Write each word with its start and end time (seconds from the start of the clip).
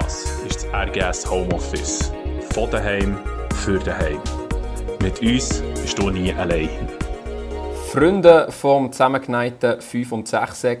Das 0.00 0.24
ist 0.48 0.64
das 0.64 0.72
RGS 0.72 1.30
Homeoffice. 1.30 2.10
Von 2.54 2.70
daheim 2.70 3.18
für 3.56 3.78
daheim. 3.78 4.22
Mit 5.02 5.20
uns 5.20 5.60
bist 5.60 5.98
du 5.98 6.08
nie 6.08 6.32
allein. 6.32 6.88
Freunde 7.90 8.50
vom 8.50 8.90
zusammengeneigten 8.90 9.82
5 9.82 10.12
und 10.12 10.28
6 10.28 10.64
Eck 10.64 10.80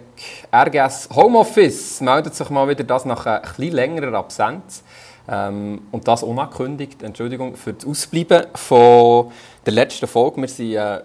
RGS 0.50 1.10
Homeoffice 1.14 2.00
meldet 2.00 2.34
sich 2.34 2.48
mal 2.48 2.66
wieder 2.66 2.84
das 2.84 3.04
nach 3.04 3.26
einer 3.26 3.40
etwas 3.40 3.58
längerer 3.58 4.16
Absenz. 4.16 4.82
Ähm, 5.28 5.82
und 5.90 6.08
das 6.08 6.22
unangekündigt. 6.22 7.02
Entschuldigung 7.02 7.54
für 7.54 7.74
das 7.74 7.86
Ausbleiben 7.86 8.46
von 8.54 9.30
der 9.66 9.74
letzten 9.74 10.06
Folge. 10.06 10.40
Wir 10.40 10.48
sind 10.48 10.72
äh, 10.72 11.00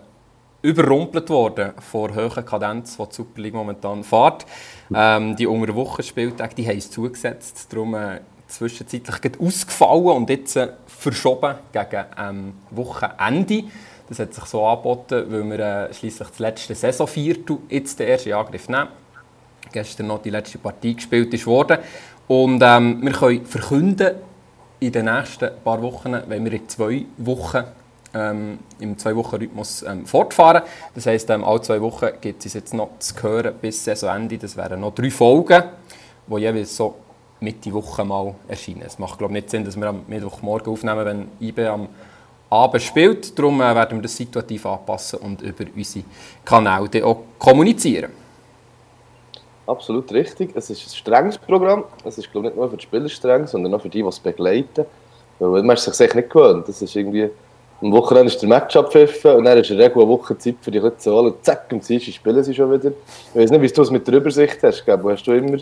überrumpelt 0.61 1.29
worden 1.29 1.73
von 1.79 2.15
hohen 2.15 2.45
Kadenz, 2.45 2.97
die 2.97 3.03
die 3.03 3.15
Super 3.15 3.41
League 3.41 3.53
momentan 3.53 4.03
fährt. 4.03 4.45
Ähm, 4.93 5.35
die 5.35 5.47
unter 5.47 5.75
Woche 5.75 6.03
Spieltage, 6.03 6.55
die 6.55 6.67
haben 6.67 6.77
es 6.77 6.89
zugesetzt. 6.89 7.67
Darum 7.71 7.95
äh, 7.95 8.21
zwischenzeitlich 8.47 9.39
ausgefallen 9.39 10.07
und 10.07 10.29
jetzt 10.29 10.55
äh, 10.55 10.69
verschoben 10.87 11.55
gegen 11.71 12.05
ähm, 12.17 12.53
Wochenende. 12.71 13.65
Das 14.09 14.19
hat 14.19 14.33
sich 14.33 14.45
so 14.45 14.65
angeboten, 14.65 15.25
weil 15.29 15.43
wir 15.43 15.59
äh, 15.59 15.93
schließlich 15.93 16.29
das 16.29 16.39
letzte 16.39 16.75
Saisonviertel 16.75 17.59
jetzt 17.69 17.99
den 17.99 18.07
ersten 18.07 18.33
Angriff 18.33 18.69
nehmen. 18.69 18.87
Gestern 19.71 20.07
noch 20.07 20.21
die 20.21 20.29
letzte 20.29 20.57
Partie 20.57 20.95
gespielt 20.95 21.33
ist 21.33 21.45
worden. 21.45 21.79
Und 22.27 22.61
ähm, 22.63 23.01
wir 23.01 23.11
können 23.11 23.45
verkünden, 23.45 24.15
in 24.79 24.91
den 24.91 25.05
nächsten 25.05 25.49
paar 25.63 25.81
Wochen, 25.81 26.15
wenn 26.27 26.45
wir 26.45 26.53
in 26.53 26.69
zwei 26.69 27.05
Wochen 27.17 27.63
ähm, 28.17 28.59
im 28.79 28.97
Zwei-Wochen-Rhythmus 28.97 29.83
ähm, 29.83 30.05
fortfahren. 30.05 30.63
Das 30.95 31.05
heisst, 31.05 31.29
ähm, 31.29 31.43
alle 31.43 31.61
zwei 31.61 31.81
Wochen 31.81 32.07
gibt 32.19 32.45
es 32.45 32.53
jetzt 32.53 32.73
noch 32.73 32.89
zu 32.99 33.21
hören 33.21 33.53
bis 33.61 33.83
Saisonende. 33.83 34.37
Das 34.37 34.57
wären 34.57 34.81
noch 34.81 34.93
drei 34.93 35.11
Folgen, 35.11 35.63
die 36.27 36.37
jeweils 36.37 36.75
so 36.75 36.95
Mitte 37.39 37.71
Woche 37.71 38.03
mal 38.03 38.33
erscheinen. 38.47 38.81
Es 38.85 38.97
macht 38.97 39.19
glaube 39.19 39.33
ich, 39.33 39.41
nicht 39.41 39.49
Sinn, 39.51 39.63
dass 39.63 39.77
wir 39.77 39.87
am 39.87 40.01
Mittwochmorgen 40.07 40.73
aufnehmen, 40.73 41.05
wenn 41.05 41.27
IB 41.39 41.65
am 41.67 41.87
Abend 42.49 42.81
spielt. 42.81 43.37
Darum 43.37 43.61
äh, 43.61 43.75
werden 43.75 43.99
wir 43.99 44.03
das 44.03 44.15
situativ 44.15 44.65
anpassen 44.65 45.19
und 45.19 45.41
über 45.41 45.65
unsere 45.75 46.05
Kanäle 46.43 47.05
auch 47.05 47.19
kommunizieren. 47.37 48.11
Absolut 49.67 50.11
richtig. 50.13 50.51
Es 50.55 50.69
ist 50.69 50.87
ein 50.87 50.95
strenges 50.95 51.37
Programm. 51.37 51.83
Es 52.05 52.17
ist 52.17 52.31
glaube 52.31 52.47
ich, 52.47 52.53
nicht 52.53 52.59
nur 52.59 52.69
für 52.69 52.77
die 52.77 52.83
Spieler 52.83 53.09
streng, 53.09 53.47
sondern 53.47 53.73
auch 53.73 53.81
für 53.81 53.89
die, 53.89 54.01
die 54.01 54.07
es 54.07 54.19
begleiten. 54.19 54.85
Weil 55.39 55.61
man 55.61 55.75
ist 55.75 55.83
sich 55.83 56.13
nicht 56.15 56.29
gewöhnt. 56.29 56.67
Das 56.67 56.81
ist 56.81 56.95
irgendwie 56.95 57.29
am 57.81 57.91
Wochenende 57.91 58.31
ist 58.31 58.41
der 58.41 58.49
Match 58.49 58.75
abpfiffen 58.75 59.35
und 59.35 59.43
dann 59.45 59.57
ist 59.57 59.69
eine 59.71 59.83
Regel 59.83 60.01
eine 60.01 60.07
Woche 60.07 60.37
Zeit 60.37 60.55
für 60.61 60.71
die 60.71 60.81
zu 60.97 61.11
holen. 61.11 61.33
Zack, 61.41 61.65
am 61.71 61.79
Dienstag 61.79 62.13
spielen 62.13 62.43
sie 62.43 62.53
schon 62.53 62.71
wieder. 62.71 62.91
Ich 63.33 63.39
weiß 63.39 63.51
nicht, 63.51 63.61
wie 63.61 63.67
du 63.67 63.81
es 63.81 63.91
mit 63.91 64.07
der 64.07 64.15
Übersicht 64.15 64.57
hast. 64.63 64.85
Gell? 64.85 64.99
Hast 65.03 65.27
du 65.27 65.31
immer 65.31 65.57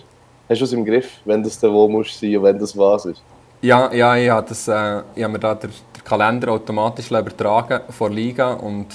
hast 0.49 0.59
du 0.59 0.65
es 0.65 0.73
im 0.73 0.85
Griff, 0.85 1.19
wenn 1.25 1.43
das 1.43 1.59
der 1.59 1.71
wo 1.71 1.87
muss 1.87 2.19
sein 2.19 2.37
und 2.37 2.43
wenn 2.43 2.59
das 2.59 2.77
was 2.77 3.05
ist? 3.05 3.21
Ja, 3.61 3.91
ja 3.93 4.15
ich 4.15 4.29
habe, 4.29 4.47
das, 4.47 4.67
äh, 4.67 5.01
ich 5.15 5.23
habe 5.23 5.33
mir 5.33 5.39
da 5.39 5.55
den, 5.55 5.71
den 5.71 6.03
Kalender 6.03 6.51
automatisch 6.51 7.09
übertragen 7.09 7.81
vor 7.89 8.09
Liga 8.09 8.53
und 8.53 8.87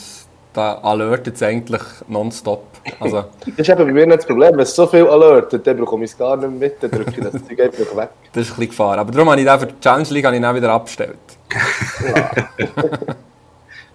da 0.52 0.74
alertet 0.78 1.36
es 1.36 1.42
eigentlich 1.42 1.82
nonstop. 2.08 2.64
Also, 2.98 3.24
das 3.56 3.56
ist 3.56 3.68
eben 3.68 3.86
bei 3.86 3.92
mir 3.92 4.06
nicht 4.06 4.18
das 4.18 4.26
Problem. 4.26 4.52
Wenn 4.52 4.60
es 4.60 4.74
so 4.74 4.86
viel 4.86 5.06
alertet, 5.06 5.66
dann 5.66 5.76
bekomme 5.76 6.04
ich 6.04 6.10
es 6.10 6.18
gar 6.18 6.36
nicht 6.36 6.58
mit, 6.58 6.82
dann 6.82 6.90
drücke 6.90 7.12
ich 7.16 7.20
das 7.20 7.32
Zeug 7.44 7.60
einfach 7.60 7.96
weg. 7.96 8.08
Das 8.32 8.42
ist 8.46 8.52
ein 8.52 8.56
bisschen 8.56 8.70
Gefahr. 8.70 8.98
Aber 8.98 9.10
darum 9.10 9.28
habe 9.28 9.40
ich 9.40 9.46
den 9.46 9.58
für 9.58 9.66
die 9.66 9.80
Challenge 9.80 10.08
League 10.10 10.24
ich 10.32 10.40
dann 10.40 10.56
wieder 10.56 10.72
abgestellt. 10.72 11.18
Ja. 12.02 12.30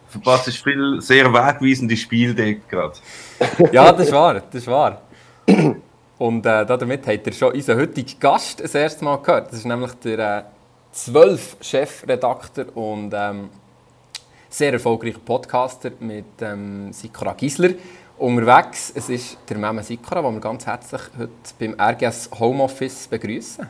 Verpasst 0.09 0.49
viel 0.63 1.01
sehr 1.01 1.25
wegweisende 1.33 1.97
Spiele 1.97 2.55
gerade. 2.69 2.93
ja, 3.73 3.91
das 3.91 4.07
ist 4.07 4.13
wahr. 4.13 4.35
Das 4.35 4.61
ist 4.61 4.67
wahr. 4.67 5.01
Und 6.17 6.45
äh, 6.45 6.65
damit 6.65 7.07
habt 7.07 7.27
ihr 7.27 7.33
schon 7.33 7.53
unseren 7.53 7.79
heutigen 7.79 8.19
Gast 8.19 8.63
das 8.63 8.75
erste 8.75 9.03
Mal 9.03 9.17
gehört. 9.17 9.47
Das 9.51 9.59
ist 9.59 9.65
nämlich 9.65 9.91
der 9.95 10.37
äh, 10.39 10.43
12 10.93 11.57
Chefredakteur 11.59 12.75
und 12.75 13.13
ähm, 13.13 13.49
sehr 14.55 14.71
erfolgreicher 14.71 15.19
Podcaster 15.19 15.91
mit 15.99 16.25
ähm, 16.39 16.93
Sikora 16.93 17.33
Gisler 17.33 17.71
unterwegs. 18.17 18.93
Es 18.95 19.09
ist 19.09 19.37
der 19.49 19.57
Meme 19.57 19.83
Sikora, 19.83 20.21
den 20.21 20.35
wir 20.35 20.39
ganz 20.39 20.65
herzlich 20.65 21.01
heute 21.19 21.29
beim 21.59 21.75
RGS 21.77 22.29
Homeoffice 22.39 23.07
begrüßen. 23.09 23.67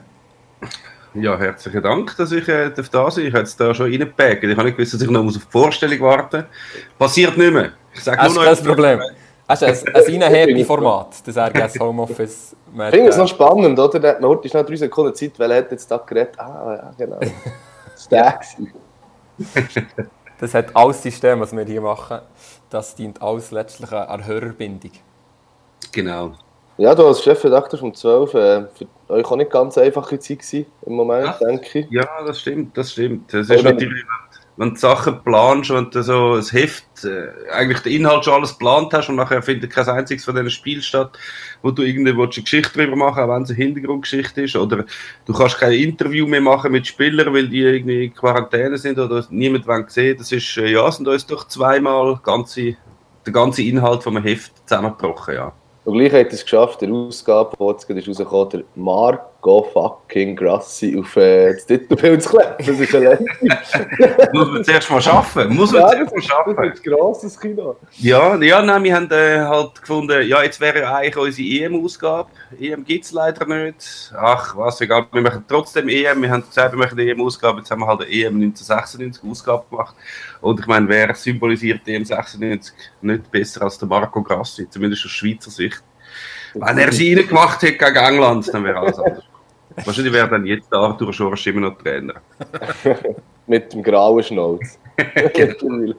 Ja, 1.15 1.39
herzlichen 1.39 1.81
Dank, 1.81 2.15
dass 2.17 2.31
ich 2.31 2.47
äh, 2.47 2.69
da 2.69 2.83
sein 2.83 2.89
darf. 2.91 3.17
Ich 3.17 3.29
habe 3.29 3.39
jetzt 3.39 3.59
da 3.59 3.73
schon 3.73 3.89
reingepackt. 3.89 4.43
Ich 4.43 4.51
habe 4.51 4.65
nicht 4.65 4.77
gewusst, 4.77 4.93
dass 4.93 5.01
ich 5.01 5.09
noch 5.09 5.25
auf 5.25 5.33
die 5.33 5.39
Vorstellung 5.39 5.99
warten 6.01 6.41
muss. 6.41 6.99
Passiert 6.99 7.35
nicht 7.35 7.53
mehr. 7.53 7.71
Ich 7.91 8.03
sage 8.03 8.23
nur 8.23 8.35
noch... 8.35 8.43
Das 8.43 8.59
ist 8.59 8.59
das 8.59 8.67
Problem. 8.67 8.99
Das 9.47 9.61
ist 9.63 9.87
ein, 9.87 10.23
ein 10.23 10.65
Format, 10.65 11.15
das 11.25 11.35
RGS 11.35 11.79
Homeoffice. 11.79 12.55
Ich 12.73 12.89
finde 12.91 13.09
es 13.09 13.17
noch 13.17 13.27
spannend, 13.27 13.79
oder? 13.79 13.99
Der 13.99 14.19
hat 14.19 14.45
ist 14.45 14.53
noch 14.53 14.65
drei 14.65 14.75
Sekunden 14.75 15.15
Zeit, 15.15 15.39
weil 15.39 15.49
er 15.49 15.57
hat 15.59 15.71
jetzt 15.71 15.89
da 15.89 15.97
geredet. 15.97 16.39
Ah, 16.39 16.75
ja, 16.75 16.91
genau. 16.95 17.19
Das 17.95 18.11
war 18.11 18.39
der. 19.97 20.09
Das 20.39 20.53
hat 20.53 20.75
alles 20.75 21.01
System, 21.01 21.39
was 21.39 21.55
wir 21.55 21.65
hier 21.65 21.81
machen. 21.81 22.19
Das 22.69 22.95
dient 22.95 23.21
alles 23.21 23.51
letztlich 23.51 23.91
einer 23.91 24.25
Hörerbindung. 24.25 24.91
Genau. 25.91 26.33
Ja, 26.77 26.93
du 26.93 27.07
als 27.07 27.23
Chefredakteur 27.23 27.79
vom 27.79 27.93
12, 27.93 28.33
äh, 28.33 28.65
für 28.67 28.87
euch 29.07 29.25
auch 29.25 29.37
nicht 29.37 29.51
ganz 29.51 29.77
einfache 29.77 30.19
Zeit 30.19 30.39
gewesen, 30.39 30.65
im 30.85 30.93
Moment, 30.93 31.25
ja, 31.25 31.47
denke 31.47 31.79
ich. 31.79 31.87
Ja, 31.89 32.05
das 32.25 32.41
stimmt, 32.41 32.77
das 32.77 32.91
stimmt. 32.91 33.33
Das 33.33 33.49
ist 33.49 33.63
natürlich, 33.63 34.03
wenn 34.57 34.71
du 34.71 34.75
Sachen 34.75 35.23
planst 35.23 35.71
und 35.71 35.95
du 35.95 36.03
so 36.03 36.33
ein 36.33 36.43
Heft, 36.43 37.05
äh, 37.05 37.27
eigentlich 37.53 37.79
den 37.79 37.93
Inhalt 37.93 38.25
schon 38.25 38.33
alles 38.33 38.51
geplant 38.51 38.93
hast 38.93 39.07
und 39.07 39.15
nachher 39.15 39.41
findet 39.41 39.71
kein 39.71 39.87
einziges 39.87 40.25
von 40.25 40.35
diesen 40.35 40.49
Spielen 40.49 40.81
statt, 40.81 41.17
wo 41.65 41.71
du 41.71 41.81
irgendwie 41.81 42.11
eine 42.11 42.27
Geschichte 42.27 42.71
drüber 42.71 42.95
machen 42.95 43.23
auch 43.23 43.27
wenn 43.27 43.41
es 43.41 43.49
eine 43.49 43.57
Hintergrundgeschichte 43.57 44.43
ist. 44.43 44.55
Oder 44.55 44.85
du 45.25 45.33
kannst 45.33 45.57
kein 45.57 45.71
Interview 45.71 46.27
mehr 46.27 46.39
machen 46.39 46.71
mit 46.71 46.85
Spielern, 46.85 47.33
weil 47.33 47.47
die 47.49 47.61
irgendwie 47.61 48.05
in 48.05 48.13
Quarantäne 48.13 48.77
sind 48.77 48.99
oder 48.99 49.25
niemand 49.31 49.65
will 49.65 49.83
sehen. 49.87 50.15
Das 50.15 50.31
ist, 50.31 50.57
äh, 50.57 50.67
ja, 50.67 50.91
sind 50.91 51.07
uns 51.07 51.25
doch 51.25 51.47
zweimal 51.47 52.19
ganze, 52.21 52.75
der 53.25 53.33
ganze 53.33 53.63
Inhalt 53.63 54.03
vom 54.03 54.21
Heft 54.21 54.51
zusammengebrochen, 54.67 55.33
ja. 55.33 55.53
Und 55.85 55.97
gleich 55.97 56.13
hat 56.13 56.33
es 56.33 56.43
geschafft, 56.43 56.81
der 56.81 56.91
Ausgabe, 56.91 57.57
die 57.59 57.63
jetzt 57.63 58.07
rausgekommen, 58.07 58.49
der 58.49 58.63
Marco 59.45 59.63
fucking 59.71 60.35
Grassi 60.35 60.97
auf 60.97 61.15
äh, 61.17 61.53
das 61.53 61.65
Titelbild 61.65 62.23
zu 62.23 62.29
kleben. 62.29 62.55
Das 62.57 62.67
ist 62.67 62.95
eine 62.95 63.19
Muss 64.33 64.47
man 64.49 64.63
zuerst 64.63 64.89
mal 64.89 65.01
schaffen. 65.01 65.55
Muss 65.55 65.71
man 65.71 65.81
ja, 65.81 65.89
zuerst 65.91 66.15
mal 66.15 66.21
schaffen. 66.21 66.55
Das 66.55 66.79
ist 66.79 66.87
ein 66.87 66.93
grosses 66.93 67.39
Kino. 67.39 67.75
Ja, 67.97 68.35
ja 68.37 68.61
nein, 68.61 68.83
wir 68.83 68.95
haben 68.95 69.11
äh, 69.11 69.39
halt 69.39 69.79
gefunden, 69.79 70.27
ja, 70.27 70.41
jetzt 70.41 70.59
wäre 70.59 70.91
eigentlich 70.91 71.17
unsere 71.17 71.47
EM-Ausgabe. 71.47 72.29
EM 72.59 72.83
gibt 72.83 73.05
es 73.05 73.11
leider 73.11 73.45
nicht. 73.45 74.13
Ach, 74.17 74.57
was, 74.57 74.81
egal, 74.81 75.05
wir 75.11 75.21
machen 75.21 75.45
trotzdem 75.47 75.89
EM. 75.89 76.21
Wir 76.23 76.31
haben 76.31 76.43
gesagt, 76.43 76.73
wir 76.73 76.79
machen 76.79 76.99
eine 76.99 77.11
EM-Ausgabe. 77.11 77.59
Jetzt 77.59 77.69
haben 77.69 77.81
wir 77.81 77.87
halt 77.87 78.01
eine 78.01 78.09
EM 78.09 78.35
1996 78.35 79.23
Ausgabe 79.29 79.65
gemacht. 79.69 79.95
Und 80.41 80.59
ich 80.59 80.65
meine, 80.65 80.87
wer 80.89 81.13
symbolisiert 81.13 81.81
die 81.85 81.93
EM 81.93 82.05
96 82.05 82.73
nicht 83.01 83.31
besser 83.31 83.61
als 83.61 83.77
der 83.77 83.87
Marco 83.87 84.23
Grassi, 84.23 84.67
zumindest 84.69 85.05
aus 85.05 85.11
Schweizer 85.11 85.51
Sicht. 85.51 85.83
Wenn 86.55 86.77
er 86.77 86.91
sie 86.91 87.13
gemacht 87.15 87.61
hätte 87.61 87.77
gegen 87.77 87.95
England, 87.97 88.51
dann 88.51 88.63
wäre 88.63 88.79
alles 88.79 88.97
anders. 88.97 89.23
Wahrscheinlich 89.83 90.13
wäre 90.13 90.29
dann 90.29 90.45
jetzt 90.45 90.73
Arthur 90.73 91.11
Schorsch 91.11 91.47
immer 91.47 91.69
noch 91.69 91.77
Trainer. 91.77 92.15
Mit 93.47 93.73
dem 93.73 93.83
grauen 93.83 94.23
Schnauz. 94.23 94.79
genau. 95.33 95.93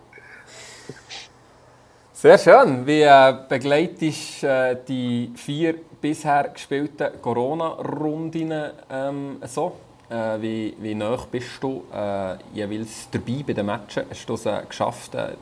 Sehr 2.12 2.38
schön. 2.38 2.86
Wie 2.86 3.02
äh, 3.02 3.34
begleitest 3.48 4.42
du 4.42 4.46
äh, 4.46 4.76
die 4.88 5.30
vier 5.36 5.74
bisher 6.00 6.48
gespielten 6.48 7.08
Corona-Runden 7.20 8.52
ähm, 8.90 9.36
so? 9.42 9.72
Äh, 10.08 10.40
wie, 10.40 10.74
wie 10.80 10.94
nah 10.94 11.18
bist 11.30 11.62
du 11.62 11.84
äh, 11.92 12.36
jeweils 12.54 13.08
dabei 13.10 13.44
bei 13.46 13.52
den 13.52 13.66
Matchen? 13.66 14.04
Hast 14.08 14.28
du 14.28 14.34
es 14.34 14.46
äh, 14.46 14.62
geschafft, 14.68 15.14
äh, 15.14 15.32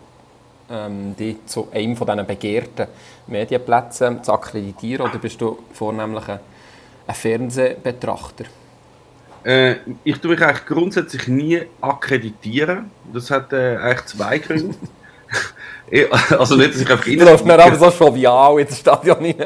ähm, 0.71 1.15
dich 1.17 1.37
zu 1.47 1.69
einem 1.73 1.97
von 1.97 2.07
diesen 2.07 2.27
begehrten 2.27 2.87
Medienplätzen 3.27 4.25
zu 4.25 4.33
akkreditieren 4.33 5.07
oder 5.07 5.19
bist 5.19 5.41
du 5.41 5.59
vornehmlich 5.73 6.29
ein, 6.29 6.41
ein 7.07 7.15
Fernsehbetrachter? 7.15 8.45
Äh, 9.45 9.77
ich 10.05 10.19
tue 10.19 10.33
mich 10.33 10.43
eigentlich 10.43 10.67
grundsätzlich 10.67 11.29
nie 11.29 11.63
akkreditieren. 11.81 12.91
Das 13.13 13.31
hat 13.31 13.53
äh, 13.53 13.77
eigentlich 13.77 14.07
zwei 14.07 14.39
Gründe. 14.39 14.75
also 16.39 16.57
nicht, 16.57 16.75
dass 16.75 16.81
ich 16.81 16.91
einfach. 16.91 17.05
Du 17.05 17.25
läufst 17.25 17.45
mir 17.45 17.59
aber 17.59 17.77
so 17.77 18.05
jovial 18.05 18.59
ins 18.61 18.79
Stadion 18.79 19.19
rein 19.19 19.37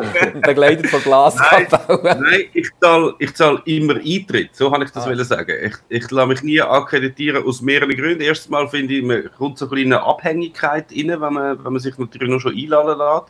begleitet 0.42 0.86
von 0.86 1.02
Glaskapellen. 1.02 2.00
Nein, 2.02 2.20
nein, 2.20 2.44
ich 2.52 2.70
zahle 2.80 3.14
ich 3.18 3.34
zahl 3.34 3.60
immer 3.64 3.96
Eintritt, 3.96 4.50
so 4.54 4.70
kann 4.70 4.82
ich 4.82 4.90
das 4.90 5.06
ah. 5.06 5.24
sagen. 5.24 5.52
Ich, 5.62 5.74
ich 5.88 6.10
lasse 6.10 6.28
mich 6.28 6.42
nie 6.42 6.60
akkreditieren 6.60 7.44
aus 7.44 7.60
mehreren 7.60 7.96
Gründen. 7.96 8.20
Erstens 8.20 8.50
mal 8.50 8.68
finde 8.68 8.94
ich, 8.94 9.02
man 9.02 9.30
kommt 9.36 9.58
so 9.58 9.66
eine 9.66 9.74
kleine 9.74 10.02
Abhängigkeit 10.02 10.86
rein, 10.90 11.08
wenn 11.08 11.32
man, 11.32 11.64
wenn 11.64 11.72
man 11.72 11.78
sich 11.78 11.96
natürlich 11.98 12.28
nur 12.28 12.40
schon 12.40 12.56
einladen 12.56 12.98
lässt. 12.98 13.24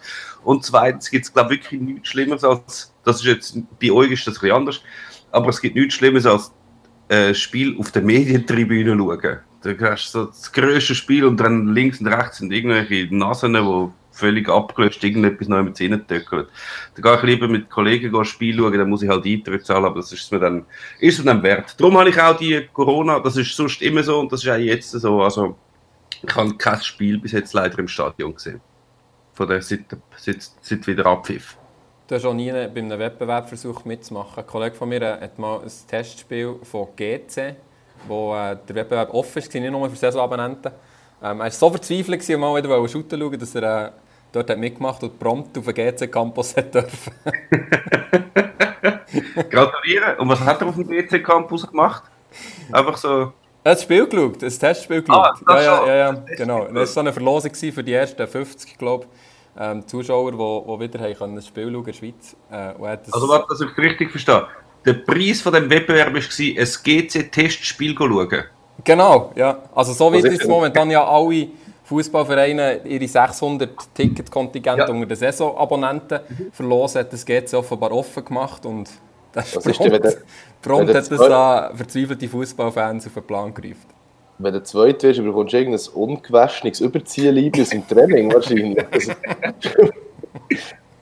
Und 0.45 0.65
zweitens 0.65 1.11
gibt 1.11 1.25
es, 1.25 1.33
glaube 1.33 1.55
ich, 1.55 1.63
wirklich 1.63 1.81
nichts 1.81 2.09
Schlimmeres 2.09 2.45
als, 2.45 2.90
das 3.05 3.17
ist 3.21 3.27
jetzt, 3.27 3.59
bei 3.81 3.91
euch 3.91 4.13
ist 4.13 4.27
das 4.27 4.37
ein 4.37 4.41
bisschen 4.41 4.57
anders, 4.57 4.81
aber 5.33 5.49
es 5.49 5.61
gibt 5.61 5.77
nichts 5.77 5.95
Schlimmeres 5.95 6.27
als 6.27 6.53
äh, 7.09 7.35
Spiel 7.35 7.77
auf 7.79 7.91
der 7.93 8.03
Medientribüne 8.03 8.97
schauen. 8.97 9.39
Da 9.63 9.91
hast 9.91 10.15
du 10.15 10.21
so 10.21 10.27
das 10.27 10.53
größte 10.53 10.95
Spiel 10.95 11.25
und 11.25 11.39
dann 11.39 11.69
links 11.75 12.01
und 12.01 12.07
rechts 12.07 12.39
sind 12.39 12.53
irgendwelche 12.53 13.15
Nasen, 13.15 13.53
die 13.53 13.89
völlig 14.13 14.49
abgelöscht 14.49 15.05
irgendetwas 15.05 15.49
noch 15.49 15.63
mit 15.63 15.81
reintöckelt. 15.81 16.49
Da 16.95 17.03
gehe 17.03 17.17
ich 17.17 17.23
lieber 17.23 17.49
mit 17.49 17.69
Kollegen 17.69 18.15
ein 18.15 18.25
Spiel 18.25 18.57
schauen, 18.57 18.73
dann 18.79 18.89
muss 18.89 19.03
ich 19.03 19.09
halt 19.09 19.27
Eintritt 19.27 19.67
zahlen, 19.67 19.85
aber 19.85 19.97
das 19.97 20.13
ist 20.13 20.31
mir 20.33 20.39
dann, 20.39 20.65
ist 20.99 21.19
mir 21.19 21.27
dann 21.27 21.43
wert. 21.43 21.75
Darum 21.79 21.99
habe 21.99 22.11
ich 22.11 22.21
auch 22.21 22.37
die 22.37 22.69
Corona, 22.73 23.21
das 23.21 23.37
ist 23.37 23.55
sonst 23.55 23.83
immer 23.83 24.03
so 24.03 24.21
und 24.21 24.33
das 24.33 24.43
ist 24.43 24.51
auch 24.51 24.57
jetzt 24.57 24.91
so, 24.91 25.23
also 25.23 25.57
ich 26.23 26.35
habe 26.35 26.57
kein 26.57 26.81
Spiel 26.81 27.19
bis 27.19 27.33
jetzt 27.33 27.53
leider 27.53 27.79
im 27.79 27.89
Stadion 27.89 28.35
gesehen. 28.35 28.61
Von 29.35 29.49
der, 29.49 29.63
seit, 29.63 29.85
seit, 30.17 30.51
seit 30.61 30.87
wieder 30.87 31.07
Abpfiff. 31.07 31.57
Du 32.11 32.17
hast 32.17 32.25
auch 32.25 32.35
nie 32.35 32.51
bei 32.51 32.81
einem 32.81 32.99
Wettbewerb 32.99 33.49
versucht 33.49 33.87
mitzumachen. 33.87 34.43
Ein 34.43 34.47
Kollege 34.49 34.75
von 34.75 34.89
mir 34.89 35.21
hat 35.21 35.39
mal 35.39 35.61
ein 35.61 35.71
Testspiel 35.87 36.57
von 36.65 36.89
GC, 36.97 37.55
wo 38.09 38.35
äh, 38.35 38.57
der 38.69 38.75
Wettbewerb 38.75 39.15
offen 39.15 39.41
war, 39.41 39.61
nicht 39.61 39.71
nur 39.71 39.89
für 39.89 39.95
Saisonabonnenten. 39.95 40.73
Ähm, 41.23 41.39
er 41.39 41.39
war 41.39 41.51
so 41.53 41.71
verzweifelt, 41.71 42.29
um 42.31 42.41
mal 42.41 42.57
wieder 42.57 42.89
shooten 42.89 43.17
schauen, 43.17 43.39
dass 43.39 43.55
er 43.55 43.87
äh, 43.87 43.91
dort 44.33 44.51
hat 44.51 44.59
mitgemacht 44.59 45.01
und 45.05 45.21
prompt 45.21 45.57
auf 45.57 45.65
den 45.65 45.73
GC-Campus 45.73 46.55
dürfen. 46.75 47.13
Gratulieren. 49.49 50.19
Und 50.19 50.31
was 50.31 50.41
hat 50.41 50.61
er 50.63 50.67
auf 50.67 50.75
dem 50.75 50.89
GC-Campus 50.89 51.69
gemacht? 51.69 52.03
Einfach 52.73 52.97
so... 52.97 53.33
Er 53.63 53.71
hat 53.71 53.73
das 53.79 53.83
Spiel 53.85 54.09
geschaut, 54.09 54.43
ein 54.43 54.51
Testspiel 54.51 55.03
geschaut. 55.03 55.37
Ah, 55.47 55.61
ja, 55.61 55.63
ja, 55.63 55.87
ja, 55.87 55.97
ja, 55.97 56.13
genau. 56.37 56.65
Das 56.65 56.75
war 56.75 56.87
so 56.87 57.01
eine 57.01 57.13
Verlosung 57.13 57.55
für 57.55 57.85
die 57.85 57.93
ersten 57.93 58.27
50, 58.27 58.79
glaube 58.79 59.05
ich 59.05 59.30
ähm, 59.61 59.87
Zuschauer, 59.87 60.33
die, 60.33 60.39
die 60.39 60.81
wieder 60.81 61.05
haben 61.05 61.15
können, 61.15 61.37
das 61.37 61.47
Spiel 61.47 61.65
schauen 61.65 61.75
in 61.75 61.85
der 61.85 61.93
Schweiz. 61.93 62.37
Äh, 62.51 62.55
also 63.13 63.29
warte, 63.29 63.47
dass 63.51 63.61
ich 63.61 63.77
richtig 63.77 64.11
verstehe. 64.11 64.47
Der 64.87 64.95
Preis 64.95 65.43
von 65.43 65.53
dem 65.53 65.69
Wettbewerb 65.69 66.15
war, 66.15 66.21
ein 66.21 66.67
GC-Testspiel 66.83 67.95
zu 67.95 68.09
schauen? 68.09 68.45
Genau, 68.83 69.33
ja. 69.37 69.59
Also 69.75 69.93
so 69.93 70.11
wie 70.11 70.27
es 70.27 70.47
momentan 70.47 70.91
ja 70.91 71.07
alle 71.07 71.49
Fußballvereine 71.85 72.81
ihre 72.87 73.07
600 73.07 73.95
Ticketkontingente 73.95 74.85
ja. 74.85 74.89
unter 74.89 75.07
den 75.07 75.17
Saisonabonnenten 75.17 76.21
mhm. 76.27 76.53
verlosen, 76.53 77.01
hat 77.01 77.13
das 77.13 77.27
GC 77.27 77.53
offenbar 77.53 77.93
offen 77.93 78.25
gemacht 78.25 78.65
und 78.65 78.89
das 79.33 79.53
prompt, 79.53 80.05
ist 80.05 80.25
prompt 80.63 80.95
hat 80.95 80.97
das 80.97 81.09
da 81.09 81.71
verzweifelte 81.75 82.29
Fußballfans 82.29 83.07
auf 83.09 83.13
den 83.13 83.23
Plan 83.25 83.53
gerufen 83.53 84.00
wenn 84.43 84.55
du 84.55 84.63
zweit 84.63 85.03
wirst, 85.03 85.23
bekommst 85.23 85.53
du 85.53 85.59
irgendein 85.59 85.95
ungewaschenes 85.95 86.81
Überziehliebe 86.81 87.63
aus 87.63 87.71
dem 87.71 87.87
Training 87.87 88.33
wahrscheinlich. 88.33 88.85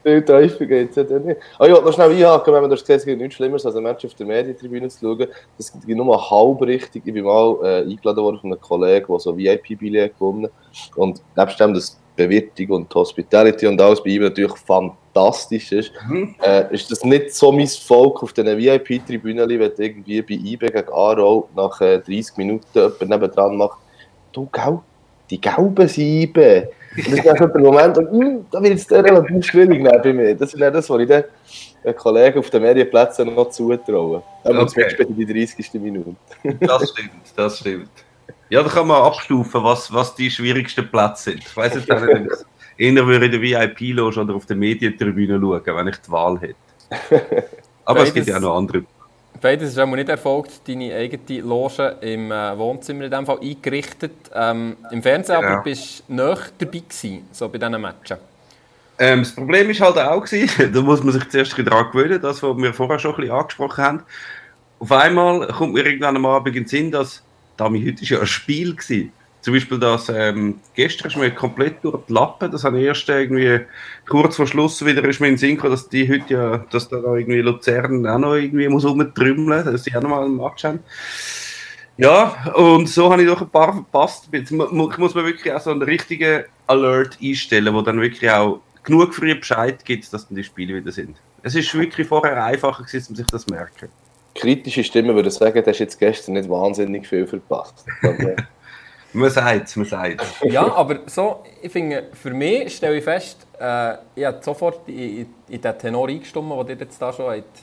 Viel 0.03 0.25
tiefer 0.25 0.67
geht 0.67 0.91
es 0.91 0.97
ja 0.97 1.03
dann 1.03 1.25
nicht. 1.25 1.41
Ah, 1.59 1.67
ich 1.67 1.73
wollte 1.73 1.87
noch 1.87 1.93
schnell 1.93 2.13
einhaken, 2.13 2.55
wenn 2.55 2.63
man 2.63 2.71
das 2.71 2.81
gesehen 2.81 2.97
es 2.97 3.05
gibt 3.05 3.21
nichts 3.21 3.35
Schlimmeres, 3.35 3.67
als 3.67 3.77
ein 3.77 3.83
Match 3.83 4.05
auf 4.05 4.15
der 4.15 4.27
Medientribüne 4.27 4.89
zu 4.89 5.01
schauen. 5.01 5.29
Das 5.57 5.73
geht 5.73 5.97
nur 5.97 6.31
halb 6.31 6.63
richtig. 6.63 7.03
Ich 7.05 7.13
bin 7.13 7.25
mal 7.25 7.59
äh, 7.63 7.83
eingeladen 7.83 8.23
worden 8.23 8.39
von 8.41 8.53
einem 8.53 8.61
Kollegen, 8.61 9.07
der 9.09 9.19
so 9.19 9.37
VIP-Billett 9.37 10.15
gewonnen 10.15 10.45
hat. 10.45 10.97
Und 10.97 11.21
nebst 11.37 11.61
dem, 11.61 11.75
das 11.75 11.99
Bewirtung 12.19 12.77
und 12.77 12.95
Hospitality 12.95 13.67
und 13.67 13.81
alles 13.81 14.03
bei 14.03 14.11
ihm 14.11 14.23
natürlich 14.23 14.57
fantastisch 14.59 15.73
ist, 15.73 15.93
mhm. 16.09 16.35
äh, 16.43 16.75
ist 16.75 16.91
das 16.91 17.05
nicht 17.05 17.35
so 17.35 17.53
mein 17.53 17.69
Volk 17.69 18.23
auf 18.23 18.33
diesen 18.33 18.59
VIP-Tribünen, 18.59 19.49
wenn 19.49 19.59
du 19.59 19.83
irgendwie 19.83 20.23
bei 20.23 20.35
IB 20.35 20.67
gegen 20.67 20.89
Aarau 20.89 21.49
nach 21.55 21.81
äh, 21.81 21.99
30 21.99 22.37
Minuten 22.37 22.67
jemand 22.75 23.09
nebendran 23.09 23.57
macht, 23.57 23.79
du, 24.33 24.49
gell, 24.53 24.81
die 25.31 25.41
gelben 25.41 25.89
Sieben. 25.89 26.69
Und 26.97 27.07
das 27.07 27.15
ist 27.15 27.27
dann 27.27 27.53
der 27.53 27.61
Moment, 27.61 27.99
und, 27.99 28.11
hm, 28.11 28.47
da 28.51 28.63
wird 28.63 28.75
es 28.75 28.91
relativ 28.91 29.45
schwierig 29.45 29.85
bei 30.03 30.13
mir. 30.13 30.35
Das 30.35 30.55
ist 30.55 30.61
das, 30.61 30.91
was 30.91 31.01
ich 31.01 31.09
den 31.09 31.97
Kollegen 31.97 32.39
auf 32.39 32.51
den 32.51 32.63
Medienplätzen 32.63 33.33
noch 33.33 33.51
zutraue. 33.51 34.23
Aber 34.43 34.63
okay. 34.63 34.89
zum 34.97 35.17
die 35.17 35.27
30. 35.27 35.75
Minute. 35.75 36.17
das 36.61 36.91
stimmt, 36.91 37.11
das 37.37 37.59
stimmt. 37.59 37.91
Ja, 38.51 38.63
da 38.63 38.69
kann 38.69 38.87
man 38.87 39.03
abstufen, 39.03 39.63
was, 39.63 39.93
was 39.93 40.15
die 40.15 40.31
schwierigsten 40.31 40.89
Plätze 40.91 41.31
sind. 41.31 41.45
Ich 41.45 41.57
weiß 41.57 41.75
nicht, 41.75 41.89
wenn 41.89 42.27
ich 42.27 42.33
eher 42.79 43.07
würde 43.07 43.27
in 43.27 43.33
der 43.33 43.43
VIP-Loge 43.43 44.21
oder 44.21 44.35
auf 44.35 44.47
der 44.47 44.57
Medientribüne 44.57 45.39
schauen, 45.39 45.77
wenn 45.77 45.89
ich 45.89 45.97
die 45.99 46.11
Wahl 46.11 46.41
hätte. 46.41 46.55
Aber 47.85 48.01
Beides, 48.01 48.09
es 48.09 48.15
gibt 48.15 48.27
ja 48.29 48.37
auch 48.37 48.41
noch 48.41 48.57
andere. 48.57 48.85
Beides 49.41 49.71
ist 49.71 49.79
auch 49.79 49.87
nicht 49.87 50.09
erfolgt. 50.09 50.67
Deine 50.67 50.95
eigene 50.95 51.41
Loge 51.41 51.97
im 52.01 52.33
äh, 52.33 52.57
Wohnzimmer 52.59 53.05
in 53.05 53.11
dem 53.11 53.27
Fall 53.27 53.39
eingerichtet. 53.41 54.13
Ähm, 54.35 54.77
Im 54.91 55.03
Fernsehen 55.03 55.41
ja. 55.41 55.49
aber 55.49 55.63
bist 55.63 56.05
du 56.09 56.15
näher 56.15 56.39
dabei 56.59 56.79
gewesen, 56.79 57.29
so 57.33 57.49
bei 57.49 57.59
diesen 57.59 57.81
Matchen. 57.81 58.17
Ähm, 58.99 59.21
das 59.21 59.33
Problem 59.33 59.69
war 59.69 59.87
halt 59.87 59.99
auch, 59.99 60.25
gewesen, 60.25 60.73
da 60.75 60.81
muss 60.81 61.03
man 61.03 61.13
sich 61.13 61.29
zuerst 61.29 61.57
daran 61.59 61.91
gewöhnen, 61.93 62.21
das, 62.21 62.43
was 62.43 62.57
wir 62.57 62.75
vorher 62.75 62.99
schon 62.99 63.13
ein 63.13 63.21
bisschen 63.21 63.37
angesprochen 63.37 63.85
haben. 63.85 64.03
Auf 64.81 64.93
einmal 64.93 65.47
kommt 65.49 65.75
mir 65.75 65.85
irgendwann 65.85 66.17
am 66.17 66.27
Abend 66.27 66.49
in 66.49 66.65
den 66.65 66.69
Sinn, 66.69 66.91
dass 66.91 67.23
Dami, 67.59 67.85
heute 67.85 68.03
war 68.03 68.09
ja 68.09 68.21
ein 68.21 68.27
Spiel. 68.27 68.75
Gewesen. 68.75 69.13
Zum 69.41 69.55
Beispiel 69.55 69.79
das, 69.79 70.09
ähm, 70.09 70.61
gestern 70.75 71.09
ist 71.09 71.17
mir 71.17 71.31
komplett 71.31 71.85
durch 71.85 72.05
die 72.09 72.13
Lappen, 72.13 72.51
das 72.51 72.65
habe 72.65 72.81
ich 72.81 72.87
erst 72.87 73.09
irgendwie 73.09 73.61
kurz 74.09 74.37
vor 74.37 74.47
Schluss 74.49 74.85
wieder 74.85 75.05
ist 75.05 75.21
mir 75.21 75.29
in 75.29 75.35
den 75.35 75.39
Sinn 75.39 75.55
gekommen, 75.55 75.71
dass 75.71 75.89
die 75.89 76.09
heute 76.09 76.35
ja, 76.35 76.59
dass 76.71 76.89
da 76.89 76.97
irgendwie 76.97 77.41
Luzern 77.41 78.05
auch 78.07 78.19
noch 78.19 78.35
irgendwie 78.35 78.69
muss 78.69 78.85
rumtrümmeln, 78.85 79.65
dass 79.65 79.85
sie 79.85 79.95
auch 79.95 80.03
noch 80.03 80.11
mal 80.11 80.25
einen 80.25 80.37
Match 80.37 80.65
haben. 80.65 80.81
Ja, 81.97 82.53
und 82.55 82.89
so 82.89 83.11
habe 83.13 83.23
ich 83.23 83.29
doch 83.29 83.41
ein 83.41 83.49
paar 83.49 83.73
verpasst. 83.73 84.29
Jetzt 84.33 84.51
muss 84.51 85.15
man 85.15 85.25
wirklich 85.25 85.53
auch 85.53 85.61
so 85.61 85.71
einen 85.71 85.83
richtigen 85.83 86.45
Alert 86.67 87.19
einstellen, 87.23 87.75
wo 87.75 87.83
dann 87.83 88.01
wirklich 88.01 88.31
auch 88.31 88.61
genug 88.83 89.15
früh 89.15 89.35
Bescheid 89.35 89.85
gibt, 89.85 90.13
dass 90.13 90.27
dann 90.27 90.37
die 90.37 90.45
Spiele 90.45 90.75
wieder 90.75 90.93
sind. 90.93 91.17
Es 91.43 91.55
ist 91.55 91.73
wirklich 91.75 92.09
vorher 92.09 92.45
einfacher 92.45 92.83
gewesen, 92.83 93.11
um 93.11 93.17
sich 93.17 93.27
das 93.27 93.47
zu 93.47 93.55
merken 93.55 93.89
kritische 94.35 94.85
Stimmen 94.85 95.15
würden 95.15 95.31
sagen, 95.31 95.63
du 95.63 95.71
hast 95.71 95.79
jetzt 95.79 95.99
gestern 95.99 96.35
nicht 96.35 96.49
wahnsinnig 96.49 97.07
viel 97.07 97.27
verpasst. 97.27 97.85
man 99.13 99.31
sagt 99.31 99.69
es, 99.69 99.77
man 99.77 99.87
sagt 99.87 100.25
Ja, 100.45 100.73
aber 100.73 101.01
so, 101.07 101.45
ich 101.61 101.73
finde, 101.73 102.09
für 102.13 102.31
mich 102.31 102.77
stelle 102.77 102.99
ich 102.99 103.05
fest, 103.05 103.47
äh, 103.59 103.95
ich 104.15 104.25
habe 104.25 104.39
sofort 104.43 104.89
in, 104.89 105.27
in 105.49 105.61
den 105.61 105.79
Tenor 105.79 106.09
eingestimmt, 106.09 106.51
den 106.69 106.77
ihr 106.77 106.85
jetzt 106.85 107.01
da 107.01 107.13
schon 107.13 107.31
habt, 107.31 107.59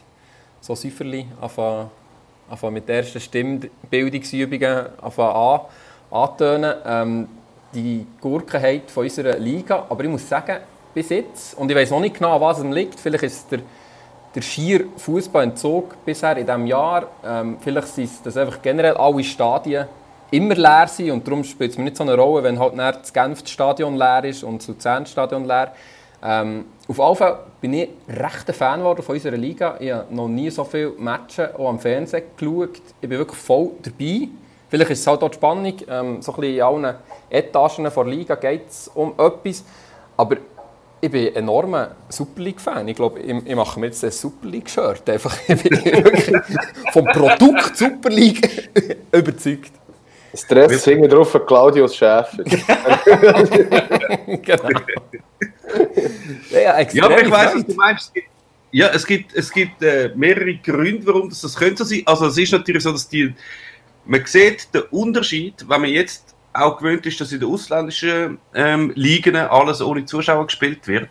so 0.60 0.76
Säuferli 0.76 1.28
anfangen, 1.40 2.74
mit 2.74 2.90
der 2.90 2.98
ersten 2.98 3.20
Stimmbildungsübungen 3.20 4.86
an, 5.02 5.60
antönen. 6.12 6.76
Ähm, 6.86 7.28
die 7.76 8.08
Gurkenheit 8.22 8.90
von 8.90 9.04
unserer 9.04 9.38
Liga. 9.38 9.86
Aber 9.90 10.04
ich 10.04 10.10
muss 10.10 10.28
sagen, 10.28 10.58
bis 10.94 11.10
jetzt, 11.10 11.58
und 11.58 11.70
ich 11.70 11.76
weiß 11.76 11.92
noch 11.92 12.00
nicht 12.00 12.16
genau, 12.16 12.36
an 12.36 12.42
was 12.42 12.60
es 12.60 12.66
liegt, 12.66 13.00
vielleicht 13.00 13.24
ist 13.24 13.36
es 13.36 13.48
der 13.48 13.60
der 14.36 14.42
schier 14.42 14.86
Fußballentzug 14.98 16.04
bisher 16.06 16.38
in 16.38 16.46
diesem 16.46 16.68
Jahr. 16.68 17.08
Ähm, 17.26 17.58
vielleicht 17.62 17.88
sind 17.88 18.10
das 18.24 18.36
einfach 18.36 18.62
generell 18.62 18.98
alle 18.98 19.24
Stadien 19.24 19.88
immer 20.32 20.56
leer 20.56 20.88
sind 20.88 21.12
und 21.12 21.26
darum 21.26 21.44
spielt 21.44 21.72
es 21.72 21.78
mir 21.78 21.86
nicht 21.86 21.98
so 21.98 22.04
eine 22.04 22.16
Rolle, 22.16 22.44
wenn 22.44 22.60
halt 22.60 23.00
das 23.02 23.14
Genf 23.14 23.48
Stadion 23.48 23.96
leer 23.96 24.26
ist 24.26 24.44
und 24.44 24.60
das 24.60 24.68
Luzern 24.68 25.06
Stadion 25.06 25.46
leer. 25.46 25.74
Ähm, 26.22 26.66
auf 26.88 26.98
jeden 26.98 27.16
Fall 27.16 27.40
bin 27.62 27.74
ich 27.74 27.90
recht 28.10 28.48
ein 28.48 28.54
Fan 28.54 28.80
geworden 28.80 29.02
von 29.02 29.16
unserer 29.16 29.38
Liga. 29.38 29.78
Ich 29.80 29.92
habe 29.92 30.14
noch 30.14 30.28
nie 30.28 30.50
so 30.50 30.64
viele 30.64 30.92
Matches 30.98 31.56
auch 31.56 31.70
am 31.70 31.80
Fernsehen 31.80 32.24
geschaut. 32.36 32.82
Ich 33.02 33.10
bin 33.10 33.18
wirklich 33.18 33.40
voll 33.40 33.72
dabei. 33.82 34.28
Vielleicht 34.68 34.92
ist 34.92 35.00
es 35.00 35.08
halt 35.08 35.24
auch 35.24 35.30
die 35.30 35.36
Spannung. 35.36 35.74
Ähm, 35.88 36.22
so 36.22 36.34
ein 36.34 36.42
bisschen 36.42 36.56
in 36.56 36.62
allen 36.62 36.96
Etagen 37.30 37.84
der 37.84 38.04
Liga 38.06 38.36
geht 38.36 38.68
es 38.68 38.88
um 38.94 39.14
etwas. 39.18 39.64
Aber 40.18 40.38
ich 41.06 41.12
bin 41.12 41.28
ein 41.28 41.36
enormer 41.36 41.96
Super 42.10 42.42
League-Fan. 42.42 42.88
Ich 42.88 42.96
glaube, 42.96 43.20
ich, 43.20 43.36
ich, 43.46 43.56
mache 43.56 43.80
mir 43.80 43.88
jetzt 43.88 44.04
ein 44.04 44.12
Super 44.12 44.48
League-Shirt. 44.48 45.08
Einfach, 45.10 45.38
ich 45.48 45.62
bin 45.62 45.86
wirklich 45.86 46.36
vom 46.92 47.06
Produkt 47.06 47.78
Super 47.78 48.10
League 48.10 48.70
überzeugt. 49.12 49.72
Stress 50.34 50.86
hängt 50.86 51.12
drauf 51.12 51.32
von 51.32 51.46
Claudius 51.46 51.96
Schäfer. 51.96 52.44
genau. 54.26 54.70
Ja, 56.52 56.82
ja, 56.82 57.06
aber 57.06 57.22
ich 57.22 57.32
weiß, 57.32 57.56
was 57.56 57.66
du 57.66 57.74
meinst. 57.74 58.12
Ja, 58.72 58.88
es 58.90 59.06
gibt, 59.06 59.34
es 59.34 59.50
gibt 59.52 59.82
äh, 59.82 60.12
mehrere 60.16 60.56
Gründe, 60.56 61.08
warum 61.08 61.30
das, 61.30 61.40
das 61.40 61.56
könnte 61.56 61.86
so 61.86 61.86
sein. 61.86 62.02
Also 62.06 62.26
es 62.26 62.38
ist 62.38 62.52
natürlich 62.52 62.84
so, 62.84 62.92
dass 62.92 63.08
die, 63.08 63.34
man 64.04 64.26
sieht 64.26 64.74
den 64.74 64.82
Unterschied, 64.92 65.64
wenn 65.70 65.82
man 65.82 65.90
jetzt 65.90 66.35
auch 66.56 66.78
gewöhnt 66.78 67.06
ist, 67.06 67.20
dass 67.20 67.32
in 67.32 67.40
den 67.40 67.50
ausländischen 67.50 68.38
ähm, 68.54 68.92
Ligen 68.96 69.36
alles 69.36 69.82
ohne 69.82 70.06
Zuschauer 70.06 70.46
gespielt 70.46 70.88
wird, 70.88 71.10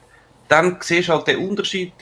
dann 0.48 0.78
siehst 0.80 1.08
du 1.08 1.12
halt 1.12 1.26
den 1.26 1.48
Unterschied, 1.48 1.92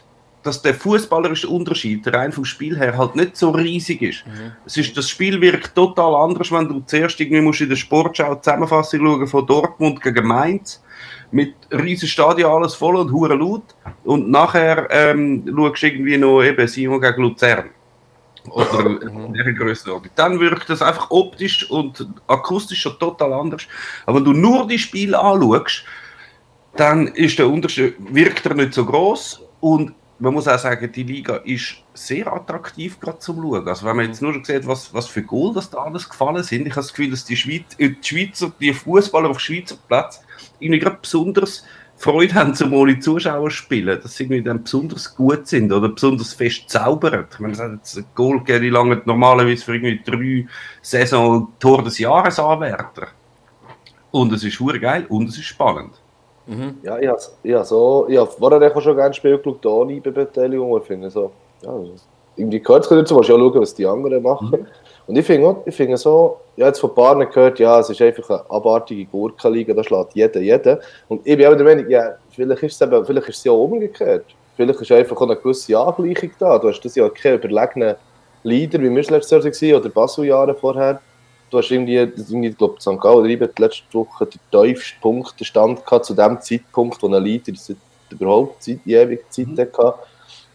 dass 0.43 0.61
der 0.61 0.75
fußballerische 0.75 1.49
Unterschied 1.49 2.07
rein 2.13 2.33
vom 2.33 2.45
Spiel 2.45 2.77
her 2.77 2.97
halt 2.97 3.15
nicht 3.15 3.37
so 3.37 3.51
riesig 3.51 4.03
ist. 4.03 4.27
Mhm. 4.27 4.53
Es 4.67 4.77
ist 4.77 4.97
das 4.97 5.09
Spiel 5.09 5.41
wirkt 5.41 5.75
total 5.75 6.15
anders, 6.17 6.51
wenn 6.51 6.69
du 6.69 6.81
zuerst 6.81 7.21
irgendwie 7.21 7.41
musst 7.41 7.61
in 7.61 7.69
der 7.69 7.77
Sportschau 7.77 8.35
Zusammenfassung 8.37 9.01
schauen 9.01 9.27
von 9.27 9.47
Dortmund 9.47 10.01
gegen 10.01 10.27
Mainz 10.27 10.83
mit 11.31 11.55
riesen 11.71 12.09
Stadion 12.09 12.51
alles 12.51 12.75
voll 12.75 12.97
und 12.97 13.13
hure 13.13 13.35
laut 13.35 13.75
und 14.05 14.31
nachher 14.31 14.89
ähm, 14.91 15.45
schaust 15.47 15.83
du 15.83 15.87
irgendwie 15.87 16.19
noch 16.19 16.43
eben 16.43 16.67
Simon 16.67 17.01
gegen 17.01 17.23
Luzern 17.23 17.71
oder 18.51 19.03
in 19.03 19.33
dieser 19.33 19.53
Größenordnung. 19.53 20.13
Dann 20.17 20.41
wirkt 20.41 20.69
das 20.69 20.83
einfach 20.83 21.11
optisch 21.11 21.71
und 21.71 22.07
akustisch 22.27 22.81
schon 22.81 22.99
total 22.99 23.33
anders. 23.33 23.63
Aber 24.07 24.19
wenn 24.19 24.25
du 24.25 24.33
nur 24.33 24.67
die 24.67 24.79
Spiele 24.79 25.19
anschaust, 25.19 25.85
dann 26.77 27.09
ist 27.09 27.39
der 27.39 27.49
Unterschied, 27.49 27.97
wirkt 27.99 28.47
er 28.47 28.55
nicht 28.55 28.75
so 28.75 28.85
groß 28.85 29.43
und 29.61 29.95
man 30.19 30.35
muss 30.35 30.47
auch 30.47 30.59
sagen, 30.59 30.91
die 30.93 31.03
Liga 31.03 31.37
ist 31.37 31.79
sehr 31.95 32.33
attraktiv 32.33 33.01
gerade 33.01 33.19
zum 33.19 33.43
Schauen. 33.43 33.67
Also 33.67 33.85
wenn 33.85 33.97
man 33.97 34.07
jetzt 34.07 34.23
nur 34.23 34.33
sieht, 34.45 34.67
was, 34.67 34.95
was 34.95 35.09
für 35.09 35.23
Goal 35.23 35.53
das 35.53 35.69
da 35.69 35.79
alles 35.79 36.09
gefallen 36.09 36.45
sind, 36.45 36.67
ich 36.67 36.73
habe 36.73 36.83
das 36.83 36.91
Gefühl, 36.91 37.11
dass 37.11 37.25
die, 37.25 37.37
Schweiz, 37.37 37.65
äh, 37.79 37.91
die 37.91 38.05
Schweizer, 38.05 38.53
die 38.61 38.73
Fußballer 38.73 39.31
auf 39.31 39.41
Schweizer 39.41 39.77
Platz 39.89 40.23
irgendwie 40.61 40.79
gerade 40.79 40.99
besonders 41.03 41.65
Freude 42.03 42.35
haben, 42.35 42.53
zum 42.53 42.73
ohne 42.75 42.99
Zuschauer 42.99 43.49
zu 43.49 43.57
spielen, 43.57 44.01
dass 44.03 44.17
sie 44.17 44.25
irgendwie 44.25 44.43
dann 44.43 44.65
besonders 44.65 45.15
gut 45.15 45.47
sind 45.47 45.73
oder 45.73 45.89
besonders 45.89 46.33
fest 46.33 46.69
zaubern. 46.69 47.27
Ich 47.31 47.39
meine, 47.39 47.53
das 47.53 47.63
hat 47.63 47.73
jetzt 47.75 47.97
ein 47.97 48.05
Goal 48.17 48.39
gegeben, 48.39 48.63
die 48.63 48.71
lange 48.71 49.03
normalerweise 49.05 49.65
für 49.65 49.77
irgendwie 49.77 50.01
drei 50.05 50.49
Saison 50.83 51.53
Tor 51.61 51.85
des 51.85 51.99
Jahres 51.99 52.41
Anwärter. 52.41 53.07
Und 54.11 54.33
es 54.33 54.43
ist 54.43 54.59
hure 54.59 54.81
geil 54.81 55.07
und 55.09 55.29
es 55.29 55.39
ist 55.39 55.45
spannend. 55.45 55.93
Mhm. 56.47 56.79
Ja, 56.83 56.99
ich 56.99 57.07
habe 57.07 57.21
ich 57.45 57.67
so, 57.67 58.07
ich 58.09 58.19
habe 58.19 58.31
vorher 58.31 58.81
schon 58.81 58.97
gerne 58.97 59.15
Spiel 59.15 59.39
geschaut, 59.39 59.65
ohne 59.65 60.01
Beteiligung, 60.01 60.77
ich 60.77 60.85
finde 60.85 61.09
so, 61.09 61.31
ja, 61.63 61.73
irgendwie 62.35 62.61
gehört 62.61 62.83
es 62.83 62.89
dazu, 62.89 63.15
musst 63.15 63.29
du 63.29 63.37
auch 63.37 63.39
schauen, 63.39 63.61
was 63.61 63.75
die 63.75 63.87
anderen 63.87 64.23
machen. 64.23 64.51
Mhm. 64.51 64.67
Und 65.07 65.17
ich 65.17 65.27
finde, 65.27 65.57
ich 65.67 65.75
finde 65.75 65.97
so, 65.97 66.39
ja, 66.57 66.67
jetzt 66.67 66.81
von 66.81 66.95
paar 66.95 67.25
gehört, 67.27 67.59
ja, 67.59 67.81
es 67.81 67.91
ist 67.91 68.01
einfach 68.01 68.29
eine 68.31 68.51
abartige 68.51 69.05
Gurkenliga, 69.07 69.75
da 69.75 69.83
schlägt 69.83 70.15
jeder 70.15 70.41
jeden. 70.41 70.79
Und 71.09 71.27
ich 71.27 71.37
bin 71.37 71.47
auch 71.47 71.57
der 71.57 71.65
Meinung, 71.65 71.91
ja, 71.91 72.15
vielleicht 72.31 72.63
ist 72.63 72.81
es, 72.81 72.87
eben, 72.87 73.05
vielleicht 73.05 73.29
ist 73.29 73.39
es 73.39 73.45
ja 73.45 73.53
umgekehrt. 73.53 74.27
Vielleicht 74.57 74.81
ist 74.81 74.93
einfach 74.93 75.17
auch 75.17 75.23
eine 75.23 75.37
gewisse 75.37 75.79
Angleichung 75.79 76.31
da. 76.39 76.59
Du 76.59 76.69
hast 76.69 76.81
das 76.81 76.95
ja 76.95 77.09
keinen 77.09 77.39
überlegenen 77.39 77.97
Leader, 78.43 78.81
wie 78.81 78.91
wir 78.91 79.01
es 79.01 79.11
letztes 79.11 79.61
Jahr 79.61 79.75
waren, 79.75 79.81
oder 79.81 79.91
Basel-Jahre 79.91 80.55
vorher. 80.55 81.01
Du 81.51 81.59
hast 81.59 81.71
irgendwie, 81.71 81.97
irgendwie 81.97 82.49
ich 82.49 82.57
glaube, 82.57 82.81
St. 82.81 83.01
Gallen 83.01 83.25
die 83.25 83.35
letzte 83.37 83.83
Woche 83.93 84.27
den 84.27 84.41
tiefsten 84.51 85.01
Punktestand 85.01 85.85
gehabt, 85.85 86.05
zu 86.05 86.15
dem 86.15 86.41
Zeitpunkt, 86.41 87.03
wo 87.03 87.09
ein 87.09 87.23
Leader 87.23 87.53
überhaupt 88.11 88.63
Zeit, 88.63 88.81
ewig 88.87 89.31
Zeit 89.31 89.49
mhm. 89.49 89.59
hatte. 89.59 89.95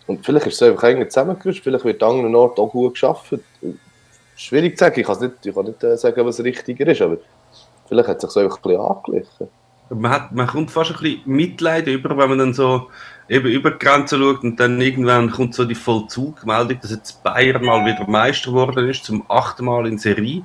Und 0.07 0.25
vielleicht 0.25 0.47
ist 0.47 0.55
es 0.55 0.61
einfach 0.63 0.83
irgendwie 0.83 1.09
zusammengerüstet, 1.09 1.63
vielleicht 1.63 1.85
wird 1.85 2.01
an 2.01 2.11
anderen 2.11 2.35
Orten 2.35 2.61
auch 2.61 2.71
gut 2.71 2.93
geschafft 2.93 3.33
schwierig 4.37 4.77
zu 4.77 4.85
sagen. 4.85 4.99
Ich, 4.99 5.07
nicht, 5.07 5.33
ich 5.45 5.53
kann 5.53 5.65
nicht 5.65 5.83
äh, 5.83 5.97
sagen, 5.97 6.25
was 6.25 6.43
richtiger 6.43 6.87
ist, 6.87 7.01
aber 7.01 7.17
vielleicht 7.87 8.07
hat 8.07 8.17
es 8.17 8.21
sich 8.21 8.31
so 8.31 8.39
einfach 8.39 8.57
ein 8.57 8.61
bisschen 8.61 8.81
angeglichen. 8.81 9.47
Man, 9.89 10.11
hat, 10.11 10.31
man 10.33 10.47
kommt 10.47 10.71
fast 10.71 10.91
ein 10.91 10.97
bisschen 10.97 11.21
Mitleid 11.25 11.87
über, 11.87 12.17
wenn 12.17 12.29
man 12.29 12.39
dann 12.39 12.53
so 12.53 12.89
eben 13.29 13.47
über 13.47 13.71
die 13.71 13.79
Grenze 13.79 14.17
schaut 14.17 14.43
und 14.43 14.59
dann 14.59 14.81
irgendwann 14.81 15.31
kommt 15.31 15.55
so 15.55 15.63
die 15.63 15.75
Vollzugmeldung, 15.75 16.79
dass 16.81 16.91
jetzt 16.91 17.23
Bayern 17.23 17.63
mal 17.63 17.85
wieder 17.85 18.05
Meister 18.07 18.51
geworden 18.51 18.87
ist, 18.89 19.05
zum 19.05 19.23
achten 19.29 19.65
Mal 19.65 19.87
in 19.87 19.97
Serie 19.97 20.43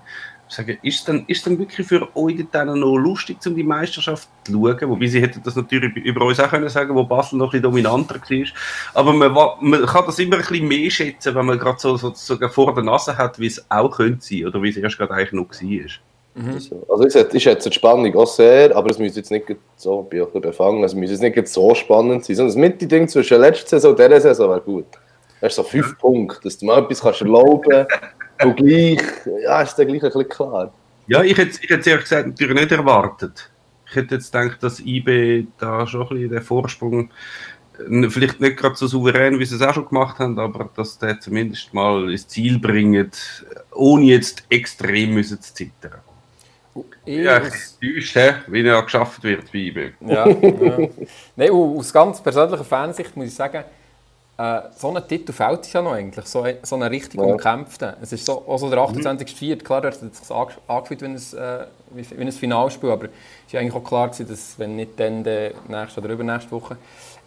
sagen, 0.53 0.79
ist 0.83 1.09
dann, 1.09 1.25
ist 1.27 1.47
dann 1.47 1.59
wirklich 1.59 1.87
für 1.87 2.09
euch 2.17 2.45
dann 2.51 2.79
noch 2.79 2.97
lustig, 2.97 3.39
um 3.47 3.55
die 3.55 3.63
Meisterschaft 3.63 4.29
zu 4.45 4.53
schauen? 4.53 4.91
Wobei 4.91 5.07
sie 5.07 5.21
hätten 5.21 5.43
das 5.45 5.57
natürlich 5.57 5.95
über 5.97 6.25
uns 6.25 6.41
auch 6.41 6.51
können 6.51 6.69
sagen, 6.69 6.95
wo 6.95 7.05
Basel 7.05 7.39
noch 7.39 7.47
ein 7.47 7.51
bisschen 7.51 7.63
dominanter 7.63 8.17
war. 8.17 8.47
Aber 8.95 9.13
man, 9.13 9.33
man 9.61 9.87
kann 9.87 10.07
das 10.07 10.19
immer 10.19 10.37
ein 10.37 10.43
bisschen 10.43 10.69
mehr 10.69 10.91
schätzen, 10.91 11.35
wenn 11.35 11.47
man 11.47 11.59
gerade 11.59 11.79
so, 11.79 11.97
so, 11.97 12.13
sogar 12.15 12.51
vor 12.51 12.75
der 12.75 12.85
Nase 12.85 13.17
hat, 13.17 13.39
wie 13.39 13.47
es 13.47 13.65
auch 13.71 13.91
könnte 13.91 14.25
sein 14.25 14.47
oder 14.47 14.63
wie 14.63 14.71
es 14.71 14.77
erst 14.77 14.99
gerade 14.99 15.13
eigentlich 15.15 15.33
noch 15.33 15.51
war. 15.51 15.91
Mhm. 16.35 16.59
Also 16.89 17.05
ich 17.05 17.13
schätze, 17.13 17.37
ich 17.37 17.43
schätze 17.43 17.69
die 17.69 17.75
Spannung 17.75 18.15
auch 18.17 18.27
sehr, 18.27 18.75
aber 18.75 18.91
es 18.91 18.99
müsste 18.99 19.21
jetzt 19.21 19.31
nicht 19.31 19.45
so, 19.77 20.03
bin 20.03 20.23
auch 20.23 20.29
befangen, 20.29 20.83
es 20.83 20.95
müsste 20.95 21.15
jetzt 21.15 21.37
nicht 21.37 21.49
so 21.49 21.75
spannend 21.75 22.25
sein, 22.25 22.37
sondern 22.37 22.55
das 22.55 22.57
Mitte-Ding 22.57 23.09
zwischen 23.09 23.41
der 23.41 23.51
letzten 23.51 23.69
Saison 23.69 23.91
und 23.91 23.99
dieser 23.99 24.21
Saison 24.21 24.49
wäre 24.49 24.61
gut. 24.61 24.87
Du 25.41 25.47
hast 25.47 25.57
so 25.57 25.63
fünf 25.63 25.89
ja. 25.89 25.95
Punkte, 26.01 26.41
dass 26.45 26.57
du 26.57 26.67
mal 26.67 26.83
etwas 26.83 27.03
kannst 27.03 27.21
erlauben 27.21 27.87
Und 28.45 28.57
gleich, 28.57 29.01
ja, 29.43 29.63
ist 29.63 29.75
der 29.77 29.87
gleich 29.87 30.03
ein 30.03 30.09
bisschen 30.09 30.29
klar. 30.29 30.73
Ja, 31.07 31.23
ich 31.23 31.37
hätte, 31.37 31.59
ich 31.63 31.71
hätte 31.71 31.91
ehrlich 31.91 32.05
gesagt 32.05 32.29
natürlich 32.29 32.55
nicht 32.55 32.73
erwartet. 32.73 33.51
Ich 33.89 33.97
hätte 33.97 34.15
jetzt 34.15 34.33
gedacht, 34.33 34.63
dass 34.63 34.81
IB 34.81 35.47
da 35.59 35.87
schon 35.87 36.03
ein 36.03 36.09
bisschen 36.09 36.31
den 36.31 36.43
Vorsprung, 36.43 37.11
vielleicht 38.09 38.41
nicht 38.41 38.57
gerade 38.57 38.77
so 38.77 38.87
souverän, 38.87 39.39
wie 39.39 39.45
sie 39.45 39.57
es 39.57 39.63
auch 39.63 39.75
schon 39.75 39.89
gemacht 39.89 40.19
haben, 40.19 40.39
aber 40.39 40.71
dass 40.77 40.99
der 40.99 41.21
zumindest 41.21 41.75
mal 41.75 42.11
ins 42.11 42.29
Ziel 42.29 42.59
bringt, 42.59 43.45
ohne 43.73 44.05
jetzt 44.07 44.45
extrem 44.49 45.15
müssen 45.15 45.41
zu 45.41 45.55
zittern. 45.55 46.01
Ich 47.05 47.19
ja, 47.19 47.43
ich 47.81 48.13
täuscht, 48.13 48.45
wie 48.47 48.67
er 48.67 48.83
geschafft 48.83 49.23
wird 49.25 49.53
bei 49.53 49.59
IB. 49.59 49.91
Ja, 50.01 50.29
ja. 50.29 50.89
Nein, 51.37 51.51
aus 51.51 51.93
ganz 51.93 52.23
persönlicher 52.23 52.65
Fansicht 52.65 53.15
muss 53.17 53.27
ich 53.27 53.35
sagen, 53.35 53.65
äh, 54.43 54.63
so 54.77 54.93
ein 54.93 55.07
Titel 55.07 55.33
fehlt 55.33 55.61
es 55.61 55.73
ja 55.73 55.83
noch 55.83 55.93
eigentlich, 55.93 56.27
so, 56.27 56.45
so 56.63 56.75
einen 56.75 56.89
richtig 56.89 57.21
ja. 57.21 57.27
umkämpften. 57.27 57.95
Es 58.03 58.13
ist 58.13 58.27
so, 58.27 58.45
also 58.49 58.69
der 58.69 58.81
28. 58.81 59.41
Mhm. 59.41 59.59
klar, 59.59 59.81
der 59.81 59.93
hat 59.93 60.01
sich 60.01 60.37
angefühlt 60.67 61.03
wie 61.03 61.07
ein, 61.07 61.15
äh, 61.15 61.67
wie, 61.91 62.19
wie 62.19 62.21
ein 62.21 62.33
Finalspiel, 62.33 62.91
aber 62.91 63.05
es 63.47 63.55
war 63.55 63.61
eigentlich 63.61 63.75
auch 63.75 63.85
klar, 63.85 64.09
gewesen, 64.09 64.29
dass 64.29 64.59
wenn 64.59 64.75
nicht 64.75 64.99
dann 64.99 65.23
die 65.23 65.51
nächste 65.69 66.01
oder 66.01 66.11
übernächste 66.11 66.51
Woche. 66.51 66.77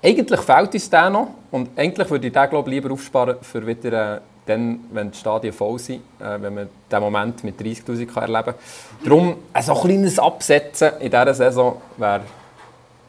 Eigentlich 0.03 0.41
fehlt 0.41 0.74
uns 0.74 0.89
der 0.89 1.10
noch 1.10 1.29
und 1.51 1.69
eigentlich 1.77 2.10
würde 2.10 2.27
ich 2.27 2.34
den 2.34 2.50
glaube 2.50 2.69
lieber 2.69 2.91
aufsparen 2.91 3.38
für 3.41 3.65
wieder 3.65 4.17
äh, 4.17 4.19
dann, 4.45 4.81
wenn 4.91 5.10
die 5.10 5.17
Stadien 5.17 5.53
voll 5.53 5.79
sind, 5.79 6.01
äh, 6.19 6.39
wenn 6.39 6.53
man 6.53 6.69
diesen 6.91 7.01
Moment 7.01 7.43
mit 7.43 7.60
30'000 7.60 8.19
erleben 8.19 8.43
kann. 8.43 8.55
Darum 9.03 9.38
äh, 9.53 9.62
so 9.62 9.74
ein 9.74 9.81
kleines 9.81 10.19
Absetzen 10.19 10.91
in 11.00 11.10
dieser 11.10 11.34
Saison 11.34 11.81
wäre 11.98 12.22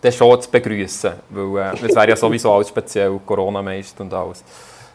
dann 0.00 0.12
schon 0.12 0.40
zu 0.40 0.50
begrüßen, 0.50 1.12
weil 1.30 1.74
äh, 1.74 1.86
es 1.86 1.94
wäre 1.94 2.08
ja 2.08 2.16
sowieso 2.16 2.52
alles 2.52 2.68
speziell, 2.68 3.18
Corona-Meister 3.24 4.02
und 4.02 4.12
alles. 4.12 4.44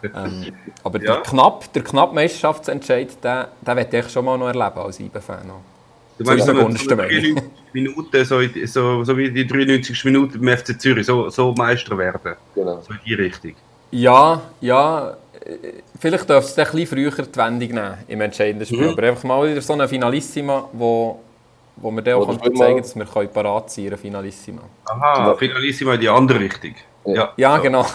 Ähm, 0.03 0.53
aber 0.84 1.01
ja. 1.01 1.13
der 1.13 1.24
knapp, 1.24 1.72
der 1.74 1.84
knapp 1.84 2.13
Meisterschaftsentscheid, 2.13 3.24
den, 3.24 3.46
den 3.62 3.75
möchte 3.75 3.98
ich 3.98 4.10
schon 4.10 4.25
mal 4.25 4.38
noch 4.38 4.48
erleben 4.48 4.79
als 4.79 5.00
IB-Fan. 5.00 5.51
Du 6.17 6.24
meinst, 6.25 6.46
so, 6.46 6.53
so, 6.53 7.36
Minuten, 7.74 8.25
so, 8.25 8.39
so, 8.65 9.03
so 9.03 9.17
wie 9.17 9.31
die 9.31 9.48
93. 9.48 10.05
Minute 10.05 10.38
beim 10.38 10.58
FC 10.58 10.79
Zürich, 10.79 11.05
so, 11.05 11.29
so 11.29 11.53
Meister 11.53 11.98
werden. 11.98 12.36
Genau. 12.53 12.81
So 12.81 12.93
in 12.93 13.00
die 13.05 13.13
Richtung. 13.13 13.53
Ja, 13.91 14.41
ja. 14.60 15.17
Vielleicht 16.00 16.29
dürfte 16.29 16.51
es 16.51 16.58
ein 16.58 16.77
bisschen 16.77 16.88
früher 16.88 17.12
die 17.12 17.38
Wendung 17.38 17.70
nehmen 17.70 17.93
im 18.08 18.22
entscheidenden 18.22 18.65
Spiel. 18.65 18.84
Mhm. 18.84 18.89
Aber 18.89 19.03
einfach 19.03 19.24
mal 19.24 19.50
wieder 19.50 19.62
so 19.62 19.74
eine 19.74 19.88
Finalissima, 19.88 20.70
wo 20.74 21.20
wo 21.82 21.92
wir 21.92 22.02
dann 22.02 22.16
auch 22.16 22.38
zeigen 22.38 22.58
können, 22.58 22.78
dass 22.78 22.96
wir 22.96 23.28
parat 23.28 23.72
sein 23.72 23.86
können, 23.86 23.98
Finalissima. 23.98 24.62
Aha, 24.86 25.36
Finalissima 25.36 25.96
in 25.96 26.02
die 26.02 26.10
andere 26.10 26.40
Richtung. 26.40 26.76
Ja, 27.06 27.34
ja 27.36 27.58
genau. 27.58 27.86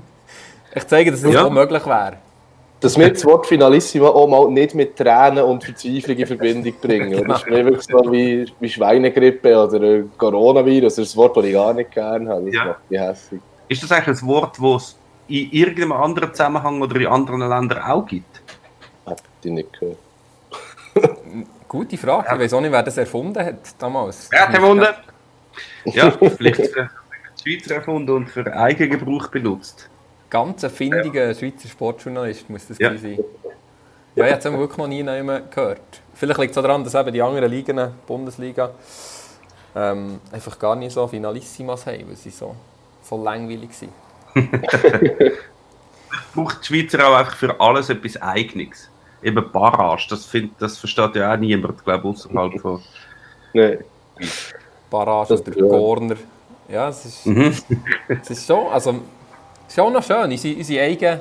ich 0.74 0.86
zeige, 0.86 1.10
dass 1.10 1.22
es 1.22 1.34
ja. 1.34 1.44
auch 1.44 1.50
möglich 1.50 1.84
wäre. 1.86 2.18
Dass 2.80 2.98
wir 2.98 3.10
das 3.10 3.24
Wort 3.24 3.46
Finalissima 3.46 4.08
auch 4.08 4.28
mal 4.28 4.50
nicht 4.50 4.74
mit 4.74 4.96
Tränen 4.96 5.42
und 5.42 5.64
Verzweiflung 5.64 6.16
in 6.16 6.26
Verbindung 6.26 6.74
bringen. 6.80 7.10
genau. 7.10 7.32
Das 7.32 7.42
ist 7.42 7.50
nicht 7.50 7.64
wirklich 7.64 7.84
so 7.84 8.12
wie, 8.12 8.52
wie 8.60 8.68
Schweinegrippe 8.68 9.56
oder 9.58 10.02
Coronavirus. 10.16 10.96
Das 10.96 11.08
ist 11.08 11.14
ein 11.14 11.18
Wort, 11.18 11.36
das 11.36 11.44
ich 11.46 11.52
gar 11.52 11.72
nicht 11.72 11.90
gerne 11.90 12.28
habe. 12.30 12.44
Das 12.44 12.54
ja. 12.54 12.64
macht 12.66 12.90
mich 12.90 13.00
hässlich. 13.00 13.40
Ist 13.68 13.82
das 13.82 13.92
eigentlich 13.92 14.22
ein 14.22 14.28
Wort, 14.28 14.58
das 14.60 14.82
es 14.82 14.96
in 15.28 15.50
irgendeinem 15.50 15.92
anderen 15.92 16.30
Zusammenhang 16.32 16.80
oder 16.82 17.00
in 17.00 17.06
anderen 17.06 17.40
Ländern 17.40 17.82
auch 17.82 18.06
gibt? 18.06 18.42
Hab 19.06 19.20
ich 19.42 19.50
nicht 19.50 19.72
gehört. 19.72 19.98
Gute 21.68 21.96
Frage. 21.96 22.28
Ja. 22.28 22.34
Ich 22.34 22.40
weiß 22.40 22.54
auch 22.54 22.60
nicht, 22.60 22.72
wer 22.72 22.82
das 22.82 22.96
erfunden 22.96 23.44
hat 23.44 23.58
damals. 23.78 24.28
Wer 24.30 24.48
hat 24.48 24.54
erfunden? 24.54 24.86
Ja, 25.84 26.10
vielleicht 26.10 26.60
äh, 26.60 26.86
die 27.44 27.58
Schweizer 27.58 27.76
erfunden 27.76 28.10
und 28.10 28.28
für 28.28 28.46
Eigengebrauch 28.52 29.28
benutzt. 29.28 29.88
Ganz 30.28 30.64
ein 30.64 30.70
findiger 30.70 31.28
ja. 31.28 31.34
Schweizer 31.34 31.68
Sportjournalist 31.68 32.50
muss 32.50 32.66
das 32.66 32.78
ja. 32.78 32.96
sein. 32.96 33.18
Ja, 34.14 34.26
jetzt 34.26 34.44
haben 34.46 34.54
wir 34.54 34.60
wirklich 34.60 34.78
noch 34.78 34.88
nie 34.88 35.02
gehört. 35.02 35.80
Vielleicht 36.14 36.40
liegt 36.40 36.56
es 36.56 36.62
daran, 36.62 36.82
dass 36.82 36.94
eben 36.94 37.12
die 37.12 37.20
anderen 37.20 37.50
Ligen, 37.50 37.92
Bundesliga, 38.06 38.70
ähm, 39.74 40.20
einfach 40.32 40.58
gar 40.58 40.74
nicht 40.74 40.92
so 40.92 41.06
Finalissimas 41.06 41.86
haben, 41.86 42.08
weil 42.08 42.16
sie 42.16 42.30
so, 42.30 42.56
so 43.02 43.22
langweilig 43.22 43.74
sind. 43.74 43.92
braucht 46.34 46.62
die 46.62 46.66
Schweizer 46.66 47.08
auch 47.08 47.14
einfach 47.16 47.36
für 47.36 47.60
alles 47.60 47.88
etwas 47.88 48.20
Eigenes 48.20 48.88
eben 49.26 49.50
Barrage, 49.50 50.06
das, 50.10 50.24
find, 50.24 50.52
das 50.58 50.78
versteht 50.78 51.16
ja 51.16 51.32
auch 51.32 51.36
niemand, 51.36 51.84
glaube 51.84 52.08
ich, 52.08 52.14
außerhalb 52.14 52.60
von. 52.60 52.80
Nein. 53.52 53.78
Barrage 54.88 55.28
das 55.30 55.40
oder 55.40 55.58
ja. 55.58 55.68
Corner. 55.68 56.16
Ja, 56.68 56.88
es 56.88 57.04
ist, 57.04 57.26
mhm. 57.26 57.54
es 58.08 58.30
ist 58.30 58.46
schon, 58.46 58.66
also, 58.68 58.94
schon 59.72 59.92
noch 59.92 60.02
schön, 60.02 60.30
unsere, 60.30 60.56
unsere 60.56 60.84
eigenen, 60.84 61.20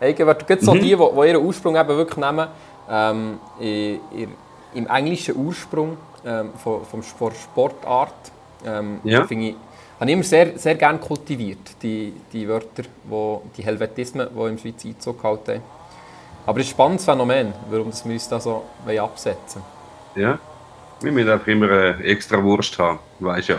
eigenen 0.00 0.36
Gibt 0.46 0.62
so 0.62 0.74
mhm. 0.74 0.80
die, 0.80 0.88
die, 0.88 0.96
die 0.96 1.28
ihren 1.28 1.44
Ursprung 1.44 1.76
eben 1.76 1.88
wirklich 1.88 2.16
nehmen, 2.16 2.48
ähm, 2.90 3.38
in, 3.60 4.00
in, 4.16 4.28
im 4.74 4.86
englischen 4.86 5.36
Ursprung 5.36 5.96
ähm, 6.24 6.50
von, 6.56 6.84
vom, 6.84 7.02
von 7.02 7.32
Sportart, 7.32 8.32
ähm, 8.66 9.00
ja. 9.04 9.24
finde 9.24 9.48
ich, 9.48 9.56
habe 9.98 10.10
ich 10.10 10.14
immer 10.14 10.24
sehr, 10.24 10.58
sehr 10.58 10.74
gerne 10.74 10.98
kultiviert, 10.98 11.82
die, 11.82 12.12
die 12.32 12.48
Wörter, 12.48 12.84
wo, 13.04 13.42
die 13.56 13.64
Helvetismen, 13.64 14.28
die 14.34 14.48
im 14.48 14.58
Schweiz 14.58 14.84
Einzug 14.84 15.20
gehalten 15.20 15.52
haben. 15.52 15.81
Aber 16.44 16.58
es 16.58 16.66
ist 16.66 16.72
ein 16.72 16.74
spannendes 16.74 17.04
Phänomen, 17.04 17.52
warum 17.70 17.92
wir 17.92 18.12
uns 18.12 18.28
da 18.28 18.40
so 18.40 18.64
absetzen 19.00 19.62
Ja, 20.16 20.38
wir 21.00 21.12
müssen 21.12 21.30
einfach 21.30 21.46
immer 21.46 21.70
eine 21.70 22.04
extra 22.04 22.42
Wurst 22.42 22.78
haben, 22.78 22.98
weißt 23.20 23.48
ja. 23.48 23.56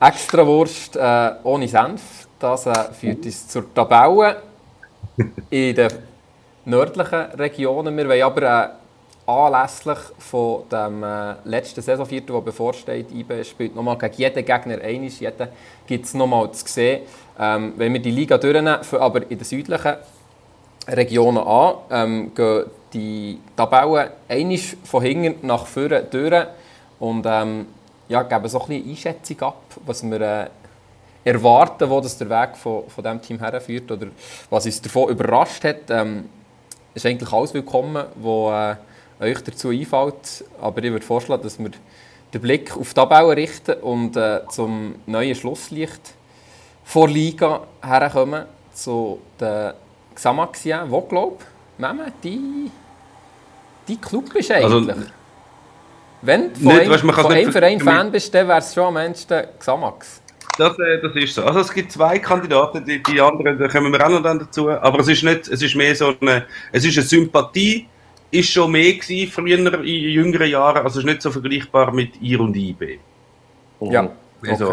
extra 0.00 0.46
Wurst 0.46 0.96
äh, 0.96 1.32
ohne 1.44 1.68
Senf, 1.68 2.28
das 2.38 2.66
äh, 2.66 2.92
führt 2.92 3.24
uns 3.24 3.48
zur 3.48 3.72
Tabelle 3.72 4.42
in 5.50 5.74
den 5.74 5.90
nördlichen 6.64 7.30
Regionen. 7.32 7.96
Wir 7.96 8.08
wollen 8.08 8.22
aber 8.22 8.42
äh, 8.42 8.68
anlässlich 9.30 9.98
von 10.18 10.64
dem 10.70 11.02
äh, 11.04 11.34
letzten 11.44 11.82
Saisonviertel, 11.82 12.34
das 12.34 12.44
bevorsteht, 12.44 13.12
IBE 13.12 13.44
spielt 13.44 13.76
nochmal 13.76 13.98
gegen 13.98 14.14
jeden 14.14 14.44
Gegner 14.44 14.80
einig, 14.80 15.20
jeden 15.20 15.48
gibt 15.86 16.06
es 16.06 16.14
nochmal 16.14 16.50
zu 16.52 16.66
sehen. 16.66 17.02
Ähm, 17.38 17.74
wenn 17.76 17.92
wir 17.92 18.00
die 18.00 18.10
Liga 18.10 18.38
durchnehmen, 18.38 18.78
aber 18.92 19.22
in 19.30 19.38
den 19.38 19.44
südlichen 19.44 19.94
Regionen 20.90 21.38
an, 21.38 21.74
ähm, 21.90 22.34
gehen 22.34 22.64
die 22.92 23.38
Tabellen 23.56 24.10
einisch 24.28 24.76
von 24.84 25.02
hinten 25.02 25.46
nach 25.46 25.66
vorne 25.66 26.02
durch. 26.04 26.46
Und 26.98 27.24
ähm, 27.26 27.66
ja, 28.08 28.22
geben 28.22 28.48
so 28.48 28.60
ein 28.60 28.66
bisschen 28.66 28.90
Einschätzung 28.90 29.40
ab, 29.42 29.62
was 29.86 30.02
wir 30.02 30.20
äh, 30.20 30.46
erwarten, 31.24 31.88
wo 31.88 32.00
das 32.00 32.18
der 32.18 32.28
Weg 32.28 32.56
von, 32.56 32.88
von 32.88 33.04
diesem 33.04 33.22
Team 33.22 33.38
herführt 33.38 33.90
oder 33.90 34.08
was 34.50 34.66
uns 34.66 34.82
davon 34.82 35.10
überrascht 35.10 35.64
hat. 35.64 35.90
Ähm, 35.90 36.28
ist 36.92 37.06
eigentlich 37.06 37.32
alles 37.32 37.54
willkommen, 37.54 38.04
was 38.16 38.76
äh, 39.20 39.24
euch 39.30 39.40
dazu 39.42 39.68
einfällt. 39.68 40.44
Aber 40.60 40.82
ich 40.82 40.90
würde 40.90 41.06
vorschlagen, 41.06 41.42
dass 41.42 41.58
wir 41.58 41.70
den 42.34 42.40
Blick 42.40 42.76
auf 42.76 42.88
die 42.88 42.94
Tabelle 42.94 43.36
richten 43.36 43.74
und 43.80 44.16
äh, 44.16 44.40
zum 44.50 44.96
neuen 45.06 45.34
Schlusslicht 45.34 46.14
vor 46.84 47.08
Liga 47.08 47.62
herkommen, 47.82 48.46
zu 48.72 49.20
den 49.40 49.72
Xamaxien, 50.20 50.80
wo, 50.90 51.00
glaube 51.00 51.38
ich, 51.78 51.86
die, 52.22 52.70
die 53.88 53.96
Club 53.96 54.34
ist 54.34 54.50
Also, 54.50 54.76
eigentlich. 54.76 54.96
Wenn 56.22 56.52
du 56.52 56.60
von, 56.60 56.64
Nicht, 56.68 56.80
einem, 56.82 56.90
weißt, 56.90 57.00
von 57.22 57.32
einem 57.32 57.46
für- 57.46 57.52
Verein 57.52 57.80
Fan 57.80 58.12
bist, 58.12 58.34
dann 58.34 58.46
wäre 58.48 58.58
es 58.58 58.74
schon 58.74 58.84
am 58.84 58.96
Ende 58.98 59.48
Xamax. 59.58 60.20
Das, 60.58 60.78
äh, 60.78 61.00
das 61.00 61.16
ist 61.16 61.34
so. 61.34 61.42
Also 61.44 61.60
es 61.60 61.72
gibt 61.72 61.90
zwei 61.92 62.18
Kandidaten, 62.18 62.84
die, 62.84 63.02
die 63.02 63.18
anderen, 63.18 63.58
da 63.58 63.66
kommen 63.68 63.90
wir 63.92 64.04
auch 64.04 64.10
noch 64.10 64.22
dann 64.22 64.40
dazu. 64.40 64.68
Aber 64.70 64.98
es 65.00 65.08
ist 65.08 65.22
nicht, 65.22 65.48
es 65.48 65.62
ist 65.62 65.74
mehr 65.74 65.96
so 65.96 66.14
eine, 66.20 66.44
es 66.72 66.84
ist 66.84 66.98
eine 66.98 67.06
Sympathie, 67.06 67.88
ist 68.30 68.50
schon 68.50 68.70
mehr 68.72 68.92
gewesen 68.92 69.30
früher 69.32 69.58
in 69.82 69.84
jüngeren 69.86 70.50
Jahren, 70.50 70.84
also 70.84 70.98
es 70.98 71.04
ist 71.04 71.10
nicht 71.10 71.22
so 71.22 71.30
vergleichbar 71.30 71.90
mit 71.92 72.20
IR 72.20 72.40
und 72.40 72.54
IB. 72.54 72.98
Ja, 73.80 74.10
Also, 74.46 74.70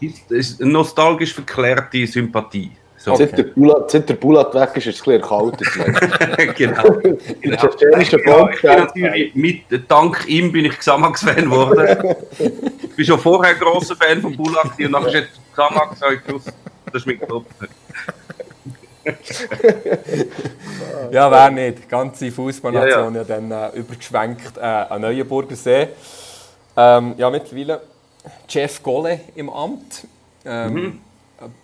okay. 0.00 0.12
es 0.30 0.48
ist 0.50 0.60
eine 0.60 0.72
nostalgisch 0.72 1.32
verklärte 1.32 2.04
Sympathie. 2.08 2.72
So. 2.98 3.12
Okay. 3.12 3.26
Seit, 3.26 3.38
der 3.38 3.42
Bulat, 3.44 3.90
seit 3.90 4.08
der 4.08 4.14
Bulat 4.14 4.54
weg 4.54 4.70
ist, 4.76 4.86
ist 4.86 5.00
es 5.00 5.06
ein 5.06 5.20
bisschen 5.20 5.22
erkaltet. 5.22 6.56
genau. 6.56 6.82
Genau. 7.40 7.56
tschetschenische 7.56 8.16
Ich 8.16 8.24
bin, 8.24 8.76
natürlich 8.78 9.34
mit, 9.34 9.90
dank 9.90 10.26
ihm 10.26 10.50
bin 10.50 10.64
ich 10.64 10.78
Xamax-Fan 10.78 11.44
geworden. 11.44 12.16
ich 12.38 12.96
bin 12.96 13.04
schon 13.04 13.18
vorher 13.18 13.54
ein 13.54 13.60
grosser 13.60 13.96
Fan 13.96 14.20
von 14.20 14.36
Bulak 14.36 14.72
und 14.78 14.90
nachher 14.90 15.08
ist 15.08 15.14
jetzt 15.14 15.40
Xamax, 15.52 16.00
habe 16.00 16.14
ich 16.14 16.24
gewusst, 16.24 16.52
das 16.86 16.94
ist 16.94 17.06
mein 17.06 17.20
Club. 17.20 17.44
Ja, 21.12 21.30
wer 21.30 21.50
nicht. 21.50 21.84
Die 21.84 21.88
ganze 21.88 22.30
Fußballnation 22.30 23.14
Ja, 23.14 23.20
ja, 23.20 23.24
dann 23.24 23.50
äh, 23.50 23.78
übergeschwenkt 23.78 24.56
äh, 24.56 24.60
an 24.60 25.00
Neuenburger 25.00 25.54
See. 25.54 25.88
Ähm, 26.76 27.14
ja, 27.16 27.30
mittlerweile 27.30 27.82
Jeff 28.48 28.82
Golle 28.82 29.20
im 29.34 29.48
Amt. 29.50 30.06
Ähm, 30.44 30.72
Mhm. 30.72 31.00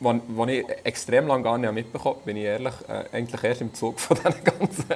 Was, 0.00 0.49
ich 0.49 0.67
extrem 0.85 1.26
lange 1.26 1.45
gar 1.45 1.57
nicht 1.57 1.73
mitbekommen 1.73 2.21
bin 2.25 2.37
ich 2.37 2.45
ehrlich, 2.45 2.75
äh, 2.88 3.17
eigentlich 3.17 3.43
erst 3.43 3.61
im 3.62 3.73
Zug 3.73 3.99
von 3.99 4.17
diesen 4.26 4.45
ganzen 4.45 4.91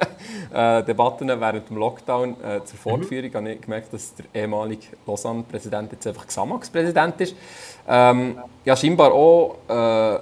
äh, 0.53 0.83
Debatten 0.83 1.27
während 1.27 1.69
dem 1.69 1.77
Lockdown 1.77 2.35
äh, 2.43 2.63
zur 2.63 2.77
Fortführung 2.77 3.33
habe 3.33 3.53
ich 3.53 3.61
gemerkt, 3.61 3.91
dass 3.93 4.13
der 4.15 4.25
ehemalige 4.33 4.87
Lausanne-Präsident 5.05 5.91
jetzt 5.93 6.05
einfach 6.05 6.27
Xamax-Präsident 6.27 7.21
ist. 7.21 7.35
Ähm, 7.87 8.37
ja, 8.65 8.75
scheinbar 8.75 9.13
auch 9.13 9.55
äh, 9.67 10.19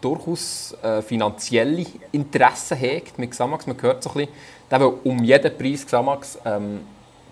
durchaus 0.00 0.76
äh, 0.82 1.02
finanzielle 1.02 1.84
Interessen 2.12 2.76
hegt 2.78 3.18
mit 3.18 3.32
Xamax. 3.32 3.66
Man 3.66 3.80
hört 3.82 4.02
so 4.02 4.10
ein 4.10 4.14
bisschen, 4.14 4.32
der 4.70 4.80
will 4.80 4.92
um 5.04 5.22
jeden 5.22 5.58
Preis 5.58 5.84
Xamax 5.84 6.38
ähm, 6.44 6.80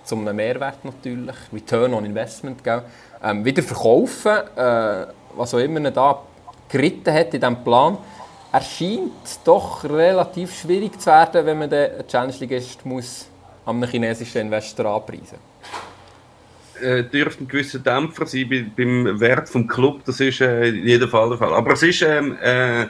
zum 0.05 0.25
Mehrwert 0.25 0.85
natürlich, 0.85 1.35
Return 1.53 1.95
on 1.95 2.05
Investment, 2.05 2.63
gell, 2.63 2.83
ähm, 3.23 3.45
wieder 3.45 3.63
verkaufen, 3.63 4.37
äh, 4.57 5.07
was 5.37 5.55
auch 5.55 5.59
immer 5.59 5.81
er 5.85 5.91
da 5.91 6.23
geritten 6.69 7.13
hat 7.13 7.35
in 7.35 7.41
diesem 7.41 7.63
Plan. 7.63 7.99
Er 8.53 8.61
scheint 8.63 9.41
doch 9.45 9.85
relativ 9.85 10.59
schwierig 10.59 10.99
zu 11.01 11.07
werden, 11.07 11.45
wenn 11.45 11.59
man 11.59 11.71
den 11.71 12.07
Challenge 12.09 12.35
League 12.41 12.85
muss 12.85 13.27
an 13.65 13.77
einem 13.77 13.91
chinesischen 13.91 14.43
Investor 14.43 14.87
anpreisen 14.87 15.39
äh, 16.81 17.05
dürfte 17.05 17.45
ein 17.45 17.49
gewisser 17.49 17.79
Dämpfer 17.79 18.27
sein 18.27 18.49
bei, 18.49 18.67
beim 18.77 19.21
Wert 19.21 19.49
vom 19.49 19.67
Club, 19.67 20.05
das 20.05 20.21
ist 20.21 20.41
äh, 20.41 20.69
in 20.69 20.87
jedem 20.87 21.09
Fall 21.09 21.29
der 21.31 21.39
Fall. 21.39 21.55
Aber 21.55 21.73
es 21.73 21.83
ist 21.83 22.03
ähm, 22.03 22.37
äh, 22.41 22.87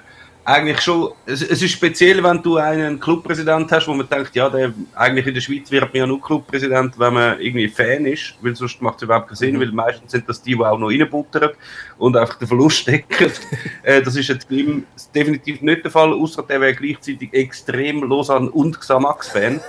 eigentlich 0.47 0.81
schon, 0.81 1.11
es, 1.26 1.43
es 1.43 1.61
ist 1.61 1.73
speziell, 1.73 2.23
wenn 2.23 2.41
du 2.41 2.57
einen 2.57 3.00
Clubpräsident 3.00 3.71
hast, 3.73 3.88
wo 3.88 3.95
man 3.95 4.09
denkt, 4.09 4.37
ja, 4.37 4.49
der, 4.49 4.73
eigentlich 4.95 5.26
in 5.26 5.35
der 5.35 5.41
Schweiz 5.41 5.73
wird 5.73 5.93
man 5.93 5.97
ja 5.97 6.06
nur 6.06 6.23
Clubpräsident, 6.23 6.97
wenn 7.00 7.15
man 7.15 7.41
irgendwie 7.41 7.69
Fan 7.69 8.06
ist, 8.06 8.37
weil 8.41 8.54
sonst 8.54 8.80
macht 8.80 8.99
es 8.99 9.02
überhaupt 9.02 9.26
keinen 9.26 9.37
Sinn, 9.37 9.59
weil 9.59 9.73
meistens 9.73 10.13
sind 10.13 10.28
das 10.28 10.41
die, 10.41 10.54
die 10.54 10.65
auch 10.65 10.78
noch 10.78 10.89
reinbuttern 10.89 11.50
und 11.99 12.17
einfach 12.17 12.39
den 12.39 12.47
Verlust 12.47 12.87
decken. 12.87 13.32
äh, 13.82 14.00
das 14.00 14.15
ist 14.15 14.28
jetzt 14.28 14.49
bei 14.49 14.54
ihm 14.54 14.87
definitiv 15.13 15.63
nicht 15.63 15.82
der 15.82 15.91
Fall, 15.91 16.13
außer 16.13 16.45
der 16.45 16.61
wäre 16.61 16.75
gleichzeitig 16.75 17.35
extrem 17.35 18.09
Lausanne- 18.09 18.50
und 18.50 18.78
Xamax-Fan. 18.78 19.61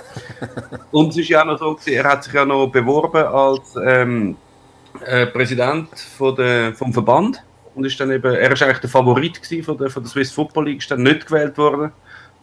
Und 0.92 1.08
es 1.10 1.16
ist 1.16 1.28
ja 1.28 1.42
auch 1.42 1.46
noch 1.46 1.58
so, 1.58 1.76
er 1.90 2.04
hat 2.04 2.22
sich 2.22 2.34
ja 2.34 2.44
noch 2.44 2.68
beworben 2.68 3.24
als 3.24 3.74
ähm, 3.84 4.36
äh, 5.04 5.26
Präsident 5.26 5.88
von 6.16 6.36
der, 6.36 6.72
vom 6.74 6.92
Verband 6.92 7.42
und 7.78 7.84
ist 7.84 7.98
dann 8.00 8.10
eben, 8.10 8.34
er 8.34 8.50
ist 8.50 8.62
eigentlich 8.62 8.78
der 8.78 8.90
Favorit 8.90 9.40
von 9.64 9.78
der, 9.78 9.88
von 9.88 10.02
der 10.02 10.10
Swiss 10.10 10.32
Football 10.32 10.66
League, 10.66 10.78
ist 10.78 10.90
dann 10.90 11.02
nicht 11.02 11.26
gewählt 11.26 11.56
worden. 11.56 11.92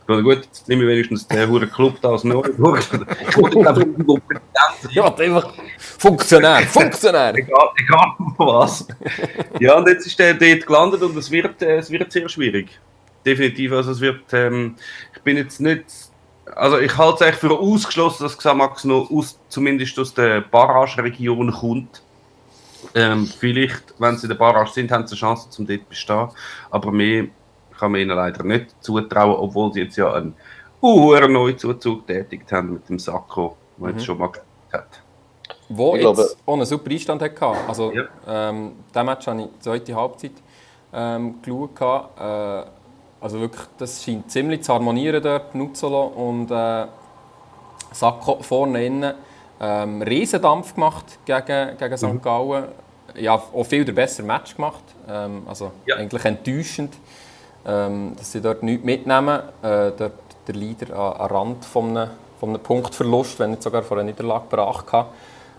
Ja, 0.08 0.22
gut, 0.22 0.46
jetzt 0.46 0.68
nehme 0.70 0.84
ich 0.84 0.90
wenigstens 0.90 1.28
den 1.28 1.50
Huren 1.50 1.70
Club 1.70 1.98
da 2.02 2.10
aus 2.10 2.24
Neuenburg. 2.24 2.80
Ich 3.28 3.38
wollte 3.38 3.68
einfach. 3.68 3.84
Ja, 4.92 5.14
einfach 5.14 5.54
Funktionär, 5.78 6.62
Funktionär! 6.68 7.36
Egal, 7.36 7.70
egal 7.78 8.06
was. 8.38 8.88
Ja, 9.60 9.78
und 9.78 9.88
jetzt 9.90 10.06
ist 10.06 10.18
der 10.18 10.36
dort 10.36 10.66
gelandet 10.66 11.02
und 11.02 11.18
es 11.18 11.30
wird, 11.30 11.62
äh, 11.62 11.78
es 11.78 11.90
wird 11.90 12.12
sehr 12.12 12.30
schwierig. 12.30 12.80
Definitiv. 13.26 13.74
Also 13.74 13.92
es 13.92 14.00
wird, 14.00 14.32
ähm, 14.32 14.76
ich 15.16 15.22
bin 15.24 15.38
jetzt 15.38 15.60
nicht, 15.60 15.86
also 16.56 16.80
ich 16.80 16.96
halte 16.96 17.16
es 17.16 17.22
eigentlich 17.24 17.36
für 17.36 17.60
ausgeschlossen, 17.60 18.24
dass 18.24 18.38
Xamax 18.38 18.86
noch 18.86 19.10
aus, 19.12 19.40
zumindest 19.50 19.98
aus 20.00 20.14
der 20.14 20.42
Barrage-Region 20.42 21.52
kommt. 21.52 22.04
Ähm, 22.94 23.26
vielleicht, 23.26 23.94
wenn 24.00 24.18
sie 24.18 24.26
in 24.26 24.30
der 24.30 24.38
Barrage 24.38 24.72
sind, 24.72 24.92
haben 24.92 25.08
sie 25.08 25.14
eine 25.14 25.20
Chance, 25.20 25.50
zum 25.50 25.66
dort 25.66 25.80
zu 25.82 25.86
bestehen. 25.90 26.30
Aber 26.72 26.92
mehr 26.92 27.26
kann 27.78 27.92
man 27.92 28.02
ihnen 28.02 28.16
leider 28.16 28.44
nicht 28.44 28.76
zutrauen, 28.84 29.36
obwohl 29.36 29.74
sie 29.74 29.82
jetzt 29.82 29.98
ja 29.98 30.14
einen 30.14 30.36
uh, 30.82 31.14
Neuzuzug 31.28 32.06
tätigt 32.08 32.52
haben 32.52 32.74
mit 32.74 32.88
dem 32.88 33.00
Sakko, 33.00 33.58
der 33.78 33.92
jetzt 33.92 34.06
schon 34.06 34.18
mal 34.18 34.28
gemacht 34.28 34.48
hat. 34.72 35.02
Wo 35.70 35.96
Ich 35.96 36.04
jetzt 36.04 36.16
glaube- 36.16 36.30
auch 36.46 36.54
einen 36.54 36.66
super 36.66 36.92
Einstand 36.92 37.22
hatte. 37.22 37.46
Also, 37.68 37.92
Ja. 37.92 38.04
ähm, 38.28 38.74
diesen 38.94 39.06
Match 39.06 39.28
habe 39.28 39.42
ich 39.42 39.48
die 39.48 39.60
zweite 39.60 39.96
Halbzeit 39.96 40.32
ähm, 40.94 41.42
geschaut. 41.42 42.10
Äh, 42.20 42.70
also 43.20 43.40
wirklich, 43.40 43.66
das 43.78 44.04
scheint 44.04 44.30
ziemlich 44.30 44.62
zu 44.64 44.74
harmonieren 44.74 45.22
dort, 45.24 45.56
Nuzzolo 45.56 46.04
und 46.04 46.52
äh, 46.52 46.86
Sacco 47.92 48.42
vorne 48.42 48.86
innen. 48.86 49.16
Ähm, 49.60 50.02
Riesendampf 50.02 50.74
gemacht 50.76 51.06
gegen, 51.26 51.78
gegen 51.78 51.98
St. 51.98 52.22
Gallen. 52.22 52.66
Ja, 53.18 53.36
auch 53.36 53.64
viel 53.66 53.86
der 53.86 53.94
bessere 53.94 54.26
Match 54.26 54.56
gemacht. 54.56 54.84
Ähm, 55.08 55.44
also 55.48 55.72
Ja. 55.86 55.96
eigentlich 55.96 56.26
enttäuschend, 56.26 56.94
ähm, 57.66 58.14
dass 58.18 58.32
sie 58.32 58.42
dort 58.42 58.64
nichts 58.64 58.84
mitnehmen. 58.84 59.40
Äh, 59.62 59.92
dort 59.98 60.12
der 60.48 60.56
Leader 60.56 60.94
an, 60.98 61.14
an 61.22 61.28
Rand 61.28 61.66
von 61.66 61.98
einem, 61.98 62.10
von 62.40 62.50
einem 62.50 62.60
Punktverlust, 62.62 63.40
wenn 63.40 63.52
nicht 63.52 63.64
sogar 63.64 63.84
von 63.84 64.00
einer 64.00 64.08
Niederlage 64.12 64.46
gebracht 64.50 64.92
hat. 64.92 65.08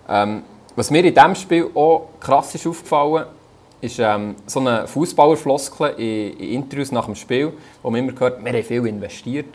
Ähm, 0.09 0.43
was 0.77 0.91
mir 0.91 1.03
in 1.05 1.15
diesem 1.15 1.35
Spiel 1.35 1.71
auch 1.75 2.09
krass 2.21 2.55
ist 2.55 2.67
aufgefallen, 2.67 3.25
ist 3.81 3.99
ähm, 3.99 4.37
so 4.47 4.61
eine 4.61 4.87
Fußballerfloskel 4.87 5.95
in, 5.97 6.39
in 6.39 6.49
Interviews 6.63 6.93
nach 6.93 7.07
dem 7.07 7.15
Spiel, 7.15 7.53
wo 7.83 7.91
man 7.91 8.01
immer 8.01 8.13
gehört, 8.13 8.45
wir 8.45 8.53
haben 8.53 8.63
viel 8.63 8.87
investiert. 8.87 9.47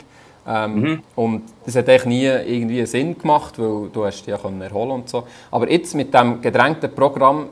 Ähm, 0.46 1.02
Und 1.14 1.42
das 1.64 1.76
hat 1.76 1.88
eigentlich 1.88 2.04
nie 2.06 2.24
irgendwie 2.24 2.84
Sinn 2.86 3.16
gemacht, 3.16 3.58
weil 3.58 3.88
du 3.92 4.04
hast 4.04 4.20
dich 4.20 4.28
ja 4.28 4.38
können 4.38 4.60
erholen 4.60 4.90
und 4.90 5.08
so. 5.08 5.24
Aber 5.50 5.70
jetzt 5.70 5.94
mit 5.94 6.12
dem 6.12 6.40
gedrängten 6.40 6.92
Programm 6.94 7.48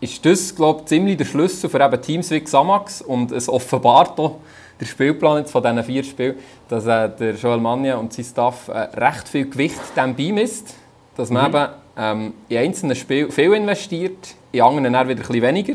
ist 0.00 0.24
das, 0.24 0.54
glaube 0.54 0.80
ich, 0.80 0.86
ziemlich 0.86 1.16
der 1.16 1.24
Schlüssel 1.24 1.68
für 1.68 1.84
eben 1.84 2.00
Teams 2.00 2.30
wie 2.30 2.40
Xamax 2.40 3.02
und 3.02 3.32
es 3.32 3.48
offenbart 3.48 4.18
auch 4.20 4.36
der 4.80 4.86
Spielplan 4.86 5.38
jetzt 5.38 5.50
von 5.50 5.62
diesen 5.62 5.82
vier 5.82 6.04
Spielen, 6.04 6.36
dass 6.68 6.86
äh, 6.86 7.08
der 7.08 7.34
Joel 7.34 7.58
Manja 7.58 7.96
und 7.96 8.12
sein 8.12 8.24
Staff 8.24 8.68
äh, 8.68 8.78
recht 8.96 9.28
viel 9.28 9.50
Gewicht 9.50 9.80
dem 9.96 10.14
beimisst, 10.14 10.74
dass 11.16 11.30
man 11.30 11.46
eben 11.46 11.66
ähm, 11.96 12.34
in 12.48 12.58
einzelnen 12.58 12.94
Spielen 12.94 13.32
viel 13.32 13.52
investiert, 13.54 14.36
in 14.52 14.62
anderen 14.62 14.92
dann 14.92 15.08
wieder 15.08 15.20
ein 15.20 15.26
bisschen 15.26 15.42
weniger. 15.42 15.74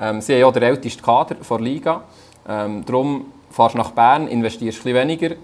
Ähm, 0.00 0.20
sie 0.20 0.32
haben 0.34 0.40
ja 0.40 0.50
den 0.50 0.62
ältesten 0.64 1.02
Kader 1.02 1.36
der 1.36 1.58
Liga. 1.60 2.02
Ähm, 2.48 2.84
darum 2.84 3.26
fährst 3.50 3.74
du 3.74 3.78
nach 3.78 3.92
Bern, 3.92 4.26
investierst 4.26 4.80
ein 4.80 4.82
bisschen 4.82 4.98
weniger, 4.98 5.36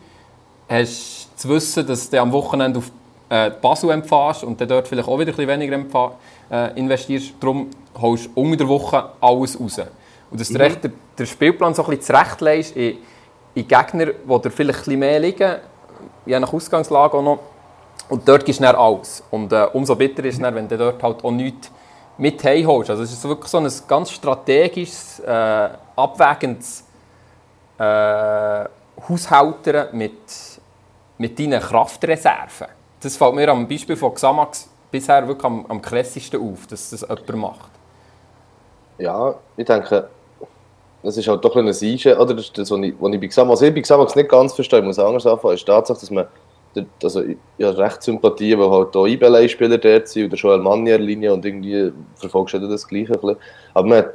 hast 0.70 1.38
zu 1.38 1.48
wissen, 1.48 1.86
dass 1.86 2.08
du 2.08 2.20
am 2.20 2.32
Wochenende 2.32 2.78
auf 2.78 2.90
äh, 3.28 3.50
Basel 3.50 3.90
empfährst 3.90 4.44
und 4.44 4.60
dann 4.60 4.68
dort 4.68 4.88
vielleicht 4.88 5.08
auch 5.08 5.18
wieder 5.18 5.32
ein 5.32 5.36
bisschen 5.36 5.48
weniger 5.48 6.12
äh, 6.50 6.78
investierst. 6.78 7.34
Darum 7.40 7.68
holst 8.00 8.26
du 8.26 8.30
unter 8.40 8.56
der 8.56 8.68
Woche 8.68 9.10
alles 9.20 9.58
raus. 9.58 9.80
Und 10.30 10.40
dass 10.40 10.48
du 10.48 10.58
recht 10.58 10.84
der, 10.84 10.92
der 11.18 11.26
Spielplan 11.26 11.74
so 11.74 11.82
ein 11.82 11.90
bisschen 11.90 12.14
zurechtlegst 12.14 12.76
in, 12.76 12.98
in 13.54 13.66
Gegner, 13.66 14.06
die 14.06 14.40
dir 14.42 14.50
vielleicht 14.50 14.78
ein 14.80 14.84
bisschen 14.84 14.98
mehr 14.98 15.18
liegen, 15.18 15.56
je 16.24 16.38
nach 16.38 16.52
Ausgangslage 16.52 17.16
auch 17.16 17.22
noch. 17.22 17.38
Und 18.08 18.28
dort 18.28 18.44
gibst 18.44 18.60
du 18.60 18.64
dann 18.64 18.76
alles. 18.76 19.22
Und 19.30 19.52
äh, 19.52 19.66
umso 19.72 19.94
bitterer 19.94 20.26
ist 20.26 20.36
es 20.36 20.40
dann, 20.40 20.54
wenn 20.54 20.68
du 20.68 20.76
dort 20.76 21.02
halt 21.02 21.24
auch 21.24 21.30
nichts 21.30 21.70
mit 22.18 22.42
heimholst. 22.44 22.90
Also 22.90 23.02
es 23.02 23.12
ist 23.12 23.24
wirklich 23.24 23.48
so 23.48 23.58
ein 23.58 23.70
ganz 23.88 24.10
strategisches, 24.10 25.20
äh, 25.20 25.68
abwägendes 25.96 26.84
äh, 27.78 28.64
Haushaltern 29.08 29.88
mit, 29.96 30.12
mit 31.20 31.38
deinen 31.38 31.60
Kraftreserven. 31.60 32.68
Das 33.02 33.14
fällt 33.18 33.34
mir 33.34 33.48
am 33.50 33.68
Beispiel 33.68 33.94
von 33.94 34.14
Xamax 34.14 34.70
bisher 34.90 35.28
wirklich 35.28 35.44
am, 35.44 35.66
am 35.68 35.82
krassesten 35.82 36.40
auf, 36.40 36.66
dass 36.66 36.88
das 36.88 37.02
jemand 37.02 37.36
macht. 37.36 37.70
Ja, 38.96 39.34
ich 39.54 39.66
denke, 39.66 40.08
das 41.02 41.18
ist 41.18 41.28
halt 41.28 41.44
doch 41.44 41.54
ein 41.56 41.68
Einschen, 41.68 42.16
oder 42.16 42.32
das, 42.32 42.50
das, 42.54 42.70
was 42.70 42.80
ich, 42.80 42.94
was 42.98 43.12
ich 43.12 43.20
bei 43.20 43.26
Xamax, 43.26 44.16
nicht 44.16 44.30
ganz 44.30 44.54
verstehe, 44.54 44.78
ich 44.78 44.84
muss 44.86 44.98
anders 44.98 45.26
anfangen, 45.26 45.54
ist 45.54 45.60
die 45.60 45.66
Tatsache, 45.66 46.00
dass 46.00 46.10
man, 46.10 46.26
also 47.02 47.22
ich 47.22 47.36
habe 47.66 47.76
recht 47.76 48.02
Sympathie, 48.02 48.58
weil 48.58 48.70
halt 48.70 48.96
auch 48.96 49.06
IBLA-Spieler 49.06 49.76
dort 49.76 50.08
sind, 50.08 50.24
oder 50.24 50.36
Joel 50.36 50.60
Manier-Linie 50.60 51.34
und 51.34 51.44
irgendwie 51.44 51.92
verfolgst 52.16 52.54
du 52.54 52.66
das 52.66 52.88
Gleiche 52.88 53.12
ein. 53.22 53.36
Aber 53.74 53.86
man 53.86 53.98
hat 53.98 54.14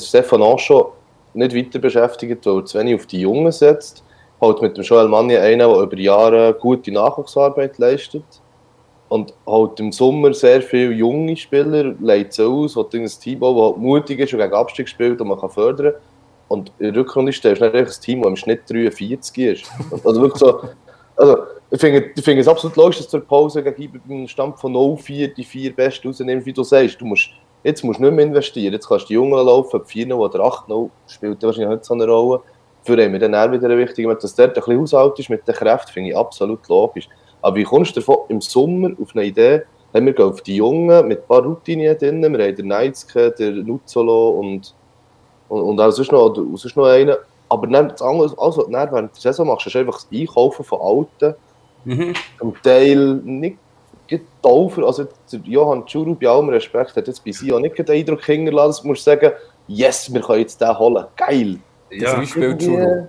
Stefan 0.00 0.42
Ancho 0.42 0.92
nicht 1.34 1.56
weiter 1.56 1.80
beschäftigt, 1.80 2.46
weil 2.46 2.58
er 2.58 2.64
zu 2.64 2.78
wenig 2.78 2.94
auf 2.94 3.06
die 3.06 3.22
Jungen 3.22 3.50
setzt. 3.50 4.04
Halt 4.40 4.62
mit 4.62 4.76
dem 4.76 4.84
Joel 4.84 5.08
Manier 5.08 5.42
einen, 5.42 5.58
der 5.58 5.80
über 5.80 5.96
Jahre 5.96 6.54
gute 6.54 6.92
Nachwuchsarbeit 6.92 7.78
leistet. 7.78 8.24
Und 9.08 9.32
halt 9.46 9.80
im 9.80 9.90
Sommer 9.90 10.34
sehr 10.34 10.60
viele 10.60 10.92
junge 10.92 11.36
Spieler 11.36 11.94
leitet 11.98 12.32
es 12.32 12.40
aus, 12.40 12.76
hat 12.76 12.94
ein 12.94 13.06
Team, 13.06 13.40
das 13.40 13.54
halt 13.54 13.76
mutig 13.78 14.20
ist 14.20 14.32
und 14.34 14.38
gegen 14.38 14.52
Abstieg 14.52 14.88
spielt 14.88 15.20
und 15.20 15.28
man 15.28 15.40
kann 15.40 15.50
fördern. 15.50 15.94
Und 16.48 16.72
in 16.78 16.92
der 16.92 16.96
Rückrunde 16.96 17.32
stellst 17.32 17.62
du 17.62 17.72
ein 17.72 17.86
Team, 18.02 18.22
das 18.22 18.28
im 18.28 18.36
Schnitt 18.36 18.68
43 18.68 19.38
ist. 19.38 19.64
Also 20.04 20.20
wirklich 20.20 20.38
so, 20.38 20.60
also 21.16 21.38
ich 21.70 21.80
finde, 21.80 22.10
ich 22.14 22.26
es 22.26 22.48
absolut 22.48 22.76
logisch, 22.76 22.98
dass 22.98 23.08
der 23.08 23.18
Pause 23.18 23.62
gegen 23.62 24.00
einen 24.08 24.28
Stand 24.28 24.58
von 24.58 24.72
0-4 24.72 25.34
die 25.34 25.44
vier 25.44 25.74
Besten 25.74 26.08
rausnimmst, 26.08 26.46
wie 26.46 26.52
du 26.52 26.62
sagst. 26.62 27.00
Du 27.00 27.04
musst, 27.04 27.30
jetzt 27.62 27.82
musst 27.84 27.98
du 27.98 28.04
nicht 28.04 28.14
mehr 28.14 28.24
investieren, 28.24 28.72
jetzt 28.72 28.88
kannst 28.88 29.04
du 29.04 29.08
die 29.08 29.14
Jungen 29.14 29.32
laufen, 29.32 29.80
4-0 29.80 30.14
oder 30.14 30.40
8-0 30.40 30.90
spielt 31.06 31.42
wahrscheinlich 31.42 31.70
nicht 31.70 31.84
so 31.84 31.94
eine 31.94 32.06
Rolle. 32.06 32.40
Für 32.88 33.04
haben 33.04 33.12
wir 33.12 33.18
dann 33.18 33.34
auch 33.34 33.52
wieder 33.52 33.66
eine 33.66 33.76
wichtige, 33.76 34.08
dass 34.14 34.34
dort 34.34 34.48
ein 34.48 34.54
bisschen 34.54 34.80
Haushalt 34.80 35.18
ist 35.18 35.28
mit 35.28 35.46
den 35.46 35.54
Kräften, 35.54 35.92
finde 35.92 36.08
ich 36.08 36.16
absolut 36.16 36.66
logisch. 36.68 37.06
Aber 37.42 37.56
wie 37.56 37.64
kommst 37.64 37.94
du 37.94 38.00
davon 38.00 38.20
im 38.28 38.40
Sommer 38.40 38.92
auf 38.98 39.14
eine 39.14 39.26
Idee, 39.26 39.64
haben 39.92 40.06
wir 40.06 40.18
auf 40.26 40.40
die 40.40 40.56
Jungen 40.56 41.06
mit 41.06 41.18
ein 41.18 41.26
paar 41.26 41.42
Routinen 41.42 41.98
drin, 41.98 42.22
wir 42.22 42.46
haben 42.46 42.56
den 42.56 42.68
Neizke, 42.68 43.30
den 43.32 43.66
Nuzzolo 43.66 44.30
und, 44.30 44.74
und, 45.50 45.60
und 45.60 45.78
auch 45.78 45.90
sonst 45.90 46.12
noch, 46.12 46.34
sonst 46.34 46.76
noch 46.78 46.86
einen. 46.86 47.14
Aber 47.50 47.66
dann, 47.66 47.90
also, 47.90 48.62
dann 48.70 48.90
während 48.90 49.14
der 49.14 49.20
Saison 49.20 49.48
machst 49.48 49.66
du 49.66 49.78
einfach 49.78 49.96
das 49.96 50.08
Einkaufen 50.10 50.64
von 50.64 50.80
Alten, 50.80 51.34
mhm. 51.84 52.14
zum 52.38 52.54
Teil 52.62 53.20
nicht 53.22 53.58
getaufen, 54.06 54.82
also 54.82 55.06
der 55.30 55.40
Johann 55.40 55.84
Tschuru, 55.84 56.14
bei 56.14 56.26
allem 56.26 56.48
Respekt, 56.48 56.96
hat 56.96 57.06
jetzt 57.06 57.22
bei 57.22 57.32
sie 57.32 57.52
auch 57.52 57.60
nicht 57.60 57.78
den 57.78 57.90
Eindruck 57.90 58.24
hinterlassen, 58.24 58.88
dass 58.88 59.04
du 59.04 59.10
sagen 59.10 59.32
yes, 59.66 60.10
wir 60.10 60.22
können 60.22 60.40
jetzt 60.40 60.58
den 60.58 60.78
holen, 60.78 61.04
geil. 61.16 61.58
Ja. 61.90 62.10
Das 62.10 62.14
Beispiel 62.16 62.56
Tschuru. 62.58 63.08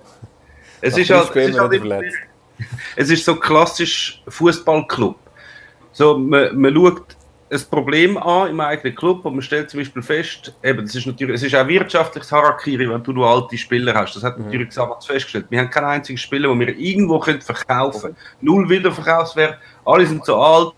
Es 0.80 0.96
ist 0.96 1.10
halt, 1.10 1.36
es 1.36 1.48
ist 1.50 1.58
halt 1.58 2.04
es 2.96 3.10
ist 3.10 3.24
so 3.24 3.36
klassisch 3.36 4.22
Fußballclub. 4.28 5.16
So, 5.92 6.18
man, 6.18 6.58
man 6.58 6.74
schaut 6.74 7.16
ein 7.52 7.60
Problem 7.68 8.16
an 8.16 8.50
im 8.50 8.60
eigenen 8.60 8.94
Club 8.94 9.24
und 9.24 9.34
man 9.34 9.42
stellt 9.42 9.70
zum 9.70 9.80
Beispiel 9.80 10.02
fest, 10.02 10.54
eben, 10.62 10.82
das 10.82 10.94
ist 10.94 11.06
natürlich, 11.06 11.34
es 11.34 11.42
ist 11.42 11.54
auch 11.54 11.66
wirtschaftliches 11.66 12.30
Harakiri, 12.30 12.88
wenn 12.88 13.02
du 13.02 13.12
nur 13.12 13.28
alte 13.28 13.58
Spieler 13.58 13.92
hast. 13.94 14.14
Das 14.14 14.22
hat 14.22 14.38
mhm. 14.38 14.44
natürlich 14.44 14.68
Xamax 14.68 15.06
festgestellt. 15.06 15.46
Wir 15.50 15.58
haben 15.58 15.70
keinen 15.70 15.86
einzigen 15.86 16.16
Spieler, 16.16 16.48
den 16.48 16.60
wir 16.60 16.78
irgendwo 16.78 17.18
können 17.18 17.40
verkaufen 17.40 18.02
können. 18.02 18.16
Null 18.40 18.68
Wiederverkaufswert, 18.68 19.58
alle 19.84 20.06
sind 20.06 20.24
zu 20.24 20.36
alt 20.36 20.74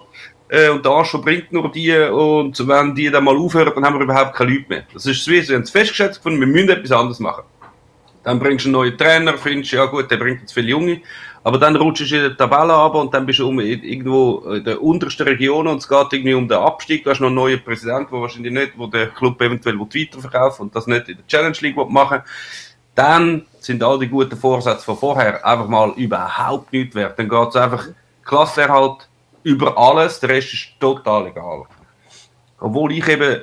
äh, 0.49 0.71
und 0.71 0.85
der 0.85 0.93
Arsch 0.93 1.12
bringt 1.12 1.53
nur 1.53 1.71
die 1.71 1.95
und 1.95 2.67
wenn 2.67 2.95
die 2.95 3.11
dann 3.11 3.25
mal 3.25 3.37
aufhören, 3.37 3.73
dann 3.75 3.85
haben 3.85 3.99
wir 3.99 4.05
überhaupt 4.05 4.35
keine 4.35 4.53
Leute 4.53 4.69
mehr. 4.69 4.85
Das 4.95 5.05
ist 5.05 5.23
so, 5.23 5.31
wir 5.31 5.43
haben 5.43 5.62
es 5.62 5.71
festgestellt 5.71 6.15
gefunden, 6.15 6.41
wir 6.41 6.47
müssen 6.47 6.71
etwas 6.71 6.93
anderes 6.93 7.21
machen. 7.21 7.45
Dann 8.22 8.38
bringst 8.38 8.64
du 8.64 8.68
einen 8.68 8.72
neuen 8.74 8.96
Trainer, 8.96 9.37
findest 9.37 9.72
ja 9.72 9.87
gut, 9.87 10.11
der 10.11 10.16
bringt 10.16 10.40
jetzt 10.40 10.54
viele 10.54 10.68
Junge, 10.68 11.00
aber 11.44 11.58
dann 11.58 11.74
rutschst 11.74 12.11
du 12.11 12.16
in 12.16 12.22
der 12.22 12.37
Tabelle 12.37 12.72
ab 12.72 12.94
und 12.94 13.12
dann 13.12 13.26
bist 13.26 13.40
du 13.40 13.48
um, 13.48 13.58
irgendwo 13.58 14.38
in 14.52 14.64
der 14.64 14.80
untersten 14.80 15.26
Region 15.26 15.66
und 15.66 15.78
es 15.78 15.88
geht 15.88 16.12
irgendwie 16.12 16.35
um 16.35 16.46
den 16.46 16.58
Abstieg. 16.58 17.02
Du 17.02 17.11
hast 17.11 17.20
noch 17.20 17.26
einen 17.26 17.37
neuen 17.37 17.62
Präsidenten, 17.62 18.12
der 18.12 18.20
wahrscheinlich 18.20 18.52
nicht, 18.52 18.72
wo 18.76 18.87
der 18.87 19.08
Club 19.08 19.40
eventuell 19.40 19.78
weiterverkaufen 19.78 20.66
und 20.66 20.76
das 20.76 20.87
nicht 20.87 21.08
in 21.08 21.16
der 21.16 21.26
Challenge 21.26 21.56
League 21.61 21.76
machen 21.90 22.22
Dann 22.94 23.46
sind 23.58 23.82
all 23.82 23.98
die 23.98 24.08
guten 24.08 24.37
Vorsätze 24.37 24.85
von 24.85 24.96
vorher 24.96 25.44
einfach 25.44 25.66
mal 25.66 25.92
überhaupt 25.96 26.72
nicht 26.72 26.94
wert. 26.94 27.18
Dann 27.18 27.28
geht 27.28 27.48
es 27.48 27.56
einfach 27.56 27.88
Klassenerhalt 28.24 29.08
über 29.42 29.76
alles, 29.76 30.20
der 30.20 30.28
Rest 30.28 30.52
ist 30.52 30.68
total 30.78 31.26
egal. 31.26 31.64
Obwohl 32.61 32.92
ich 32.92 33.08
eben 33.08 33.42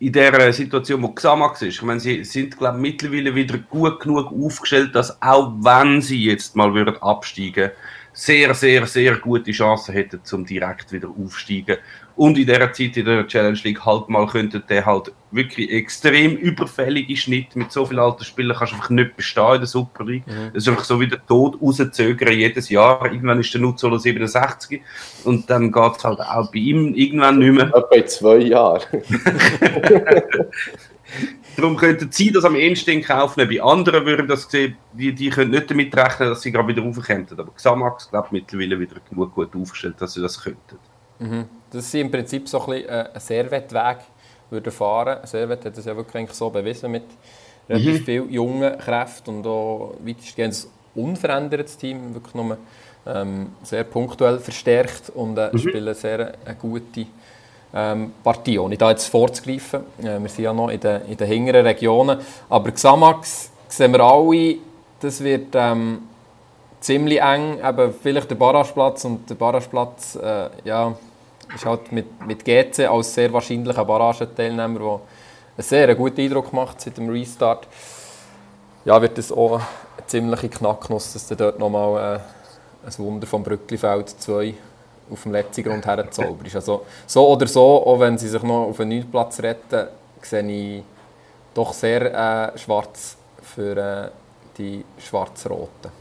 in 0.00 0.12
der 0.12 0.52
Situation, 0.54 1.02
wo 1.02 1.08
Xamax 1.08 1.60
ist, 1.60 1.74
ich 1.74 1.82
meine, 1.82 2.00
sie 2.00 2.24
sind, 2.24 2.56
glaube 2.56 2.78
ich, 2.78 2.82
mittlerweile 2.82 3.34
wieder 3.34 3.58
gut 3.58 4.00
genug 4.00 4.32
aufgestellt, 4.32 4.94
dass 4.94 5.20
auch 5.20 5.52
wenn 5.60 6.00
sie 6.00 6.24
jetzt 6.24 6.56
mal 6.56 6.72
würden 6.72 6.96
absteigen, 7.02 7.70
sehr, 8.14 8.54
sehr, 8.54 8.86
sehr 8.86 9.18
gute 9.18 9.52
Chancen 9.52 9.92
hätten, 9.92 10.24
zum 10.24 10.46
direkt 10.46 10.90
wieder 10.90 11.10
aufsteigen 11.10 11.76
und 12.16 12.38
in 12.38 12.46
dieser 12.46 12.72
Zeit 12.72 12.96
in 12.96 13.04
der 13.04 13.26
Challenge 13.26 13.60
League 13.62 13.84
halt 13.84 14.08
mal 14.08 14.26
könnte 14.26 14.60
der 14.60 14.86
halt 14.86 15.12
wirklich 15.32 15.70
extrem 15.70 16.36
überfällige 16.36 17.16
Schnitt 17.16 17.54
mit 17.56 17.70
so 17.72 17.86
vielen 17.86 18.00
alten 18.00 18.24
Spielern 18.24 18.56
kannst 18.56 18.72
du 18.72 18.76
einfach 18.76 18.90
nicht 18.90 19.16
bestehen 19.16 19.54
in 19.54 19.60
der 19.60 19.66
Super 19.66 20.04
League. 20.04 20.26
Mhm. 20.26 20.50
Das 20.52 20.62
ist 20.64 20.68
einfach 20.68 20.84
so 20.84 21.00
wie 21.00 21.08
der 21.08 21.24
Tod 21.26 21.60
rauszögern 21.60 22.32
jedes 22.32 22.68
Jahr. 22.68 23.04
Irgendwann 23.04 23.40
ist 23.40 23.52
der 23.54 23.60
Nutzolo 23.60 23.98
67 23.98 24.80
und 25.24 25.48
dann 25.48 25.70
geht 25.70 25.96
es 25.96 26.04
halt 26.04 26.20
auch 26.20 26.50
bei 26.50 26.58
ihm 26.58 26.94
irgendwann 26.94 27.38
nicht 27.38 27.52
mehr. 27.52 27.66
Bei 27.90 28.02
zwei 28.02 28.38
Jahren. 28.38 28.82
Darum 31.56 31.76
könnte 31.76 32.06
es 32.08 32.16
sein, 32.16 32.32
dass 32.32 32.44
am 32.44 32.54
ehesten 32.54 32.90
in 32.90 33.02
Kauf 33.02 33.36
nehmen. 33.36 33.50
Bei 33.50 33.62
anderen 33.62 34.06
würden 34.06 34.28
das 34.28 34.48
sehen, 34.48 34.76
die, 34.92 35.12
die 35.12 35.30
können 35.30 35.50
nicht 35.50 35.70
damit 35.70 35.96
rechnen, 35.96 36.28
dass 36.28 36.42
sie 36.42 36.52
gerade 36.52 36.68
wieder 36.68 36.82
raufkommen. 36.82 37.26
Aber 37.36 37.52
Xamax 37.52 38.10
glaubt 38.10 38.32
mittlerweile 38.32 38.78
wieder 38.78 38.96
genug 39.08 39.34
gut 39.34 39.54
aufgestellt, 39.54 39.96
dass 39.98 40.14
sie 40.14 40.22
das 40.22 40.40
könnten. 40.40 40.78
Mhm. 41.18 41.46
Das 41.70 41.90
sind 41.90 42.00
im 42.02 42.10
Prinzip 42.10 42.48
so 42.48 42.60
ein, 42.60 42.66
bisschen 42.66 42.88
äh, 42.88 43.10
ein 43.12 43.20
Servet-Weg 43.20 43.98
würde 44.50 44.70
fahren. 44.70 45.18
Servet 45.24 45.64
hat 45.64 45.76
das 45.76 45.84
ja 45.84 45.96
wirklich 45.96 46.30
so 46.32 46.50
bewiesen 46.50 46.90
mit 46.90 47.04
relativ 47.68 48.00
mhm. 48.00 48.04
vielen 48.04 48.30
jungen 48.30 48.78
Kräften 48.78 49.36
und 49.36 49.46
auch 49.46 49.94
weitestgehend 50.04 50.54
ein 50.96 51.02
unverändertes 51.02 51.76
Team, 51.76 52.14
wirklich 52.14 52.34
nur 52.34 52.56
ähm, 53.06 53.52
sehr 53.62 53.84
punktuell 53.84 54.38
verstärkt 54.38 55.10
und 55.10 55.38
äh, 55.38 55.50
mhm. 55.52 55.58
spielen 55.58 55.94
sehr 55.94 56.34
eine 56.44 56.54
gute 56.56 57.06
ähm, 57.72 58.12
Partie, 58.22 58.58
ohne 58.58 58.76
da 58.76 58.90
jetzt 58.90 59.06
vorzugreifen. 59.06 59.80
Äh, 60.00 60.20
wir 60.20 60.28
sind 60.28 60.44
ja 60.44 60.52
noch 60.52 60.68
in 60.68 60.80
den, 60.80 61.02
in 61.02 61.16
den 61.16 61.28
hinteren 61.28 61.66
Regionen, 61.66 62.18
aber 62.48 62.72
Xamax 62.72 63.50
sehen 63.68 63.92
wir 63.92 64.00
alle, 64.00 64.56
das 65.00 65.22
wird 65.22 65.54
ähm, 65.54 66.02
ziemlich 66.80 67.20
eng, 67.20 67.58
eben 67.64 67.94
vielleicht 67.94 68.30
der 68.30 68.34
Barrageplatz 68.34 69.04
und 69.04 69.30
der 69.30 69.34
Barrageplatz, 69.34 70.16
äh, 70.16 70.48
ja, 70.64 70.94
ist 71.54 71.64
halt 71.64 71.92
mit, 71.92 72.26
mit 72.26 72.44
GC 72.44 72.88
als 72.88 73.14
sehr 73.14 73.32
wahrscheinlicher 73.32 73.84
Barragenteilnehmer, 73.84 74.78
der 74.78 74.90
einen 74.90 75.02
sehr 75.58 75.94
guten 75.94 76.20
Eindruck 76.20 76.52
macht 76.52 76.80
seit 76.80 76.96
dem 76.96 77.08
Restart. 77.08 77.66
Ja, 78.84 79.00
wird 79.00 79.18
es 79.18 79.30
auch 79.30 79.54
eine 79.54 80.06
ziemliche 80.06 80.48
Knacknuss, 80.48 81.12
dass 81.12 81.28
dort 81.28 81.58
nochmal 81.58 82.16
äh, 82.16 82.86
ein 82.86 82.98
Wunder 82.98 83.26
vom 83.26 83.42
Brücklifeld 83.42 84.08
2 84.08 84.54
auf 85.10 85.22
dem 85.24 85.32
letzten 85.32 85.64
Grund 85.64 85.86
herzaubert. 85.86 86.54
Also, 86.54 86.86
so 87.06 87.28
oder 87.28 87.46
so, 87.46 87.84
auch 87.86 88.00
wenn 88.00 88.16
sie 88.16 88.28
sich 88.28 88.42
noch 88.42 88.68
auf 88.68 88.80
einen 88.80 88.90
neuen 88.90 89.10
Platz 89.10 89.40
retten, 89.40 89.88
sehe 90.22 90.50
ich 90.50 90.82
doch 91.52 91.72
sehr 91.72 92.54
äh, 92.54 92.58
schwarz 92.58 93.16
für 93.42 93.76
äh, 93.76 94.10
die 94.56 94.84
Schwarz-Roten. 94.98 95.99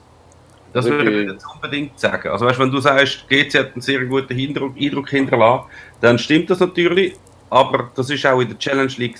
Das 0.73 0.85
würde 0.85 1.23
ich 1.23 1.29
jetzt 1.29 1.45
unbedingt 1.53 1.99
sagen. 1.99 2.29
Also 2.29 2.45
weißt, 2.45 2.59
wenn 2.59 2.71
du 2.71 2.79
sagst, 2.79 3.27
GC 3.27 3.53
hat 3.55 3.73
einen 3.73 3.81
sehr 3.81 4.05
guten 4.05 4.33
Eindruck, 4.33 4.73
Eindruck 4.79 5.09
hinterlassen, 5.09 5.65
dann 6.01 6.19
stimmt 6.19 6.49
das 6.49 6.59
natürlich, 6.59 7.15
aber 7.49 7.89
das 7.95 8.09
ist 8.09 8.25
auch 8.25 8.39
in 8.39 8.49
der 8.49 8.57
Challenge 8.59 8.93
League. 8.97 9.17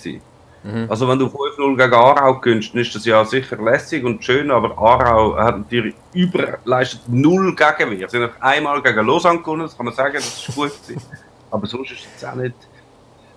Mhm. 0.62 0.86
Also 0.88 1.08
wenn 1.08 1.18
du 1.18 1.26
5-0 1.26 1.76
gegen 1.76 1.94
Aarau 1.94 2.38
gönnst, 2.38 2.72
dann 2.72 2.82
ist 2.82 2.94
das 2.94 3.04
ja 3.04 3.24
sicher 3.24 3.56
lässig 3.56 4.04
und 4.04 4.24
schön, 4.24 4.50
aber 4.50 4.76
Aarau 4.78 5.36
hat 5.36 5.58
natürlich 5.58 5.94
überleistet 6.12 7.02
null 7.08 7.56
Gegenwehr. 7.56 8.08
Sie 8.08 8.18
haben 8.18 8.30
einmal 8.40 8.82
gegen 8.82 9.06
Lausanne 9.06 9.40
gewonnen, 9.40 9.62
das 9.62 9.76
kann 9.76 9.86
man 9.86 9.94
sagen, 9.94 10.14
das 10.14 10.48
ist 10.48 10.54
gut 10.54 10.70
gewesen. 10.82 11.02
aber 11.50 11.66
sonst 11.66 11.92
ist 11.92 12.06
es 12.16 12.24
auch 12.24 12.34
nicht... 12.34 12.54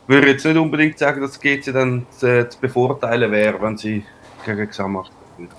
Ich 0.06 0.14
würde 0.14 0.28
jetzt 0.28 0.46
nicht 0.46 0.58
unbedingt 0.58 1.00
sagen, 1.00 1.22
dass 1.22 1.40
GC 1.40 1.72
dann 1.72 2.06
zu, 2.12 2.50
zu 2.50 2.60
bevorteilen 2.60 3.32
wäre, 3.32 3.60
wenn 3.62 3.78
sie 3.78 4.04
gegen 4.46 4.70
Xamax 4.70 5.10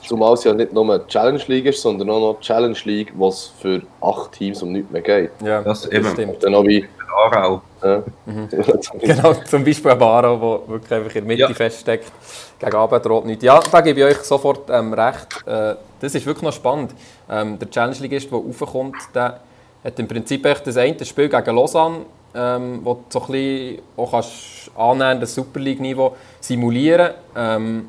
Zumal 0.02 0.34
es 0.34 0.44
ja 0.44 0.52
nicht 0.52 0.72
nur 0.72 0.84
eine 0.84 1.06
Challenge 1.06 1.42
League 1.46 1.66
ist, 1.66 1.82
sondern 1.82 2.10
auch 2.10 2.20
noch 2.20 2.40
Challenge 2.40 2.76
League, 2.84 3.12
was 3.16 3.52
für 3.58 3.82
acht 4.00 4.32
Teams 4.32 4.62
um 4.62 4.72
nichts 4.72 4.90
mehr 4.90 5.02
geht. 5.02 5.30
Ja, 5.44 5.62
das, 5.62 5.82
das 5.82 5.92
eben. 5.92 6.06
stimmt. 6.10 6.42
Dann 6.42 6.54
auch 6.54 6.64
wie 6.64 6.84
Aarau. 7.14 7.62
Ja. 7.82 8.02
Mhm. 8.26 8.48
genau, 9.00 9.34
zum 9.34 9.64
Beispiel 9.64 9.90
ein 9.90 10.02
Aarau, 10.02 10.36
der 10.36 10.68
wirklich 10.68 10.92
einfach 10.92 11.14
in 11.14 11.26
der 11.26 11.36
Mitte 11.36 11.42
ja. 11.42 11.54
feststeckt. 11.54 12.10
Gegen 12.58 12.74
Abend 12.76 13.04
droht 13.04 13.26
nicht. 13.26 13.42
Ja, 13.42 13.60
da 13.60 13.80
gebe 13.80 14.00
ich 14.00 14.06
euch 14.06 14.18
sofort 14.18 14.70
ähm, 14.70 14.92
recht. 14.92 15.46
Äh, 15.46 15.74
das 16.00 16.14
ist 16.14 16.26
wirklich 16.26 16.42
noch 16.42 16.52
spannend. 16.52 16.92
Ähm, 17.30 17.58
der 17.58 17.70
Challenge 17.70 17.96
League 18.00 18.12
ist, 18.12 18.30
der 18.30 18.38
raufkommt, 18.38 18.96
der 19.14 19.40
hat 19.82 19.98
im 19.98 20.08
Prinzip 20.08 20.44
echt 20.46 20.66
das 20.66 20.76
eine 20.76 21.04
Spiel 21.04 21.28
gegen 21.28 21.56
Lausanne, 21.56 22.06
ähm, 22.34 22.80
wo 22.82 22.94
du 22.94 23.00
so 23.08 23.20
ein 23.20 23.26
bisschen 23.26 23.82
auch 23.96 24.10
kannst 24.10 24.70
annähern, 24.76 25.20
das 25.20 25.34
Super 25.34 25.60
League-Niveau 25.60 26.16
simulieren 26.40 27.12
ähm, 27.36 27.86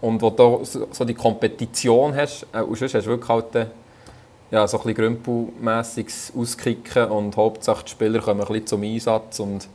und 0.00 0.20
wo 0.22 0.30
du 0.30 0.60
so 0.64 1.04
die 1.04 1.14
Kompetition 1.14 2.14
hast, 2.14 2.46
äh, 2.52 2.60
und 2.60 2.76
sonst 2.76 2.94
hast 2.94 3.06
du 3.06 3.10
wirklich 3.10 3.28
halt, 3.28 3.54
äh, 3.54 3.66
ja, 4.50 4.66
so 4.66 4.78
ein 4.78 4.84
bisschen 4.84 5.16
grümpelmässiges 5.24 6.32
auskicken 6.36 7.06
und 7.06 7.36
Hauptsache 7.36 7.84
die 7.84 7.90
Spieler 7.90 8.20
kommen 8.20 8.40
ein 8.40 8.46
bisschen 8.46 8.66
zum 8.66 8.82
Einsatz 8.82 9.40
und 9.40 9.68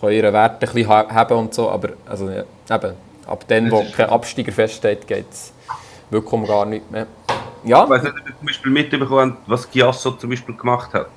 können 0.00 0.12
ihre 0.12 0.32
Werte 0.32 0.66
ein 0.66 0.72
bisschen 0.72 0.88
haben 0.88 1.36
und 1.36 1.54
so, 1.54 1.70
aber 1.70 1.90
also, 2.06 2.28
ja, 2.28 2.44
eben, 2.70 2.94
ab 3.26 3.44
dann, 3.48 3.70
wo 3.70 3.84
kein 3.96 4.10
Absteiger 4.10 4.52
feststeht, 4.52 5.06
geht 5.06 5.30
es 5.30 5.52
wirklich 6.10 6.32
um 6.32 6.46
gar 6.46 6.66
nicht 6.66 6.90
mehr. 6.90 7.06
Ja. 7.64 7.84
Ich 7.84 7.90
weiß 7.90 8.02
nicht, 8.02 8.12
ob 8.12 8.26
ihr 8.26 8.36
zum 8.38 8.46
Beispiel 8.46 8.72
mitbekommen 8.72 9.32
habt, 9.32 9.50
was 9.50 9.70
Giasso 9.70 10.12
zum 10.12 10.30
Beispiel 10.30 10.56
gemacht 10.56 10.92
hat. 10.94 11.08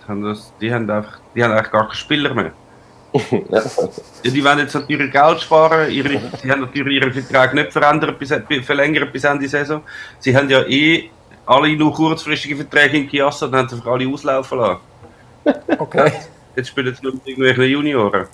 Die 0.61 0.73
haben, 0.73 0.89
einfach, 0.89 1.19
die 1.33 1.43
haben 1.43 1.51
eigentlich 1.51 1.71
gar 1.71 1.83
keine 1.83 1.95
Spieler 1.95 2.33
mehr. 2.33 2.51
Ja. 3.13 3.61
Die 4.23 4.43
wollen 4.43 4.59
jetzt 4.59 4.73
natürlich 4.73 5.11
Geld 5.11 5.41
sparen, 5.41 5.91
ihre, 5.91 6.19
sie 6.41 6.51
haben 6.51 6.61
natürlich 6.61 7.01
ihren 7.01 7.13
Vertrag 7.13 7.53
nicht 7.53 7.71
verändert, 7.71 8.17
bis, 8.17 8.33
verlängert 8.65 9.11
bis 9.13 9.23
Ende 9.23 9.47
Saison. 9.47 9.81
Sie 10.19 10.35
haben 10.35 10.49
ja 10.49 10.63
eh 10.63 11.09
alle 11.45 11.75
nur 11.75 11.93
kurzfristige 11.93 12.55
Verträge 12.55 12.97
in 12.97 13.07
Chiassa, 13.07 13.47
dann 13.47 13.61
haben 13.61 13.69
sie 13.69 13.81
für 13.81 13.91
alle 13.91 14.07
auslaufen 14.07 14.57
lassen. 14.57 14.79
Okay. 15.77 16.11
Jetzt 16.55 16.69
spielen 16.69 16.95
sie 16.95 17.03
nur 17.03 17.13
mit 17.13 17.27
irgendwelchen 17.27 17.63
Junioren. 17.65 18.27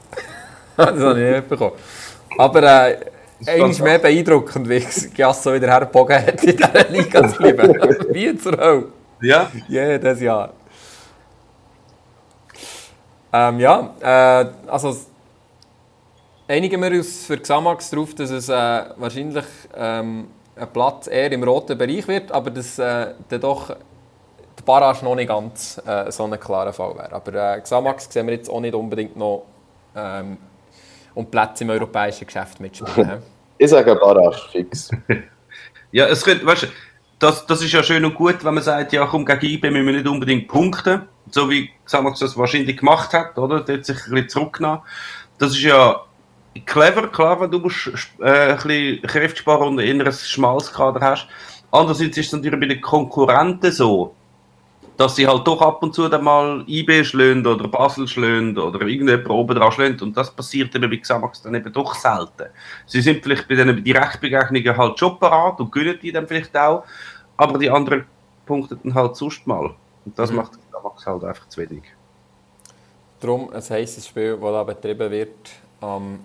das 0.76 0.88
habe 0.88 1.24
ich 1.24 1.36
nicht 1.36 1.50
bekommen. 1.50 1.76
Aber 2.38 2.64
äh, 2.64 2.98
eigentlich 3.46 3.82
mehr 3.82 4.00
beeindruckend, 4.00 4.70
wie 4.70 4.80
Chiassa 4.80 5.54
wieder 5.54 5.68
hergebogen 5.68 6.16
hat 6.16 6.44
in 6.44 6.58
dieser 6.58 6.90
Liga 6.90 7.28
zu 7.28 7.38
bleiben. 7.38 7.74
wie 8.12 8.38
zur 8.38 8.58
Hölle. 8.58 8.86
Ja? 9.22 9.52
Jedes 9.68 10.22
Jahr. 10.22 10.54
Ähm, 13.32 13.60
ja, 13.60 13.94
äh, 14.02 14.46
also 14.68 14.96
einigen 16.48 16.82
wir 16.82 16.92
uns 16.92 17.26
für 17.26 17.38
Xamax 17.38 17.90
darauf, 17.92 18.16
dass 18.16 18.32
es 18.32 18.50
äh, 18.50 18.54
wahrscheinlich 18.98 19.46
ähm, 19.76 20.28
ein 20.56 20.74
Platz 20.74 21.08
eher 21.08 21.32
im 21.32 21.44
roten 21.44 21.78
Bereich 21.78 22.08
wird, 22.08 22.32
aber 22.32 22.50
dass 22.50 22.80
äh, 22.80 23.14
dann 23.30 23.42
doch 23.42 23.68
der 23.68 24.64
Barrage 24.66 25.06
noch 25.06 25.16
nicht 25.16 25.28
ganz 25.28 25.82
äh, 25.86 26.12
so 26.12 26.24
ein 26.26 26.40
klarer 26.40 26.74
Fall 26.74 26.96
wäre. 26.96 27.14
Aber 27.14 27.56
äh, 27.56 27.62
Xamax 27.62 28.12
sehen 28.12 28.28
wir 28.28 28.34
jetzt 28.34 28.50
auch 28.50 28.60
nicht 28.60 28.74
unbedingt 28.74 29.16
noch 29.16 29.46
ähm, 29.96 30.38
um 31.14 31.26
Plätze 31.26 31.64
im 31.64 31.70
europäischen 31.70 32.26
Geschäft 32.26 32.60
mitspielen. 32.60 33.22
ich 33.58 33.70
sage 33.70 33.96
Barrage, 33.96 34.42
fix. 34.52 34.90
ja, 35.92 36.08
es 36.08 36.24
könnte, 36.24 36.46
weißt 36.46 36.64
du, 36.64 36.68
das, 37.20 37.46
das 37.46 37.62
ist 37.62 37.72
ja 37.72 37.84
schön 37.84 38.06
und 38.06 38.16
gut, 38.16 38.44
wenn 38.44 38.54
man 38.54 38.64
sagt, 38.64 38.94
ja 38.94 39.06
komm, 39.06 39.26
gegen 39.26 39.46
IB 39.46 39.70
müssen 39.70 39.96
nicht 39.96 40.08
unbedingt 40.08 40.48
punkten 40.48 41.08
so 41.32 41.50
wie 41.50 41.70
Xamax 41.86 42.20
das 42.20 42.38
wahrscheinlich 42.38 42.78
gemacht 42.78 43.14
hat, 43.14 43.38
oder? 43.38 43.62
Der 43.62 43.78
hat 43.78 43.86
sich 43.86 43.98
ein 43.98 44.12
bisschen 44.12 44.30
zurückgenommen. 44.30 44.82
Das 45.38 45.52
ist 45.52 45.62
ja 45.62 46.02
clever, 46.66 47.08
klar, 47.08 47.40
wenn 47.40 47.52
du 47.52 47.60
musst, 47.60 47.88
äh, 48.20 48.52
ein 48.52 48.56
bisschen 48.56 49.02
Kräfte 49.04 49.40
sparen 49.40 49.70
und 49.70 49.80
ein 49.80 49.88
inneres 49.88 50.30
Schmalzkader 50.30 51.02
hast. 51.02 51.28
Andererseits 51.72 52.18
ist 52.18 52.28
es 52.28 52.34
natürlich 52.34 52.60
bei 52.60 52.66
den 52.68 52.82
Konkurrenten 52.82 53.72
so, 53.72 54.16
dass 55.00 55.16
sie 55.16 55.26
halt 55.26 55.48
doch 55.48 55.62
ab 55.62 55.82
und 55.82 55.96
zu 55.96 56.10
dann 56.10 56.26
mal 56.26 56.66
IB 56.68 57.06
schlönt 57.06 57.48
oder 57.48 57.70
Basel 57.70 58.06
schlönt 58.06 58.58
oder 58.60 58.82
irgendjemand 58.82 59.30
oben 59.30 59.56
dran 59.56 59.72
schlönt 59.72 60.02
und 60.02 60.18
das 60.18 60.30
passiert 60.30 60.76
eben 60.76 60.90
bei 60.90 60.98
Xamax 60.98 61.42
dann 61.42 61.56
eben 61.56 61.72
doch 61.72 61.96
selten. 61.96 62.50
Sie 62.86 63.00
sind 63.00 63.24
vielleicht 63.24 63.48
bei 63.48 63.56
diesen 63.56 63.82
Direktbegegnungen 63.82 64.78
halt 64.78 65.00
schon 65.00 65.18
parat 65.18 65.58
und 65.62 65.72
gönnen 65.72 65.98
die 66.02 66.12
dann 66.12 66.28
vielleicht 66.28 66.56
auch, 66.58 66.84
aber 67.38 67.58
die 67.58 67.70
anderen 67.70 68.04
punkten 68.46 68.94
halt 68.94 69.16
sonst 69.16 69.48
mal. 69.48 69.74
Und 70.04 70.20
das 70.20 70.32
mhm. 70.32 70.38
macht 70.38 70.52
Max 70.84 71.06
halt 71.06 71.24
einfach 71.24 71.48
zu 71.48 71.62
wenig. 71.62 71.84
Darum 73.22 73.54
ein 73.54 73.62
heißes 73.62 74.06
Spiel, 74.06 74.38
das 74.38 74.52
da 74.52 74.64
betrieben 74.64 75.12
wird 75.12 75.50
am 75.80 76.20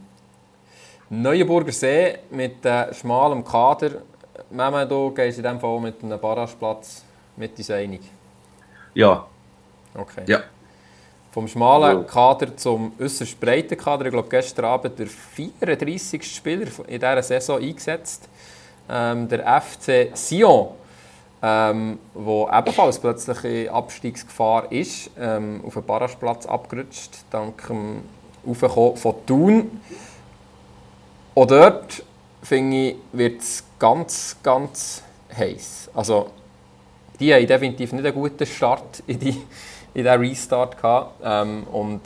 Neuenburger 1.10 1.70
See 1.70 2.18
mit 2.32 2.64
äh, 2.64 2.92
schmalem 2.92 3.44
Kader. 3.44 4.02
Meme, 4.50 4.84
du 4.84 5.12
gehst 5.12 5.38
in 5.38 5.44
diesem 5.44 5.60
Fall 5.60 5.78
mit 5.80 6.02
einem 6.02 6.18
Barrageplatz 6.18 7.04
mit 7.36 7.56
uns 7.56 7.70
einig? 7.70 8.00
Ja. 8.94 9.26
Okay. 9.94 10.22
Ja. 10.26 10.40
Vom 11.32 11.48
schmalen 11.48 12.06
Kader 12.06 12.56
zum 12.56 12.92
äußerst 12.98 13.38
breiten 13.40 13.76
Kader. 13.76 14.06
Ich 14.06 14.12
glaube, 14.12 14.28
gestern 14.28 14.66
Abend 14.66 14.98
der 14.98 15.08
34. 15.08 16.22
Spieler 16.22 16.68
in 16.86 17.00
dieser 17.00 17.22
Saison 17.22 17.60
eingesetzt. 17.60 18.28
Ähm, 18.88 19.28
der 19.28 19.60
FC 19.60 20.16
Sion 20.16 20.68
ähm, 21.46 21.98
wo 22.14 22.48
ebenfalls 22.50 22.98
plötzlich 22.98 23.44
in 23.44 23.68
Abstiegsgefahr 23.68 24.72
ist, 24.72 25.10
ähm, 25.20 25.60
auf 25.66 25.74
den 25.74 25.84
Barrageplatz 25.84 26.46
abgerutscht, 26.46 27.18
dank 27.28 27.66
dem 27.66 28.02
Aufkommen 28.46 28.96
von 28.96 29.14
Thun. 29.26 29.80
Auch 31.34 31.46
dort, 31.46 32.02
finde 32.42 32.76
ich, 32.76 32.96
wird 33.12 33.42
es 33.42 33.62
ganz, 33.78 34.36
ganz 34.42 35.02
heiß. 35.36 35.90
Also, 35.92 36.30
die 37.20 37.32
haben 37.32 37.46
definitiv 37.46 37.92
nicht 37.92 38.04
einen 38.04 38.14
guten 38.14 38.46
Start 38.46 39.02
in, 39.06 39.18
die, 39.18 39.30
in 39.94 40.04
diesen 40.04 40.20
Restart 40.20 40.76
gehabt. 40.76 41.20
Ähm, 41.22 41.64
und 41.72 42.00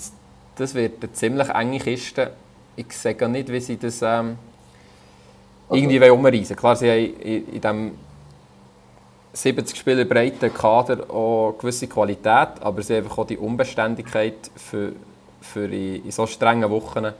das 0.57 0.75
wird 0.75 1.03
eine 1.03 1.12
ziemlich 1.12 1.49
enge 1.49 1.79
Kiste. 1.79 2.33
Ich 2.77 2.92
sehe 2.92 3.29
nicht, 3.29 3.49
wie 3.49 3.61
sie 3.61 3.77
das 3.77 4.03
ähm, 4.03 4.38
irgendwie 5.71 6.01
also. 6.01 6.14
umreißen 6.14 6.57
Klar, 6.57 6.77
sie 6.77 6.90
haben 6.90 7.21
in, 7.21 7.49
in 7.49 7.61
diesem 7.61 7.92
70 9.33 9.79
Spieler 9.79 10.05
breiten 10.05 10.53
Kader 10.53 11.11
auch 11.11 11.57
gewisse 11.59 11.87
Qualität, 11.87 12.49
aber 12.61 12.83
sie 12.83 12.97
haben 12.97 13.05
einfach 13.05 13.18
auch 13.18 13.27
die 13.27 13.37
Unbeständigkeit 13.37 14.51
für, 14.57 14.92
für 15.40 15.64
in, 15.64 16.05
in 16.05 16.11
so 16.11 16.27
strengen 16.27 16.68
Wochen 16.71 17.12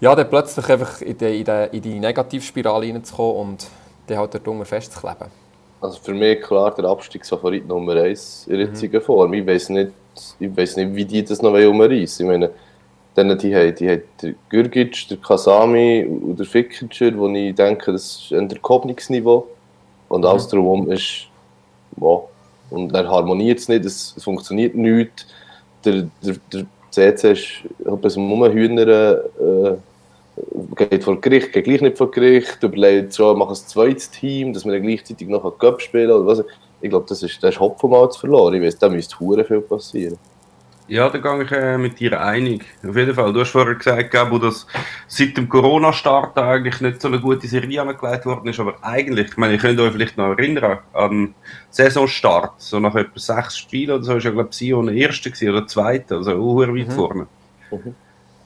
ja, 0.00 0.14
dann 0.14 0.30
plötzlich 0.30 0.68
einfach 0.68 1.00
in 1.00 1.18
die, 1.18 1.40
in 1.40 1.44
die, 1.44 1.68
in 1.76 1.82
die 1.82 1.98
Negativspirale 1.98 2.86
reinzukommen 2.86 3.36
und 3.36 3.66
dann 4.06 4.18
halt 4.18 4.34
darunter 4.34 4.64
festzukleben. 4.64 5.28
Also 5.80 5.98
für 6.00 6.14
mich 6.14 6.40
klar 6.40 6.74
der 6.74 6.86
Abstiegsfavorit 6.86 7.66
Nummer 7.66 7.94
1 7.94 8.46
in 8.48 8.58
der 8.58 8.66
jetzigen 8.66 8.96
mhm. 8.96 9.04
Form. 9.04 9.32
Ich 9.34 9.46
weiß 9.46 9.68
nicht, 9.70 9.92
ich 10.40 10.56
weiß 10.56 10.76
nicht, 10.76 10.94
wie 10.94 11.04
die 11.04 11.24
das 11.24 11.40
noch 11.40 11.52
umreißen 11.52 12.26
Ich 12.26 12.30
meine, 12.30 12.50
dann 13.14 13.36
die 13.38 13.54
haben, 13.54 13.74
die 13.74 13.88
haben 13.88 14.02
der 14.22 14.34
Gürgic, 14.48 15.08
der 15.08 15.16
Kasami 15.18 16.04
und 16.04 16.38
der 16.38 16.46
Fickinger, 16.46 17.16
wo 17.18 17.28
ich 17.28 17.54
denke, 17.54 17.92
das 17.92 18.30
ist 18.30 18.32
ein 18.32 18.62
Kopfungsniveau. 18.62 19.46
Und 20.08 20.24
alles 20.24 20.46
mhm. 20.46 20.50
drumherum 20.50 20.90
ist, 20.90 21.26
ja, 22.00 22.20
und 22.70 22.88
dann 22.92 23.08
harmoniert 23.08 23.58
es 23.58 23.68
nicht, 23.68 23.84
es, 23.84 24.14
es, 24.16 24.24
funktioniert 24.24 24.74
nicht. 24.74 25.26
Der, 25.84 26.08
der, 26.22 26.36
der 26.52 26.66
CC 26.90 27.32
ist 27.32 27.46
etwas 27.80 28.16
Rumhühner, 28.16 28.88
äh, 28.88 29.76
geht 30.76 31.04
vor 31.04 31.20
Gericht, 31.20 31.52
geht 31.52 31.64
gleich 31.64 31.80
nicht 31.80 31.98
vor 31.98 32.10
Gericht, 32.10 32.62
überlegt 32.62 33.14
schon, 33.14 33.38
macht 33.38 33.50
ein 33.50 33.54
zweites 33.56 34.10
Team, 34.10 34.52
dass 34.52 34.64
wir 34.64 34.72
dann 34.72 34.82
gleichzeitig 34.82 35.28
noch 35.28 35.44
einen 35.44 35.58
Cup 35.58 35.80
spielen 35.80 36.10
oder 36.10 36.26
was. 36.26 36.44
Ich 36.80 36.90
glaube, 36.90 37.06
das 37.08 37.22
ist, 37.22 37.42
das 37.42 37.54
ist 37.54 37.60
Hopfen 37.60 37.90
mal 37.90 38.08
zu 38.10 38.20
verloren. 38.20 38.54
Ich 38.54 38.62
weiß, 38.62 38.78
da 38.78 38.88
müsste 38.88 39.16
viel 39.16 39.60
passieren. 39.60 40.18
Ja, 40.88 41.10
da 41.10 41.18
gehe 41.18 41.42
ich 41.44 41.52
äh, 41.52 41.76
mit 41.76 42.00
dir 42.00 42.18
einig. 42.18 42.64
Auf 42.86 42.96
jeden 42.96 43.14
Fall. 43.14 43.30
Du 43.34 43.40
hast 43.40 43.50
vorher 43.50 43.74
gesagt, 43.74 44.10
Gabo, 44.10 44.38
dass 44.38 44.66
seit 45.06 45.36
dem 45.36 45.46
Corona-Start 45.46 46.38
eigentlich 46.38 46.80
nicht 46.80 47.02
so 47.02 47.08
eine 47.08 47.20
gute 47.20 47.46
Serie 47.46 47.82
angelegt 47.82 48.24
worden 48.24 48.48
ist, 48.48 48.58
aber 48.58 48.76
eigentlich, 48.80 49.28
ich 49.28 49.36
meine, 49.36 49.54
ihr 49.54 49.58
könnt 49.58 49.78
euch 49.78 49.92
vielleicht 49.92 50.16
noch 50.16 50.30
erinnern 50.30 50.78
an 50.94 51.10
den 51.10 51.34
Saisonstart, 51.68 52.52
so 52.56 52.80
nach 52.80 52.94
etwa 52.94 53.18
sechs 53.18 53.58
Spielen 53.58 53.96
oder 53.96 54.04
so, 54.04 54.16
ist 54.16 54.24
ja, 54.24 54.30
glaube 54.30 54.48
ich, 54.50 54.56
Sion 54.56 54.86
der 54.86 54.94
Erste 54.94 55.30
oder 55.50 55.66
Zweite, 55.66 56.16
also 56.16 56.32
auch 56.32 56.56
weit 56.56 56.88
mhm. 56.88 56.90
vorne. 56.90 57.26
Mhm. 57.70 57.94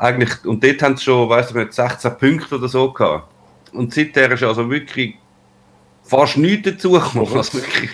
Eigentlich, 0.03 0.45
und 0.45 0.65
dort 0.65 0.83
haben 0.83 0.97
sie 0.97 1.05
schon, 1.05 1.29
weißt 1.29 1.55
du, 1.55 1.65
16 1.71 2.19
Punkte 2.19 2.57
oder 2.57 2.67
so 2.67 2.93
gehabt. 2.93 3.33
Und 3.73 3.95
seither 3.95 4.33
ist 4.33 4.43
also 4.43 4.69
wirklich 4.69 5.15
fast 6.03 6.37
nichts 6.39 6.69
dazugekommen, 6.69 7.33
was 7.33 7.55
wirklich 7.55 7.89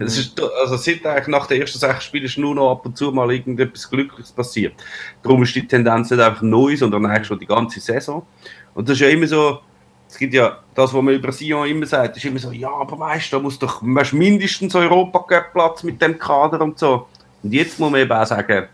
es 0.00 0.18
ist, 0.18 0.40
also 0.40 0.76
seit 0.76 1.06
eigentlich 1.06 1.28
nach 1.28 1.46
den 1.46 1.60
ersten 1.60 1.78
sechs 1.78 2.04
Spielen 2.04 2.24
ist 2.24 2.36
nur 2.36 2.56
noch 2.56 2.72
ab 2.72 2.84
und 2.84 2.96
zu 2.96 3.12
mal 3.12 3.30
irgendetwas 3.30 3.88
Glückliches 3.88 4.32
passiert. 4.32 4.74
Darum 5.22 5.44
ist 5.44 5.54
die 5.54 5.64
Tendenz 5.64 6.10
nicht 6.10 6.20
einfach 6.20 6.42
neu, 6.42 6.76
sondern 6.76 7.06
eigentlich 7.06 7.28
schon 7.28 7.38
die 7.38 7.46
ganze 7.46 7.78
Saison. 7.78 8.26
Und 8.74 8.88
das 8.88 8.94
ist 8.94 9.02
ja 9.02 9.08
immer 9.10 9.28
so, 9.28 9.60
es 10.08 10.18
gibt 10.18 10.34
ja 10.34 10.58
das, 10.74 10.92
was 10.92 11.00
man 11.00 11.14
über 11.14 11.30
Sion 11.30 11.68
immer 11.68 11.86
sagt, 11.86 12.16
ist 12.16 12.24
immer 12.24 12.40
so, 12.40 12.50
ja, 12.50 12.70
aber 12.70 12.98
weißt 12.98 13.32
du, 13.32 13.36
da 13.36 13.42
muss 13.42 13.56
doch 13.56 13.82
weißt, 13.82 14.14
mindestens 14.14 14.74
Europacup-Platz 14.74 15.84
mit 15.84 16.02
dem 16.02 16.18
Kader 16.18 16.60
und 16.60 16.76
so. 16.76 17.06
Und 17.42 17.52
jetzt 17.52 17.78
muss 17.78 17.92
man 17.92 18.00
eben 18.00 18.10
auch 18.10 18.26
sagen, 18.26 18.48
der 18.48 18.68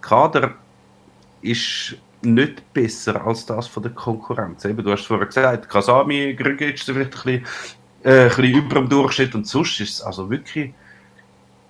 Kader 0.00 0.54
ist 1.42 1.96
nicht 2.24 2.72
besser 2.72 3.26
als 3.26 3.46
das 3.46 3.66
von 3.66 3.82
der 3.82 3.92
Konkurrenz. 3.92 4.64
Eben, 4.64 4.84
du 4.84 4.92
hast 4.92 5.06
vorher 5.06 5.26
gesagt, 5.26 5.68
Kasami, 5.68 6.34
Grügic 6.34 6.78
sind 6.78 6.94
vielleicht 6.94 7.26
ein 7.26 7.42
bisschen 7.42 7.46
äh, 8.04 8.24
ein 8.24 8.28
bisschen 8.28 8.44
über 8.44 8.74
dem 8.76 8.88
Durchschnitt 8.88 9.34
und 9.34 9.46
sonst 9.46 9.80
ist 9.80 9.94
es 9.94 10.02
also 10.02 10.30
wirklich 10.30 10.72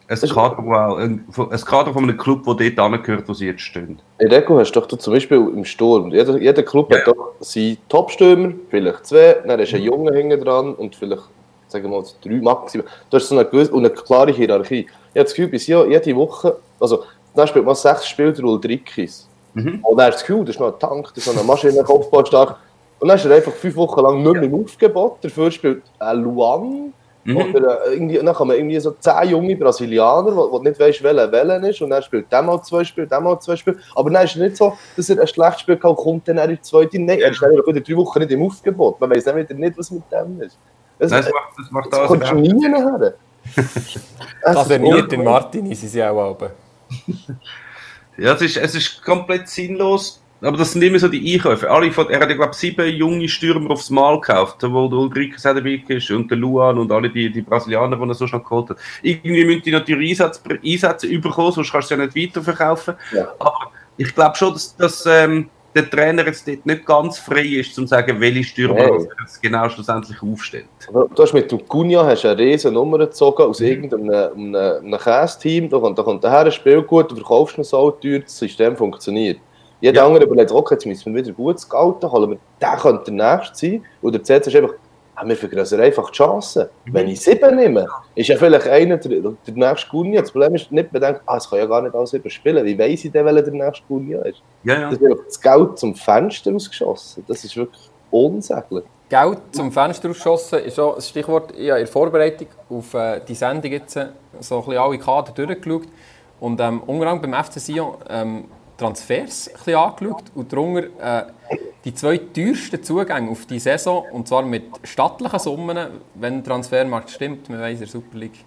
ein 0.07 0.19
Kader, 0.19 0.59
wow, 0.59 0.99
ein, 0.99 1.25
ein 1.51 1.61
Kader 1.61 1.93
von 1.93 2.03
einem 2.03 2.19
Club, 2.19 2.45
der 2.45 2.71
dort 2.71 2.79
angehört, 2.79 3.29
wo 3.29 3.33
sie 3.33 3.47
jetzt 3.47 3.63
stehen. 3.63 3.99
In 4.19 4.31
Rego 4.31 4.59
hast 4.59 4.73
du 4.73 4.81
doch 4.81 4.99
zum 4.99 5.15
Beispiel 5.15 5.39
im 5.39 5.65
Sturm, 5.65 6.13
jeder, 6.13 6.37
jeder 6.39 6.63
Club 6.63 6.93
ja. 6.93 6.99
hat 6.99 7.07
doch 7.07 7.33
seinen 7.41 7.79
Topstürmer, 7.89 8.53
vielleicht 8.69 9.07
zwei, 9.07 9.37
dann 9.47 9.61
ist 9.61 9.73
ein 9.73 9.81
mhm. 9.81 9.87
Junge 9.87 10.15
hinten 10.15 10.45
dran 10.45 10.75
und 10.75 10.95
vielleicht, 10.95 11.23
sagen 11.69 11.85
wir 11.91 12.01
mal, 12.01 12.05
drei 12.23 12.35
maximal. 12.35 12.87
Du 13.09 13.17
hast 13.17 13.29
so 13.29 13.39
eine, 13.39 13.49
gewisse, 13.49 13.75
eine 13.75 13.91
klare 13.91 14.33
Hierarchie. 14.33 14.81
Ich 14.81 14.89
habe 14.89 15.25
das 15.25 15.35
Gefühl, 15.35 15.49
bis 15.49 15.67
jede 15.67 16.17
Woche, 16.17 16.57
also 16.79 17.05
dann 17.35 17.49
spielt 17.49 17.65
man 17.65 17.75
sechs 17.75 18.07
Spiele 18.07 18.33
der 18.33 18.45
Ulrikis. 18.45 19.29
Mhm. 19.55 19.81
Und 19.83 19.97
dann 19.97 20.07
hast 20.07 20.15
du 20.15 20.19
das 20.19 20.27
Gefühl, 20.27 20.45
das 20.45 20.57
ist 20.57 20.61
noch 20.61 20.73
ein 20.73 20.79
Tank, 20.79 21.09
das 21.15 21.19
ist 21.19 21.27
noch 21.27 21.41
eine 21.41 21.47
Maschine, 21.47 21.83
Kopfball 21.83 22.27
stark. 22.27 22.57
Und 23.01 23.09
dann 23.09 23.17
ist 23.17 23.25
er 23.25 23.35
einfach 23.35 23.53
fünf 23.53 23.77
Wochen 23.77 24.01
lang 24.01 24.23
nicht 24.23 24.33
mehr 24.33 24.43
im 24.43 24.65
Aufgebot. 24.65 25.19
Dafür 25.23 25.51
spielt 25.51 25.83
äh, 26.01 26.13
Luan 26.15 26.93
Mhm. 27.25 27.37
Oder 27.39 27.87
äh, 27.87 27.95
irgendwie, 27.95 28.19
dann 28.19 28.35
kann 28.35 28.47
man 28.47 28.57
irgendwie 28.57 28.79
so 28.79 28.91
zehn 28.93 29.31
junge 29.31 29.57
Brasilianer, 29.57 30.37
wo, 30.37 30.53
wo 30.53 30.59
nicht 30.59 30.79
weißt, 30.79 31.03
welcher 31.03 31.33
welcher 31.33 31.69
ist, 31.69 31.81
und 31.81 31.91
dann 31.91 32.03
spielt 32.03 32.31
der 32.31 32.43
mal 32.43 32.63
zwei 32.63 32.85
Spiele, 32.85 33.07
der 33.07 33.21
mal 33.21 33.41
zwei 33.41 33.57
Spiele. 33.57 33.79
Aber 33.95 34.11
dann 34.11 34.25
ist 34.25 34.33
es 34.33 34.37
nicht 34.37 34.57
so, 34.57 34.77
dass 34.97 35.09
er 35.09 35.21
ein 35.21 35.27
schlechtes 35.27 35.63
Spiel 35.63 35.81
hat, 35.83 35.97
kommt 35.97 36.29
dann 36.29 36.37
in 36.39 36.51
die 36.51 36.61
zweite. 36.61 36.99
Nein, 36.99 37.21
er 37.21 37.31
ist 37.31 37.41
dann 37.41 37.53
wieder 37.53 37.81
drei 37.81 37.97
Wochen 37.97 38.19
nicht 38.19 38.31
im 38.31 38.43
Aufgebot. 38.43 39.01
Man 39.01 39.11
weiß 39.11 39.25
dann 39.25 39.37
wieder 39.37 39.55
nicht, 39.55 39.79
was 39.79 39.91
mit 39.91 40.03
dem 40.13 40.43
ist. 40.43 40.59
Das, 40.99 41.11
das 41.11 41.31
macht 41.31 41.59
das, 41.59 41.71
macht 41.71 41.93
das, 41.93 41.99
das 42.01 42.09
kommt 42.09 42.27
schon 42.27 42.41
nie 42.43 42.69
nachher. 42.69 43.15
das 44.43 44.67
verliert 44.67 45.11
den 45.11 45.25
Martin, 45.25 45.71
ist 45.71 45.95
ja 45.95 46.11
auch 46.11 46.33
oben. 46.33 46.51
Ja, 48.17 48.35
es 48.35 48.43
ist, 48.43 48.57
es 48.57 48.75
ist 48.75 49.03
komplett 49.03 49.49
sinnlos. 49.49 50.21
Aber 50.41 50.59
das 50.59 50.73
sind 50.73 50.83
immer 50.83 50.99
so 50.99 51.09
die 51.09 51.35
Einkäufe. 51.35 51.71
Alle 51.71 51.91
von, 51.91 52.11
er 52.11 52.21
hat 52.21 52.29
ja, 52.29 52.37
glaube 52.37 52.51
ich, 52.53 52.59
sieben 52.59 52.87
junge 52.95 53.29
Stürmer 53.29 53.71
aufs 53.71 53.89
Mal 53.89 54.21
gekauft, 54.21 54.59
wo 54.63 54.89
der 54.89 54.99
Ulrike 54.99 55.37
dabei 55.43 55.83
ist 55.89 56.11
und 56.11 56.31
der 56.31 56.37
Luan 56.37 56.79
und 56.79 56.93
alle 56.93 57.09
die, 57.09 57.31
die 57.31 57.41
Brasilianer, 57.41 57.97
die 57.97 58.03
er 58.03 58.15
so 58.15 58.27
schon 58.27 58.43
geholt 58.43 58.71
hat. 58.71 58.77
Irgendwie 59.01 59.45
müssen 59.45 59.63
die 59.63 59.71
natürlich 59.71 60.11
Einsätze, 60.11 60.41
Einsätze 60.63 61.07
überkommen, 61.07 61.53
sonst 61.53 61.73
kannst 61.73 61.91
du 61.91 61.95
sie 61.95 62.01
ja 62.01 62.07
nicht 62.07 62.17
weiterverkaufen. 62.17 62.95
Ja. 63.13 63.33
Aber 63.39 63.71
ich 63.97 64.15
glaube 64.15 64.37
schon, 64.37 64.53
dass, 64.53 64.77
dass 64.77 65.07
ähm, 65.07 65.49
der 65.75 65.91
Trainer 65.91 66.25
jetzt 66.27 66.47
dort 66.47 66.65
nicht 66.65 66.87
ganz 66.87 67.19
frei 67.19 67.43
ist, 67.43 67.77
um 67.79 67.85
zu 67.85 67.91
sagen, 67.91 68.21
welche 68.21 68.45
Stürmer 68.45 68.77
hey. 68.77 68.91
er 68.91 69.27
genau 69.43 69.69
schlussendlich 69.69 70.23
aufstellt. 70.23 70.67
Du 70.93 71.23
hast 71.23 71.33
mit 71.33 71.51
dem 71.51 71.67
Cunha 71.67 72.05
hast 72.05 72.25
eine 72.25 72.39
riesen 72.39 72.75
Nummer 72.75 72.99
gezogen 72.99 73.43
aus 73.43 73.61
mhm. 73.61 73.67
irgendeinem 73.67 74.11
einem, 74.11 74.55
einem 74.55 74.99
Käse-Team. 74.99 75.69
Da 75.69 75.79
kommt, 75.79 75.99
da 75.99 76.03
kommt 76.03 76.23
daher 76.23 76.45
ein 76.45 76.53
Spiel 76.53 76.83
gut, 76.83 77.11
du 77.11 77.17
verkaufst 77.17 77.59
ihn 77.59 77.65
so 77.65 77.91
teuer, 77.91 78.21
das 78.21 78.39
System 78.39 78.77
funktioniert. 78.77 79.39
Jeder 79.81 80.01
ja. 80.01 80.07
andere 80.07 80.25
überlegt, 80.25 80.53
okay, 80.53 80.75
jetzt 80.75 80.87
müssen 80.87 81.15
wir 81.15 81.23
wieder 81.23 81.35
gutes 81.35 81.69
Geld 81.69 82.03
holen, 82.05 82.39
der 82.61 82.77
könnte 82.77 83.13
der 83.13 83.37
Nächste 83.37 83.55
sein. 83.55 83.85
Und 84.01 84.13
der 84.13 84.23
Z 84.23 84.47
ist 84.47 84.57
einfach, 84.57 84.75
ah, 85.15 85.27
wir 85.27 85.37
vergrößern 85.37 85.81
einfach 85.81 86.11
die 86.11 86.17
Chancen. 86.17 86.69
Mhm. 86.85 86.95
Wenn 86.95 87.09
ich 87.09 87.21
sieben 87.21 87.57
nehme, 87.57 87.87
ist 88.15 88.29
ja 88.29 88.37
vielleicht 88.37 88.69
einer 88.69 88.97
der, 88.97 89.21
der 89.21 89.55
nächste 89.55 89.89
Gunia. 89.91 90.21
Das 90.21 90.31
Problem 90.31 90.55
ist 90.55 90.71
nicht, 90.71 90.93
man 90.93 91.03
denkt, 91.03 91.23
ah, 91.27 91.37
es 91.37 91.49
kann 91.49 91.59
ja 91.59 91.67
gar 91.67 91.83
nicht 91.83 91.95
alles 91.95 92.11
sieben 92.11 92.31
spielen. 92.31 92.65
Wie 92.65 92.79
weiss 92.79 93.05
ich 93.05 93.13
denn, 93.13 93.25
welcher 93.25 93.43
der 93.43 93.53
nächste 93.53 93.85
Gunia 93.87 94.23
ist? 94.23 94.43
Ja, 94.65 94.81
ja. 94.81 94.91
Das 94.91 94.99
ist 94.99 95.27
das 95.27 95.41
Geld 95.41 95.79
zum 95.79 95.95
Fenster 95.95 96.55
ausgeschossen. 96.55 97.25
Das 97.27 97.45
ist 97.45 97.57
wirklich 97.57 97.91
unsäglich. 98.11 98.85
Geld 99.09 99.39
zum 99.53 99.71
Fenster 99.71 100.11
ausgeschossen 100.11 100.61
ist 100.61 100.79
auch 100.81 100.97
ein 100.97 101.03
Stichwort. 101.03 101.53
Ich 101.57 101.71
habe 101.71 101.81
in 101.81 101.85
der 101.85 101.93
Vorbereitung 101.93 102.49
auf 102.71 102.95
äh, 102.95 103.21
die 103.27 103.35
Sendung 103.35 103.71
jetzt 103.71 103.93
so 103.93 104.01
ein 104.01 104.65
bisschen 104.65 104.79
alle 104.79 104.99
Kader 104.99 105.33
durchgeschaut. 105.33 105.89
Und 106.41 106.61
ähm, 106.61 106.83
unter 106.87 107.07
anderem 107.07 107.31
beim 107.31 107.45
FC 107.45 107.61
Sion 107.61 107.95
ähm, 108.09 108.45
Transfers 108.77 109.51
ein 109.67 109.75
angeschaut 109.75 110.25
und 110.35 110.53
darunter 110.53 110.83
äh, 111.01 111.25
die 111.85 111.95
zwei 111.95 112.19
teuersten 112.19 112.83
Zugänge 112.83 113.31
auf 113.31 113.47
die 113.47 113.59
Saison, 113.59 114.05
und 114.13 114.27
zwar 114.29 114.43
mit 114.43 114.65
stattlichen 114.85 115.39
Summen, 115.39 115.79
wenn 116.15 116.35
der 116.37 116.45
Transfermarkt 116.45 117.11
stimmt. 117.11 117.49
Man 117.49 117.61
weiß, 117.61 117.75
in 117.75 117.79
der 117.81 117.89
Super 117.89 118.19
League 118.19 118.45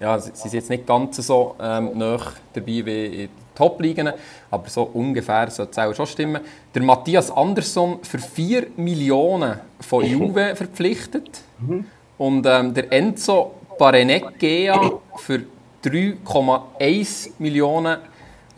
ja, 0.00 0.18
sie 0.18 0.30
sind 0.34 0.52
jetzt 0.52 0.70
nicht 0.70 0.86
ganz 0.86 1.16
so 1.16 1.54
ähm, 1.60 1.90
nah 1.94 2.20
dabei 2.52 2.84
wie 2.84 3.06
in 3.06 3.12
den 3.12 3.28
Top-Ligen, 3.54 4.12
aber 4.50 4.68
so 4.68 4.82
ungefähr 4.92 5.50
sollte 5.50 5.72
es 5.72 5.78
auch 5.78 5.94
schon 5.94 6.06
stimmen. 6.06 6.42
Der 6.74 6.82
Matthias 6.82 7.30
Andersson 7.30 8.00
für 8.02 8.18
4 8.18 8.66
Millionen 8.76 9.58
von 9.80 10.04
Juve 10.04 10.54
verpflichtet 10.54 11.40
mhm. 11.58 11.86
und 12.18 12.46
ähm, 12.46 12.74
der 12.74 12.92
Enzo 12.92 13.54
Parenegea 13.78 14.92
für 15.16 15.42
3,1 15.84 17.30
Millionen 17.38 17.98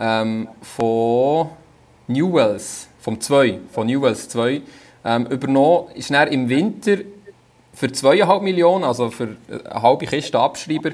ähm, 0.01 0.49
von 0.63 1.49
Newells, 2.09 2.89
vom 3.09 3.19
2, 3.19 3.61
von 3.73 3.87
Newells 3.87 4.29
2, 4.29 4.61
ähm, 5.03 5.27
übernommen. 5.29 5.91
Ist 5.95 6.11
dann 6.11 6.29
im 6.29 6.47
Winter 6.51 6.99
für 7.73 7.87
2,5 7.87 8.43
Millionen, 8.43 8.85
also 8.85 9.11
für 9.11 9.37
eine 9.49 9.83
halbe 9.83 10.05
Kiste 10.05 10.39
Abschreiber, 10.39 10.91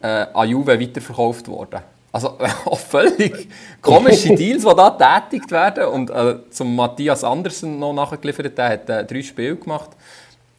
äh, 0.00 0.26
an 0.34 0.48
Juve 0.48 0.80
weiterverkauft 0.80 1.46
worden. 1.46 1.80
Also 2.10 2.36
auch 2.64 2.78
völlig 2.80 3.48
komische 3.80 4.34
Deals, 4.34 4.64
die 4.64 4.74
da 4.74 4.90
tätigt 4.90 5.52
werden. 5.52 5.84
Und 5.84 6.10
äh, 6.10 6.50
zum 6.50 6.74
Matthias 6.74 7.22
Andersen 7.22 7.78
noch 7.78 7.92
nachgeliefert, 7.92 8.58
der 8.58 8.68
hat 8.68 8.90
äh, 8.90 9.04
drei 9.04 9.22
Spiele 9.22 9.54
gemacht, 9.54 9.90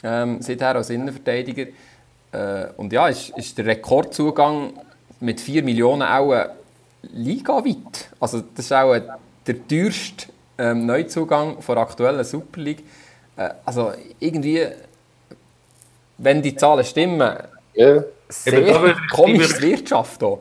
ähm, 0.04 0.42
seither 0.42 0.78
als 0.78 0.90
Innenverteidiger. 0.90 1.66
Äh, 2.32 2.68
und 2.78 2.94
ja, 2.94 3.10
ist, 3.10 3.38
ist 3.38 3.58
der 3.58 3.66
Rekordzugang 3.66 4.72
mit 5.20 5.42
4 5.42 5.64
Millionen 5.64 6.04
auch 6.04 6.32
äh, 6.32 6.48
Liga 7.12 7.56
weit. 7.66 8.08
Also 8.22 8.42
das 8.56 8.64
ist 8.64 8.72
auch 8.72 8.96
der 9.46 9.68
teuerste 9.68 10.33
ähm, 10.58 10.86
Neuzugang 10.86 11.58
der 11.68 11.78
aktuellen 11.78 12.24
Super 12.24 12.62
League. 12.62 12.84
Äh, 13.36 13.50
also 13.66 13.94
irgendwie, 14.20 14.68
wenn 16.18 16.42
die 16.42 16.56
Zahlen 16.56 16.86
stimmen, 16.86 17.38
ja. 17.74 18.04
sehr 18.30 18.96
komische 19.12 19.62
Wirtschaft 19.62 20.20
hier. 20.20 20.40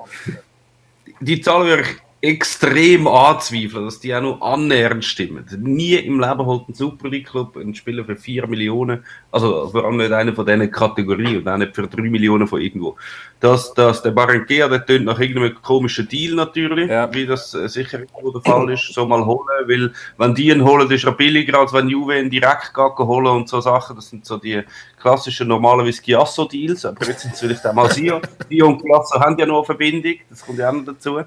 Die 1.20 1.40
Zahlen 1.40 1.66
würde 1.66 1.82
ich 1.82 1.96
extrem 2.24 3.08
anzweifeln, 3.08 3.84
dass 3.84 3.98
die 3.98 4.14
auch 4.14 4.20
noch 4.20 4.40
annähernd 4.40 5.04
stimmen. 5.04 5.44
Nie 5.58 5.96
im 5.96 6.20
Leben 6.20 6.46
holt 6.46 6.68
ein 6.68 6.74
Super 6.74 7.08
League 7.08 7.28
Club 7.28 7.56
einen 7.56 7.74
Spieler 7.74 8.04
für 8.04 8.14
4 8.14 8.46
Millionen, 8.46 9.04
also 9.32 9.68
vor 9.68 9.84
allem 9.84 9.96
nicht 9.96 10.12
einer 10.12 10.32
von 10.32 10.46
diesen 10.46 10.70
Kategorien 10.70 11.38
und 11.38 11.48
auch 11.48 11.56
nicht 11.56 11.74
für 11.74 11.88
3 11.88 12.02
Millionen 12.02 12.46
von 12.46 12.60
irgendwo. 12.60 12.96
Dass, 13.40 13.74
dass 13.74 14.02
der 14.02 14.12
Barranquilla, 14.12 14.68
der 14.68 14.86
tönt 14.86 15.06
nach 15.06 15.18
irgendeinem 15.18 15.60
komischen 15.60 16.06
Deal 16.06 16.36
natürlich, 16.36 16.88
ja. 16.88 17.12
wie 17.12 17.26
das 17.26 17.54
äh, 17.54 17.68
sicher 17.68 17.98
der 17.98 18.40
Fall 18.40 18.70
ist, 18.70 18.94
so 18.94 19.04
mal 19.04 19.26
holen, 19.26 19.66
weil 19.66 19.92
wenn 20.16 20.34
die 20.36 20.50
ihn 20.50 20.62
holen, 20.64 20.88
ist 20.92 21.02
er 21.02 21.12
billiger, 21.12 21.58
als 21.58 21.72
wenn 21.72 21.88
Juve 21.88 22.20
ihn 22.20 22.30
direkt 22.30 22.76
holen 22.76 23.26
und 23.26 23.48
so 23.48 23.60
Sachen. 23.60 23.96
Das 23.96 24.10
sind 24.10 24.24
so 24.24 24.36
die 24.36 24.62
klassischen 25.00 25.48
normalen 25.48 25.84
Visciasso-Deals, 25.86 26.84
aber 26.84 27.04
jetzt 27.04 27.22
sind 27.22 27.34
es 27.34 27.40
vielleicht 27.40 27.66
auch 27.66 27.72
mal 27.72 27.90
Sion. 27.90 28.22
Sion 28.48 28.74
und 28.74 28.84
Glasso 28.84 29.18
haben 29.18 29.36
ja 29.36 29.44
noch 29.44 29.56
eine 29.56 29.64
Verbindung, 29.64 30.14
das 30.30 30.46
kommt 30.46 30.60
ja 30.60 30.68
auch 30.68 30.74
noch 30.74 30.84
dazu. 30.84 31.22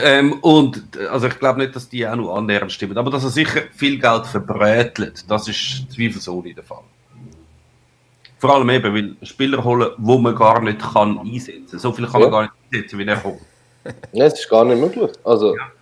Ähm, 0.00 0.34
und 0.40 0.98
also 1.10 1.26
ich 1.26 1.38
glaube 1.38 1.60
nicht, 1.60 1.76
dass 1.76 1.88
die 1.88 2.06
auch 2.06 2.16
noch 2.16 2.34
annähernd 2.34 2.72
stimmen, 2.72 2.96
aber 2.96 3.10
dass 3.10 3.24
er 3.24 3.30
sicher 3.30 3.62
viel 3.74 3.98
Geld 3.98 4.26
verbrätelt, 4.26 5.30
das 5.30 5.48
ist 5.48 5.92
zweifelsohne 5.92 6.54
der 6.54 6.64
Fall. 6.64 6.84
Vor 8.38 8.54
allem 8.54 8.70
eben, 8.70 8.94
weil 8.94 9.26
Spieler 9.26 9.62
holen, 9.62 9.90
wo 9.98 10.18
man 10.18 10.34
gar 10.34 10.60
nicht 10.62 10.80
kann 10.80 11.18
einsetzen. 11.18 11.78
So 11.78 11.92
viel 11.92 12.06
kann 12.06 12.22
ja. 12.22 12.28
man 12.28 12.30
gar 12.30 12.42
nicht 12.42 12.52
einsetzen, 12.72 12.98
wie 12.98 13.06
er 13.06 13.16
kommt. 13.16 13.40
Ja, 14.12 14.26
es 14.26 14.34
ist 14.34 14.48
gar 14.48 14.64
nicht 14.64 14.80
möglich. 14.80 15.10
Also, 15.24 15.56
ja. 15.56 15.72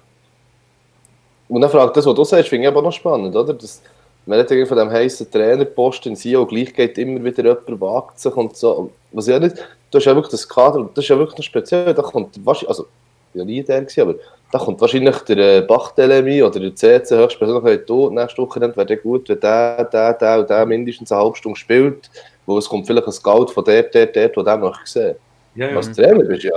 Und 1.49 1.61
dann 1.61 1.71
fragt 1.71 1.97
das, 1.97 2.07
was 2.07 2.15
du 2.15 2.25
sagst, 2.25 2.49
finde 2.49 2.67
ich 2.67 2.69
aber 2.69 2.81
noch 2.81 2.93
spannend, 2.93 3.35
oder? 3.37 3.53
Das, 3.53 3.83
man 4.25 4.39
hat 4.39 4.49
von 4.49 4.79
dem 4.79 4.91
heißen 4.91 5.31
Trainerposten 5.31 6.13
in 6.13 6.17
Sio, 6.17 6.47
gleich 6.47 6.73
geht 6.73 6.97
immer 6.97 7.23
wieder 7.23 7.43
jemand, 7.43 7.81
wagt 7.81 8.21
sich 8.21 8.35
und 8.35 8.57
so. 8.57 8.91
Was 9.13 9.27
ja 9.27 9.39
nicht, 9.39 9.57
du 9.91 9.99
hast 9.99 10.05
ja 10.05 10.15
wirklich 10.15 10.31
das 10.31 10.49
Kader, 10.49 10.89
das 10.95 11.05
ist 11.05 11.09
ja 11.09 11.19
wirklich 11.19 11.45
speziell, 11.45 11.93
da 11.93 12.03
kommt 12.03 12.39
also 12.47 12.87
ja 13.35 13.45
nie 13.45 13.63
der 13.63 13.81
gewesen, 13.83 14.01
aber 14.03 14.15
da 14.53 14.59
kommt 14.59 14.81
wahrscheinlich 14.81 15.17
der 15.21 15.39
äh, 15.39 15.61
Bachtelemi 15.63 16.43
oder 16.43 16.59
der 16.59 16.75
CC 16.75 17.17
höchstpersönlich 17.17 17.87
du, 17.87 18.11
nächste 18.11 18.43
Woche 18.43 18.61
wäre 18.61 18.87
der 18.87 18.97
gut, 18.97 19.29
wenn 19.29 19.41
der, 19.41 19.85
der, 19.85 20.15
der 20.15 20.41
und 20.41 20.51
der 20.51 20.67
mindestens 20.67 21.13
eine 21.13 21.23
halbe 21.23 21.37
Stunde 21.37 21.59
spielt, 21.59 22.11
wo 22.47 22.59
es 22.59 22.69
kommt 22.69 22.87
vielleicht 22.87 23.07
ein 23.07 23.13
Scout 23.13 23.49
von 23.49 23.65
der, 23.65 23.85
der, 23.85 24.07
der, 24.07 24.29
der, 24.29 24.43
der 24.43 24.57
noch 24.57 24.81
gesehen. 24.81 25.17
Ja, 25.55 25.69
ja. 25.69 25.77
Als 25.77 25.93
Trainer 25.93 26.25
bist 26.25 26.43
ja, 26.43 26.53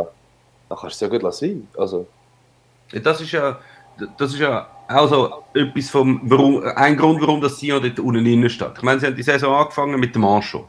dann 0.69 0.77
kannst 0.77 0.83
du 0.83 0.87
es 0.87 0.99
ja 1.01 1.07
gut 1.07 1.21
lassen. 1.21 1.67
Also. 1.77 2.07
Das 3.03 3.21
ist 3.21 3.31
ja, 3.31 3.59
das 4.17 4.33
ist 4.33 4.39
ja 4.39 4.67
auch 4.87 5.07
so 5.07 5.43
etwas 5.53 5.89
vom, 5.89 6.21
warum, 6.23 6.63
ein 6.63 6.97
Grund, 6.97 7.21
warum 7.21 7.41
das 7.41 7.59
Sion 7.59 7.81
dort 7.81 7.99
unten 7.99 8.25
innen 8.25 8.49
steht. 8.49 8.71
Ich 8.77 8.83
meine, 8.83 8.99
sie 8.99 9.07
haben 9.07 9.15
die 9.15 9.23
Saison 9.23 9.55
angefangen 9.55 9.99
mit 9.99 10.13
dem 10.15 10.21
Mancho. 10.21 10.67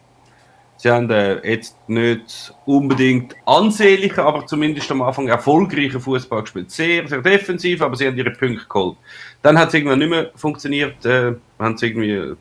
Sie 0.77 0.91
haben 0.91 1.09
äh, 1.11 1.41
jetzt 1.49 1.77
nicht 1.89 2.53
unbedingt 2.67 3.35
ansehnlichen, 3.47 4.21
aber 4.21 4.47
zumindest 4.47 4.91
am 4.91 5.03
Anfang 5.03 5.29
erfolgreichen 5.29 6.01
Fußball 6.01 6.43
gespielt. 6.43 6.71
Sehr, 6.71 7.07
sehr 7.09 7.23
defensiv, 7.23 7.81
aber 7.81 7.97
sie 7.97 8.07
haben 8.07 8.17
ihre 8.17 8.33
Punkte 8.33 8.67
geholt. 8.69 8.97
Dann 9.43 9.59
hat 9.59 9.69
es 9.69 9.75
irgendwann 9.75 10.01
nicht 10.01 10.11
mehr 10.11 10.31
funktioniert, 10.35 11.05
äh, 11.07 11.35
haben 11.59 11.79
sie 11.79 11.87
irgendwie 11.87 12.11
äh, 12.11 12.37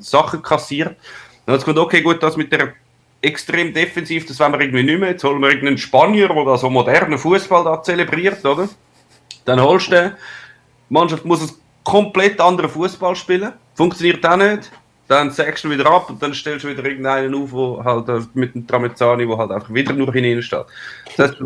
Sachen 0.00 0.42
kassiert. 0.42 0.96
Dann 1.44 1.52
hat 1.52 1.60
es 1.60 1.64
gesagt, 1.64 1.78
okay, 1.78 2.00
gut, 2.00 2.22
das 2.22 2.36
mit 2.36 2.50
der 2.50 2.72
extrem 3.20 3.72
defensiv, 3.72 4.26
das 4.26 4.40
wollen 4.40 4.52
wir 4.52 4.60
irgendwie 4.60 4.82
nicht 4.82 5.00
mehr. 5.00 5.10
Jetzt 5.10 5.24
holen 5.24 5.40
wir 5.40 5.48
irgendeinen 5.48 5.78
Spanier, 5.78 6.28
der 6.28 6.56
so 6.56 6.70
modernen 6.70 7.18
Fußball 7.18 7.64
da 7.64 7.82
zelebriert, 7.82 8.44
oder? 8.44 8.68
Dann 9.44 9.60
holst 9.60 9.88
du 9.88 9.90
den. 9.92 10.12
Die 10.88 10.94
Mannschaft 10.94 11.24
muss 11.24 11.40
einen 11.40 11.50
komplett 11.84 12.40
anderen 12.40 12.70
Fußball 12.70 13.14
spielen. 13.16 13.52
Funktioniert 13.74 14.24
auch 14.24 14.36
nicht 14.36 14.70
dann 15.08 15.30
sagst 15.30 15.64
du 15.64 15.70
wieder 15.70 15.86
ab 15.86 16.10
und 16.10 16.22
dann 16.22 16.34
stellst 16.34 16.64
du 16.64 16.68
wieder 16.68 16.84
irgendeinen 16.84 17.34
auf, 17.34 17.52
wo 17.52 17.84
halt 17.84 18.08
äh, 18.08 18.20
mit 18.34 18.54
dem 18.54 18.66
Tramezzani, 18.66 19.28
wo 19.28 19.38
halt 19.38 19.50
einfach 19.50 19.72
wieder 19.72 19.92
nur 19.92 20.12
hinein 20.12 20.42
steht. 20.42 20.66
Das 21.16 21.30
heißt, 21.30 21.40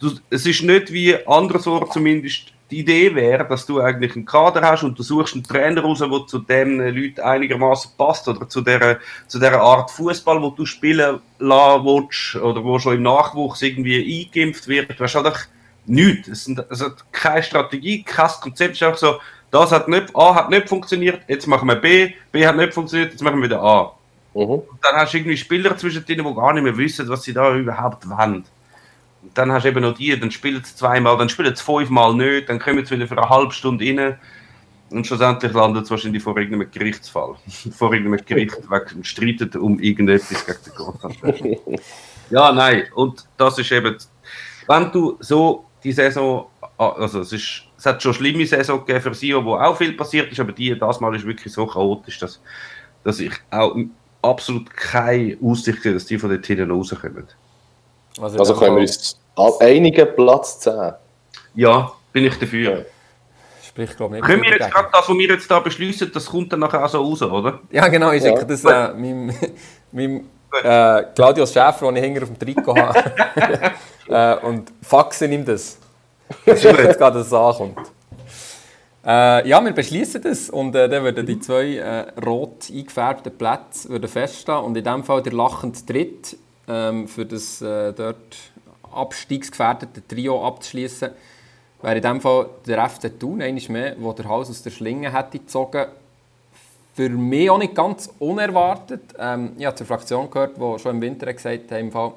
du, 0.00 0.18
es 0.30 0.46
ist 0.46 0.62
nicht 0.62 0.92
wie 0.92 1.14
anderswo 1.26 1.84
zumindest 1.86 2.52
die 2.70 2.80
Idee 2.80 3.14
wäre, 3.14 3.46
dass 3.46 3.64
du 3.64 3.80
eigentlich 3.80 4.14
einen 4.14 4.26
Kader 4.26 4.60
hast 4.60 4.82
und 4.82 4.98
du 4.98 5.02
suchst 5.02 5.34
einen 5.34 5.44
Trainer 5.44 5.80
raus, 5.80 6.00
der 6.00 6.26
zu 6.26 6.38
den 6.38 6.78
Leuten 6.78 7.20
einigermaßen 7.20 7.92
passt 7.96 8.28
oder 8.28 8.48
zu 8.48 8.60
der, 8.60 8.98
zu 9.26 9.38
der 9.38 9.58
Art 9.60 9.90
Fußball, 9.90 10.42
wo 10.42 10.50
du 10.50 10.66
spielen 10.66 11.20
lassen 11.38 11.84
willst 11.84 12.36
oder 12.36 12.62
wo 12.62 12.78
schon 12.78 12.96
im 12.96 13.02
Nachwuchs 13.04 13.62
irgendwie 13.62 14.26
eingeimpft 14.26 14.68
wird. 14.68 14.98
Du 14.98 15.04
hast 15.04 15.14
halt 15.14 15.48
nichts. 15.86 16.28
Es, 16.28 16.44
sind, 16.44 16.62
es 16.68 16.82
hat 16.82 17.10
keine 17.10 17.42
Strategie, 17.42 18.02
kein 18.02 18.30
Konzept. 18.42 18.72
Es 18.72 18.82
ist 18.82 18.86
einfach 18.86 18.98
so, 18.98 19.18
das 19.50 19.72
hat 19.72 19.88
nicht, 19.88 20.14
A 20.14 20.34
hat 20.34 20.50
nicht 20.50 20.68
funktioniert, 20.68 21.20
jetzt 21.28 21.46
machen 21.46 21.68
wir 21.68 21.76
B, 21.76 22.12
B 22.32 22.46
hat 22.46 22.56
nicht 22.56 22.74
funktioniert, 22.74 23.12
jetzt 23.12 23.22
machen 23.22 23.38
wir 23.38 23.44
wieder 23.48 23.62
A. 23.62 23.92
Mhm. 24.34 24.62
Dann 24.82 24.96
hast 24.96 25.12
du 25.12 25.18
irgendwie 25.18 25.36
Spieler 25.36 25.76
zwischendrin, 25.76 26.18
die 26.18 26.34
gar 26.34 26.52
nicht 26.52 26.62
mehr 26.62 26.76
wissen, 26.76 27.08
was 27.08 27.22
sie 27.22 27.32
da 27.32 27.54
überhaupt 27.54 28.08
wollen. 28.08 28.44
Und 29.22 29.36
dann 29.36 29.50
hast 29.52 29.64
du 29.64 29.68
eben 29.68 29.82
noch 29.82 29.94
die, 29.94 30.18
dann 30.18 30.30
spielen 30.30 30.62
sie 30.62 30.74
zweimal, 30.74 31.16
dann 31.16 31.28
spielen 31.28 31.54
sie 31.54 31.62
fünfmal 31.62 32.14
nicht, 32.14 32.48
dann 32.48 32.58
kommen 32.58 32.84
sie 32.84 32.94
wieder 32.94 33.08
für 33.08 33.18
eine 33.18 33.28
halbe 33.28 33.52
Stunde 33.52 33.84
rein 33.84 34.18
und 34.90 35.06
schlussendlich 35.06 35.52
landet 35.52 35.84
es 35.84 35.90
wahrscheinlich 35.90 36.22
vor 36.22 36.36
irgendeinem 36.36 36.70
Gerichtsfall. 36.70 37.34
vor 37.76 37.92
irgendeinem 37.92 38.24
Gericht 38.24 38.56
wegen 38.70 39.04
streitet 39.04 39.56
um 39.56 39.78
irgendetwas 39.80 40.46
gegen 40.46 40.58
den 40.64 40.74
Großhandel. 40.74 41.60
ja, 42.30 42.52
nein, 42.52 42.84
und 42.94 43.26
das 43.36 43.58
ist 43.58 43.70
eben, 43.72 43.96
wenn 44.66 44.90
du 44.92 45.16
so 45.20 45.66
die 45.84 45.92
Saison, 45.92 46.46
also 46.76 47.20
es, 47.20 47.32
ist, 47.32 47.64
es 47.78 47.86
hat 47.86 48.02
schon 48.02 48.12
schlimme 48.12 48.44
Saison 48.44 48.84
gegeben 48.84 49.00
für 49.00 49.14
Sio, 49.14 49.44
wo 49.44 49.54
auch 49.54 49.76
viel 49.76 49.92
passiert 49.92 50.30
ist, 50.32 50.40
aber 50.40 50.52
die, 50.52 50.76
das 50.76 51.00
Mal 51.00 51.14
ist 51.14 51.24
wirklich 51.24 51.52
so 51.52 51.64
chaotisch, 51.64 52.18
dass, 52.18 52.40
dass 53.04 53.20
ich 53.20 53.32
auch 53.50 53.76
absolut 54.20 54.68
keine 54.74 55.38
Aussicht 55.42 55.82
sehe, 55.82 55.94
dass 55.94 56.04
die 56.06 56.18
von 56.18 56.28
dort 56.28 56.44
hinten 56.44 56.70
rauskommen. 56.70 57.28
Also, 58.20 58.38
Also 58.38 58.54
können 58.56 58.76
wir 58.76 58.82
uns 58.82 59.20
einigen 59.60 60.08
Platz 60.16 60.58
10. 60.60 60.92
Ja, 61.54 61.92
bin 62.12 62.24
ich 62.24 62.36
dafür. 62.36 62.84
Spricht, 63.62 63.96
glaube 63.96 64.16
ich, 64.16 64.22
nicht 64.22 64.28
Können 64.28 64.42
wir 64.42 64.50
jetzt 64.50 64.72
gerade 64.72 64.88
das, 64.92 65.08
was 65.08 65.16
wir 65.16 65.28
jetzt 65.28 65.48
da 65.48 65.60
beschließen, 65.60 66.10
das 66.12 66.26
kommt 66.26 66.52
dann 66.52 66.60
nachher 66.60 66.84
auch 66.84 66.88
so 66.88 67.00
raus, 67.00 67.22
oder? 67.22 67.60
Ja, 67.70 67.86
genau, 67.86 68.10
ich 68.10 68.24
Ja. 68.24 68.30
schicke 68.30 68.46
das 68.46 68.64
äh, 68.64 68.92
meinem, 68.94 69.32
meinem 69.92 70.26
äh, 70.64 71.02
Claudius 71.14 71.52
Schäfer, 71.52 71.86
den 71.86 71.96
ich 71.96 72.02
hinter 72.02 72.22
auf 72.24 72.28
dem 72.28 72.38
Trikot 72.40 72.76
habe. 72.76 73.04
äh, 74.08 74.34
und 74.44 74.72
faxen 74.82 75.30
ihm 75.30 75.44
das. 75.44 75.78
Dass 76.46 76.62
jetzt 76.62 76.98
gerade 76.98 77.18
das 77.18 77.32
ankommt. 77.32 77.78
Äh, 79.04 79.48
ja, 79.48 79.64
wir 79.64 79.72
beschließen 79.72 80.20
das 80.20 80.50
und 80.50 80.74
äh, 80.74 80.88
dann 80.88 81.02
würden 81.04 81.24
die 81.24 81.38
zwei 81.40 81.76
äh, 81.76 82.20
rot 82.20 82.68
eingefärbten 82.70 83.32
Plätze 83.36 83.88
würden 83.88 84.08
feststehen 84.08 84.58
und 84.58 84.76
in 84.76 84.84
dem 84.84 85.04
Fall 85.04 85.22
der 85.22 85.32
lachende 85.32 85.78
Dritt 85.86 86.36
ähm, 86.68 87.08
für 87.08 87.24
das 87.24 87.62
äh, 87.62 87.92
dort 87.92 88.36
abstiegsgefährdete 88.92 90.06
Trio 90.06 90.46
abzuschließen, 90.46 91.10
wäre 91.80 91.96
in 91.96 92.02
dem 92.02 92.20
Fall 92.20 92.50
der 92.66 92.88
FC 92.88 93.18
Thun, 93.18 93.40
einmal 93.40 93.62
mehr, 93.68 93.94
der 93.94 94.28
Hals 94.28 94.50
aus 94.50 94.62
der 94.62 94.70
Schlinge 94.70 95.12
hätte 95.12 95.38
gezogen. 95.38 95.86
Für 96.94 97.08
mich 97.08 97.48
auch 97.48 97.58
nicht 97.58 97.76
ganz 97.76 98.12
unerwartet. 98.18 99.14
Ähm, 99.18 99.52
ich 99.56 99.64
habe 99.64 99.76
zur 99.76 99.86
Fraktion 99.86 100.28
gehört, 100.28 100.56
die 100.56 100.78
schon 100.80 100.96
im 100.96 101.00
Winter 101.00 101.32
gesagt 101.32 101.70
hat, 101.70 101.78
im 101.78 101.92
Fall, 101.92 102.12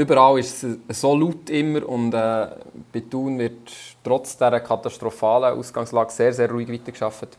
überall 0.00 0.38
ist 0.38 0.64
es 0.88 1.00
so 1.00 1.14
laut 1.14 1.50
immer 1.50 1.86
und 1.86 2.14
äh, 2.14 2.48
bei 2.92 3.00
Thun 3.10 3.38
wird 3.38 3.70
trotz 4.02 4.36
dieser 4.36 4.60
katastrophalen 4.60 5.58
Ausgangslage 5.58 6.10
sehr, 6.10 6.32
sehr 6.32 6.50
ruhig 6.50 6.68
weitergearbeitet. 6.72 7.36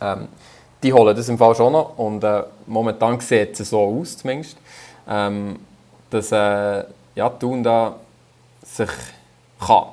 Ähm, 0.00 0.28
die 0.82 0.92
holen 0.92 1.16
das 1.16 1.28
im 1.28 1.38
Fall 1.38 1.54
schon 1.54 1.72
noch 1.72 1.98
und 1.98 2.22
äh, 2.22 2.44
momentan 2.66 3.18
sieht 3.20 3.58
es 3.58 3.70
so 3.70 3.80
aus 3.80 4.18
zumindest, 4.18 4.56
ähm, 5.08 5.58
dass 6.10 6.30
äh, 6.32 6.84
ja, 7.14 7.28
Thun 7.30 7.62
da 7.62 7.96
sich 8.62 8.90
kann 9.58 9.86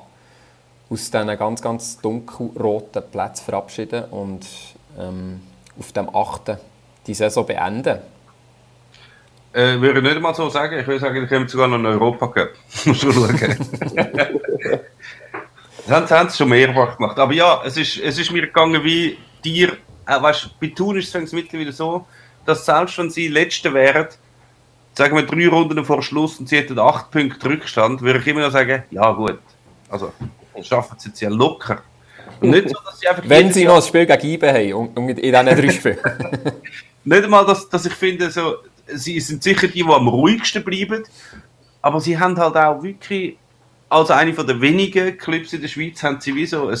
aus 0.90 1.10
diesen 1.10 1.38
ganz, 1.38 1.62
ganz 1.62 2.00
dunkelroten 2.00 3.02
Plätzen 3.10 3.44
verabschieden 3.44 4.04
und 4.10 4.46
ähm, 4.98 5.40
auf 5.78 5.92
dem 5.92 6.14
8. 6.14 6.56
die 7.06 7.14
Saison 7.14 7.46
beenden. 7.46 7.98
Äh, 9.52 9.80
würde 9.80 9.98
ich 9.98 10.04
nicht 10.04 10.20
mal 10.20 10.34
so 10.34 10.48
sagen. 10.48 10.78
Ich 10.78 10.86
würde 10.86 11.00
sagen, 11.00 11.20
die 11.20 11.26
kommen 11.26 11.48
sogar 11.48 11.66
noch 11.66 11.78
in 11.78 11.86
Europa 11.86 12.28
Cup. 12.28 12.50
Muss 12.84 13.00
schon 13.00 13.12
schauen. 13.12 13.56
das 15.76 15.90
haben, 15.90 16.02
das 16.02 16.10
haben 16.10 16.28
sie 16.28 16.36
schon 16.36 16.48
mehrfach 16.48 16.96
gemacht. 16.96 17.18
Aber 17.18 17.32
ja, 17.32 17.60
es 17.64 17.76
ist, 17.76 17.98
es 17.98 18.18
ist 18.18 18.30
mir 18.30 18.42
gegangen 18.42 18.82
wie 18.84 19.18
dir. 19.44 19.76
Äh, 20.06 20.22
weißt, 20.22 20.60
bei 20.60 20.68
Thun 20.68 20.96
ist 20.98 21.14
es 21.14 21.32
mittlerweile 21.32 21.72
so, 21.72 22.06
dass 22.46 22.64
selbst 22.64 22.96
wenn 22.98 23.10
sie 23.10 23.28
Letzte 23.28 23.74
wären, 23.74 24.06
sagen 24.94 25.16
wir 25.16 25.26
drei 25.26 25.48
Runden 25.48 25.84
vor 25.84 26.02
Schluss 26.02 26.38
und 26.38 26.48
sie 26.48 26.56
hätten 26.56 26.78
acht 26.78 27.10
Punkte 27.10 27.48
Rückstand, 27.48 28.02
würde 28.02 28.20
ich 28.20 28.26
immer 28.26 28.42
noch 28.42 28.52
sagen, 28.52 28.84
ja 28.90 29.10
gut. 29.12 29.38
Also, 29.88 30.12
schaffen 30.62 30.96
sie 30.98 31.08
jetzt 31.08 31.20
ja 31.20 31.28
locker. 31.28 31.82
Und 32.40 32.50
nicht 32.50 32.68
so, 32.68 32.76
dass 32.84 32.98
sie 33.00 33.08
einfach 33.08 33.22
Wenn 33.26 33.52
sie 33.52 33.64
noch 33.64 33.76
ein 33.76 33.82
Spiel 33.82 34.06
gegen 34.06 34.26
IBE 34.26 34.52
haben, 34.52 34.72
und, 34.74 34.96
und 34.96 35.08
in 35.08 35.16
diesen 35.16 35.46
drei 35.46 35.70
Spielen. 35.70 35.98
nicht 37.04 37.24
einmal, 37.24 37.44
dass, 37.46 37.68
dass 37.68 37.86
ich 37.86 37.92
finde, 37.92 38.30
so, 38.30 38.56
sie 38.94 39.20
sind 39.20 39.42
sicher 39.42 39.68
die, 39.68 39.82
die 39.82 39.84
am 39.84 40.08
ruhigsten 40.08 40.64
bleiben, 40.64 41.04
aber 41.82 42.00
sie 42.00 42.18
haben 42.18 42.36
halt 42.36 42.56
auch 42.56 42.82
wirklich, 42.82 43.36
als 43.88 44.10
eine 44.10 44.34
von 44.34 44.46
der 44.46 44.60
wenigen 44.60 45.16
Clubs 45.16 45.52
in 45.52 45.60
der 45.60 45.68
Schweiz, 45.68 46.02
haben 46.02 46.20
sie 46.20 46.34
wie 46.34 46.46
so 46.46 46.68
ein 46.68 46.78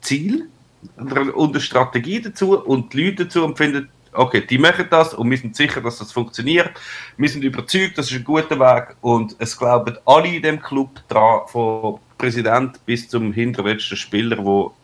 Ziel 0.00 0.48
und 0.96 1.50
eine 1.50 1.60
Strategie 1.60 2.20
dazu 2.20 2.58
und 2.58 2.92
die 2.92 3.04
Leute 3.04 3.24
dazu 3.24 3.44
und 3.44 3.56
finden, 3.56 3.88
okay, 4.12 4.44
die 4.48 4.58
machen 4.58 4.86
das 4.90 5.14
und 5.14 5.30
wir 5.30 5.38
sind 5.38 5.56
sicher, 5.56 5.80
dass 5.80 5.98
das 5.98 6.12
funktioniert. 6.12 6.70
Wir 7.16 7.28
sind 7.28 7.44
überzeugt, 7.44 7.98
das 7.98 8.10
ist 8.10 8.18
ein 8.18 8.24
guter 8.24 8.58
Weg 8.58 8.96
und 9.00 9.36
es 9.38 9.56
glauben 9.56 9.96
alle 10.04 10.28
in 10.28 10.42
dem 10.42 10.60
Club 10.60 10.90
dran, 11.08 11.40
von 11.46 11.98
Präsident 12.18 12.84
bis 12.84 13.08
zum 13.08 13.32
hinterletzten 13.32 13.96
Spieler, 13.96 14.44
wo 14.44 14.74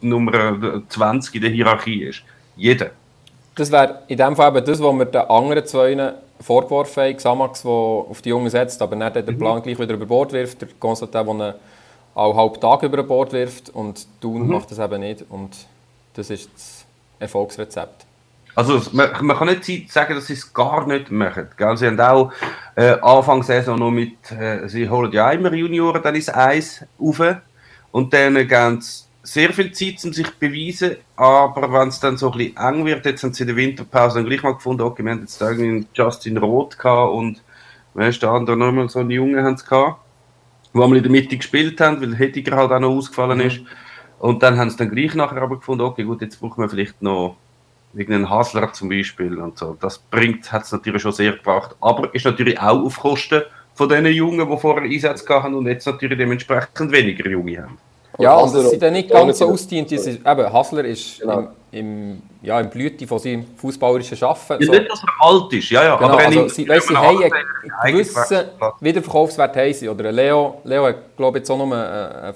Nummer 0.00 0.82
20 0.88 1.34
in 1.34 1.42
der 1.42 1.50
Hierarchie 1.50 2.04
ist. 2.04 2.22
Jeder. 2.56 2.92
Das 3.54 3.70
wäre 3.70 4.02
in 4.08 4.16
dem 4.16 4.36
Fall 4.36 4.56
eben 4.56 4.64
das, 4.64 4.80
was 4.80 4.92
wir 4.94 5.04
den 5.04 5.20
anderen 5.22 5.66
zwei 5.66 6.14
vorgeworfen 6.40 7.02
haben. 7.02 7.16
Xamax, 7.16 7.62
der 7.62 7.70
auf 7.70 8.22
die 8.22 8.30
Jungen 8.30 8.50
setzt, 8.50 8.80
aber 8.80 8.96
nicht 8.96 9.16
den 9.16 9.38
Plan 9.38 9.62
gleich 9.62 9.78
wieder 9.78 9.94
über 9.94 10.06
Bord 10.06 10.32
wirft. 10.32 10.62
Der 10.62 10.68
Constantin, 10.78 11.38
der 11.38 11.48
ihn 11.48 11.54
auch 12.14 12.36
halb 12.36 12.60
Tag 12.60 12.82
über 12.82 13.02
Bord 13.02 13.32
wirft. 13.32 13.70
Und 13.70 14.06
Thun 14.20 14.48
macht 14.48 14.70
das 14.70 14.78
eben 14.78 15.00
nicht. 15.00 15.24
Und 15.28 15.50
das 16.14 16.30
ist 16.30 16.50
das 16.54 16.84
Erfolgsrezept. 17.18 18.06
Also 18.54 18.80
man, 18.92 19.10
man 19.20 19.36
kann 19.36 19.48
nicht 19.48 19.92
sagen, 19.92 20.14
dass 20.14 20.26
sie 20.26 20.32
es 20.32 20.52
gar 20.52 20.86
nicht 20.86 21.10
machen. 21.10 21.48
Gell? 21.56 21.76
Sie 21.76 21.86
haben 21.86 22.00
auch 22.00 22.32
äh, 22.74 22.96
Anfang 23.00 23.42
Saison 23.42 23.78
noch 23.78 23.90
mit, 23.90 24.30
äh, 24.32 24.68
sie 24.68 24.88
holen 24.88 25.12
ja 25.12 25.30
immer 25.30 25.52
Junioren 25.52 26.02
dann 26.02 26.14
ins 26.14 26.28
Eis 26.28 26.84
rauf 27.00 27.36
und 27.92 28.12
dann 28.12 28.34
geben 28.34 28.80
sie 28.80 29.04
sehr 29.30 29.52
viel 29.52 29.70
Zeit, 29.70 30.04
um 30.04 30.12
sich 30.12 30.26
zu 30.26 30.32
beweisen, 30.40 30.96
aber 31.14 31.72
wenn 31.72 31.88
es 31.88 32.00
dann 32.00 32.16
so 32.16 32.32
ein 32.32 32.38
bisschen 32.38 32.56
eng 32.56 32.84
wird, 32.84 33.06
jetzt 33.06 33.22
haben 33.22 33.32
sie 33.32 33.44
in 33.44 33.46
der 33.46 33.56
Winterpause 33.56 34.16
dann 34.16 34.26
gleich 34.28 34.42
mal 34.42 34.54
gefunden, 34.54 34.82
okay, 34.82 35.04
wir 35.04 35.12
haben 35.12 35.20
jetzt 35.20 35.40
irgendwie 35.40 35.68
einen 35.68 35.86
Justin 35.94 36.36
Roth 36.36 36.76
gehabt 36.76 37.12
und 37.12 37.40
wer 37.94 38.08
ist 38.08 38.20
der 38.20 38.30
andere 38.30 38.56
nochmal 38.56 38.88
so 38.88 38.98
einen 38.98 39.12
Jungen 39.12 39.44
haben 39.44 39.56
sie 39.56 39.64
gehabt, 39.64 40.00
die 40.74 40.82
einmal 40.82 40.96
in 40.96 41.04
der 41.04 41.12
Mitte 41.12 41.36
gespielt 41.36 41.80
haben, 41.80 42.00
weil 42.00 42.16
Hettiger 42.16 42.56
halt 42.56 42.72
auch 42.72 42.80
noch 42.80 42.90
ausgefallen 42.90 43.38
ist. 43.40 43.60
Und 44.18 44.42
dann 44.42 44.58
haben 44.58 44.68
sie 44.68 44.76
dann 44.76 44.90
gleich 44.90 45.14
nachher 45.14 45.42
aber 45.42 45.58
gefunden, 45.58 45.84
okay, 45.84 46.02
gut, 46.02 46.22
jetzt 46.22 46.40
brauchen 46.40 46.62
wir 46.62 46.68
vielleicht 46.68 47.00
noch 47.00 47.36
irgendeinen 47.94 48.28
Hasler 48.28 48.72
zum 48.72 48.88
Beispiel 48.88 49.38
und 49.38 49.56
so. 49.56 49.76
Das 49.80 49.98
bringt, 49.98 50.50
hat 50.50 50.64
es 50.64 50.72
natürlich 50.72 51.02
schon 51.02 51.12
sehr 51.12 51.32
gebracht. 51.32 51.76
Aber 51.80 52.12
ist 52.14 52.26
natürlich 52.26 52.58
auch 52.58 52.84
auf 52.84 52.98
Kosten 52.98 53.42
von 53.74 53.88
den 53.88 54.06
Jungen, 54.06 54.50
die 54.50 54.58
vorher 54.58 54.90
Einsatz 54.90 55.24
hatten 55.28 55.54
und 55.54 55.66
jetzt 55.66 55.86
natürlich 55.86 56.18
dementsprechend 56.18 56.90
weniger 56.90 57.30
Junge 57.30 57.62
haben. 57.62 57.78
Ja, 58.20 58.36
Und 58.36 58.48
Hasler- 58.50 58.68
sind 58.70 58.82
dann 58.82 58.92
nicht 58.92 59.10
ganz 59.10 59.38
so 59.38 59.50
ausdient. 59.50 59.90
Eben, 59.92 60.52
Hassler 60.52 60.84
ist 60.84 61.20
Genau. 61.20 61.38
im, 61.38 61.48
im, 61.72 62.22
ja, 62.42 62.60
im 62.60 62.68
Blüte 62.70 63.06
von 63.06 63.18
seinem 63.18 63.44
fußballerischen 63.56 64.16
Schaffen. 64.16 64.56
Ja, 64.60 64.66
so. 64.66 64.72
Nicht, 64.72 64.90
dass 64.90 65.02
er 65.02 65.26
alt 65.26 65.52
ist, 65.52 65.70
ja, 65.70 65.84
ja. 65.84 65.96
Genau, 65.96 66.16
er 66.18 66.26
also 66.26 66.48
sie, 66.48 66.68
weißt, 66.68 66.88
sie 66.88 66.96
haben 66.96 67.18
einen 67.82 67.92
gewissen. 67.92 68.36
Wiederverkaufswert 68.80 69.56
haben 69.56 69.72
sie. 69.72 69.88
Oder 69.88 70.08
ein 70.08 70.14
Leo, 70.14 70.60
Leo 70.64 70.86
hat, 70.86 71.16
glaube 71.16 71.38
ich, 71.38 71.42
jetzt 71.42 71.50
auch 71.50 71.58
noch 71.58 71.64
einen, 71.64 71.74
einen, 71.74 72.34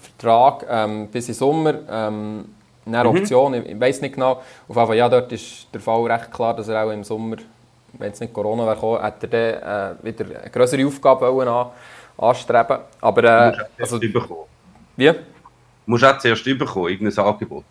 Vertrag 0.00 0.66
ähm, 0.68 1.08
bis 1.08 1.28
im 1.28 1.34
Sommer. 1.34 1.74
Ähm, 1.90 2.44
Mhm. 2.86 2.94
eine 2.94 3.08
Option, 3.08 3.54
ich, 3.54 3.66
ich 3.66 3.80
weiß 3.80 4.00
nicht 4.02 4.14
genau. 4.14 4.32
Auf 4.68 4.76
jeden 4.76 4.86
Fall, 4.88 4.96
ja, 4.96 5.08
dort 5.08 5.32
ist 5.32 5.68
der 5.72 5.80
Fall 5.80 6.02
recht 6.04 6.30
klar, 6.30 6.54
dass 6.54 6.68
er 6.68 6.84
auch 6.84 6.90
im 6.90 7.02
Sommer, 7.02 7.36
wenn 7.94 8.12
es 8.12 8.20
nicht 8.20 8.32
Corona 8.34 8.64
wäre, 8.66 8.74
gekommen, 8.74 9.00
hat 9.02 9.22
er 9.22 9.28
dann 9.28 9.96
äh, 10.02 10.04
wieder 10.04 10.24
eine 10.40 10.50
größere 10.50 10.86
Aufgabe 10.86 11.26
an, 11.28 11.66
anstreben. 12.18 12.78
Aber, 13.00 13.24
äh, 13.24 13.52
also. 13.80 13.98
Wie? 14.96 15.06
Du 15.12 15.20
musst 15.86 16.04
auch 16.04 16.18
zuerst 16.18 16.46
überkommen, 16.46 16.90
irgendein 16.90 17.24
Angebot. 17.24 17.64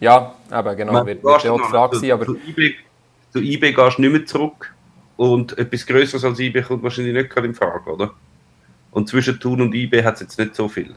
Ja, 0.00 0.34
eben, 0.52 0.76
genau, 0.76 0.92
Man, 0.92 1.06
wird, 1.06 1.24
wird 1.24 1.42
ja 1.44 1.52
auch 1.52 1.60
die 1.60 1.68
Frage 1.70 1.96
sein, 1.98 2.12
aber 2.12 2.26
Zu 2.26 2.36
IB, 2.46 2.74
zu 3.32 3.38
IB 3.40 3.72
gehst 3.72 3.98
du 3.98 4.02
nicht 4.02 4.12
mehr 4.12 4.26
zurück. 4.26 4.74
Und 5.16 5.58
etwas 5.58 5.84
Größeres 5.86 6.24
als 6.24 6.38
IB 6.38 6.62
kommt 6.62 6.82
wahrscheinlich 6.84 7.14
nicht 7.14 7.30
gerade 7.30 7.48
in 7.48 7.54
Frage, 7.54 7.90
oder? 7.90 8.10
Und 8.92 9.08
zwischen 9.08 9.40
Thun 9.40 9.60
und 9.62 9.74
IB 9.74 10.02
hat 10.04 10.14
es 10.14 10.20
jetzt 10.20 10.38
nicht 10.38 10.54
so 10.54 10.68
viel. 10.68 10.94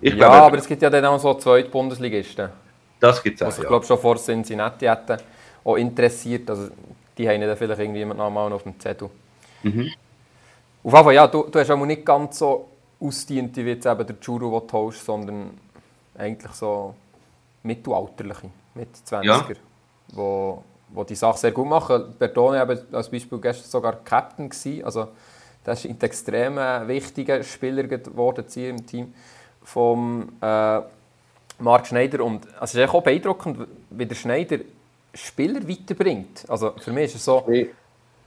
Ich 0.00 0.10
ja, 0.12 0.16
glaube, 0.16 0.34
aber 0.36 0.58
es 0.58 0.66
gibt 0.66 0.80
ja 0.82 0.88
dann 0.90 1.04
auch 1.06 1.18
so 1.18 1.34
zweite 1.34 1.68
Bundesligisten. 1.68 2.50
das 3.00 3.22
gibt 3.22 3.40
es 3.40 3.46
Was 3.46 3.54
auch. 3.54 3.58
ich 3.58 3.62
Ja. 3.64 3.68
glaube 3.70 3.86
schon 3.86 3.98
vor 3.98 4.16
Cincinnati 4.16 4.86
hätten 4.86 5.16
auch 5.64 5.76
interessiert. 5.76 6.48
Also, 6.48 6.68
die 7.18 7.28
haben 7.28 7.40
dann 7.40 7.56
vielleicht 7.56 7.80
irgendjemand 7.80 8.18
noch 8.18 8.30
mal 8.30 8.52
auf 8.52 8.62
dem 8.62 8.78
Zettel. 8.78 9.10
Mhm. 9.62 9.90
Auf 10.82 10.92
jeden 10.92 11.04
Fall, 11.04 11.14
ja, 11.14 11.26
du, 11.26 11.48
du 11.50 11.58
hast 11.58 11.70
auch 11.70 11.84
nicht 11.84 12.04
ganz 12.06 12.38
so 12.38 12.69
ausdient 13.00 13.56
wie 13.56 13.62
jetzt 13.62 13.86
eben 13.86 14.06
der 14.06 14.16
Juro, 14.20 14.60
den 14.60 14.68
du 14.68 14.72
holst, 14.72 15.04
sondern 15.04 15.50
eigentlich 16.16 16.52
so 16.52 16.94
mittelalterliche, 17.62 18.50
mit 18.74 18.88
20er, 18.96 19.24
Ja. 19.24 19.46
wo, 20.12 20.62
wo 20.90 21.04
die 21.04 21.14
Sache 21.14 21.38
sehr 21.38 21.52
gut 21.52 21.68
machen. 21.68 22.14
Bertone 22.18 22.62
eben 22.62 22.94
als 22.94 23.08
Beispiel 23.10 23.38
gestern 23.38 23.70
sogar 23.70 23.92
Captain 24.04 24.48
gewesen, 24.48 24.84
also 24.84 25.08
das 25.64 25.84
ist 25.84 25.90
ein 25.90 26.00
extrem 26.00 26.56
wichtiger 26.88 27.42
Spieler 27.42 27.82
geworden 27.84 28.44
im 28.56 28.86
Team 28.86 29.14
vom 29.62 30.30
äh, 30.40 30.80
Marc 31.58 31.86
Schneider. 31.86 32.24
Und 32.24 32.46
also 32.58 32.78
es 32.78 32.84
ist 32.86 32.94
auch 32.94 33.02
beeindruckend, 33.02 33.68
wie 33.90 34.06
der 34.06 34.14
Schneider 34.14 34.58
Spieler 35.12 35.66
weiterbringt. 35.68 36.44
Also 36.48 36.72
für 36.78 36.92
mich 36.92 37.06
ist 37.06 37.16
es 37.16 37.24
so, 37.26 37.44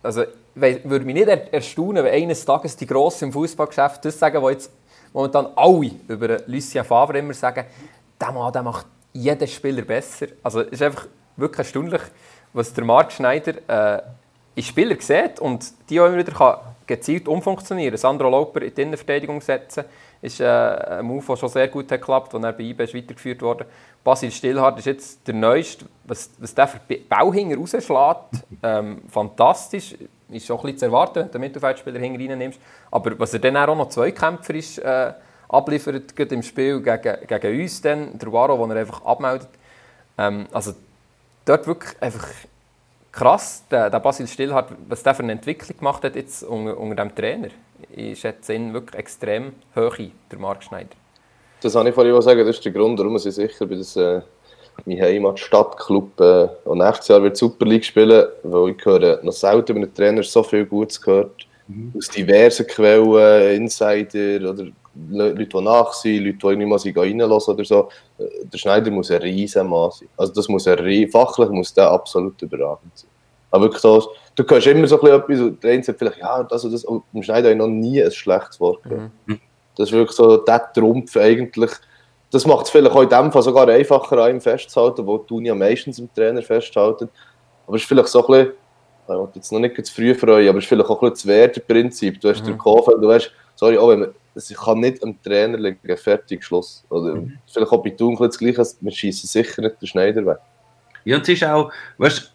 also 0.03 0.23
würde 0.55 1.05
mich 1.05 1.15
nicht 1.15 1.27
erstaunen, 1.27 2.03
wenn 2.03 2.13
eines 2.13 2.45
Tages 2.45 2.75
die 2.75 2.85
Grossen 2.85 3.25
im 3.25 3.33
Fußballgeschäft 3.33 4.05
das 4.05 4.19
sagen, 4.19 4.41
wo 4.41 4.49
jetzt 4.49 4.71
momentan 5.11 5.47
alle 5.55 5.91
über 6.07 6.39
Lucien 6.47 6.83
Favre 6.83 7.19
immer 7.19 7.33
sagen, 7.33 7.65
der 8.19 8.31
Mann 8.31 8.53
der 8.53 8.63
macht 8.63 8.85
jeden 9.13 9.47
Spieler 9.47 9.81
besser. 9.83 10.27
Also 10.43 10.61
es 10.61 10.73
ist 10.73 10.81
einfach 10.81 11.07
wirklich 11.35 11.59
erstaunlich, 11.59 12.01
was 12.53 12.73
der 12.73 12.83
Marc 12.83 13.11
Schneider 13.11 13.97
äh, 13.97 14.01
in 14.55 14.63
Spieler 14.63 14.95
sieht 14.99 15.39
und 15.39 15.65
die 15.89 15.99
auch 15.99 16.07
immer 16.07 16.17
wieder 16.17 16.33
kann 16.33 16.57
gezielt 16.85 17.27
umfunktionieren. 17.27 17.97
Sandro 17.97 18.29
Lauper 18.29 18.61
in 18.61 18.73
die 18.73 18.81
Innenverteidigung 18.81 19.41
setzen, 19.41 19.85
ist 20.21 20.39
äh, 20.39 20.45
ein 20.45 21.05
Move, 21.05 21.25
der 21.25 21.35
schon 21.37 21.49
sehr 21.49 21.67
gut 21.67 21.91
hat 21.91 21.99
geklappt 21.99 22.33
und 22.33 22.43
er 22.43 22.53
bei 22.53 22.63
IB 22.63 22.79
weitergeführt 22.79 23.41
worden. 23.41 23.67
Basil 24.03 24.31
Stillhardt 24.31 24.79
ist 24.79 24.85
jetzt 24.85 25.27
der 25.27 25.33
Neueste. 25.33 25.85
Was, 26.05 26.31
was 26.37 26.53
der 26.53 26.67
für 26.67 26.79
Bauhinger 27.09 27.57
rausschlägt, 27.57 28.45
ähm, 28.61 29.01
fantastisch. 29.09 29.95
Ist 30.29 30.45
schon 30.45 30.57
bisschen 30.61 30.77
zu 30.77 30.85
erwarten, 30.85 31.19
wenn 31.19 31.25
du 31.25 31.31
den 31.31 31.41
Mittelfeldspieler 31.41 31.99
hinten 31.99 32.31
reinnimmst. 32.31 32.59
Aber 32.91 33.19
was 33.19 33.33
er 33.33 33.39
dann 33.39 33.57
auch 33.57 33.75
noch 33.75 33.89
Zweikämpfer 33.89 34.55
ist, 34.55 34.79
äh, 34.79 35.13
abliefert, 35.49 36.15
gerade 36.15 36.35
im 36.35 36.43
Spiel 36.43 36.81
gegen, 36.81 37.27
gegen 37.27 37.61
uns, 37.61 37.81
dann, 37.81 38.17
der 38.17 38.31
Waro, 38.31 38.57
den 38.65 38.71
er 38.71 38.81
einfach 38.81 39.05
abmeldet. 39.05 39.49
Ähm, 40.17 40.47
also 40.51 40.73
dort 41.45 41.67
wirklich 41.67 42.01
einfach 42.01 42.27
krass, 43.11 43.63
der, 43.69 43.89
der 43.89 43.99
Basil 43.99 44.27
Stillhardt, 44.27 44.71
was 44.89 45.03
der 45.03 45.15
für 45.15 45.23
eine 45.23 45.33
Entwicklung 45.33 45.77
gemacht 45.77 46.03
hat 46.03 46.15
jetzt 46.15 46.43
unter, 46.43 46.77
unter 46.77 46.95
dem 46.95 47.15
Trainer. 47.15 47.49
Ich 47.91 48.19
schätze 48.19 48.53
ihn 48.53 48.73
wirklich 48.73 48.99
extrem 48.99 49.53
hoch, 49.75 49.97
der 50.31 50.39
Marc 50.39 50.63
Schneider. 50.63 50.95
Das 51.61 51.75
habe 51.75 51.87
ich 51.87 51.95
vorhin 51.95 52.21
sagen, 52.21 52.39
das 52.39 52.57
ist 52.57 52.65
der 52.65 52.71
Grund, 52.71 52.99
warum 52.99 53.17
sie 53.19 53.31
sicher 53.31 53.65
bei 53.65 53.75
das, 53.75 53.95
äh, 53.95 54.21
mein 54.85 55.01
Heimatstadtclub 55.01 56.19
äh, 56.19 56.47
und 56.65 56.79
nächstes 56.79 57.07
Jahr 57.07 57.23
wird 57.23 57.37
Super 57.37 57.65
League 57.65 57.85
spielen, 57.85 58.27
weil 58.43 58.71
ich 58.71 58.85
höre 58.85 59.23
noch 59.23 59.31
selten 59.31 59.71
über 59.71 59.81
einen 59.81 59.93
Trainer 59.93 60.23
so 60.23 60.43
viel 60.43 60.65
Gutes 60.65 61.01
gehört. 61.01 61.47
Mhm. 61.67 61.93
Aus 61.97 62.09
diversen 62.09 62.67
Quellen, 62.67 63.61
Insider 63.61 64.49
oder 64.49 64.65
Leute, 65.09 65.45
die 65.45 65.61
nach 65.61 65.93
sind, 65.93 66.25
Leute, 66.25 66.37
die 66.37 66.47
irgendwie 66.47 66.67
mal 66.67 67.01
reinlassen 67.01 67.53
oder 67.53 67.65
so. 67.65 67.89
Äh, 68.17 68.45
der 68.45 68.57
Schneider 68.57 68.91
muss 68.91 69.11
ein 69.11 69.21
riesen 69.21 69.67
Mann 69.67 69.91
sein. 69.91 70.09
Also 70.17 70.33
das 70.33 70.47
muss 70.47 70.67
ein 70.67 71.09
fachlich 71.09 71.49
muss 71.49 71.73
der 71.73 71.89
absolut 71.89 72.41
überragend 72.41 72.91
sein. 72.93 73.09
Aber 73.51 73.65
wirklich 73.65 73.81
das, 73.81 74.07
du 74.35 74.43
hörst 74.43 74.67
immer 74.67 74.87
so 74.87 74.99
ein 74.99 75.21
bisschen 75.27 75.49
etwas, 75.49 75.59
der 75.61 75.71
eine 75.71 75.83
sagt 75.83 75.99
vielleicht, 75.99 76.17
ja, 76.17 76.43
das 76.43 76.65
und 76.65 76.71
das, 76.71 76.83
und 76.85 77.03
im 77.13 77.23
Schneider 77.23 77.49
habe 77.49 77.51
ich 77.51 77.57
noch 77.57 77.67
nie 77.67 78.03
ein 78.03 78.11
schlechtes 78.11 78.59
Wort 78.59 78.83
gehört. 78.83 79.11
Mhm. 79.25 79.39
Das 79.75 79.89
ist 79.89 79.93
wirklich 79.93 80.15
so 80.15 80.37
der 80.37 80.71
Trumpf 80.73 81.15
eigentlich. 81.17 81.71
Das 82.33 82.47
macht 82.47 82.65
es 82.65 82.71
vielleicht 82.71 82.95
auch 82.95 83.03
in 83.03 83.09
dem 83.09 83.31
Fall 83.31 83.43
sogar 83.43 83.67
einfacher, 83.67 84.17
an 84.17 84.31
ihm 84.31 84.41
festzuhalten, 84.41 85.05
wo 85.05 85.19
du 85.19 85.39
ja 85.39 85.53
meistens 85.53 85.99
im 85.99 86.11
Trainer 86.11 86.41
festhalten. 86.41 87.07
Aber 87.67 87.75
es 87.75 87.83
ist 87.83 87.87
vielleicht 87.87 88.07
so 88.07 88.25
ein 88.25 88.27
bisschen, 88.27 88.53
ich 89.03 89.09
will 89.09 89.27
jetzt 89.35 89.51
noch 89.51 89.59
nicht 89.59 89.85
zu 89.85 89.93
früh 89.93 90.15
freuen, 90.15 90.49
aber 90.49 90.57
es 90.57 90.63
ist 90.63 90.69
vielleicht 90.69 90.89
auch 90.89 90.99
ein 91.03 91.11
bisschen 91.11 91.29
das 91.29 91.37
Werteprinzip. 91.37 92.19
Du 92.19 92.29
hast 92.29 92.41
mhm. 92.41 92.47
den 92.47 92.57
Kofeld, 92.57 93.03
du 93.03 93.07
weißt, 93.07 93.31
sorry, 93.53 93.77
auch 93.77 93.89
wenn 93.89 93.99
man, 93.99 94.15
es 94.33 94.49
kann 94.49 94.79
nicht 94.79 95.03
am 95.03 95.21
Trainer 95.21 95.59
liegen, 95.59 95.95
fertig, 95.95 96.43
Schluss. 96.43 96.83
Oder 96.89 97.13
mhm. 97.13 97.37
vielleicht 97.45 97.71
auch 97.71 97.83
bei 97.83 97.91
Thun 97.91 98.17
das 98.19 98.39
Gleiche, 98.39 98.65
wir 98.81 98.91
schießen 98.91 99.29
sicher 99.29 99.61
nicht 99.61 99.79
den 99.79 99.87
Schneider 99.87 100.25
weg. 100.25 100.39
Ja, 101.05 101.17
und 101.17 101.21
es 101.21 101.29
ist 101.29 101.43
auch, 101.43 101.71
weißt 101.99 102.32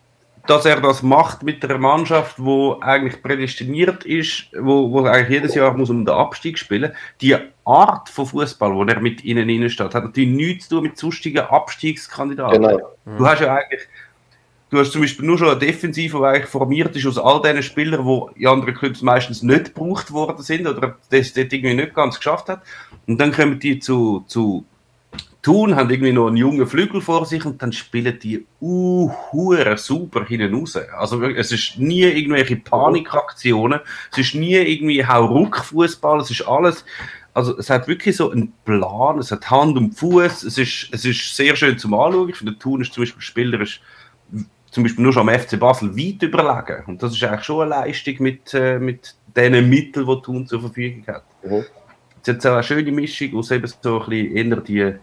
dass 0.48 0.64
er 0.64 0.80
das 0.80 1.02
macht 1.02 1.42
mit 1.42 1.62
einer 1.62 1.78
Mannschaft, 1.78 2.36
wo 2.38 2.78
eigentlich 2.80 3.22
prädestiniert 3.22 4.04
ist, 4.04 4.46
wo, 4.58 4.90
wo 4.90 5.04
eigentlich 5.04 5.28
jedes 5.28 5.54
Jahr 5.54 5.76
muss 5.76 5.90
um 5.90 6.06
den 6.06 6.14
Abstieg 6.14 6.58
spielen. 6.58 6.92
Die 7.20 7.36
Art 7.66 8.08
von 8.08 8.26
Fußball, 8.26 8.74
wo 8.74 8.82
er 8.84 9.00
mit 9.00 9.24
ihnen 9.24 9.68
steht, 9.68 9.94
hat 9.94 10.04
natürlich 10.04 10.30
nichts 10.30 10.68
zu 10.68 10.76
tun 10.76 10.84
mit 10.84 10.96
sonstigen 10.96 11.40
Abstiegskandidaten. 11.40 12.62
Genau. 12.62 12.96
Du 13.18 13.26
hast 13.26 13.40
ja 13.40 13.54
eigentlich 13.54 13.82
Du 14.70 14.78
hast 14.78 14.92
zum 14.92 15.00
Beispiel 15.00 15.24
nur 15.24 15.38
schon 15.38 15.48
eine 15.48 15.58
Defensive, 15.58 16.18
die 16.18 16.24
eigentlich 16.24 16.46
formiert 16.46 16.94
ist 16.94 17.06
aus 17.06 17.16
all 17.16 17.40
diesen 17.40 17.62
Spielern, 17.62 18.04
die 18.04 18.42
in 18.42 18.48
anderen 18.48 18.74
Clubs 18.74 19.00
meistens 19.00 19.42
nicht 19.42 19.74
gebraucht 19.74 20.12
worden 20.12 20.42
sind 20.42 20.66
oder 20.66 20.96
das 21.08 21.32
dort 21.32 21.52
irgendwie 21.52 21.74
nicht 21.74 21.94
ganz 21.94 22.16
geschafft 22.16 22.48
hat. 22.50 22.62
Und 23.06 23.18
dann 23.18 23.32
kommen 23.32 23.58
die 23.58 23.78
zu, 23.78 24.24
zu 24.26 24.66
Thun, 25.48 25.76
haben 25.76 25.88
irgendwie 25.88 26.12
noch 26.12 26.26
einen 26.26 26.36
jungen 26.36 26.66
Flügel 26.66 27.00
vor 27.00 27.24
sich 27.24 27.42
und 27.46 27.62
dann 27.62 27.72
spielen 27.72 28.18
die 28.22 28.44
uh, 28.60 29.10
super 29.76 30.26
hinten 30.26 30.54
raus. 30.54 30.76
Also 30.76 31.22
es 31.22 31.52
ist 31.52 31.78
nie 31.78 32.02
irgendwelche 32.02 32.56
Panikaktionen, 32.56 33.80
es 34.12 34.18
ist 34.18 34.34
nie 34.34 34.56
irgendwie 34.56 35.06
Hauruck-Fußball, 35.06 36.20
es 36.20 36.30
ist 36.30 36.42
alles 36.42 36.84
also 37.32 37.56
es 37.56 37.70
hat 37.70 37.88
wirklich 37.88 38.14
so 38.16 38.30
einen 38.30 38.52
Plan, 38.66 39.18
es 39.20 39.32
hat 39.32 39.48
Hand 39.50 39.78
und 39.78 39.92
Fuß, 39.92 40.42
es 40.42 40.58
ist, 40.58 40.88
es 40.92 41.06
ist 41.06 41.34
sehr 41.34 41.56
schön 41.56 41.78
zum 41.78 41.94
Anschauen. 41.94 42.28
Ich 42.28 42.36
finde, 42.36 42.58
Thun 42.58 42.82
ist 42.82 42.92
zum 42.92 43.02
Beispiel 43.04 43.22
spielerisch 43.22 43.80
zum 44.70 44.82
Beispiel 44.82 45.02
nur 45.02 45.14
schon 45.14 45.26
am 45.26 45.38
FC 45.38 45.58
Basel 45.58 45.96
weit 45.96 46.22
überlegen. 46.22 46.82
Und 46.88 47.02
das 47.02 47.14
ist 47.14 47.24
eigentlich 47.24 47.44
schon 47.44 47.72
eine 47.72 47.86
Leistung 47.86 48.16
mit, 48.18 48.52
äh, 48.52 48.78
mit 48.78 49.14
den 49.34 49.70
Mitteln, 49.70 50.06
die 50.06 50.22
Thun 50.22 50.46
zur 50.46 50.60
Verfügung 50.60 51.06
hat. 51.06 51.24
Mhm. 51.42 51.64
Es 52.20 52.28
hat 52.28 52.44
eine 52.44 52.62
schöne 52.62 52.92
Mischung 52.92 53.34
aus 53.36 53.50
eben 53.50 53.66
so 53.80 54.02
ein 54.02 54.10
bisschen 54.10 54.36
eher 54.36 54.56
die 54.56 54.94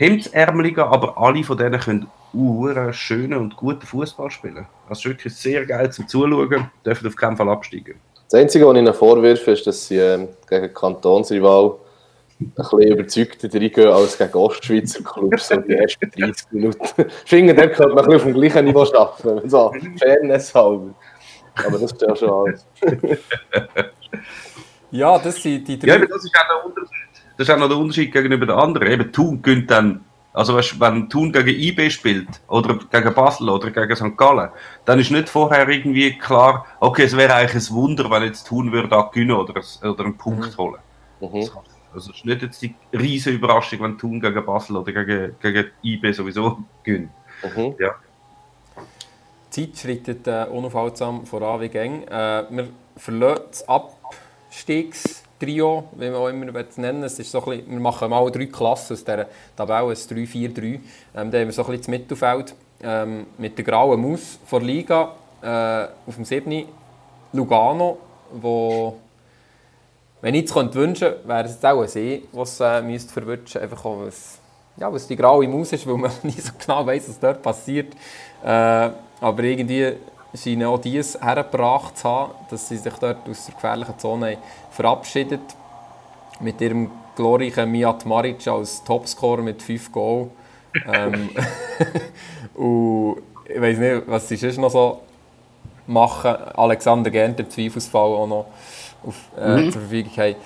Hemdsärmeligen, 0.00 0.82
aber 0.82 1.18
alle 1.18 1.44
von 1.44 1.58
denen 1.58 1.78
können 1.78 2.06
uh, 2.32 2.90
schönen 2.90 3.38
und 3.38 3.54
guten 3.54 3.86
Fußball 3.86 4.30
spielen. 4.30 4.66
Das 4.88 5.00
ist 5.00 5.04
wirklich 5.04 5.34
sehr 5.34 5.66
geil 5.66 5.92
zum 5.92 6.08
Zuschauen, 6.08 6.70
dürfen 6.86 7.06
auf 7.06 7.16
keinen 7.16 7.36
Fall 7.36 7.50
absteigen. 7.50 8.00
Das 8.30 8.40
Einzige, 8.40 8.66
was 8.66 8.74
ich 8.76 8.80
ihnen 8.80 8.94
vorwirfe, 8.94 9.50
ist, 9.50 9.66
dass 9.66 9.88
sie 9.88 9.98
äh, 9.98 10.26
gegen 10.48 10.72
Kantonsrival 10.72 11.74
ein 12.40 12.50
bisschen 12.56 12.80
überzeugter 12.80 13.52
reingehen 13.52 13.88
als 13.88 14.16
gegen 14.16 14.32
Ostschweizer 14.32 15.02
Clubs, 15.02 15.48
so 15.48 15.56
die 15.56 15.74
ersten 15.74 16.10
30 16.10 16.46
Minuten. 16.52 16.82
Ich 16.96 17.28
finde, 17.28 17.54
dort 17.54 17.74
könnte 17.74 17.94
man 17.94 17.98
ein 17.98 18.10
bisschen 18.10 18.16
auf 18.16 18.22
dem 18.22 18.32
gleichen 18.32 18.64
Niveau 18.64 18.84
arbeiten, 18.94 19.50
so 19.50 19.70
Fairness 19.98 20.54
halber. 20.54 20.94
Aber 21.56 21.78
das 21.78 21.92
ist 21.92 22.00
ja 22.00 22.16
schon 22.16 22.30
alles. 22.30 22.66
ja, 24.92 25.18
das 25.18 25.42
sind 25.42 25.68
die 25.68 25.78
drei... 25.78 25.88
Ja, 25.88 25.98
das 25.98 26.24
ist 26.24 26.34
auch 26.34 26.48
der 26.48 26.64
Unterschied. 26.64 27.09
Das 27.40 27.48
ist 27.48 27.54
auch 27.54 27.58
noch 27.58 27.68
der 27.68 27.78
Unterschied 27.78 28.12
gegenüber 28.12 28.44
den 28.44 28.54
anderen. 28.54 28.86
Eben, 28.86 29.10
Thun 29.12 29.40
gönnt 29.40 29.70
dann 29.70 30.04
also 30.34 30.54
weißt, 30.54 30.78
wenn 30.78 31.08
Thun 31.08 31.32
gegen 31.32 31.48
IB 31.48 31.88
spielt 31.88 32.28
oder 32.48 32.78
gegen 32.90 33.14
Basel 33.14 33.48
oder 33.48 33.70
gegen 33.70 33.96
St. 33.96 34.14
Gallen, 34.14 34.50
dann 34.84 35.00
ist 35.00 35.10
nicht 35.10 35.30
vorher 35.30 35.66
irgendwie 35.66 36.18
klar, 36.18 36.66
okay, 36.80 37.04
es 37.04 37.16
wäre 37.16 37.34
eigentlich 37.34 37.66
ein 37.66 37.74
Wunder, 37.74 38.10
wenn 38.10 38.24
jetzt 38.24 38.46
Thun 38.46 38.70
würde 38.72 38.88
da 38.88 39.08
gewinnen 39.10 39.32
oder, 39.32 39.54
oder 39.82 40.04
einen 40.04 40.18
Punkt 40.18 40.52
mhm. 40.52 40.56
holen. 40.58 40.80
Mhm. 41.20 41.48
Also 41.94 42.10
es 42.10 42.16
ist 42.18 42.26
nicht 42.26 42.42
jetzt 42.42 42.60
die 42.60 42.74
riesige 42.92 43.36
Überraschung, 43.36 43.80
wenn 43.80 43.96
Thun 43.96 44.20
gegen 44.20 44.44
Basel 44.44 44.76
oder 44.76 44.92
gegen, 44.92 45.34
gegen 45.40 45.70
IB 45.82 46.12
sowieso 46.12 46.58
gewinnen. 46.82 47.08
Mhm. 47.56 47.74
Ja. 47.78 47.94
Die 49.56 49.72
Zeit 49.72 49.78
schreitet 49.78 50.26
äh, 50.26 50.44
unaufhaltsam 50.44 51.24
voran 51.24 51.62
wie 51.62 51.70
gäng. 51.70 52.02
Äh, 52.02 52.44
wir 52.50 52.68
verlassen 52.98 53.64
das 53.66 55.24
Abstiegstrio, 55.40 55.84
wie 55.92 56.10
man 56.10 56.14
auch 56.16 56.28
immer 56.28 56.46
nennen 56.76 57.02
es 57.02 57.18
ist 57.18 57.30
so 57.30 57.40
bisschen, 57.40 57.70
Wir 57.70 57.80
machen 57.80 58.10
mal 58.10 58.30
drei 58.30 58.46
Klassen 58.46 58.92
aus 58.92 59.04
dieser 59.04 59.26
Tabelle, 59.56 59.88
ein 59.88 59.94
3-4-3. 59.94 60.64
Ähm, 60.64 60.80
da 61.14 61.22
haben 61.22 61.32
wir 61.32 61.52
so 61.52 61.62
ein 61.62 61.66
bisschen 61.68 61.78
das 61.78 61.88
Mittelfeld 61.88 62.54
ähm, 62.82 63.26
mit 63.38 63.56
der 63.56 63.64
grauen 63.64 64.00
Maus 64.00 64.38
von 64.46 64.62
Liga 64.62 65.14
äh, 65.42 65.88
auf 66.06 66.14
dem 66.14 66.24
7. 66.24 66.66
Lugano, 67.32 67.98
wo 68.32 68.96
wenn 70.20 70.34
ich 70.34 70.44
es 70.44 70.54
wünschen 70.54 70.72
könnte, 70.72 71.20
wäre 71.24 71.44
es 71.44 71.64
auch 71.64 71.80
ein 71.80 71.88
See, 71.88 72.24
was 72.32 72.60
äh, 72.60 72.98
verwünschen 72.98 73.62
einfach 73.62 73.82
auch 73.84 74.00
was, 74.04 74.38
ja, 74.76 74.92
was 74.92 75.06
die 75.06 75.16
graue 75.16 75.48
Maus 75.48 75.72
ist, 75.72 75.86
weil 75.86 75.96
man 75.96 76.10
nicht 76.22 76.42
so 76.42 76.52
genau 76.58 76.84
weiß, 76.84 77.08
was 77.08 77.18
dort 77.18 77.42
passiert. 77.42 77.94
Äh, 78.44 78.90
aber 79.22 79.42
irgendwie 79.42 79.94
scheinen 80.34 80.66
auch 80.66 80.78
dies 80.78 81.18
hergebracht 81.20 81.98
zu 81.98 82.08
haben, 82.08 82.32
dass 82.50 82.68
sie 82.68 82.76
sich 82.76 82.94
dort 82.94 83.28
aus 83.28 83.46
der 83.46 83.54
gefährlichen 83.54 83.98
Zone 83.98 84.38
verabschiedet. 84.70 85.40
Mit 86.40 86.60
ihrem 86.60 86.90
glorreichen 87.16 87.70
Miat 87.70 88.06
Maric 88.06 88.46
als 88.46 88.82
Topscorer 88.84 89.42
mit 89.42 89.62
5 89.62 89.92
Goal. 89.92 90.30
ähm, 90.92 91.30
und 92.54 93.22
ich 93.44 93.60
weiß 93.60 93.78
nicht, 93.78 94.02
was 94.06 94.28
sie 94.28 94.36
sonst 94.36 94.58
noch 94.58 94.70
so 94.70 95.00
machen. 95.86 96.36
Alexander 96.54 97.10
Gent 97.10 97.40
im 97.40 97.50
Zweifelsfall 97.50 98.12
auch 98.12 98.26
noch 98.26 98.46
auf, 99.04 99.16
äh, 99.36 99.56
mhm. 99.56 99.72
zur 99.72 99.82
Verfügung 99.82 100.12
haben. 100.16 100.36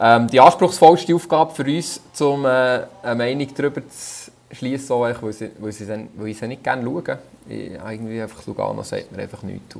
Ähm, 0.00 0.26
die 0.28 0.40
anspruchsvollste 0.40 1.14
Aufgabe 1.14 1.54
für 1.54 1.64
uns, 1.64 2.00
um 2.20 2.44
äh, 2.44 2.48
eine 3.02 3.14
Meinung 3.14 3.48
darüber 3.54 3.82
zu 3.88 4.21
schließen, 4.52 4.98
weil, 4.98 5.16
weil, 5.20 5.32
sie, 5.32 5.50
weil, 5.58 5.72
sie, 5.72 5.88
weil 5.88 6.28
ich 6.28 6.38
sie 6.38 6.48
nicht 6.48 6.62
gerne 6.62 6.84
schaue. 6.84 7.18
Ich, 7.48 7.72
irgendwie 7.72 8.22
einfach 8.22 8.46
Lugano 8.46 8.82
sagt 8.82 9.12
mir 9.12 9.22
einfach 9.22 9.42
nichts. 9.42 9.76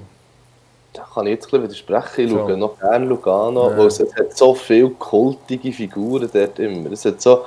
Da 0.93 1.07
kann 1.15 1.27
ich 1.27 1.35
jetzt 1.35 1.53
ein 1.53 1.63
widersprechen. 1.63 2.25
Ich 2.25 2.31
schaue 2.31 2.57
noch 2.57 2.79
gerne 2.79 3.07
Lugano, 3.07 3.71
ja. 3.71 3.79
weil 3.79 3.87
es 3.87 4.01
hat 4.01 4.37
so 4.37 4.55
viele 4.55 4.91
kultige 4.91 5.73
Figuren 5.73 6.29
dort 6.33 6.59
immer. 6.59 6.93
Es 6.93 7.05
hat 7.05 7.23
so, 7.23 7.45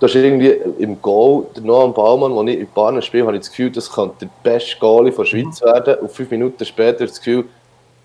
du 0.00 0.06
hast 0.06 0.14
irgendwie 0.14 0.50
im 0.78 1.00
Goal, 1.02 1.46
der 1.54 1.62
Noam 1.64 1.92
Baumann, 1.92 2.32
wo 2.32 2.42
ich 2.44 2.58
in 2.58 2.68
Bahnen 2.72 3.02
spiele, 3.02 3.26
habe 3.26 3.36
ich 3.36 3.42
das 3.42 3.50
Gefühl, 3.50 3.70
das 3.70 3.90
könnte 3.92 4.26
der 4.26 4.30
beste 4.42 4.78
Goalie 4.78 5.12
der 5.12 5.24
Schweiz 5.24 5.60
werden. 5.60 5.96
Und 5.96 6.12
fünf 6.12 6.30
Minuten 6.30 6.64
später 6.64 7.06
das 7.06 7.18
Gefühl, 7.18 7.44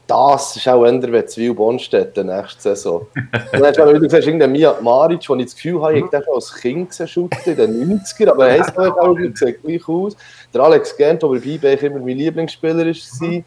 das 0.07 0.55
ist 0.57 0.67
auch 0.67 0.85
eher 0.85 1.01
wie 1.01 1.25
Zwil 1.25 1.53
Bonstetten 1.53 2.27
nächste 2.27 2.61
Saison. 2.61 3.07
Und 3.15 3.33
dann 3.53 3.65
hast 3.65 3.77
du, 3.77 3.93
wie 3.93 3.99
du 3.99 4.09
siehst, 4.09 4.27
irgendein 4.27 4.51
Mia 4.51 4.75
Maric, 4.81 5.29
wo 5.29 5.35
ich 5.35 5.45
das 5.45 5.55
Gefühl 5.55 5.81
habe, 5.81 5.97
ich 5.97 6.03
habe 6.03 6.23
schon 6.23 6.35
als 6.35 6.53
Kind 6.55 6.89
gesehen, 6.89 7.29
in 7.45 7.55
den 7.55 7.99
90er, 7.99 8.31
aber 8.31 8.47
er 8.49 8.59
heisst 8.59 8.77
auch, 8.77 9.17
sieht 9.33 9.63
gleich 9.63 9.87
aus. 9.87 10.17
Der 10.53 10.61
Alex 10.61 10.95
Gent, 10.97 11.23
der 11.23 11.27
bei 11.29 11.39
Beibeich 11.39 11.83
immer 11.83 11.99
mein 11.99 12.17
Lieblingsspieler 12.17 12.85
war. 12.85 13.43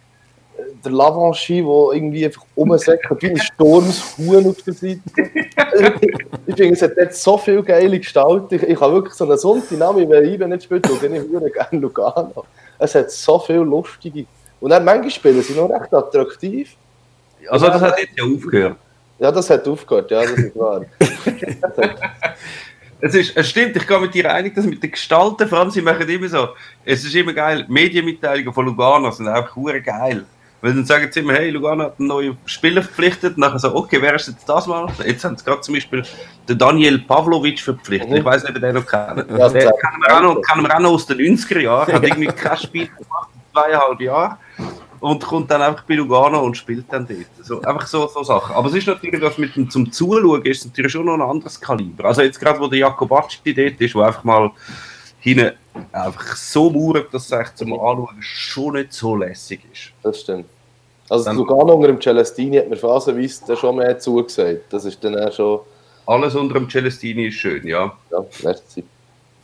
Der 0.82 0.92
Lavanchy, 0.92 1.62
der 1.62 1.94
irgendwie 1.94 2.24
einfach 2.24 2.42
rumsäckert 2.57 3.22
wie 3.22 3.30
ein 3.30 3.38
Sturmshuhn 3.38 4.48
auf 4.48 4.62
der 4.62 4.72
Seite. 4.72 5.00
ich 6.46 6.57
finde, 6.57 6.72
es 6.72 6.80
hat 6.80 6.96
jetzt 6.96 7.22
so 7.22 7.36
viel 7.36 7.62
geile 7.62 7.98
Gestalt. 7.98 8.50
Ich, 8.52 8.62
ich 8.62 8.80
habe 8.80 8.94
wirklich 8.94 9.12
so 9.12 9.24
einen 9.24 9.36
Sonntagnamen, 9.36 10.09
wenn 10.09 10.24
ich 10.24 10.38
nicht 10.38 10.62
spiele, 10.62 10.80
schaue 10.86 11.46
ich 11.46 11.52
gerne 11.52 11.82
Lugano. 11.82 12.44
Es 12.78 12.94
hat 12.94 13.11
so 13.11 13.38
viele 13.38 13.64
lustige 13.64 14.24
und 14.61 14.70
dann 14.70 14.84
manche 14.84 15.11
Spiele 15.11 15.42
sind 15.42 15.57
noch 15.57 15.68
recht 15.68 15.92
attraktiv. 15.92 16.74
Also 17.48 17.66
das 17.66 17.82
hat 17.82 17.98
jetzt 17.98 18.18
ja 18.18 18.24
aufgehört. 18.24 18.76
Ja, 19.18 19.32
das 19.32 19.48
hat 19.48 19.66
aufgehört, 19.66 20.11
ja, 20.11 20.22
das 20.22 20.32
ist 20.32 20.57
wahr. 20.57 20.84
es, 23.00 23.14
ist, 23.14 23.36
es 23.36 23.48
stimmt, 23.48 23.76
ich 23.76 23.86
gehe 23.86 23.98
mit 23.98 24.12
dir 24.12 24.32
einig, 24.32 24.54
dass 24.54 24.66
mit 24.66 24.82
den 24.82 24.90
Gestalten, 24.90 25.48
vor 25.48 25.59
allem 25.59 25.70
sie 25.70 25.80
machen 25.80 26.09
immer 26.09 26.28
so, 26.28 26.48
es 26.84 27.04
ist 27.04 27.14
immer 27.14 27.32
geil, 27.32 27.64
Medienmitteilungen 27.68 28.52
von 28.52 28.66
Lugano 28.66 29.11
sind 29.11 29.28
auch 29.28 29.54
hure 29.57 29.80
geil. 29.80 30.24
Weil 30.61 30.74
dann 30.74 30.84
sagen 30.84 31.09
sie 31.11 31.20
immer, 31.20 31.34
hey, 31.34 31.50
Lugano 31.50 31.84
hat 31.84 31.98
einen 31.98 32.09
neuen 32.09 32.36
Spieler 32.44 32.82
verpflichtet, 32.82 33.36
und 33.36 33.38
nachher 33.38 33.59
so, 33.59 33.74
okay, 33.74 33.98
wer 34.00 34.14
ist 34.14 34.28
jetzt 34.28 34.48
das 34.48 34.66
mal? 34.66 34.86
Jetzt 35.04 35.24
haben 35.24 35.36
sie 35.36 35.44
gerade 35.44 35.61
zum 35.61 35.74
Beispiel 35.74 36.02
den 36.48 36.59
Daniel 36.59 36.98
Pavlovic 36.98 37.61
verpflichtet. 37.61 38.11
Mhm. 38.11 38.16
Ich 38.16 38.24
weiß 38.24 38.42
nicht, 38.42 38.50
ob 38.50 38.57
ihr 38.57 38.61
den 38.61 38.74
noch 38.74 38.86
kennt. 38.86 39.30
Ja, 39.30 39.48
den 39.48 39.61
kennen 39.61 40.02
wir, 40.07 40.16
auch 40.16 40.22
noch, 40.22 40.42
kennen 40.42 40.62
wir 40.62 40.74
auch 40.74 40.80
noch 40.80 40.90
aus 40.92 41.07
den 41.07 41.18
90er 41.18 41.61
Jahren, 41.61 41.92
hat 41.92 42.02
irgendwie 42.07 42.26
kein 42.26 42.57
Spiel 42.57 42.86
gemacht 42.88 43.26
zweieinhalb 43.57 44.00
Jahren 44.00 44.36
und 45.00 45.24
kommt 45.24 45.50
dann 45.50 45.62
einfach 45.62 45.84
bei 45.84 45.94
Lugano 45.94 46.42
und 46.42 46.57
spielt 46.57 46.86
dann 46.90 47.07
dort. 47.07 47.26
So, 47.46 47.61
einfach 47.62 47.86
so, 47.86 48.07
so 48.09 48.22
Sachen. 48.22 48.54
Aber 48.54 48.68
es 48.68 48.74
ist 48.74 48.86
natürlich, 48.86 49.20
dass 49.20 49.38
mit 49.38 49.57
dem, 49.57 49.70
zum 49.70 49.90
Zuschauen 49.90 50.44
ist 50.44 50.61
es 50.61 50.66
natürlich 50.66 50.92
schon 50.92 51.07
noch 51.07 51.14
ein 51.14 51.22
anderes 51.22 51.61
Kaliber. 51.61 52.07
Also 52.07 52.22
jetzt 52.22 52.40
gerade, 52.40 52.61
wo 52.61 52.66
der 52.66 52.78
Jakobacci 52.80 53.54
dort 53.54 53.80
ist, 53.80 53.94
wo 53.94 54.00
einfach 54.00 54.24
mal 54.24 54.50
hinten 55.20 55.52
einfach 55.92 56.36
so 56.36 56.70
mauert, 56.70 57.12
dass 57.12 57.26
es 57.26 57.32
echt 57.32 57.59
zum 57.59 57.72
Anschauen 57.72 58.16
schon 58.20 58.74
nicht 58.74 58.92
so 58.92 59.16
lässig 59.16 59.61
ist. 59.72 59.92
Das 60.02 60.20
stimmt. 60.20 60.46
Also 61.09 61.24
dann, 61.24 61.36
Lugano 61.36 61.74
unter 61.74 61.88
dem 61.88 62.00
Celestini 62.00 62.57
hat 62.57 62.68
mir 62.68 62.76
phasenweise 62.76 63.57
schon 63.57 63.76
mehr 63.76 63.98
zugesagt. 63.98 64.72
Das 64.72 64.84
ist 64.84 65.02
dann 65.04 65.16
auch 65.18 65.32
schon... 65.32 65.61
Alles 66.07 66.34
unter 66.34 66.54
dem 66.54 66.68
Celestini 66.68 67.26
ist 67.26 67.34
schön, 67.34 67.66
ja. 67.66 67.92
Ja, 68.11 68.24
merci. 68.42 68.84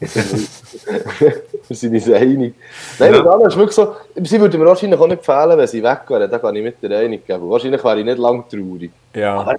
wir 1.68 1.76
sind 1.76 1.94
uns 1.94 2.10
einig. 2.10 2.54
Nein, 2.98 3.14
ja. 3.14 3.22
dann 3.22 3.40
ist 3.42 3.56
wirklich 3.56 3.74
so, 3.74 3.94
sie 4.16 4.40
würde 4.40 4.58
mir 4.58 4.66
wahrscheinlich 4.66 4.98
auch 4.98 5.06
nicht 5.06 5.24
fehlen, 5.24 5.56
wenn 5.56 5.66
sie 5.66 5.82
weg 5.82 6.00
wären, 6.08 6.30
da 6.30 6.38
kann 6.38 6.56
ich 6.56 6.62
mit 6.62 6.82
der 6.82 6.98
einig 6.98 7.26
geben. 7.26 7.48
Wahrscheinlich 7.48 7.82
wäre 7.82 7.98
ich 8.00 8.04
nicht 8.04 8.18
lang 8.18 8.44
traurig. 8.48 8.90
Ja. 9.14 9.40
Aber 9.40 9.56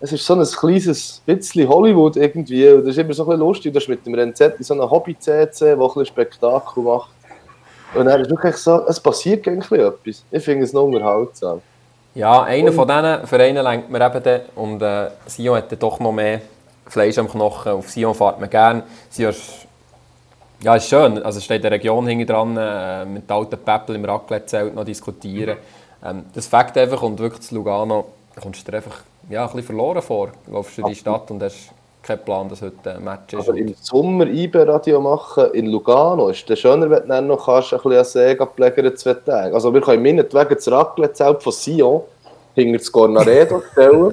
es 0.00 0.12
ist 0.12 0.24
so 0.24 0.34
ein 0.34 0.44
kleines 0.44 1.20
bisschen 1.26 1.68
Hollywood 1.68 2.16
irgendwie, 2.16 2.68
und 2.68 2.82
das 2.82 2.90
ist 2.90 2.98
immer 2.98 3.12
so 3.12 3.24
ein 3.24 3.30
bisschen 3.30 3.40
lustig, 3.40 3.74
das 3.74 3.82
ist 3.82 3.88
mit 3.88 4.06
dem 4.06 4.14
Renzetti 4.14 4.62
so 4.62 4.74
ein 4.74 4.90
Hobby-CC, 4.90 5.58
der 5.60 5.72
ein 5.72 5.78
bisschen 5.78 6.06
Spektakel 6.06 6.82
macht. 6.82 7.10
Und 7.94 8.06
dann 8.06 8.20
ist 8.20 8.30
wirklich 8.30 8.56
so, 8.56 8.86
es 8.86 9.00
passiert 9.00 9.46
eigentlich 9.48 9.80
etwas. 9.80 10.24
Ich 10.30 10.44
finde 10.44 10.64
es 10.64 10.72
noch 10.72 10.84
unterhaltsam. 10.84 11.60
Ja, 12.14 12.42
einer 12.42 12.72
von 12.72 12.88
diesen 12.88 13.26
Vereinen 13.26 13.62
lenkt 13.62 13.90
mir 13.90 14.04
eben 14.04 14.22
dann, 14.22 14.40
und 14.54 14.82
äh, 14.82 15.10
Sion 15.26 15.56
hat 15.56 15.70
dann 15.70 15.78
doch 15.78 16.00
noch 16.00 16.12
mehr 16.12 16.40
Fleisch 16.90 17.18
am 17.18 17.28
Knochen. 17.28 17.72
Auf 17.72 17.88
Sion 17.88 18.14
fährt 18.14 18.40
man 18.40 18.50
gerne. 18.50 18.82
Sion 19.08 19.30
ist, 19.30 19.66
ja, 20.60 20.74
ist 20.74 20.88
schön. 20.88 21.22
Also 21.22 21.40
steht 21.40 21.64
eine 21.64 21.74
Region 21.74 22.06
hinten 22.06 22.26
dran, 22.26 22.56
äh, 22.56 23.04
mit 23.04 23.30
den 23.30 23.36
alten 23.36 23.58
Päppel 23.58 23.94
im 23.94 24.04
Raclette-Zelt 24.04 24.74
noch 24.74 24.84
diskutieren. 24.84 25.56
Ähm, 26.04 26.24
das 26.34 26.46
Fakt 26.46 26.76
einfach 26.76 27.00
und 27.02 27.18
wirklich 27.18 27.42
zu 27.42 27.54
Lugano 27.54 28.06
kommst 28.40 28.66
du 28.66 28.70
dir 28.70 28.78
einfach 28.78 29.02
ja, 29.28 29.42
ein 29.42 29.46
bisschen 29.46 29.64
verloren 29.64 30.02
vor. 30.02 30.30
Du 30.46 30.52
laufst 30.52 30.78
in 30.78 30.86
die 30.86 30.94
Stadt 30.94 31.30
und 31.30 31.42
hast 31.42 31.70
keinen 32.02 32.24
Plan, 32.24 32.48
dass 32.48 32.62
heute 32.62 32.96
ein 32.96 33.04
Match 33.04 33.34
ist. 33.34 33.48
Aber 33.48 33.56
im 33.56 33.74
Sommer 33.80 34.26
IB-Radio 34.26 35.00
machen 35.00 35.52
in 35.52 35.66
Lugano 35.66 36.28
ist 36.28 36.48
es 36.48 36.58
schöner, 36.58 36.90
wenn 36.90 37.02
du 37.02 37.08
dann 37.08 37.26
noch 37.26 37.44
kannst, 37.44 37.72
ein 37.72 37.80
bisschen 37.80 37.98
an 37.98 38.04
See 38.04 38.36
pflegen 38.36 38.96
zwei 38.96 39.14
Tage. 39.14 39.54
Also 39.54 39.72
wir 39.72 39.80
können 39.80 40.02
meinetwegen 40.02 40.54
das 40.54 40.70
Raclette-Zelt 40.70 41.42
von 41.42 41.52
Sion 41.52 42.02
hinter 42.60 42.78
das 42.78 42.92
Cornaredo 42.92 43.62
stellen. 43.72 44.12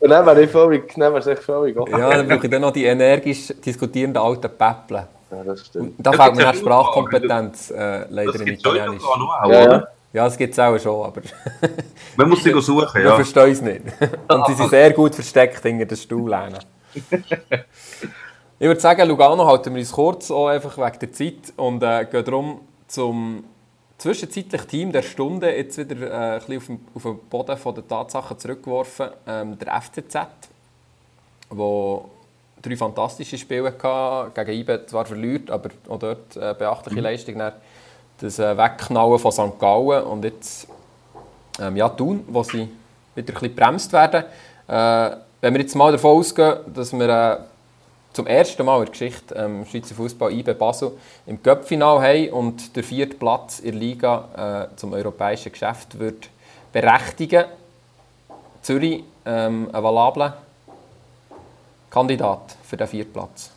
Und 0.00 0.10
dann 0.10 0.26
wäre 0.26 0.42
ich 0.42 0.50
völlig, 0.50 0.94
dann 0.94 1.14
wäre 1.14 1.32
ich 1.32 1.38
völlig 1.40 1.76
offen. 1.76 1.98
Ja, 1.98 2.10
dann 2.10 2.28
brauche 2.28 2.44
ich 2.44 2.50
dann 2.50 2.62
noch 2.62 2.72
die 2.72 2.84
energisch 2.84 3.52
diskutierenden 3.64 4.22
alten 4.22 4.50
Päpplen. 4.50 5.04
Ja, 5.30 5.44
das 5.44 5.66
stimmt. 5.66 5.94
da 5.98 6.12
fehlt 6.12 6.36
mir 6.36 6.48
auch 6.48 6.54
Sprachkompetenz, 6.54 7.70
äh, 7.70 8.06
leider 8.08 8.40
in 8.40 8.46
Italienisch. 8.48 9.02
Auch, 9.02 9.50
ja, 9.50 9.62
ja. 9.62 9.84
ja, 10.12 10.24
das 10.24 10.36
gibt 10.36 10.52
es 10.52 10.58
auch 10.58 10.78
schon, 10.78 11.04
aber... 11.04 11.20
Man 12.16 12.28
muss 12.28 12.44
sie 12.44 12.52
suchen, 12.60 13.02
ja. 13.02 13.10
Wir 13.10 13.14
verstehen 13.14 13.50
es 13.50 13.60
nicht. 13.60 13.82
Und 14.28 14.46
sie 14.46 14.54
sind 14.54 14.70
sehr 14.70 14.92
gut 14.92 15.14
versteckt 15.14 15.62
hinter 15.62 15.86
den 15.86 15.96
Stuhllehnen. 15.96 16.58
Ich 18.58 18.66
würde 18.66 18.80
sagen, 18.80 19.06
Lugano 19.06 19.46
halten 19.46 19.74
wir 19.74 19.80
uns 19.80 19.92
kurz, 19.92 20.30
auch 20.30 20.48
einfach 20.48 20.78
wegen 20.78 20.98
der 20.98 21.12
Zeit 21.12 21.52
und 21.56 21.82
äh, 21.82 22.06
gehen 22.06 22.24
darum 22.24 22.60
zum 22.88 23.44
zwischenzeitlich 23.98 24.62
Team 24.62 24.92
der 24.92 25.02
Stunde 25.02 25.54
jetzt 25.56 25.78
wieder 25.78 26.10
äh, 26.10 26.34
ein 26.34 26.38
bisschen 26.40 26.56
auf, 26.56 26.66
den, 26.66 26.80
auf 26.94 27.02
den 27.02 27.18
Boden 27.28 27.56
von 27.56 27.74
der 27.74 27.88
Tatsachen 27.88 28.38
zurückgeworfen. 28.38 29.08
Ähm, 29.26 29.58
der 29.58 29.80
FCZ, 29.80 30.16
wo 31.50 32.10
drei 32.60 32.76
fantastische 32.76 33.38
Spiele 33.38 33.72
hatte, 33.82 34.44
gegen 34.44 34.60
IBE 34.60 34.86
zwar 34.86 35.06
verliert, 35.06 35.50
aber 35.50 35.70
auch 35.88 35.98
dort 35.98 36.36
äh, 36.36 36.54
beachtliche 36.58 36.98
mhm. 36.98 37.04
Leistung. 37.04 37.38
Dann 37.38 37.52
das 38.20 38.38
äh, 38.38 38.56
Wegknallen 38.56 39.18
von 39.18 39.32
St. 39.32 39.58
Gallen 39.58 40.04
und 40.04 40.24
jetzt 40.24 40.68
ähm, 41.60 41.76
ja, 41.76 41.88
Thun, 41.88 42.24
wo 42.28 42.42
sie 42.42 42.68
wieder 43.14 43.32
ein 43.32 43.40
bisschen 43.40 43.54
bremst 43.54 43.92
werden. 43.92 44.24
Äh, 44.68 45.16
wenn 45.40 45.54
wir 45.54 45.60
jetzt 45.60 45.74
mal 45.74 45.92
davon 45.92 46.18
ausgehen, 46.18 46.58
dass 46.72 46.92
wir 46.92 47.08
äh, 47.08 47.38
zum 48.16 48.26
ersten 48.26 48.64
Mal 48.64 48.78
in 48.78 48.84
der 48.86 48.92
Geschichte 48.92 49.34
ähm, 49.34 49.66
Schweizer 49.66 49.94
Fußball 49.94 50.32
IB 50.32 50.54
Basel 50.54 50.92
im 51.26 51.42
Cup-Final 51.42 52.00
haben 52.00 52.30
und 52.30 52.74
der 52.74 52.82
vierte 52.82 53.14
Platz 53.14 53.58
in 53.60 53.72
der 53.72 53.80
Liga 53.80 54.70
äh, 54.72 54.76
zum 54.76 54.94
europäischen 54.94 55.52
Geschäft 55.52 55.98
wird 55.98 56.30
berechtigen. 56.72 57.44
Zürich 58.62 59.04
ähm, 59.26 59.68
ein 59.70 59.82
valabler 59.82 60.38
Kandidat 61.90 62.56
für 62.64 62.78
den 62.78 62.86
vierten 62.86 63.12
Platz. 63.12 63.52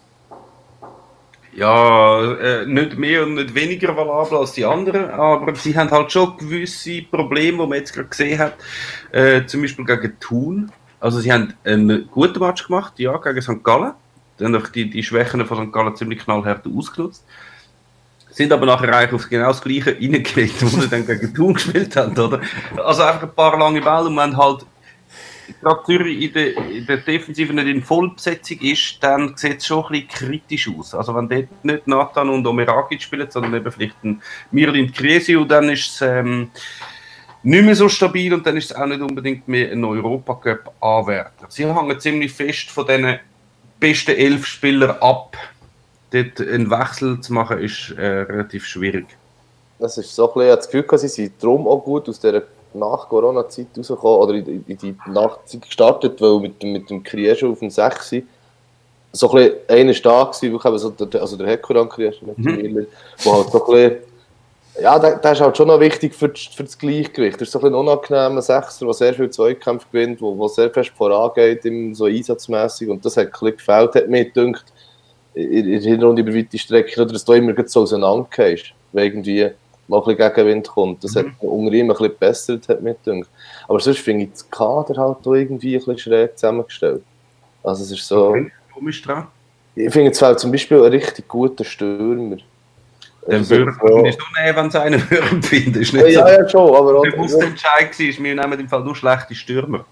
Ja, 1.54 2.34
äh, 2.34 2.66
nicht 2.66 2.98
mehr 2.98 3.24
und 3.24 3.36
nicht 3.36 3.56
weniger 3.56 3.96
valabel 3.96 4.40
als 4.40 4.52
die 4.52 4.66
anderen, 4.66 5.10
aber 5.10 5.56
sie 5.56 5.76
haben 5.76 5.90
halt 5.90 6.12
schon 6.12 6.36
gewisse 6.36 7.02
Probleme, 7.04 7.64
die 7.64 7.70
man 7.70 7.78
jetzt 7.78 7.94
gerade 7.94 8.10
gesehen 8.10 8.38
hat, 8.40 8.56
äh, 9.14 9.46
zum 9.46 9.62
Beispiel 9.62 9.86
gegen 9.86 10.20
Thun. 10.20 10.70
Also 11.00 11.22
sie 11.22 11.32
haben 11.32 11.54
einen 11.64 12.10
guten 12.12 12.40
Match 12.40 12.68
gemacht, 12.68 13.00
ja, 13.00 13.16
gegen 13.18 13.42
St. 13.42 13.64
Gallen 13.64 13.94
dann 14.40 14.56
haben 14.56 14.72
die, 14.74 14.90
die 14.90 15.04
Schwächen 15.04 15.46
von 15.46 15.68
St. 15.68 15.74
Gallen 15.74 15.96
ziemlich 15.96 16.20
knallhart 16.20 16.66
ausgenutzt. 16.66 17.24
Sind 18.32 18.52
aber 18.52 18.66
nachher 18.66 18.96
eigentlich 18.96 19.14
auf 19.14 19.30
genau 19.30 19.48
das 19.48 19.62
Gleiche 19.62 19.96
reingelegt, 19.96 20.62
wo 20.62 20.68
sie 20.68 20.88
dann 20.88 21.06
gegen 21.06 21.34
Thun 21.34 21.54
gespielt 21.54 21.96
haben, 21.96 22.18
oder? 22.18 22.42
Also 22.78 23.04
einfach 23.04 23.24
ein 23.24 23.36
paar 23.36 23.58
lange 23.58 23.82
Bälle 23.82 24.06
und 24.06 24.16
man 24.16 24.38
halt 24.38 24.66
gerade 25.62 25.84
Zürich 25.86 26.24
in 26.24 26.34
der, 26.34 26.58
in 26.58 26.86
der 26.86 26.98
Defensive 26.98 27.54
nicht 27.54 27.68
in 27.68 27.84
Vollbesetzung 27.84 28.60
ist, 28.62 29.04
dann 29.04 29.36
sieht 29.36 29.58
es 29.58 29.66
schon 29.66 29.84
ein 29.86 30.08
bisschen 30.08 30.08
kritisch 30.08 30.70
aus. 30.70 30.94
Also 30.94 31.16
wenn 31.16 31.28
dort 31.28 31.66
nicht 31.66 31.88
Nathan 31.88 32.30
und 32.30 32.46
Omeragi 32.46 33.00
spielen, 33.00 33.30
sondern 33.30 33.56
eben 33.56 33.72
vielleicht 33.72 34.04
ein 34.04 34.22
Mirlin 34.52 34.92
Kriesio, 34.92 35.44
dann 35.46 35.70
ist 35.70 35.88
es 35.88 36.02
ähm, 36.02 36.52
nicht 37.44 37.66
mehr 37.66 37.76
so 37.76 37.90
stabil 37.90 38.34
und 38.34 38.46
dann 38.46 38.58
ist 38.58 38.72
es 38.72 38.76
auch 38.76 38.86
nicht 38.86 39.02
unbedingt 39.02 39.48
mehr 39.48 39.72
ein 39.72 39.84
Europacup-Anwärter. 39.84 41.48
Sie 41.50 41.66
hängen 41.66 42.00
ziemlich 42.00 42.32
fest 42.32 42.70
von 42.70 42.86
diesen 42.86 43.20
besten 43.80 44.16
elf 44.16 44.46
Spieler 44.46 45.02
ab. 45.02 45.36
Dort 46.12 46.42
einen 46.42 46.72
Wechsel 46.72 47.22
zu 47.22 47.34
machen, 47.34 47.60
ist 47.60 47.92
äh, 47.98 48.22
relativ 48.22 48.66
schwierig. 48.66 49.06
Das 49.78 49.98
ist 49.98 50.14
so 50.14 50.28
ein 50.28 50.34
bisschen, 50.34 50.56
das 50.56 50.70
Gefühl, 50.70 50.98
sie 50.98 51.08
sind 51.08 51.34
darum 51.40 51.68
auch 51.68 51.84
gut 51.84 52.10
aus 52.10 52.20
der 52.20 52.44
Nach-Corona-Zeit 52.74 53.68
rausgekommen 53.78 54.20
oder 54.20 54.34
in, 54.34 54.66
die 54.66 54.96
Nachzeit 55.08 55.62
gestartet, 55.62 56.20
weil 56.20 56.40
mit, 56.40 56.62
mit 56.64 56.90
dem 56.90 57.04
Kriesche 57.04 57.48
auf 57.48 57.60
dem 57.60 57.70
6 57.70 58.16
so 59.12 59.32
ein 59.32 59.36
bisschen 59.36 59.58
einer 59.68 59.94
stark 59.94 60.42
war, 60.42 60.80
so 60.80 60.90
der, 60.90 61.22
also 61.22 61.38
der 61.38 61.48
Hekuran 61.48 61.90
Kriesche, 61.90 62.26
mhm. 62.26 62.86
wo 63.24 63.34
halt 63.34 63.52
so 63.52 63.66
ein 63.66 63.72
bisschen 63.72 64.09
ja, 64.82 65.00
der, 65.00 65.18
der, 65.18 65.32
ist 65.32 65.42
halt 65.42 65.58
schon 65.58 65.68
noch 65.68 65.80
wichtig 65.80 66.14
für, 66.14 66.32
für 66.36 66.64
das 66.64 66.78
Gleichgewicht. 66.78 67.40
Das 67.40 67.48
ist 67.48 67.52
so 67.52 67.62
ein, 67.62 67.74
unangenehmer 67.74 68.42
Sechser, 68.42 68.86
der 68.86 68.94
sehr 68.94 69.14
viel 69.14 69.30
Zweikämpfe 69.30 69.88
gewinnt, 69.92 70.22
der 70.22 70.50
sehr 70.50 70.70
fest 70.70 70.92
vorangeht, 70.96 71.66
im, 71.66 71.94
so 71.94 72.06
einsatzmässig. 72.06 72.90
Und 72.90 73.04
das 73.04 73.18
hat 73.18 73.28
ein 73.42 73.52
gefällt, 73.52 73.96
hat 73.96 74.08
mir 74.08 74.26
gedacht, 74.26 74.66
in 75.34 75.66
der 75.66 75.80
Hinrunde 75.80 76.22
über 76.22 76.34
weite 76.34 76.58
Strecke, 76.58 77.02
oder 77.02 77.14
dass 77.14 77.26
du 77.26 77.34
immer 77.34 77.54
so 77.66 77.82
auseinandergehst, 77.82 78.74
wenn 78.92 79.06
irgendwie 79.06 79.50
mal 79.88 79.98
ein 79.98 80.04
bisschen 80.04 80.34
Gegenwind 80.34 80.68
kommt. 80.68 81.04
Das 81.04 81.16
mhm. 81.16 81.20
hat 81.20 81.26
unter 81.40 81.74
ihm 81.74 81.86
ein 81.86 81.88
bisschen 81.90 82.08
gebessert, 82.08 82.70
hat 82.70 82.82
mir 82.82 82.96
gedacht. 83.04 83.30
Aber 83.68 83.80
sonst 83.80 84.00
finde 84.00 84.26
ich 84.26 84.32
das 84.32 84.50
Kader 84.50 85.02
halt 85.02 85.18
auch 85.26 85.34
irgendwie 85.34 85.76
ein 85.76 85.80
bisschen 85.80 85.98
schräg 85.98 86.38
zusammengestellt. 86.38 87.04
Also 87.64 87.84
es 87.84 87.92
ist 87.92 88.08
so... 88.08 88.36
Dran. 89.04 89.28
Ich 89.76 89.92
finde 89.92 90.12
es 90.12 90.42
zum 90.42 90.52
Beispiel 90.52 90.78
ein 90.78 90.92
richtig 90.92 91.28
guter 91.28 91.64
Stürmer. 91.64 92.38
Den 93.28 93.34
Also, 93.36 93.56
würde 93.56 93.72
ja. 93.72 94.10
ich 94.10 94.16
schon 94.16 94.44
nehmen, 94.44 94.56
wenn 94.58 94.68
es 94.68 94.76
einen 94.76 95.02
würden 95.12 95.44
finden. 95.44 95.82
Ist 95.82 95.94
Ja, 95.94 96.02
nicht 96.04 96.14
so. 96.16 96.20
ja, 96.22 96.30
ja, 96.32 96.50
schon, 96.50 96.76
aber 96.76 97.00
auch, 97.00 97.04
bewusster 97.04 97.46
Entscheid 97.46 97.90
war, 98.00 98.24
wir 98.24 98.36
nehmen 98.36 98.60
im 98.60 98.68
Fall 98.70 98.84
nur 98.84 98.96
schlechte 98.96 99.36
Stürmer. 99.36 99.86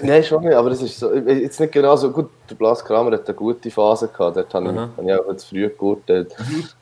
Nein, 0.00 0.22
schon 0.22 0.44
nicht, 0.44 0.54
aber 0.54 0.70
es 0.70 0.80
ist 0.80 0.96
so, 1.00 1.12
jetzt 1.12 1.58
nicht 1.58 1.72
genau 1.72 1.96
so 1.96 2.12
gut, 2.12 2.30
der 2.48 2.54
Blas 2.54 2.84
Kramer 2.84 3.10
hat 3.12 3.26
eine 3.26 3.34
gute 3.36 3.68
Phase 3.68 4.06
gehabt, 4.06 4.36
dort 4.36 4.54
habe 4.54 4.66
ich, 4.66 4.72
Mhm. 4.72 4.78
habe 4.96 5.10
ich 5.10 5.12
auch 5.18 5.36
zu 5.36 5.48
früh 5.48 5.68
geurteilt. 5.76 6.36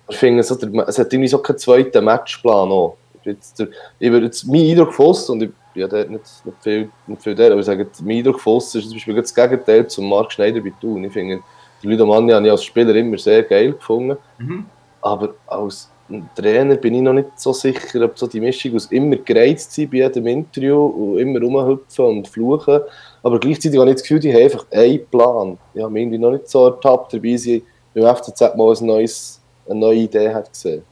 Ich 0.09 0.17
finde, 0.19 0.43
so, 0.43 0.55
der, 0.55 0.87
es 0.87 0.99
hat 0.99 1.11
irgendwie 1.13 1.29
so 1.29 1.39
keinen 1.39 1.57
zweiten 1.59 2.05
Matchplan 2.05 2.71
auch. 2.71 2.97
Jetzt, 3.25 3.59
der, 3.59 3.69
ich 3.99 4.11
würde 4.11 4.27
jetzt, 4.27 4.47
mein 4.47 4.61
Eindruck 4.71 4.93
Voss, 4.93 5.31
und 5.31 5.43
ich 5.43 5.49
bin 5.73 5.81
ja 5.81 5.89
dort 5.89 6.11
nicht, 6.11 6.25
nicht, 6.45 6.57
viel, 6.63 6.91
nicht 7.07 7.23
viel 7.23 7.35
der, 7.35 7.53
aber 7.53 7.61
ich 7.61 7.67
sage, 7.67 7.87
mein 8.03 8.19
Eindruck 8.19 8.39
Voss 8.41 8.75
ist 8.75 8.85
zum 8.85 8.93
Beispiel 8.93 9.15
das 9.15 9.35
Gegenteil 9.35 9.87
zum 9.87 10.09
Marc 10.11 10.33
Schneider 10.33 10.61
bei 10.61 10.73
Thun. 10.79 11.03
Ich 11.05 11.13
finde, 11.15 11.41
den 11.83 11.91
Ludo 11.91 12.05
Manni 12.05 12.33
habe 12.33 12.45
ich 12.45 12.53
als 12.53 12.65
Spieler 12.65 12.95
immer 12.95 13.17
sehr 13.17 13.43
geil 13.45 13.73
gefunden, 13.73 14.19
Mhm. 14.39 14.67
Aber 15.07 15.35
als 15.47 15.89
Trainer 16.37 16.77
bin 16.77 16.95
ich 16.95 17.03
noch 17.03 17.13
nicht 17.13 17.29
so 17.37 17.53
sicher, 17.53 18.05
ob 18.05 18.19
so 18.19 18.27
die 18.27 18.41
Mischung 18.41 18.75
aus 18.75 18.87
immer 18.87 19.17
gereizt 19.17 19.73
sein 19.73 19.89
bei 19.91 19.99
jedem 19.99 20.27
Interview 20.27 20.85
und 20.87 21.19
immer 21.19 21.41
rumhüpfen 21.41 22.05
und 22.05 22.29
fluchen, 22.29 22.81
aber 23.23 23.41
gleichzeitig 23.41 23.79
habe 23.79 23.91
ich 23.91 23.97
das 23.97 24.03
Gefühl, 24.03 24.21
die 24.21 24.33
haben 24.33 24.43
einfach 24.43 24.67
einen 24.71 25.07
Plan. 25.07 25.59
Ich 25.75 25.83
habe 25.83 25.93
mich 25.93 26.03
irgendwie 26.03 26.19
noch 26.19 26.31
nicht 26.31 26.49
so 26.49 26.67
ertappt 26.67 27.15
dabei, 27.15 27.37
sie 27.37 27.65
beim 27.95 28.15
FCZ 28.15 28.57
mal 28.57 28.75
ein 28.75 28.87
neues, 28.87 29.41
eine 29.69 29.81
neue 29.81 29.97
Idee 29.97 30.33
hat 30.33 30.53
gesehen. 30.53 30.83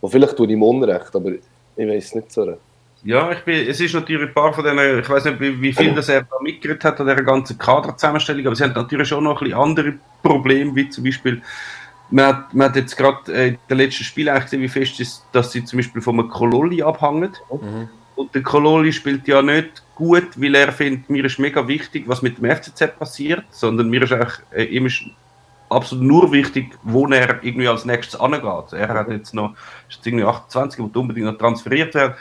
Und 0.00 0.10
vielleicht 0.10 0.36
tue 0.36 0.46
ich 0.46 0.52
ihm 0.52 0.62
Unrecht, 0.62 1.14
aber 1.14 1.30
ich 1.32 1.88
weiß 1.88 2.04
es 2.04 2.14
nicht 2.14 2.32
so. 2.32 2.56
Ja, 3.02 3.32
ich 3.32 3.40
bin, 3.40 3.66
es 3.66 3.80
ist 3.80 3.94
natürlich 3.94 4.28
ein 4.28 4.34
paar 4.34 4.52
von 4.52 4.62
denen, 4.62 5.00
ich 5.00 5.08
weiß 5.08 5.24
nicht, 5.24 5.40
wie, 5.40 5.60
wie 5.60 5.72
viel 5.72 5.94
das 5.94 6.10
er 6.10 6.22
da 6.22 6.36
mitgekriegt 6.42 6.84
hat 6.84 7.00
an 7.00 7.06
dieser 7.06 7.22
ganzen 7.22 7.56
Kaderzusammenstellung, 7.56 8.46
aber 8.46 8.56
sie 8.56 8.64
haben 8.64 8.74
natürlich 8.74 9.12
auch 9.12 9.22
noch 9.22 9.40
ein 9.40 9.44
bisschen 9.44 9.58
andere 9.58 9.94
Probleme, 10.22 10.74
wie 10.74 10.88
zum 10.90 11.04
Beispiel, 11.04 11.40
man 12.10 12.26
hat, 12.26 12.54
man 12.54 12.68
hat 12.68 12.76
jetzt 12.76 12.96
gerade 12.96 13.32
äh, 13.32 13.48
in 13.48 13.58
den 13.68 13.76
letzten 13.78 14.04
Spiel 14.04 14.28
eigentlich 14.28 14.44
gesehen, 14.44 14.62
wie 14.62 14.68
fest 14.68 15.00
ist, 15.00 15.24
dass 15.32 15.52
sie 15.52 15.64
zum 15.64 15.78
Beispiel 15.78 16.02
von 16.02 16.18
einem 16.18 16.28
Kololi 16.28 16.82
abhängen. 16.82 17.32
Und 18.16 18.34
der 18.34 18.42
Kololi 18.42 18.92
spielt 18.92 19.26
ja 19.28 19.40
nicht 19.40 19.82
gut, 19.94 20.28
weil 20.36 20.54
er 20.54 20.72
findet, 20.72 21.08
mir 21.08 21.24
ist 21.24 21.38
mega 21.38 21.66
wichtig, 21.66 22.04
was 22.06 22.22
mit 22.22 22.38
dem 22.38 22.50
FCZ 22.50 22.98
passiert, 22.98 23.44
sondern 23.50 23.88
mir 23.88 24.02
ist 24.02 24.12
eigentlich, 24.12 24.38
äh, 24.50 24.64
ihm 24.64 24.86
ist 24.86 25.02
absolut 25.68 26.04
nur 26.04 26.32
wichtig, 26.32 26.76
wo 26.82 27.06
er 27.06 27.42
irgendwie 27.42 27.68
als 27.68 27.84
nächstes 27.84 28.18
angeht. 28.18 28.72
Er 28.72 28.88
hat 28.88 29.08
jetzt 29.08 29.34
noch, 29.34 29.54
ist 29.88 29.96
jetzt 29.96 30.06
irgendwie 30.06 30.24
28 30.24 30.80
und 30.80 30.96
unbedingt 30.96 31.26
noch 31.26 31.38
transferiert 31.38 31.94
werden. 31.94 32.14
Der 32.14 32.16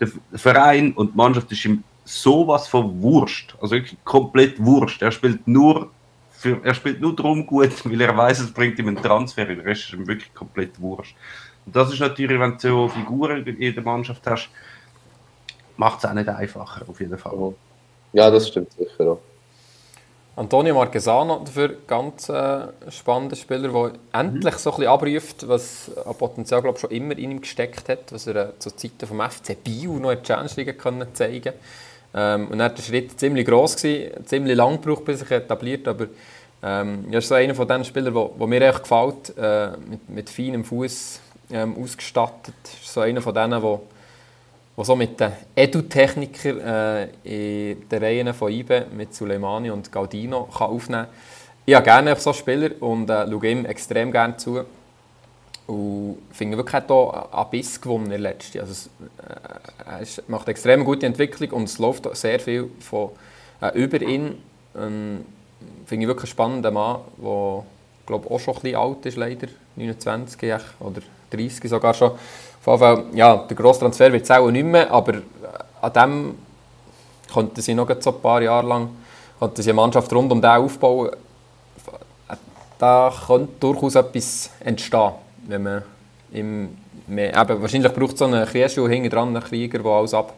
der 0.00 0.38
Verein 0.38 0.92
und 0.92 1.12
die 1.12 1.16
Mannschaft 1.16 1.50
ist 1.52 1.64
ihm 1.64 1.82
sowas 2.04 2.68
von 2.68 3.00
Wurscht, 3.00 3.56
also 3.60 3.74
wirklich 3.74 3.96
komplett 4.04 4.62
Wurscht. 4.62 5.02
Er 5.02 5.10
spielt 5.10 5.46
nur 5.48 5.90
für, 6.44 6.60
er 6.62 6.74
spielt 6.74 7.00
nur 7.00 7.16
darum 7.16 7.46
gut, 7.46 7.72
weil 7.86 8.00
er 8.02 8.14
weiß, 8.14 8.40
es 8.40 8.52
bringt 8.52 8.78
ihm 8.78 8.88
einen 8.88 9.02
Transfer. 9.02 9.46
Der 9.46 9.64
Rest 9.64 9.84
ist 9.84 9.92
ihm 9.94 10.06
wirklich 10.06 10.32
komplett 10.34 10.78
Wurscht. 10.78 11.16
Und 11.64 11.74
das 11.74 11.90
ist 11.90 12.00
natürlich, 12.00 12.38
wenn 12.38 12.52
du 12.52 12.58
so 12.58 12.88
Figuren 12.88 13.46
in 13.46 13.74
der 13.74 13.82
Mannschaft 13.82 14.26
hast, 14.26 14.50
macht 15.78 16.00
es 16.00 16.04
auch 16.04 16.12
nicht 16.12 16.28
einfacher, 16.28 16.82
auf 16.86 17.00
jeden 17.00 17.16
Fall. 17.16 17.54
Ja, 18.12 18.30
das 18.30 18.48
stimmt 18.48 18.72
sicher 18.72 19.12
auch. 19.12 19.20
Antonio 20.36 20.74
Marquesano 20.74 21.38
dafür 21.44 21.76
ganz 21.86 22.28
äh, 22.28 22.66
spannender 22.90 23.36
Spieler, 23.36 23.68
der 23.68 23.92
endlich 24.12 24.56
so 24.56 24.70
ein 24.70 24.76
bisschen 24.76 24.92
abruft, 24.92 25.48
was 25.48 25.96
an 25.96 26.14
Potenzial 26.16 26.60
glaub, 26.60 26.78
schon 26.78 26.90
immer 26.90 27.16
in 27.16 27.30
ihm 27.30 27.40
gesteckt 27.40 27.88
hat, 27.88 28.12
was 28.12 28.26
er 28.26 28.36
äh, 28.36 28.58
zu 28.58 28.70
Zeiten 28.72 29.06
vom 29.06 29.20
FC 29.20 29.56
Biel 29.62 29.88
noch 29.88 30.10
in 30.10 30.16
der 30.16 30.22
Challenge 30.24 30.50
League 30.56 30.78
können 30.78 31.06
zeigen 31.14 31.54
ähm, 32.12 32.48
Und 32.48 32.58
dann 32.58 32.60
war 32.60 32.68
der 32.70 32.82
Schritt 32.82 33.18
ziemlich 33.18 33.46
gross, 33.46 33.76
gewesen, 33.76 34.26
ziemlich 34.26 34.56
lang 34.56 34.80
gebraucht, 34.80 35.04
bis 35.04 35.20
er 35.20 35.26
sich 35.26 35.36
etabliert, 35.36 35.86
aber 35.86 36.06
ähm, 36.64 37.04
er 37.10 37.18
ist 37.18 37.28
so 37.28 37.34
einer 37.34 37.54
von 37.54 37.68
den 37.68 37.84
Spielern, 37.84 38.14
wo, 38.14 38.46
mir 38.46 38.62
echt 38.62 38.82
gefällt, 38.82 39.36
äh, 39.36 39.72
mit, 39.88 40.08
mit 40.08 40.30
feinem 40.30 40.64
Fuß 40.64 41.20
ähm, 41.50 41.76
ausgestattet. 41.80 42.54
Ist 42.64 42.92
so 42.92 43.00
einer 43.00 43.20
von 43.20 43.34
denen, 43.34 43.62
wo 43.62 43.82
wo 44.76 44.82
so 44.82 44.96
mit 44.96 45.20
den 45.20 45.32
Edu-Technikern 45.54 46.60
äh, 46.60 47.04
in 47.72 47.88
den 47.88 48.02
Reihen 48.02 48.34
von 48.34 48.50
IBE 48.50 48.86
mit 48.92 49.14
Suleimani 49.14 49.70
und 49.70 49.92
Gaudino 49.92 50.44
kann 50.44 50.68
aufnehmen 50.68 51.04
kann. 51.04 51.14
Ich 51.66 51.74
habe 51.74 51.84
gerne 51.84 52.16
so 52.16 52.32
Spieler 52.32 52.70
und 52.80 53.08
äh, 53.08 53.30
schaue 53.30 53.46
ihm 53.46 53.64
extrem 53.64 54.10
gerne 54.10 54.36
zu. 54.36 54.64
Und 55.66 56.18
finde 56.32 56.58
wirklich, 56.58 56.82
hier 56.86 57.32
einen 57.32 57.50
Biss 57.50 57.80
gewonnen 57.80 58.04
in 58.06 58.10
der 58.10 58.18
letzten. 58.18 58.60
Also, 58.60 58.90
äh, 59.26 60.02
er 60.02 60.06
macht 60.28 60.46
eine 60.46 60.50
extrem 60.50 60.84
gute 60.84 61.06
Entwicklung 61.06 61.50
und 61.50 61.64
es 61.64 61.78
läuft 61.78 62.06
auch 62.06 62.14
sehr 62.14 62.40
viel 62.40 62.70
von, 62.80 63.10
äh, 63.62 63.78
über 63.78 64.02
ihn. 64.02 64.42
Ähm, 64.76 65.24
finde 65.86 66.04
ich 66.04 66.08
wirklich 66.08 66.30
einen 66.30 66.32
spannenden 66.32 66.74
Mann, 66.74 66.98
der 67.18 67.64
glaube 68.06 68.30
auch 68.30 68.40
schon 68.40 68.54
ein 68.54 68.62
bisschen 68.62 68.78
alt 68.78 69.06
ist, 69.06 69.16
leider. 69.16 69.48
29 69.76 70.42
echt, 70.42 70.64
oder 70.80 71.00
30 71.30 71.68
sogar 71.68 71.94
schon. 71.94 72.12
Auf 72.12 72.66
jeden 72.66 72.78
Fall, 72.78 73.04
ja, 73.14 73.36
der 73.36 73.56
grosse 73.56 73.80
Transfer 73.80 74.12
wird 74.12 74.24
es 74.24 74.30
auch 74.30 74.50
nicht 74.50 74.64
mehr, 74.64 74.90
aber 74.90 75.14
äh, 75.14 75.20
an 75.80 75.92
dem 75.92 76.34
könnten 77.32 77.60
sie 77.60 77.74
noch 77.74 77.88
so 78.00 78.10
ein 78.14 78.20
paar 78.20 78.40
Jahre 78.40 78.66
lang 78.66 78.90
könnten 79.38 79.62
sie 79.62 79.70
eine 79.70 79.76
Mannschaft 79.76 80.12
rund 80.12 80.32
um 80.32 80.40
den 80.40 80.50
aufbauen. 80.50 81.10
Da 82.78 83.12
könnte 83.26 83.52
durchaus 83.60 83.94
etwas 83.94 84.50
entstehen, 84.60 85.12
wenn 85.46 85.62
man 85.62 85.82
ihm 86.32 86.76
mehr, 87.06 87.40
eben, 87.40 87.62
wahrscheinlich 87.62 87.92
braucht 87.92 88.14
es 88.14 88.18
so 88.18 88.24
einen 88.24 88.46
Krieschuh 88.46 88.88
hinten 88.88 89.10
dran, 89.10 89.28
einen 89.28 89.44
Krieger, 89.44 89.78
der 89.78 89.92
alles 89.92 90.14
ab, 90.14 90.34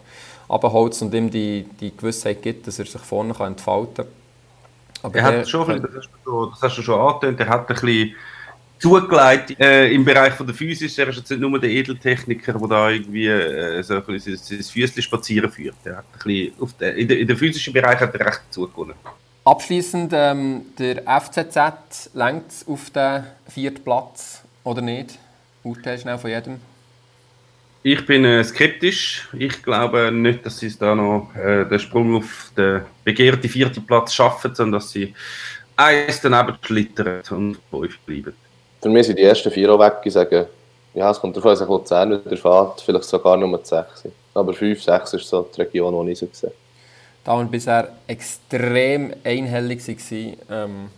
abholzt 0.48 1.02
und 1.02 1.14
ihm 1.14 1.30
die, 1.30 1.66
die 1.80 1.96
Gewissheit 1.96 2.42
gibt, 2.42 2.66
dass 2.66 2.78
er 2.78 2.86
sich 2.86 3.00
vorne 3.00 3.34
kann 3.34 3.52
entfalten 3.52 4.04
kann. 4.04 4.06
Aber 5.02 5.14
Er 5.18 5.30
der- 5.30 5.40
hat 5.40 5.48
schon, 5.48 5.68
das 5.82 5.90
hast 5.94 6.08
du 6.08 6.18
schon, 6.24 6.50
das 6.50 6.62
hast 6.62 6.78
du 6.78 6.82
schon 6.82 7.00
angetönt, 7.00 7.40
er 7.40 7.48
hat 7.48 7.68
ein 7.68 7.74
bisschen 7.74 8.14
zugelegt 8.78 9.58
äh, 9.58 9.90
im 9.92 10.04
Bereich 10.04 10.34
von 10.34 10.46
der 10.46 10.54
Physis. 10.54 10.98
Er 10.98 11.08
ist 11.08 11.16
jetzt 11.16 11.30
nicht 11.30 11.40
nur 11.40 11.58
der 11.58 11.70
Edeltechniker, 11.70 12.52
der 12.52 12.68
da 12.68 12.90
irgendwie 12.90 13.26
äh, 13.26 13.82
so 13.82 13.94
ein 13.94 14.04
bisschen 14.04 14.36
sein, 14.36 14.58
sein 14.58 14.62
Füßchen 14.62 15.02
spazieren 15.02 15.50
führt. 15.50 15.76
Er 15.84 15.96
hat 15.98 16.04
ein 16.12 16.18
bisschen 16.24 16.52
auf 16.60 16.72
der, 16.74 16.94
in, 16.94 17.08
der, 17.08 17.18
in 17.18 17.26
der 17.26 17.36
physischen 17.36 17.72
Bereich 17.72 17.98
hat 18.00 18.14
er 18.14 18.26
recht 18.26 18.42
zugewonnen. 18.50 18.94
Abschließend, 19.44 20.12
ähm, 20.14 20.62
der 20.78 21.02
FCZ 21.20 22.10
lenkt 22.14 22.52
auf 22.66 22.90
den 22.90 23.24
vierten 23.48 23.82
Platz 23.84 24.42
oder 24.64 24.82
nicht? 24.82 25.18
Urteil 25.62 25.98
schnell 25.98 26.18
von 26.18 26.30
jedem. 26.30 26.60
Ich 27.88 28.04
bin 28.04 28.24
äh, 28.24 28.42
skeptisch. 28.42 29.28
Ich 29.38 29.62
glaube 29.62 30.10
nicht, 30.10 30.44
dass 30.44 30.58
sie 30.58 30.66
es 30.66 30.76
da 30.76 30.92
noch 30.92 31.30
äh, 31.36 31.64
den 31.66 31.78
Sprung 31.78 32.16
auf 32.16 32.50
den 32.56 32.82
begehrten 33.04 33.48
vierten 33.48 33.86
Platz 33.86 34.12
schaffen, 34.12 34.52
sondern 34.52 34.80
dass 34.80 34.90
sie 34.90 35.14
eins 35.76 36.20
daneben 36.20 36.58
schlittern 36.62 37.22
und 37.30 37.58
fünf 37.70 37.96
bleiben. 38.00 38.34
Für 38.82 38.88
mich 38.88 39.06
sind 39.06 39.20
die 39.20 39.22
ersten 39.22 39.52
vier 39.52 39.72
auch 39.72 39.78
weg. 39.78 39.98
Ich 40.02 40.14
sage, 40.14 40.48
ja, 40.94 41.12
es 41.12 41.20
kommt 41.20 41.36
an, 41.36 41.42
dass 41.44 41.60
Luzern 41.60 42.24
wieder 42.24 42.36
fährt, 42.36 42.80
vielleicht 42.80 43.04
sogar 43.04 43.36
nur 43.36 43.60
sechs. 43.62 44.02
Aber 44.34 44.52
fünf, 44.52 44.82
sechs 44.82 45.14
ist 45.14 45.28
so 45.28 45.48
die 45.56 45.60
Region, 45.60 46.06
die 46.06 46.12
ich 46.12 46.18
so 46.18 46.26
gesehen 46.26 46.50
Da 47.22 47.38
wir 47.38 47.44
bisher 47.44 47.92
extrem 48.08 49.14
einhellig 49.22 49.86
waren, 49.86 50.36
ähm, 50.50 50.88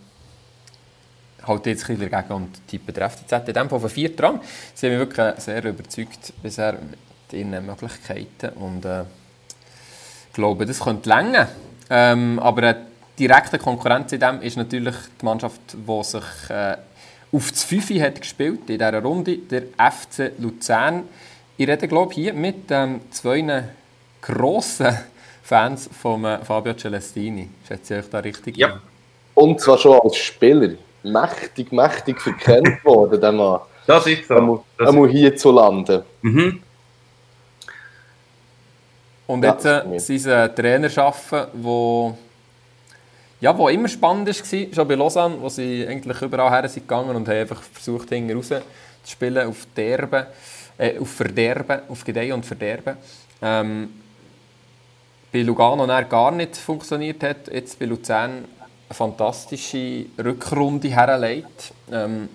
halt 1.45 1.65
jetzt 1.65 1.89
ein 1.89 1.97
bisschen 1.97 2.11
dagegen 2.11 2.33
und 2.33 2.67
tippen 2.67 2.93
der 2.93 3.09
FCZ 3.09 3.47
in 3.47 3.53
dem 3.53 3.69
Fall 3.69 3.77
auf 3.77 3.81
den 3.81 3.89
vierten 3.89 4.21
Rang. 4.21 4.41
Sie 4.73 4.87
haben 4.87 4.97
mich 4.97 5.07
wirklich 5.07 5.43
sehr 5.43 5.63
überzeugt 5.63 6.33
bisher 6.41 6.73
mit 6.73 7.33
ihren 7.33 7.65
Möglichkeiten 7.65 8.49
und 8.57 8.85
äh, 8.85 9.01
ich 9.01 10.33
glaube, 10.33 10.65
das 10.65 10.79
könnte 10.79 11.09
länger. 11.09 11.49
Ähm, 11.89 12.39
aber 12.39 12.61
eine 12.61 12.85
direkte 13.17 13.57
Konkurrenz 13.57 14.11
in 14.11 14.19
dem 14.19 14.41
ist 14.41 14.57
natürlich 14.57 14.95
die 15.19 15.25
Mannschaft, 15.25 15.61
die 15.73 16.03
sich 16.03 16.49
äh, 16.49 16.77
auf 17.31 17.51
das 17.51 17.63
Fünfe 17.63 18.01
hat 18.01 18.21
gespielt 18.21 18.61
in 18.69 18.77
dieser 18.77 19.01
Runde, 19.01 19.37
der 19.37 19.63
FC 19.77 20.31
Luzern. 20.39 21.03
Ich 21.57 21.67
rede, 21.67 21.87
glaube 21.87 22.11
ich, 22.13 22.19
hier 22.19 22.33
mit 22.33 22.71
ähm, 22.71 23.01
zwei 23.11 23.63
grossen 24.21 24.97
Fans 25.43 25.89
von 26.01 26.25
äh, 26.25 26.43
Fabio 26.43 26.73
Celestini. 26.73 27.49
Schätze 27.67 27.95
ich 27.95 28.05
euch 28.05 28.09
da 28.09 28.19
richtig? 28.19 28.57
Ja. 28.57 28.79
Und 29.33 29.59
zwar 29.59 29.77
schon 29.77 29.99
als 29.99 30.15
Spieler. 30.15 30.75
Mächtig, 31.03 31.71
mächtig 31.71 32.21
verkennt 32.21 32.83
worden, 32.85 33.19
der 33.19 33.31
Mann. 33.31 33.61
Das 33.87 34.05
ist 34.07 34.27
so. 34.27 34.35
Einmal, 34.35 34.59
Das 34.77 34.89
einmal 34.89 35.09
hier 35.09 35.35
zu 35.35 35.51
landen. 35.51 36.03
Mhm. 36.21 36.61
Und 39.27 39.43
Ja, 39.43 39.51
jetzt 39.53 39.65
das 39.65 39.85
äh, 39.85 39.95
ist 39.95 40.07
sind 40.07 40.19
sie 40.19 40.35
einen 40.35 40.55
Trainer 40.55 40.89
schaffen, 40.89 41.45
wo 41.53 42.17
ja, 43.41 43.57
wo 43.57 43.69
immer 43.69 43.87
spannend 43.87 44.27
war, 44.27 44.73
schon 44.73 44.87
bei 44.87 44.95
Lausanne, 44.95 45.37
wo 45.39 45.47
sie 45.47 45.87
eigentlich 45.87 46.21
überall 46.21 46.51
her 46.51 46.67
sind 46.67 46.87
gegangen 46.87 47.15
und 47.15 47.27
haben 47.27 47.37
einfach 47.37 47.61
versucht, 47.61 48.09
hinten 48.09 48.35
raus 48.35 48.47
zu 48.49 48.61
spielen, 49.05 49.47
auf 49.47 49.65
Derben, 49.75 50.25
äh, 50.77 50.99
auf 50.99 51.09
Verderben, 51.09 51.81
auf 51.87 52.03
Gedeihen 52.03 52.33
und 52.33 52.45
Verderben. 52.45 52.97
Ähm, 53.41 53.89
bei 55.31 55.41
Lugano 55.41 55.87
gar 56.09 56.31
nicht 56.31 56.57
funktioniert 56.57 57.23
hat, 57.23 57.47
jetzt 57.53 57.79
bei 57.79 57.85
Luzern 57.85 58.45
eine 58.89 58.95
fantastische 58.95 60.05
Rückrunde 60.17 60.89
herlegt. 60.89 61.73
Ähm, 61.91 62.27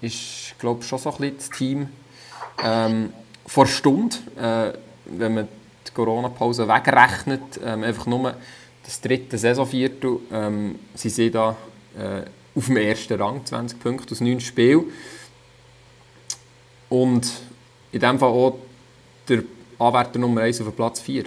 ist, 0.00 0.54
glaube 0.58 0.82
ich, 0.82 0.88
schon 0.88 0.98
so 0.98 1.10
ein 1.10 1.16
bisschen 1.16 1.36
das 1.36 1.50
Team 1.50 1.88
ähm, 2.62 3.12
vor 3.46 3.66
Stunde, 3.66 4.16
äh, 4.36 4.72
wenn 5.06 5.34
man 5.34 5.48
die 5.86 5.92
Corona-Pause 5.92 6.68
wegrechnet, 6.68 7.60
ähm, 7.64 7.82
einfach 7.82 8.06
nur 8.06 8.34
das 8.84 9.00
dritte 9.00 9.38
Saisonviertel, 9.38 10.18
ähm, 10.32 10.78
sie 10.94 11.08
sind 11.08 11.34
da 11.34 11.56
äh, 11.96 12.22
auf 12.54 12.66
dem 12.66 12.76
ersten 12.76 13.20
Rang, 13.20 13.44
20 13.44 13.80
Punkte 13.80 14.12
aus 14.12 14.20
9 14.20 14.40
Spielen. 14.40 14.84
Und 16.88 17.30
in 17.92 18.00
dem 18.00 18.18
Fall 18.18 18.28
auch 18.28 18.58
der 19.28 19.44
Anwärter 19.78 20.18
Nummer 20.18 20.42
1 20.42 20.60
auf 20.60 20.76
Platz 20.76 21.00
4? 21.00 21.24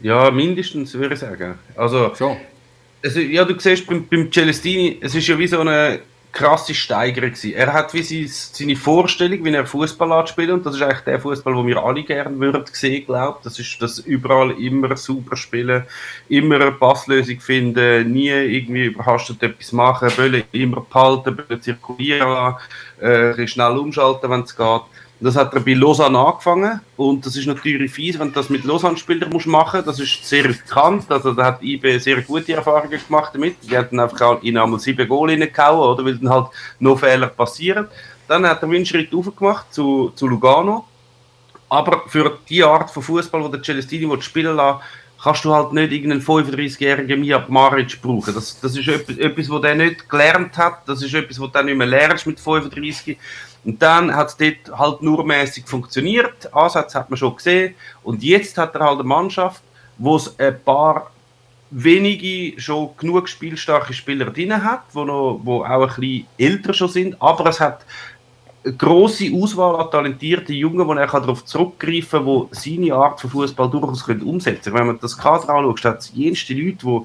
Ja, 0.00 0.30
mindestens, 0.30 0.94
würde 0.94 1.14
ich 1.14 1.20
sagen. 1.20 1.58
Also, 1.74 2.14
Schon? 2.14 2.36
Also 3.02 3.20
ja, 3.20 3.44
du 3.44 3.58
siehst 3.58 3.86
beim, 3.86 4.06
beim 4.06 4.30
Celestini, 4.32 4.98
es 5.00 5.14
ist 5.14 5.26
ja 5.26 5.38
wie 5.38 5.46
so 5.46 5.60
eine 5.60 6.00
krasse 6.32 6.74
Steigerung. 6.74 7.32
Er 7.54 7.72
hat 7.72 7.94
wie 7.94 8.02
sein, 8.02 8.26
seine 8.28 8.76
Vorstellung, 8.76 9.44
wie 9.44 9.52
er 9.52 9.66
Fußball 9.66 10.26
spielt 10.26 10.50
und 10.50 10.64
das 10.64 10.76
ist 10.76 10.82
eigentlich 10.82 11.00
der 11.00 11.20
Fußball, 11.20 11.54
den 11.54 11.66
wir 11.66 11.82
alle 11.82 12.04
gerne 12.04 12.38
würden 12.38 12.64
sehen, 12.70 13.06
glaube 13.06 13.38
Das 13.42 13.58
ist 13.58 13.80
das 13.80 13.98
überall 14.00 14.50
immer 14.52 14.96
super 14.96 15.36
spielen, 15.36 15.84
immer 16.28 16.56
eine 16.56 16.72
Passlösung 16.72 17.40
finden, 17.40 18.12
nie 18.12 18.28
irgendwie 18.28 18.86
überhastet 18.86 19.42
etwas 19.42 19.72
machen, 19.72 20.10
wollen 20.16 20.44
immer 20.52 20.82
behalten, 20.82 21.38
wollen 21.38 21.62
zirkulieren 21.62 22.54
äh, 23.00 23.46
schnell 23.46 23.78
umschalten, 23.78 24.30
wenn 24.30 24.42
es 24.42 24.56
geht. 24.56 24.82
Das 25.20 25.34
hat 25.34 25.52
er 25.52 25.60
bei 25.60 25.74
Lausanne 25.74 26.16
angefangen 26.16 26.80
und 26.96 27.26
das 27.26 27.34
ist 27.34 27.46
natürlich 27.46 27.90
fies, 27.90 28.18
wenn 28.18 28.28
du 28.28 28.34
das 28.34 28.50
mit 28.50 28.64
Lausanne-Spielern 28.64 29.30
machen 29.46 29.80
musst. 29.80 29.88
Das 29.88 29.98
ist 29.98 30.24
sehr 30.24 30.44
riskant. 30.44 31.10
Also 31.10 31.32
da 31.32 31.46
hat 31.46 31.62
IB 31.62 31.98
sehr 31.98 32.22
gute 32.22 32.52
Erfahrungen 32.52 33.00
gemacht 33.04 33.32
damit. 33.34 33.56
Die 33.62 33.76
hatten 33.76 33.98
einfach 33.98 34.40
in 34.44 34.56
einmal 34.56 34.78
sieben 34.78 35.08
Goal 35.08 35.30
reingehauen, 35.30 35.80
oder? 35.92 36.04
Weil 36.04 36.18
dann 36.18 36.30
halt 36.30 36.46
noch 36.78 37.00
Fehler 37.00 37.26
passieren. 37.26 37.88
Dann 38.28 38.46
hat 38.46 38.62
er 38.62 38.68
einen 38.68 38.86
Schritt 38.86 39.12
aufgemacht 39.12 39.74
zu, 39.74 40.12
zu 40.14 40.28
Lugano. 40.28 40.84
Aber 41.68 42.04
für 42.06 42.38
die 42.48 42.62
Art 42.62 42.90
von 42.90 43.02
Fußball, 43.02 43.42
wo 43.42 43.48
der 43.48 43.62
Celestini 43.62 44.22
spielen 44.22 44.54
lassen 44.54 44.80
kannst 45.22 45.44
du 45.44 45.52
halt 45.52 45.72
nicht 45.72 45.92
irgendeinen 45.92 46.22
35-jährigen 46.22 47.20
Mijab 47.20 47.48
Maric 47.48 48.00
brauchen. 48.00 48.34
Das, 48.34 48.60
das 48.60 48.76
ist 48.76 48.86
etwas, 48.86 49.50
was 49.50 49.62
der 49.62 49.74
nicht 49.74 50.08
gelernt 50.08 50.56
hat. 50.56 50.88
Das 50.88 51.02
ist 51.02 51.12
etwas, 51.14 51.40
was 51.40 51.50
du 51.50 51.62
nicht 51.64 51.76
mehr 51.76 51.86
lernst 51.86 52.26
mit 52.26 52.38
35. 52.38 53.18
Und 53.64 53.82
dann 53.82 54.14
hat 54.14 54.28
es 54.28 54.36
dort 54.36 54.78
halt 54.78 55.02
nur 55.02 55.24
mäßig 55.24 55.66
funktioniert. 55.66 56.52
Ansatz 56.54 56.94
hat 56.94 57.10
man 57.10 57.16
schon 57.16 57.36
gesehen. 57.36 57.74
Und 58.02 58.22
jetzt 58.22 58.56
hat 58.56 58.74
er 58.74 58.82
halt 58.82 59.00
eine 59.00 59.08
Mannschaft, 59.08 59.62
wo 59.98 60.16
es 60.16 60.38
ein 60.38 60.62
paar 60.62 61.10
wenige 61.70 62.58
schon 62.60 62.90
genug 62.96 63.28
spielstarke 63.28 63.92
Spieler 63.92 64.26
drin 64.26 64.64
hat, 64.64 64.84
wo, 64.92 65.04
noch, 65.04 65.40
wo 65.42 65.64
auch 65.64 65.82
ein 65.82 66.00
bisschen 66.00 66.26
älter 66.38 66.72
schon 66.72 66.88
sind. 66.88 67.20
Aber 67.20 67.46
es 67.50 67.60
hat 67.60 67.84
eine 68.64 68.74
grosse 68.74 69.30
Auswahl 69.32 69.76
an 69.76 69.90
talentierten 69.90 70.54
Jungen, 70.54 70.86
wo 70.86 70.92
er 70.92 71.06
darauf 71.06 71.44
zurückgreifen 71.44 72.24
kann, 72.24 72.48
die 72.52 72.76
seine 72.86 72.94
Art 72.94 73.20
von 73.20 73.30
Fußball 73.30 73.70
durchaus 73.70 74.02
umsetzen 74.08 74.62
können. 74.62 74.76
Wenn 74.76 74.86
man 74.86 74.98
das 75.00 75.16
Kader 75.16 75.50
anschaut, 75.50 75.84
hat 75.84 75.98
es 76.00 76.12
jenste 76.14 76.54
Leute, 76.54 76.78
die 76.82 77.00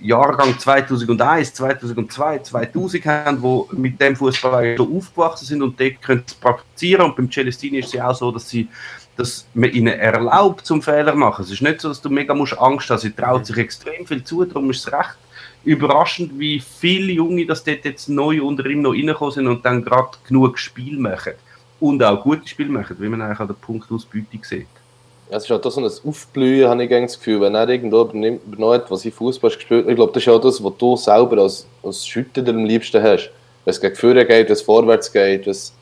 Jahrgang 0.00 0.58
2001, 0.58 1.54
2002, 1.54 2.38
2000 2.40 3.06
haben, 3.06 3.42
die 3.42 3.76
mit 3.76 4.00
dem 4.00 4.16
Fußball 4.16 4.76
schon 4.76 4.96
aufgewachsen 4.96 5.46
sind 5.46 5.62
und 5.62 5.80
dort 5.80 6.02
können 6.02 6.24
sie 6.26 6.34
praktizieren. 6.40 7.06
Und 7.06 7.16
beim 7.16 7.30
Celestini 7.30 7.78
ist 7.78 7.86
es 7.86 7.92
ja 7.94 8.08
auch 8.08 8.14
so, 8.14 8.30
dass 8.30 8.48
sie 8.48 8.68
dass 9.16 9.46
man 9.54 9.70
ihnen 9.70 9.94
erlaubt, 9.94 10.66
zum 10.66 10.82
Fehler 10.82 11.14
machen. 11.14 11.44
Es 11.44 11.50
ist 11.52 11.62
nicht 11.62 11.80
so, 11.80 11.88
dass 11.88 12.00
du 12.00 12.10
mega 12.10 12.34
musst 12.34 12.58
Angst 12.58 12.90
hast. 12.90 13.02
Sie 13.02 13.12
traut 13.12 13.46
sich 13.46 13.56
extrem 13.56 14.06
viel 14.06 14.24
zu, 14.24 14.44
darum 14.44 14.70
ist 14.70 14.86
es 14.86 14.92
recht 14.92 15.16
überraschend, 15.64 16.38
wie 16.38 16.60
viele 16.60 17.12
Junge 17.12 17.46
das 17.46 17.64
dort 17.64 17.84
jetzt 17.84 18.08
neu 18.08 18.42
unter 18.42 18.66
ihm 18.66 18.82
noch 18.82 18.92
reingekommen 18.92 19.32
sind 19.32 19.46
und 19.46 19.64
dann 19.64 19.84
gerade 19.84 20.10
genug 20.26 20.58
Spiel 20.58 20.98
machen. 20.98 21.32
Und 21.80 22.02
auch 22.02 22.22
gute 22.22 22.46
Spiele 22.46 22.70
machen, 22.70 22.96
wie 22.98 23.08
man 23.08 23.22
eigentlich 23.22 23.40
an 23.40 23.46
der 23.46 23.54
Punktausbeute 23.54 24.38
sieht. 24.42 24.66
Es 25.36 25.50
ist 25.50 25.50
auch 25.50 25.70
so 25.72 25.80
ein 25.80 25.90
Aufblühen, 26.08 26.68
habe 26.68 26.84
ich 26.84 26.90
das 26.90 27.18
Gefühl, 27.18 27.40
wenn 27.40 27.56
er 27.56 27.68
irgendwo 27.68 28.08
hat, 28.72 28.88
was 28.88 29.04
ich 29.04 29.12
Fußball 29.12 29.50
gespielt 29.50 29.88
Ich 29.88 29.96
glaube, 29.96 30.12
das 30.12 30.22
ist 30.22 30.28
auch 30.28 30.40
das, 30.40 30.62
was 30.62 30.72
du 30.78 30.96
selber 30.96 31.42
als, 31.42 31.66
als 31.82 32.06
Schütter 32.06 32.46
am 32.48 32.64
liebsten 32.64 33.02
hast. 33.02 33.32
Wenn 33.64 33.72
es 33.72 33.80
gegen 33.80 33.96
Führer 33.96 34.24
geht, 34.24 34.46
wenn 34.46 34.52
es 34.52 34.62
vorwärts 34.62 35.12
geht, 35.12 35.44
wenn 35.46 35.50
es, 35.50 35.72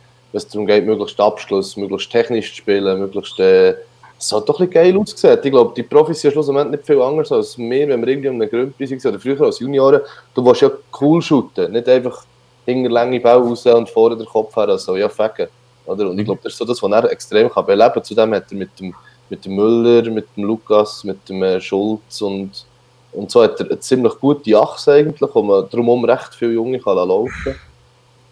darum 0.48 0.66
geht, 0.66 0.86
möglichst 0.86 1.20
Abschluss, 1.20 1.76
möglichst 1.76 2.11
technisch 2.11 2.48
zu 2.48 2.57
spielen, 2.57 2.98
möglichst. 2.98 3.38
Äh, 3.40 3.74
es 4.18 4.32
hat 4.32 4.48
doch 4.48 4.59
ein 4.59 4.70
bisschen 4.70 4.84
geil 4.84 4.96
ausgesehen. 4.96 5.38
Ich 5.42 5.50
glaube, 5.50 5.74
die 5.76 5.82
Profis 5.82 6.22
sind 6.22 6.32
schlussendlich 6.32 6.68
nicht 6.68 6.86
viel 6.86 7.03
anders 7.03 7.30
als 7.30 7.59
wir, 7.59 7.88
wenn 7.88 8.00
wir 8.00 8.09
irgendwie 8.09 8.28
um 8.30 8.40
einen 8.40 8.48
Gründpreis 8.48 8.88
sind, 8.88 9.05
oder 9.05 9.20
früher 9.20 9.42
als 9.42 9.59
Junioren. 9.59 10.00
Du 10.34 10.46
willst 10.46 10.62
ja 10.62 10.70
cool 10.98 11.20
shooten, 11.20 11.72
nicht 11.72 11.86
einfach 11.90 12.24
hinter 12.64 12.88
lange 12.88 13.20
Bau 13.20 13.40
raus 13.40 13.66
und 13.66 13.90
vorne 13.90 14.16
den 14.16 14.24
Kopf 14.24 14.57
her, 14.57 14.68
also 14.68 14.96
ja, 14.96 15.11
facken. 15.11 15.48
Oder? 15.84 16.09
Und 16.09 16.18
ich 16.18 16.24
glaube, 16.24 16.40
das 16.42 16.53
ist 16.55 16.59
so 16.59 16.64
das, 16.64 16.82
was 16.82 16.90
er 16.90 17.11
extrem 17.11 17.50
kann 17.50 17.66
beleben 17.66 17.92
kann. 17.92 18.05
Zudem 18.05 18.32
hat 18.32 18.50
er 18.50 18.57
mit 18.57 18.80
dem 18.80 18.94
mit 19.31 19.45
dem 19.45 19.57
Müller, 19.57 20.11
mit 20.11 20.27
dem 20.37 20.45
Lukas, 20.45 21.05
mit 21.05 21.29
dem 21.29 21.43
äh, 21.43 21.61
Schulz 21.61 22.20
und, 22.20 22.66
und 23.12 23.31
so 23.31 23.43
hat 23.43 23.61
er 23.61 23.66
eine 23.66 23.81
ziemlich 23.81 24.14
gute 24.20 24.59
Achse 24.59 24.93
eigentlich, 24.93 25.31
wo 25.35 25.43
man 25.43 25.68
drumherum 25.68 26.05
recht 26.05 26.35
viele 26.35 26.53
Junge 26.53 26.79
kann 26.79 26.97
laufen 26.97 27.33
kann. 27.45 27.55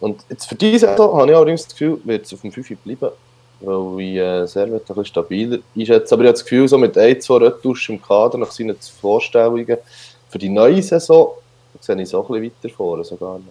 Und 0.01 0.24
jetzt 0.30 0.47
für 0.47 0.55
diese 0.55 0.86
Saison 0.86 1.16
habe 1.16 1.30
ich 1.30 1.36
allerdings 1.36 1.64
das 1.64 1.72
Gefühl, 1.72 2.01
wird 2.05 2.24
es 2.24 2.32
auf 2.32 2.41
dem 2.41 2.53
5 2.53 2.78
bleiben, 2.78 3.11
weil 3.61 4.01
ich 4.01 4.16
äh, 4.16 4.47
sehr 4.47 4.64
ein 4.64 4.80
bisschen 4.80 5.05
stabiler 5.05 5.59
einschätze. 5.76 6.14
Aber 6.14 6.22
ich 6.22 6.28
habe 6.28 6.32
das 6.32 6.45
Gefühl, 6.45 6.66
so 6.66 6.78
mit 6.78 6.97
ein, 6.97 7.20
zwei 7.20 7.36
Retuschen 7.36 7.97
im 7.97 8.03
Kader 8.03 8.38
nach 8.38 8.51
seinen 8.51 8.76
Vorstellungen 9.01 9.76
für 10.30 10.38
die 10.38 10.49
neue 10.49 10.82
Saison 10.82 11.34
sehe 11.80 12.01
ich 12.01 12.09
so 12.09 12.22
ein 12.22 12.41
bisschen 12.41 12.53
weiter 12.64 12.74
vor, 12.74 13.05
sogar 13.05 13.38
noch. 13.38 13.45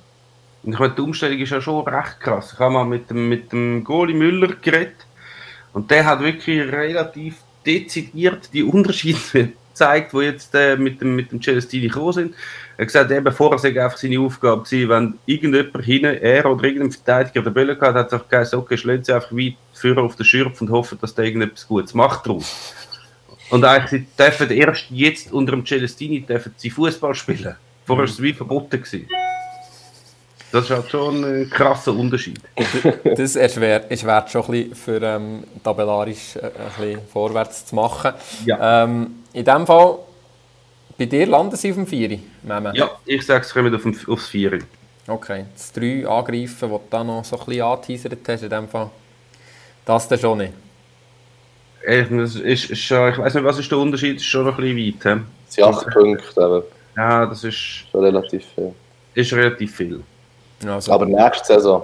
Ich 0.63 0.77
meine, 0.77 0.93
die 0.93 1.01
Umstellung 1.01 1.39
ist 1.39 1.51
ja 1.51 1.61
schon 1.61 1.87
recht 1.87 2.19
krass. 2.19 2.51
Ich 2.53 2.59
habe 2.59 2.73
mal 2.73 2.83
mit 2.83 3.09
dem, 3.09 3.29
mit 3.29 3.51
dem 3.51 3.83
Goli 3.83 4.13
Müller 4.13 4.55
geredet 4.61 4.95
und 5.73 5.91
der 5.91 6.05
hat 6.05 6.21
wirklich 6.21 6.59
relativ 6.71 7.35
dezidiert 7.65 8.49
die 8.53 8.63
Unterschiede 8.63 9.19
gezeigt, 9.69 10.13
die 10.13 10.17
jetzt 10.17 10.53
äh, 10.55 10.75
mit 10.75 11.01
dem, 11.01 11.15
mit 11.15 11.31
dem 11.31 11.41
Celestini 11.41 11.87
gekommen 11.87 12.13
sind. 12.13 12.35
Er 12.77 12.83
hat 12.83 12.87
gesagt, 12.87 13.11
eben 13.11 13.31
vorher 13.31 13.59
sei 13.59 13.69
einfach 13.81 13.97
seine 13.97 14.19
Aufgabe 14.19 14.63
gewesen, 14.63 14.89
wenn 14.89 15.13
irgendjemand 15.25 15.85
hinten, 15.85 16.15
er 16.15 16.45
oder 16.45 16.63
irgendein 16.63 16.91
Verteidiger 16.91 17.41
der 17.41 17.51
Bälle 17.51 17.79
hat, 17.79 17.95
hat 17.95 18.11
er 18.11 18.19
gesagt, 18.19 18.53
okay, 18.53 18.77
schlägt 18.77 19.05
sie 19.05 19.13
einfach 19.13 19.31
weit 19.31 19.55
führen 19.73 19.99
auf 19.99 20.15
den 20.15 20.25
Schürf 20.25 20.59
und 20.61 20.69
hoffen, 20.69 20.97
dass 21.01 21.15
der 21.15 21.25
irgendetwas 21.25 21.67
Gutes 21.67 21.93
macht 21.93 22.27
draus. 22.27 22.73
Und 23.49 23.65
eigentlich 23.65 24.03
dürfen 24.17 24.51
erst 24.51 24.85
jetzt 24.89 25.31
unter 25.31 25.53
dem 25.53 25.65
Celestini 25.65 26.21
dürfen 26.21 26.53
sie 26.55 26.69
Fußball 26.69 27.15
spielen. 27.15 27.55
Vorher 27.85 28.05
war 28.05 28.11
es 28.11 28.21
wie 28.21 28.33
verboten. 28.33 28.81
Gewesen. 28.83 29.07
Das 30.51 30.63
ist 30.63 30.71
halt 30.71 30.89
schon 30.89 31.23
ein 31.23 31.49
krasser 31.49 31.93
Unterschied. 31.93 32.39
das 33.03 33.35
erschwert, 33.35 33.89
erschwert 33.91 34.31
schon 34.31 34.43
ein 34.45 34.51
bisschen 34.51 34.75
für 34.75 35.01
ähm, 35.01 35.43
tabellarisch 35.63 36.35
äh, 36.35 36.45
ein 36.45 36.51
bisschen 36.77 37.07
vorwärts 37.07 37.67
zu 37.67 37.75
machen. 37.75 38.13
Ja. 38.45 38.83
Ähm, 38.83 39.23
in 39.33 39.45
dem 39.45 39.67
Fall, 39.67 39.99
bei 40.97 41.05
dir 41.05 41.27
landen 41.27 41.55
sie 41.55 41.69
auf 41.69 41.75
dem 41.75 41.85
4, 41.85 42.19
Meme? 42.41 42.71
Ja, 42.73 42.89
ich 43.05 43.25
sage, 43.25 43.41
es 43.45 43.53
kommen 43.53 43.73
auf 43.73 43.83
dem, 43.83 43.95
aufs 44.07 44.27
4. 44.29 44.59
Okay, 45.07 45.45
das 45.53 45.71
3 45.71 46.07
angreifen, 46.07 46.69
das 46.69 46.69
du 46.69 46.81
da 46.89 47.03
noch 47.03 47.23
so 47.23 47.39
ein 47.39 47.45
bisschen 47.45 47.61
angeteasert 47.61 48.19
hast, 48.27 48.43
in 48.43 48.49
dem 48.49 48.67
Fall, 48.67 48.89
das 49.85 50.07
dann 50.07 50.19
schon 50.19 50.37
nicht? 50.39 50.53
Ich, 51.87 52.11
ist, 52.11 52.35
ist, 52.35 52.71
ich 52.71 52.91
weiß 52.91 53.35
nicht, 53.35 53.43
was 53.43 53.59
ist 53.59 53.71
der 53.71 53.77
Unterschied, 53.77 54.17
ist 54.17 54.25
schon 54.25 54.45
noch 54.45 54.57
ein 54.57 54.75
bisschen 54.75 55.15
weit. 55.15 55.25
Das 55.45 55.55
sind 55.55 55.63
8 55.63 55.89
Punkte. 55.91 56.63
Ja, 56.97 57.25
das 57.25 57.43
ist... 57.43 57.55
Schon 57.91 58.03
relativ 58.03 58.43
viel. 58.55 58.73
Ist 59.13 59.33
relativ 59.33 59.75
viel. 59.75 60.03
Also, 60.65 60.91
Aber 60.91 61.05
nächste 61.05 61.53
Saison. 61.53 61.83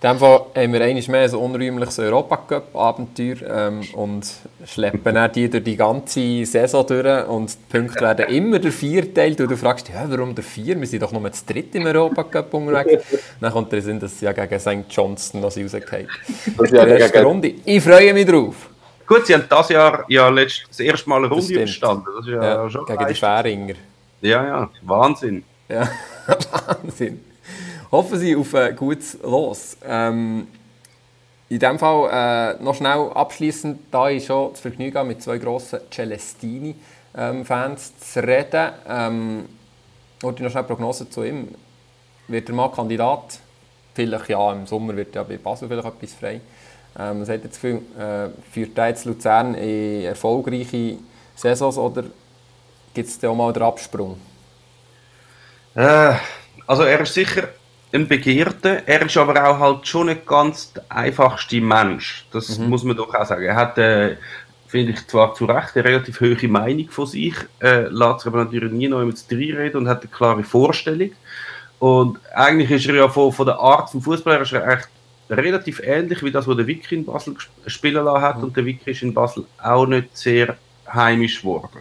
In 0.00 0.10
dem 0.10 0.18
Fall 0.20 0.46
haben 0.54 0.72
wir 0.72 0.80
einmal 0.80 1.02
mehr 1.08 1.22
ein 1.22 1.34
unrühmliches 1.34 1.98
Europacup-Abenteuer 1.98 3.36
ähm, 3.48 3.80
und 3.94 4.32
schleppen 4.64 5.12
dann 5.12 5.32
die 5.32 5.50
durch 5.50 5.64
die 5.64 5.76
ganze 5.76 6.46
Saison 6.46 6.86
durch 6.86 7.26
und 7.26 7.52
die 7.52 7.76
Punkte 7.76 8.02
werden 8.02 8.28
immer 8.28 8.60
der 8.60 8.70
vier 8.70 9.12
teilt 9.12 9.40
und 9.40 9.50
du 9.50 9.56
fragst 9.56 9.88
dich, 9.88 9.96
ja, 9.96 10.04
warum 10.08 10.36
der 10.36 10.44
vier? 10.44 10.78
Wir 10.78 10.86
sind 10.86 11.02
doch 11.02 11.10
nur 11.10 11.28
das 11.28 11.44
dritte 11.44 11.78
im 11.78 11.86
Europacup 11.86 12.54
unterwegs. 12.54 13.06
dann 13.40 13.52
kommt 13.52 13.72
der 13.72 13.82
Sinn, 13.82 13.98
dass 13.98 14.20
sie 14.20 14.26
ja 14.26 14.32
gegen 14.32 14.60
St. 14.60 14.88
Johnston 14.88 15.40
noch 15.40 15.48
rausgehen. 15.48 16.08
Das 16.56 16.70
ja 16.70 16.86
erste 16.86 17.24
Runde. 17.24 17.54
Ich 17.64 17.82
freue 17.82 18.14
mich 18.14 18.26
drauf. 18.26 18.54
Gut, 19.04 19.26
sie 19.26 19.34
haben 19.34 19.46
das 19.48 19.68
Jahr 19.68 20.04
ja 20.06 20.28
letzt, 20.28 20.62
das 20.68 20.78
erste 20.78 21.08
Mal 21.08 21.24
eine 21.24 21.28
Runde 21.28 21.52
überstanden. 21.52 22.04
Das 22.18 22.24
ist 22.24 22.32
ja, 22.34 22.44
ja 22.44 22.70
schon 22.70 22.86
Gegen 22.86 23.06
die 23.08 23.14
Fähringer. 23.14 23.74
Ja, 24.20 24.44
ja, 24.44 24.70
Wahnsinn. 24.82 25.42
Ja, 25.68 25.88
Wahnsinn 26.52 27.27
hoffen 27.90 28.18
Sie 28.18 28.36
auf 28.36 28.54
ein 28.54 28.76
gutes 28.76 29.18
Los. 29.22 29.76
Ähm, 29.84 30.48
in 31.48 31.58
diesem 31.58 31.78
Fall 31.78 32.58
äh, 32.58 32.62
noch 32.62 32.74
schnell 32.74 33.10
abschließend, 33.14 33.80
da 33.90 34.10
ich 34.10 34.26
schon 34.26 34.52
das 34.52 34.60
Vergnügen 34.60 35.06
mit 35.06 35.22
zwei 35.22 35.38
grossen 35.38 35.80
Celestini-Fans 35.90 37.98
zu 37.98 38.22
reden. 38.22 38.72
Ähm, 38.86 39.48
wollte 40.20 40.38
ich 40.38 40.44
noch 40.44 40.50
schnell 40.50 40.64
Prognose 40.64 41.08
zu 41.08 41.24
ihm. 41.24 41.48
Wird 42.26 42.50
er 42.50 42.54
mal 42.54 42.70
Kandidat? 42.70 43.38
Vielleicht 43.94 44.28
ja, 44.28 44.52
im 44.52 44.66
Sommer 44.66 44.94
wird 44.94 45.14
ja 45.14 45.22
bei 45.22 45.38
Basel 45.38 45.68
vielleicht 45.68 45.88
etwas 45.88 46.12
frei. 46.12 46.42
Ähm, 46.98 47.22
was 47.22 47.30
hat 47.30 47.44
das 47.44 47.52
Gefühl, 47.52 47.80
äh, 47.98 48.28
führt 48.52 48.76
er 48.76 48.88
jetzt 48.88 49.06
Luzern 49.06 49.54
in 49.54 50.04
erfolgreiche 50.04 50.98
Saisons 51.34 51.78
oder 51.78 52.04
gibt 52.92 53.08
es 53.08 53.18
da 53.18 53.30
auch 53.30 53.34
mal 53.34 53.52
den 53.52 53.62
Absprung? 53.62 54.18
Äh, 55.74 56.14
also 56.66 56.82
er 56.82 57.00
ist 57.00 57.14
sicher 57.14 57.48
ein 57.92 58.08
Begehrter. 58.08 58.86
Er 58.86 59.02
ist 59.02 59.16
aber 59.16 59.48
auch 59.48 59.58
halt 59.58 59.86
schon 59.86 60.06
nicht 60.06 60.26
ganz 60.26 60.72
der 60.72 60.84
einfachste 60.88 61.60
Mensch. 61.60 62.26
Das 62.32 62.58
mhm. 62.58 62.68
muss 62.68 62.84
man 62.84 62.96
doch 62.96 63.14
auch 63.14 63.26
sagen. 63.26 63.44
Er 63.44 63.56
hat, 63.56 63.78
äh, 63.78 64.16
finde 64.66 64.92
ich 64.92 65.06
zwar 65.06 65.34
zu 65.34 65.46
Recht, 65.46 65.74
eine 65.74 65.84
relativ 65.84 66.20
hohe 66.20 66.48
Meinung 66.48 66.88
von 66.90 67.06
sich, 67.06 67.34
äh, 67.60 67.88
lässt 67.88 68.20
sich 68.20 68.26
aber 68.26 68.44
natürlich 68.44 68.72
nie 68.72 68.88
noch 68.88 69.04
mit 69.04 69.24
reden 69.30 69.78
und 69.78 69.88
hat 69.88 70.02
eine 70.02 70.10
klare 70.10 70.44
Vorstellung. 70.44 71.10
Und 71.78 72.18
eigentlich 72.34 72.70
ist 72.70 72.86
er 72.86 72.96
ja 72.96 73.08
von, 73.08 73.32
von 73.32 73.46
der 73.46 73.58
Art 73.58 73.90
vom 73.90 74.02
Fußball 74.02 74.34
her 74.34 74.42
ist 74.42 74.52
er 74.52 74.66
echt 74.66 74.88
relativ 75.30 75.80
ähnlich 75.80 76.22
wie 76.22 76.30
das, 76.30 76.46
was 76.46 76.56
der 76.56 76.66
Wiki 76.66 76.94
in 76.94 77.04
Basel 77.04 77.36
spielen 77.66 78.04
lassen 78.04 78.22
hat. 78.22 78.38
Mhm. 78.38 78.44
Und 78.44 78.56
der 78.56 78.66
Wiki 78.66 78.90
ist 78.90 79.02
in 79.02 79.14
Basel 79.14 79.44
auch 79.62 79.86
nicht 79.86 80.16
sehr 80.16 80.56
heimisch 80.92 81.40
geworden. 81.40 81.80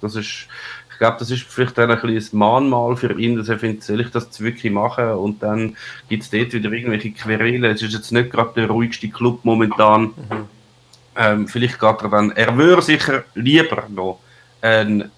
Das 0.00 0.16
ist, 0.16 0.46
ich 0.94 0.98
glaube, 0.98 1.16
das 1.18 1.30
ist 1.30 1.42
vielleicht 1.42 1.76
dann 1.76 1.90
ein 1.90 2.00
bisschen 2.00 2.38
Mahnmal 2.38 2.96
für 2.96 3.18
ihn, 3.18 3.36
dass 3.36 3.48
er 3.48 3.58
findet, 3.58 3.82
soll 3.82 4.00
ich 4.00 4.10
das 4.10 4.40
wirklich 4.40 4.72
machen? 4.72 5.10
Und 5.10 5.42
dann 5.42 5.76
gibt 6.08 6.22
es 6.22 6.30
dort 6.30 6.52
wieder 6.52 6.70
irgendwelche 6.70 7.10
Querelen. 7.10 7.64
Es 7.64 7.82
ist 7.82 7.94
jetzt 7.94 8.12
nicht 8.12 8.30
gerade 8.30 8.52
der 8.54 8.68
ruhigste 8.70 9.08
Club 9.08 9.40
momentan. 9.42 10.02
Mhm. 10.02 10.14
Ähm, 11.16 11.48
vielleicht 11.48 11.80
geht 11.80 12.02
er 12.02 12.08
dann, 12.08 12.30
er 12.30 12.56
würde 12.56 12.82
sicher 12.82 13.24
lieber 13.34 13.84
noch 13.88 14.20
einen 14.62 15.10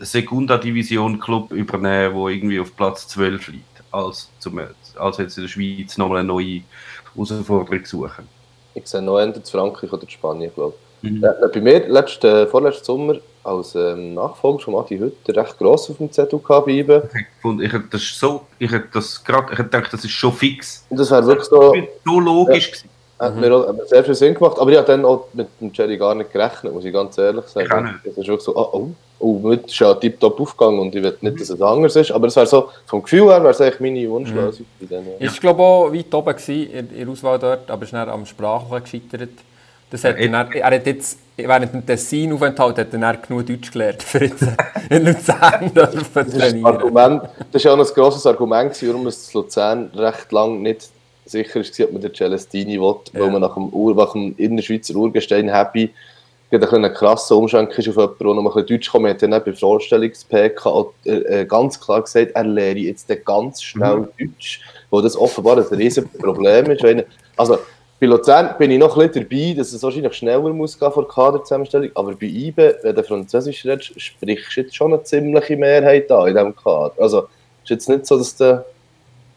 Sekunda-Division-Club 0.00 1.52
übernehmen, 1.52 2.14
der 2.14 2.26
irgendwie 2.26 2.60
auf 2.60 2.74
Platz 2.76 3.06
12 3.08 3.48
liegt, 3.48 3.82
als, 3.92 4.28
zum, 4.40 4.60
als 4.96 5.18
jetzt 5.18 5.36
in 5.38 5.44
der 5.44 5.48
Schweiz 5.48 5.96
nochmal 5.96 6.18
eine 6.18 6.28
neue 6.28 6.62
Herausforderung 7.14 7.84
suchen. 7.84 8.28
Ich 8.74 8.86
sehe 8.86 9.02
noch 9.02 9.18
entweder 9.18 9.46
Frankreich 9.46 9.92
oder 9.92 10.08
Spanien, 10.08 10.52
glaube 10.54 10.74
ich. 11.02 11.10
Mhm. 11.10 11.24
Äh, 11.24 11.48
bei 11.52 11.60
mir 11.60 11.88
letzten, 11.88 12.48
vorletzten 12.48 12.84
Sommer 12.84 13.16
als 13.46 13.74
ähm, 13.74 14.14
Nachfolger 14.14 14.60
von 14.60 14.74
Adi 14.76 14.98
Hütter 14.98 15.36
recht 15.36 15.58
gross 15.58 15.90
auf 15.90 15.98
dem 15.98 16.10
Zettel 16.10 16.38
gehabt 16.38 16.68
Ich 16.68 16.86
hätte 17.72 17.84
das 17.90 18.18
so, 18.18 18.42
ich 18.58 18.70
hätte 18.70 18.88
das 18.92 19.22
gerade, 19.22 19.52
ich 19.52 19.58
hätte 19.58 19.70
gedacht, 19.70 19.92
das 19.92 20.04
ist 20.04 20.10
schon 20.10 20.32
fix. 20.32 20.84
Das 20.90 21.10
wäre 21.10 21.26
wirklich 21.26 21.48
so, 21.48 21.74
so 22.04 22.20
logisch 22.20 22.72
ja, 23.18 23.26
Hat 23.26 23.34
mhm. 23.34 23.40
mir 23.40 23.54
auch 23.54 23.74
sehr 23.86 24.04
viel 24.04 24.14
Sinn 24.14 24.34
gemacht, 24.34 24.58
aber 24.58 24.70
ich 24.70 24.76
habe 24.76 24.86
dann 24.86 25.04
auch 25.04 25.28
mit 25.32 25.48
dem 25.60 25.70
Jerry 25.72 25.96
gar 25.96 26.14
nicht 26.14 26.32
gerechnet, 26.32 26.72
muss 26.72 26.84
ich 26.84 26.92
ganz 26.92 27.16
ehrlich 27.18 27.46
sagen. 27.46 27.66
Ich 27.66 27.72
auch 27.72 27.80
nicht. 27.80 27.94
Das 28.04 28.18
ist 28.18 28.26
wirklich 28.26 28.42
so, 28.42 28.56
oh, 28.56 28.68
oh, 28.72 28.90
oh, 29.18 29.48
mit 29.48 29.66
ist 29.66 29.78
ja 29.78 29.94
tiptop 29.94 30.38
aufgegangen 30.38 30.80
und 30.80 30.94
ich 30.94 31.02
will 31.02 31.16
nicht, 31.20 31.40
dass 31.40 31.50
es 31.50 31.62
anders 31.62 31.96
ist, 31.96 32.10
aber 32.10 32.26
es 32.26 32.36
wäre 32.36 32.46
so, 32.46 32.68
vom 32.86 33.02
Gefühl 33.02 33.24
her 33.28 33.42
wäre 33.42 33.50
es 33.50 33.60
eigentlich 33.60 33.80
meine 33.80 34.10
Wunschlösung. 34.10 34.66
Mhm. 34.80 34.88
Ja. 34.90 35.26
Ist 35.26 35.40
glaube 35.40 35.62
auch 35.62 35.92
weit 35.92 36.12
oben 36.12 36.36
gewesen, 36.36 36.70
in 36.70 36.88
der 36.98 37.08
Auswahl 37.08 37.38
dort, 37.38 37.70
aber 37.70 37.82
ist 37.84 37.92
dann 37.92 38.08
am 38.08 38.26
Sprachlichen 38.26 38.82
gescheitert. 38.82 39.30
Das 39.90 40.04
hat 40.04 40.18
ja, 40.18 40.28
dann, 40.28 40.52
er 40.52 40.70
hat 40.70 40.86
jetzt, 40.86 41.18
während 41.36 41.72
dem 41.72 41.86
Tessin-Aufenthalt 41.86 42.78
hat 42.78 42.92
er 42.94 43.16
genug 43.16 43.46
Deutsch 43.46 43.70
gelernt, 43.70 44.02
für 44.02 44.24
jetzt 44.24 44.46
in 44.90 45.04
Luzern 45.04 45.70
zu 45.74 46.38
trainieren. 46.38 46.66
Argument, 46.66 47.22
das 47.52 47.64
war 47.64 47.74
auch 47.74 47.78
ein 47.78 47.94
grosses 47.94 48.26
Argument, 48.26 48.82
warum 48.82 49.06
es 49.06 49.32
Luzern 49.34 49.90
recht 49.94 50.32
lange 50.32 50.58
nicht 50.58 50.88
sicher 51.24 51.60
ist, 51.60 51.78
ob 51.80 51.92
man 51.92 52.02
den 52.02 52.14
Celestini 52.14 52.80
will, 52.80 52.94
ja. 53.12 53.20
weil 53.20 53.30
man 53.30 53.40
nach 53.42 53.54
dem, 53.54 53.68
Ur, 53.70 53.94
nach 53.94 54.12
dem 54.12 54.34
Innerschweizer 54.38 54.94
Urgestein 54.94 55.48
Happy 55.48 55.92
ein 56.52 56.62
einen 56.62 56.94
krassen 56.94 57.36
Umschwenk 57.36 57.76
ist 57.76 57.88
auf 57.88 57.96
jemanden, 57.96 58.18
der 58.20 58.34
noch 58.34 58.56
ein 58.56 58.62
bisschen 58.62 58.66
Deutsch 58.66 58.90
kommt. 58.90 59.06
Er 59.06 59.10
hat 59.10 59.22
dann 59.22 59.30
bei 59.30 59.52
Vorstellungs-PK 59.52 60.86
äh, 61.04 61.44
ganz 61.44 61.80
klar 61.80 62.02
gesagt, 62.02 62.30
er 62.34 62.44
lehre 62.44 62.78
jetzt 62.78 63.08
ganz 63.24 63.62
schnell 63.62 63.96
mhm. 63.96 64.08
Deutsch, 64.18 64.60
weil 64.90 65.02
das 65.02 65.16
offenbar 65.16 65.58
ein 65.58 65.64
riesiges 65.64 66.08
Problem 66.18 66.70
ist. 66.70 66.84
Also, 67.36 67.58
bei 67.98 68.06
Luzern 68.06 68.54
bin 68.58 68.70
ich 68.70 68.78
noch 68.78 68.96
ein 68.96 69.08
bisschen 69.08 69.26
dabei, 69.28 69.54
dass 69.56 69.72
es 69.72 69.82
wahrscheinlich 69.82 70.12
schneller 70.14 70.52
muss 70.52 70.78
gehen 70.78 70.92
vor 70.92 71.04
der 71.04 71.12
Kaderzusammenstellung, 71.12 71.90
aber 71.94 72.12
bei 72.12 72.26
IBE, 72.26 72.78
wenn 72.82 72.94
du 72.94 73.02
Französisch 73.02 73.64
redest, 73.64 73.98
sprichst 74.00 74.56
du 74.56 74.60
jetzt 74.60 74.76
schon 74.76 74.92
eine 74.92 75.02
ziemliche 75.02 75.56
Mehrheit 75.56 76.10
da 76.10 76.26
in 76.26 76.34
diesem 76.34 76.54
Kader. 76.54 76.92
Also, 76.98 77.20
es 77.20 77.64
ist 77.64 77.70
jetzt 77.70 77.88
nicht 77.88 78.06
so, 78.06 78.18
dass, 78.18 78.36
der, 78.36 78.66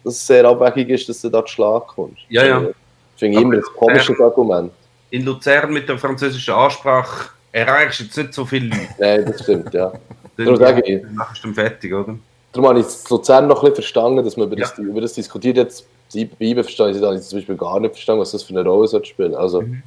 dass 0.04 0.16
es 0.16 0.28
sehr 0.28 0.44
abwegig 0.44 0.90
ist, 0.90 1.08
dass 1.08 1.22
du 1.22 1.30
da 1.30 1.46
zu 1.46 1.54
Schlag 1.54 1.88
kommst. 1.88 2.22
Ja, 2.28 2.46
ja. 2.46 2.60
Das 2.60 2.74
finde 3.16 3.38
ich 3.38 3.44
immer 3.44 3.56
ein 3.56 3.64
komisches 3.78 4.20
Argument. 4.20 4.72
In 5.10 5.24
Luzern 5.24 5.72
mit 5.72 5.88
der 5.88 5.98
französischen 5.98 6.54
Ansprache 6.54 7.30
erreichst 7.54 8.02
du 8.02 8.04
jetzt 8.04 8.18
nicht 8.18 8.34
so 8.34 8.46
viele 8.46 8.68
Leute. 8.68 8.90
Nein, 9.00 9.26
das 9.26 9.42
stimmt, 9.42 9.74
ja. 9.74 9.94
Darum 10.36 10.58
sage 10.58 10.82
ich. 10.86 11.02
Dann 11.02 11.16
machst 11.16 11.44
du 11.44 11.54
fertig, 11.54 11.94
oder? 11.94 12.16
Darum 12.52 12.70
habe 12.70 12.80
ich 12.82 13.10
Luzern 13.10 13.48
noch 13.48 13.58
ein 13.58 13.62
bisschen 13.62 13.76
verstanden, 13.76 14.24
dass 14.26 14.36
man 14.36 14.48
über, 14.48 14.58
ja. 14.58 14.68
das, 14.68 14.78
über 14.78 15.02
das 15.02 15.14
diskutiert. 15.14 15.58
Jetzt 15.58 15.86
die 16.14 16.26
Bibel 16.26 16.64
verstehen, 16.64 16.94
sie 16.94 17.02
dann 17.02 17.22
zum 17.22 17.40
Beispiel 17.40 17.56
gar 17.56 17.80
nicht 17.80 17.92
verstanden, 17.92 18.22
was 18.22 18.32
das 18.32 18.44
für 18.44 18.54
eine 18.58 18.68
Rolle 18.68 18.88
soll 18.88 19.06
spielen. 19.06 19.36
Also, 19.36 19.62
mhm. 19.62 19.84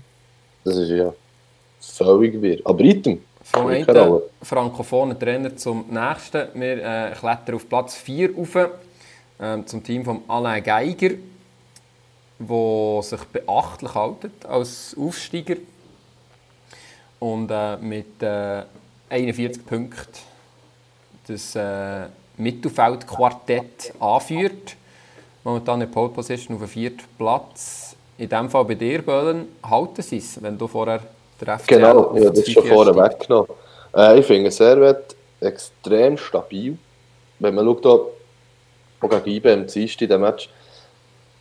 das 0.65 0.77
ist 0.77 0.91
ja 0.91 1.13
völlig 1.81 2.41
wirr. 2.41 2.59
Aber 2.65 2.81
item. 2.81 3.23
Vom 3.45 3.67
einen 3.67 4.21
frankophonen 4.41 5.19
Trainer 5.19 5.57
zum 5.57 5.85
nächsten. 5.91 6.49
Wir 6.55 6.79
äh, 6.79 7.13
klettern 7.19 7.57
auf 7.57 7.69
Platz 7.69 7.97
4 7.97 8.37
rauf, 8.37 8.55
äh, 8.55 8.69
zum 9.67 9.83
Team 9.83 10.05
von 10.05 10.21
Alain 10.29 10.63
Geiger, 10.63 11.17
der 12.39 13.03
sich 13.03 13.25
beachtlich 13.25 13.95
haltet 13.95 14.47
als 14.47 14.97
Aufsteiger 14.99 15.57
und 17.19 17.51
äh, 17.51 17.77
mit 17.79 18.23
äh, 18.23 18.63
41 19.11 19.67
Punkten 19.67 20.19
das 21.27 21.55
äh, 21.57 22.07
Mittelfeldquartett 22.37 23.93
anführt 24.01 24.77
momentan 25.45 25.81
in 25.81 25.91
Pole 25.91 26.11
Position 26.11 26.57
auf 26.57 26.63
dem 26.63 26.69
vierten 26.69 27.05
Platz. 27.19 27.97
In 28.19 28.29
dem 28.29 28.51
Fall 28.51 28.65
bei 28.65 28.75
dir, 28.75 29.03
Böllen, 29.03 29.49
halten 29.69 30.03
sie 30.03 30.19
es, 30.19 30.41
wenn 30.43 30.57
du 30.57 30.67
vorher 30.67 31.01
der 31.41 31.59
FCL 31.59 31.75
Genau, 31.77 32.17
ja, 32.17 32.31
das 32.31 32.39
ist 32.39 32.53
schon 32.53 32.67
vorher 32.67 32.95
weggenommen. 32.95 33.51
Äh, 33.97 34.21
ich 34.21 34.27
finde 34.27 34.51
Servet 34.51 35.17
extrem 35.41 36.17
stabil. 36.17 36.77
Wenn 37.39 37.55
man 37.55 37.65
schaut, 37.65 37.87
auch 37.87 38.11
gegen 39.01 39.37
IBE 39.37 39.53
im 39.53 39.67
Dienstag, 39.67 40.09
dem 40.09 40.21
Match, 40.21 40.49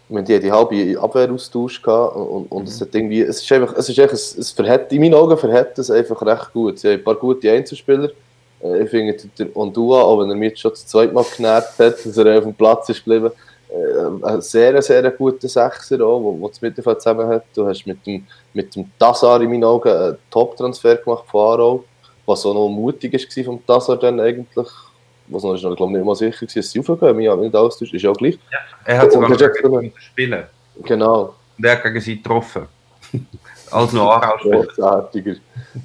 wir 0.09 0.23
die 0.23 0.39
die 0.39 0.51
halbe 0.51 0.99
Abwehraustausch 0.99 1.81
gehabt 1.81 2.15
und, 2.15 2.51
und 2.51 2.63
mhm. 2.63 2.67
es 2.67 2.81
hat 2.81 2.93
irgendwie, 2.93 3.21
es 3.21 3.41
ist 3.41 3.51
einfach, 3.51 3.73
es 3.77 3.87
ist 3.87 3.99
einfach, 3.99 4.13
es 4.13 4.51
verhält, 4.51 4.91
in 4.91 5.01
meinen 5.01 5.13
Augen 5.13 5.37
verhält 5.37 5.77
es 5.77 5.89
einfach 5.89 6.21
recht 6.23 6.51
gut. 6.51 6.79
Sie 6.79 6.89
haben 6.89 6.95
ein 6.95 7.03
paar 7.03 7.15
gute 7.15 7.51
Einzelspieler. 7.51 8.09
Äh, 8.61 8.83
ich 8.83 8.89
finde, 8.89 9.15
der 9.37 9.55
Ondua, 9.55 10.01
auch 10.01 10.19
wenn 10.19 10.29
er 10.29 10.35
mich 10.35 10.59
schon 10.59 10.71
das 10.71 10.85
zweite 10.85 11.13
Mal 11.13 11.25
genervt 11.35 11.79
hat, 11.79 12.05
dass 12.05 12.17
er 12.17 12.37
auf 12.37 12.43
dem 12.43 12.53
Platz 12.53 12.89
ist 12.89 13.03
geblieben, 13.03 13.27
äh, 13.27 13.50
ein 14.23 14.41
sehr, 14.41 14.81
sehr 14.81 15.09
guter 15.11 15.47
Sechser, 15.47 16.01
auch, 16.05 16.19
wo 16.21 16.47
das 16.47 16.61
Mittelfeld 16.61 17.01
zusammen 17.01 17.27
hat. 17.27 17.45
Du 17.55 17.65
hast 17.65 17.85
mit 17.85 18.05
dem, 18.05 18.25
mit 18.53 18.75
dem 18.75 18.91
Tassar 18.99 19.41
in 19.41 19.49
meinen 19.49 19.63
Augen 19.63 19.89
einen 19.89 20.17
Top-Transfer 20.29 20.97
gemacht 20.97 21.23
von 21.27 21.41
Aarau, 21.41 21.83
was 22.25 22.45
auch 22.45 22.53
noch 22.53 22.67
mutig 22.67 23.13
war 23.13 23.43
vom 23.43 23.65
Tassar 23.65 23.97
dann 23.97 24.19
eigentlich. 24.19 24.67
Was 25.27 25.43
noch, 25.43 25.55
ist 25.55 25.63
noch, 25.63 25.75
glaube 25.75 25.93
ich, 25.93 25.97
nicht 25.97 26.05
mal 26.05 26.15
sicher 26.15 26.41
war, 26.41 26.47
dass 26.53 26.71
sie 26.71 26.79
aufgehen. 26.79 27.19
Ich 27.19 27.29
habe 27.29 27.41
nicht 27.41 27.55
austauscht, 27.55 27.93
ist 27.93 28.01
ja 28.01 28.11
gleich. 28.11 28.37
Ja, 28.51 28.59
er 28.85 28.97
hat 28.99 29.11
sogar 29.13 29.29
gegen 29.37 29.93
spielen. 29.97 30.43
Genau. 30.83 31.35
Und 31.57 31.65
er 31.65 31.71
hat 31.73 31.83
gegen 31.83 32.01
sie 32.01 32.17
getroffen. 32.17 32.67
Als 33.71 33.93
noch 33.93 34.11
Aarau-Spieler. 34.11 34.65
Grossartiger. 34.65 35.35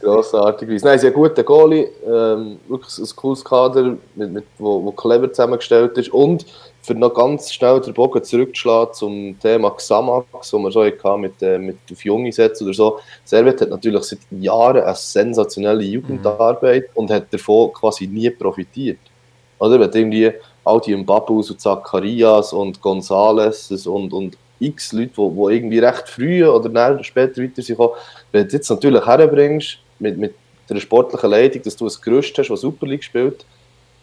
Grossartigerweise. 0.01 0.85
Nein, 0.85 0.99
sie 0.99 1.07
haben 1.07 1.15
guten 1.15 1.45
Goalie, 1.45 1.89
ähm, 2.05 2.59
wirklich 2.67 2.99
ein 2.99 3.17
cooles 3.17 3.45
Kader, 3.45 3.97
mit, 4.17 4.33
mit, 4.33 4.45
wo, 4.59 4.85
wo 4.85 4.91
clever 4.91 5.33
zusammengestellt 5.33 5.97
ist 5.97 6.09
und 6.13 6.45
für 6.87 6.95
noch 6.95 7.13
ganz 7.13 7.53
schnell 7.53 7.81
den 7.81 7.95
Bogen 7.95 8.23
zurückzuschlagen 8.23 8.95
zum 8.95 9.41
Thema 9.41 9.73
Xamax, 9.73 10.53
wo 10.53 10.59
man 10.59 10.71
so 10.71 10.85
hatte 10.85 11.19
mit, 11.19 11.43
äh, 11.43 11.59
mit 11.59 11.79
auf 11.91 12.05
junge 12.05 12.31
Sätze 12.31 12.63
oder 12.63 12.75
so. 12.75 13.01
Servet 13.25 13.61
hat 13.61 13.71
natürlich 13.71 14.05
seit 14.05 14.21
Jahren 14.31 14.85
eine 14.85 14.95
sensationelle 14.95 15.83
Jugendarbeit 15.83 16.85
mhm. 16.85 16.91
und 16.95 17.11
hat 17.11 17.33
davon 17.33 17.73
quasi 17.73 18.07
nie 18.07 18.31
profitiert. 18.31 19.01
Oder? 19.59 19.81
Wenn 19.81 19.93
irgendwie 19.93 20.33
all 20.65 20.81
die 20.81 20.95
Mbabus 20.95 21.51
und 21.51 21.61
Zacharias 21.61 22.53
und 22.53 22.81
Gonzales 22.81 23.85
und, 23.87 24.13
und 24.13 24.39
x 24.61 24.93
Leute, 24.93 25.11
die, 25.17 25.31
die 25.35 25.55
irgendwie 25.55 25.79
recht 25.81 26.09
früh 26.09 26.47
oder 26.47 27.03
später 27.03 27.43
weiter 27.43 27.63
sind, 27.63 27.81
wenn 28.31 28.47
du 28.47 28.55
jetzt 28.55 28.71
natürlich 28.71 29.05
herbringst 29.05 29.79
mit, 29.99 30.19
mit 30.19 30.35
der 30.71 30.79
sportlichen 30.79 31.31
Leitung, 31.31 31.63
dass 31.63 31.77
du 31.77 31.87
ein 31.87 31.93
Gerüst 32.01 32.39
hast, 32.39 32.49
das 32.49 32.61
Super 32.61 32.87
League 32.87 33.03
spielt, 33.03 33.45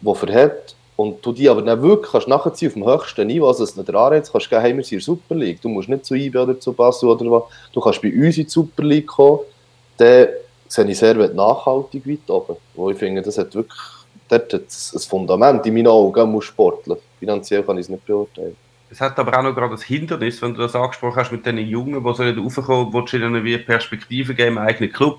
das 0.02 0.18
verhält 0.18 0.74
und 0.96 1.24
du 1.24 1.32
die 1.32 1.48
aber 1.48 1.62
dann 1.62 1.82
wirklich 1.82 2.12
kannst 2.12 2.28
nachziehen 2.28 2.68
auf 2.68 2.74
dem 2.74 2.86
höchsten 2.86 3.26
Niveau, 3.26 3.48
also 3.48 3.64
es 3.64 3.76
nicht 3.76 3.88
der 3.88 3.94
Anreiz 3.96 4.30
kannst 4.30 4.48
geben, 4.48 4.62
hey, 4.62 4.76
wir 4.76 4.84
sind 4.84 4.92
in 4.92 4.98
der 4.98 5.04
Super 5.04 5.34
League, 5.34 5.60
du 5.60 5.68
musst 5.68 5.88
nicht 5.88 6.04
zu 6.04 6.14
IB 6.14 6.38
oder 6.38 6.58
zu 6.58 6.72
Basel 6.72 7.08
oder 7.08 7.30
was, 7.30 7.42
du 7.72 7.80
kannst 7.80 8.02
bei 8.02 8.12
uns 8.12 8.38
in 8.38 8.44
die 8.44 8.50
Super 8.50 8.82
League 8.82 9.06
kommen, 9.06 9.40
dann 9.96 10.28
sehe 10.68 10.86
ich 10.86 10.98
sehr 10.98 11.14
nachhaltig 11.14 12.06
weit 12.06 12.30
oben, 12.30 12.56
wo 12.74 12.90
ich 12.90 12.98
finde, 12.98 13.22
das 13.22 13.38
hat 13.38 13.54
wirklich 13.54 13.80
dort 14.28 14.52
hat 14.52 14.62
ein 14.62 15.00
Fundament 15.00 15.66
in 15.66 15.74
meinen 15.74 15.88
Augen, 15.88 16.30
muss 16.30 16.46
sportlich, 16.46 16.98
finanziell 17.18 17.62
kann 17.62 17.76
ich 17.76 17.82
es 17.82 17.88
nicht 17.88 18.06
beurteilen. 18.06 18.56
Es 18.90 19.00
hat 19.00 19.18
aber 19.18 19.36
auch 19.36 19.42
noch 19.42 19.54
gerade 19.54 19.72
das 19.72 19.82
Hindernis, 19.82 20.40
wenn 20.40 20.54
du 20.54 20.62
das 20.62 20.76
angesprochen 20.76 21.16
hast 21.16 21.32
mit 21.32 21.44
den 21.44 21.58
Jungen, 21.58 22.04
die 22.04 22.14
sollen 22.14 22.38
raufkommen, 22.38 22.92
willst 22.92 23.12
du 23.12 23.16
ihnen 23.16 23.42
wie 23.42 23.58
Perspektive 23.58 24.34
geben 24.34 24.56
im 24.56 24.58
eigenen 24.58 24.92
Club. 24.92 25.18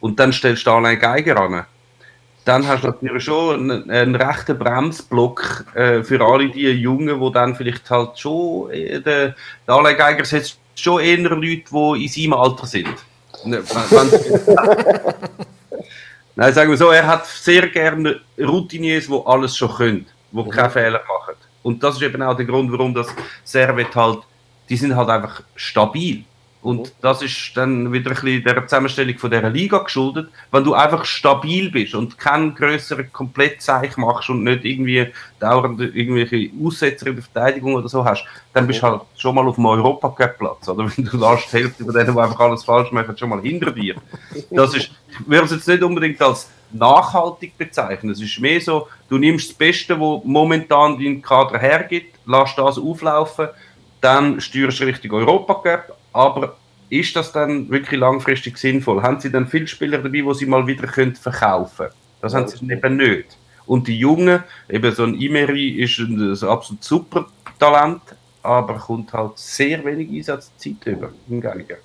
Und 0.00 0.18
dann 0.18 0.32
stellst 0.32 0.66
du 0.66 0.70
allein 0.70 0.98
Geiger 0.98 1.38
an 1.38 1.66
dann 2.44 2.66
hast 2.68 2.84
du 2.84 2.88
natürlich 2.88 3.24
schon 3.24 3.70
einen, 3.70 3.90
einen 3.90 4.14
rechten 4.14 4.58
Bremsblock 4.58 5.64
äh, 5.74 6.02
für 6.02 6.20
alle 6.20 6.50
die 6.50 6.68
Jungen, 6.68 7.20
die 7.20 7.32
dann 7.32 7.56
vielleicht 7.56 7.88
halt 7.90 8.18
schon, 8.18 8.70
äh, 8.70 9.00
der, 9.00 9.34
der 9.66 9.74
Alain 9.74 9.96
Geiger 9.96 10.24
setzt 10.24 10.58
schon 10.74 11.00
eher 11.00 11.18
Leute, 11.18 11.64
die 11.70 12.04
in 12.04 12.08
seinem 12.08 12.34
Alter 12.34 12.66
sind. 12.66 12.88
Ne, 13.44 13.62
Nein, 16.36 16.52
sagen 16.52 16.70
wir 16.70 16.76
so, 16.76 16.90
er 16.90 17.06
hat 17.06 17.26
sehr 17.26 17.68
gerne 17.68 18.20
Routiniers, 18.38 19.06
die 19.06 19.22
alles 19.24 19.56
schon 19.56 19.72
können, 19.72 20.06
die 20.32 20.36
mhm. 20.36 20.50
keine 20.50 20.70
Fehler 20.70 21.00
machen. 21.00 21.36
Und 21.62 21.82
das 21.82 21.96
ist 21.96 22.02
eben 22.02 22.20
auch 22.22 22.36
der 22.36 22.44
Grund, 22.44 22.70
warum 22.72 22.92
das 22.92 23.06
Servet 23.44 23.94
halt, 23.94 24.18
die 24.68 24.76
sind 24.76 24.94
halt 24.94 25.08
einfach 25.08 25.42
stabil. 25.54 26.24
Und 26.64 26.94
das 27.02 27.20
ist 27.20 27.52
dann 27.56 27.92
wieder 27.92 28.10
ein 28.10 28.14
bisschen 28.14 28.42
der 28.42 28.66
Zusammenstellung 28.66 29.18
von 29.18 29.30
dieser 29.30 29.50
Liga 29.50 29.80
geschuldet. 29.80 30.30
Wenn 30.50 30.64
du 30.64 30.72
einfach 30.72 31.04
stabil 31.04 31.70
bist 31.70 31.94
und 31.94 32.18
keinen 32.18 32.54
größeren 32.54 33.12
Komplettzeich 33.12 33.98
machst 33.98 34.30
und 34.30 34.44
nicht 34.44 34.64
irgendwie 34.64 35.08
dauernd 35.38 35.78
irgendwelche 35.78 36.50
Aussetzer 36.64 37.08
in 37.08 37.16
der 37.16 37.24
Verteidigung 37.24 37.74
oder 37.74 37.86
so 37.86 38.02
hast, 38.02 38.24
dann 38.54 38.66
bist 38.66 38.80
du 38.80 38.86
halt 38.86 39.02
schon 39.14 39.34
mal 39.34 39.46
auf 39.46 39.56
dem 39.56 39.66
Europacup-Platz. 39.66 40.66
Oder 40.70 40.90
wenn 40.96 41.04
du 41.04 41.18
lässt 41.18 41.52
die 41.52 41.58
Hälfte 41.58 41.84
von 41.84 41.92
denen, 41.92 42.14
die 42.14 42.18
einfach 42.18 42.40
alles 42.40 42.64
falsch 42.64 42.90
machen, 42.92 43.18
schon 43.18 43.28
mal 43.28 43.42
hinter 43.42 43.70
dir. 43.70 43.96
Das 44.50 44.74
ist, 44.74 44.90
ich 45.10 45.28
würde 45.28 45.44
es 45.44 45.50
jetzt 45.50 45.68
nicht 45.68 45.82
unbedingt 45.82 46.22
als 46.22 46.48
nachhaltig 46.72 47.58
bezeichnen. 47.58 48.10
Es 48.10 48.22
ist 48.22 48.40
mehr 48.40 48.62
so, 48.62 48.88
du 49.10 49.18
nimmst 49.18 49.50
das 49.50 49.56
Beste, 49.58 50.00
was 50.00 50.22
momentan 50.24 50.98
dein 50.98 51.20
Kader 51.20 51.58
hergibt, 51.58 52.16
lässt 52.26 52.56
das 52.56 52.78
auflaufen, 52.78 53.48
dann 54.00 54.40
steuerst 54.40 54.80
du 54.80 54.84
Richtung 54.84 55.12
Europacup, 55.12 55.94
aber 56.14 56.56
ist 56.88 57.14
das 57.16 57.32
dann 57.32 57.68
wirklich 57.68 58.00
langfristig 58.00 58.56
sinnvoll? 58.56 59.02
Haben 59.02 59.20
Sie 59.20 59.30
dann 59.30 59.46
viele 59.46 59.66
Spieler 59.66 59.98
dabei, 59.98 60.22
die 60.22 60.34
Sie 60.34 60.46
mal 60.46 60.66
wieder 60.66 60.86
können 60.86 61.14
verkaufen 61.14 61.76
können? 61.76 61.90
Das 62.22 62.32
ja. 62.32 62.38
haben 62.38 62.48
Sie 62.48 62.72
eben 62.72 62.96
nicht. 62.96 63.36
Und 63.66 63.88
die 63.88 63.98
Jungen, 63.98 64.42
eben 64.68 64.94
so 64.94 65.02
ein 65.02 65.14
Imeri 65.14 65.70
ist 65.82 65.98
ein, 65.98 66.32
ein 66.32 66.48
absolut 66.48 66.84
super 66.84 67.26
Talent, 67.58 68.02
aber 68.42 68.74
kommt 68.74 69.12
halt 69.12 69.32
sehr 69.36 69.84
wenig 69.84 70.10
Einsatzzeit 70.10 70.86
über 70.86 71.10
im 71.28 71.40
Geiger. 71.40 71.76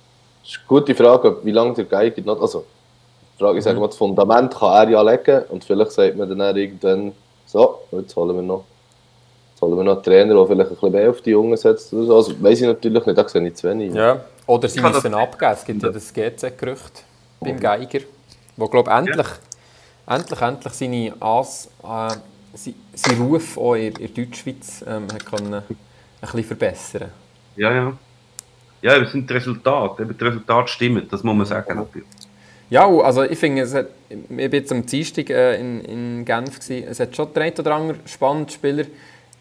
Das 0.42 0.50
ist 0.50 0.58
eine 0.58 0.66
gute 0.68 0.94
Frage, 0.94 1.38
wie 1.42 1.50
lange 1.50 1.74
der 1.74 1.84
Geiger 1.86 2.22
noch. 2.22 2.40
Also, 2.40 2.64
die 3.34 3.42
Frage 3.42 3.58
ist, 3.58 3.66
mhm. 3.66 3.80
das 3.80 3.96
Fundament 3.96 4.54
kann 4.54 4.88
er 4.88 4.90
ja 4.90 5.02
legen 5.02 5.42
und 5.48 5.64
vielleicht 5.64 5.92
sagt 5.92 6.16
man 6.16 6.28
dann 6.28 6.56
irgendwann, 6.56 7.12
so, 7.46 7.80
jetzt 7.92 8.14
holen 8.14 8.36
wir 8.36 8.42
noch 8.42 8.64
holen 9.60 9.76
wir 9.76 9.84
noch 9.84 9.96
einen 9.96 10.02
Trainer, 10.02 10.34
der 10.34 10.46
vielleicht 10.46 10.70
ein 10.70 10.74
bisschen 10.74 10.92
mehr 10.92 11.10
auf 11.10 11.20
die 11.20 11.30
Jungen 11.30 11.56
setzt. 11.56 11.92
Also, 11.92 12.42
weiß 12.42 12.60
ich 12.60 12.66
natürlich 12.66 13.04
nicht, 13.04 13.18
da 13.18 13.28
sehe 13.28 13.46
ich 13.46 13.54
zu 13.54 13.68
wenig. 13.68 13.94
Ja, 13.94 14.24
oder 14.46 14.68
sie 14.68 14.80
müssen 14.80 15.14
abgeben. 15.14 15.52
Es 15.52 15.64
gibt 15.64 15.82
ja 15.82 15.90
das 15.90 16.12
GZ-Gerücht 16.12 17.04
beim 17.40 17.56
oh. 17.56 17.60
Geiger, 17.60 18.00
wo, 18.56 18.66
glaube 18.68 18.90
endlich, 18.90 19.26
ja. 19.26 20.16
endlich, 20.16 20.40
endlich 20.40 20.72
seine 20.72 21.14
As, 21.20 21.68
äh, 21.82 22.16
sein 22.94 23.20
Ruf 23.20 23.56
auch 23.58 23.74
in, 23.74 23.94
in 23.94 24.14
Deutschschweiz 24.14 24.84
ähm, 24.86 25.06
können 25.30 25.54
ein 25.54 25.62
bisschen 26.20 26.44
verbessern 26.44 27.10
Ja, 27.56 27.72
ja. 27.72 27.92
Ja, 28.82 28.96
es 28.96 29.12
sind 29.12 29.28
die 29.28 29.34
Resultate. 29.34 30.06
Die 30.06 30.24
Resultate 30.24 30.68
stimmen, 30.68 31.06
das 31.10 31.22
muss 31.22 31.36
man 31.36 31.46
sagen. 31.46 31.86
Ja, 32.70 32.86
also 32.86 33.24
ich 33.24 33.38
finde, 33.38 33.62
es 33.62 33.74
hat, 33.74 33.88
ich 34.08 34.30
war 34.30 34.38
jetzt 34.38 34.72
am 34.72 34.86
Dienstag 34.86 35.28
äh, 35.28 35.60
in, 35.60 35.84
in 35.84 36.24
Genf, 36.24 36.60
gewesen. 36.60 36.86
es 36.88 37.00
hat 37.00 37.14
schon 37.14 37.32
drei 37.34 37.52
oder 37.52 37.74
andere 37.74 37.98
spannende 38.06 38.52
Spieler 38.52 38.84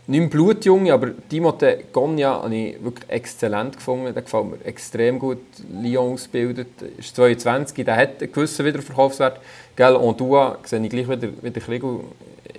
nicht 0.09 0.21
mehr 0.21 0.29
Blutjunge, 0.29 0.91
aber 0.91 1.11
Timothée 1.29 1.83
Gonja 1.93 2.41
habe 2.41 2.55
ich 2.55 2.83
wirklich 2.83 3.07
exzellent 3.09 3.75
gefunden. 3.75 4.11
Der 4.11 4.23
gefällt 4.23 4.45
mir 4.45 4.65
extrem 4.65 5.19
gut. 5.19 5.37
Lyon 5.71 6.13
ausgebildet, 6.13 6.81
ist 6.97 7.15
22, 7.15 7.85
der 7.85 7.95
hat 7.95 8.19
einen 8.19 8.31
gewissen 8.31 8.65
Wiederverkaufswert. 8.65 9.39
Gell, 9.75 9.95
Ondua 9.95 10.57
sehe 10.63 10.83
ich 10.83 10.89
gleich 10.89 11.07
wieder, 11.07 11.29
wieder 11.43 11.61
Kligo. 11.61 12.05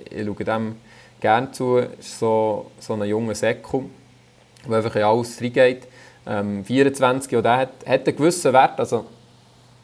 Ich 0.08 0.24
schaue 0.24 0.44
dem 0.44 0.76
gerne 1.18 1.50
zu. 1.50 1.78
Ist 1.78 2.20
so, 2.20 2.70
so 2.78 2.94
ein 2.94 3.02
junger 3.02 3.34
Säcko, 3.34 3.90
der 4.68 4.76
einfach 4.76 4.94
in 4.94 5.02
alles 5.02 5.42
reingeht. 5.42 5.88
Ähm, 6.28 6.64
24, 6.64 7.34
und 7.34 7.42
der 7.42 7.56
hat, 7.56 7.72
hat 7.84 8.06
einen 8.06 8.16
gewissen 8.16 8.52
Wert. 8.52 8.78
Also, 8.78 9.06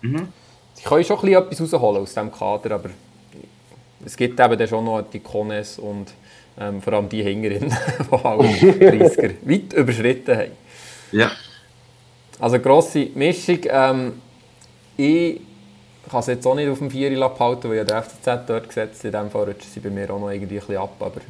mhm. 0.02 0.28
Ich 0.78 0.84
kann 0.84 1.02
schon 1.02 1.18
ein 1.18 1.32
etwas 1.32 1.60
rausholen 1.60 2.02
aus 2.02 2.10
diesem 2.10 2.30
Kader, 2.30 2.76
aber 2.76 2.90
es 4.04 4.16
gibt 4.16 4.38
eben 4.38 4.68
schon 4.68 4.84
noch 4.84 5.02
die 5.02 5.18
Kones 5.18 5.80
und 5.80 6.12
ähm, 6.58 6.80
vor 6.80 6.92
allem 6.94 7.08
die 7.08 7.22
Hängerin, 7.22 7.68
die 8.10 8.24
alle 8.24 8.48
30er 8.48 9.34
weit 9.42 9.72
überschritten 9.72 10.36
haben. 10.36 10.52
Ja. 11.12 11.30
Also 12.38 12.58
grosse 12.58 13.08
Mischung. 13.14 13.60
Ähm, 13.68 14.12
ich 14.96 15.40
kann 16.10 16.20
es 16.20 16.26
jetzt 16.26 16.46
auch 16.46 16.54
nicht 16.54 16.68
auf 16.68 16.78
dem 16.78 16.90
Vieri 16.90 17.14
behalten, 17.14 17.70
weil 17.70 17.80
ich 17.80 17.86
der 17.86 18.02
FCZ 18.02 18.46
dort 18.46 18.68
gesetzt 18.68 19.04
In 19.04 19.12
diesem 19.12 19.30
Fall 19.30 19.44
rutschen 19.44 19.70
sie 19.72 19.80
bei 19.80 19.90
mir 19.90 20.10
auch 20.10 20.20
noch 20.20 20.30
irgendwie 20.30 20.56
ein 20.56 20.60
bisschen 20.60 20.76
ab. 20.76 20.94
Aber 21.00 21.20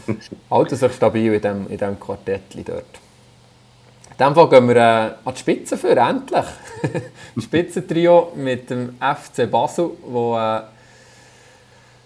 halten 0.50 0.76
sich 0.76 0.92
stabil 0.92 1.34
in 1.34 1.40
diesem, 1.40 1.62
in 1.68 1.78
diesem 1.78 2.00
Quartett 2.00 2.42
dort. 2.66 2.84
In 4.10 4.18
diesem 4.18 4.34
Fall 4.34 4.48
gehen 4.48 4.68
wir 4.68 4.76
äh, 4.76 4.80
an 4.80 5.34
die 5.34 5.38
Spitze 5.38 5.76
für, 5.76 5.96
endlich. 5.96 6.44
Spitzentrio 7.40 8.32
mit 8.36 8.70
dem 8.70 8.96
FC 9.00 9.50
Basel, 9.50 9.90
wo 10.06 10.36
äh, 10.36 10.60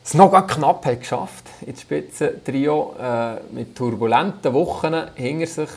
es 0.09 0.15
noch 0.15 0.47
knapp 0.47 0.87
hat 0.87 1.01
geschafft 1.01 1.45
ins 1.67 1.83
Spitzentrio 1.83 2.95
äh, 2.99 3.35
mit 3.53 3.77
turbulenten 3.77 4.55
Wochen 4.55 4.95
hinter 5.15 5.47
sich. 5.47 5.69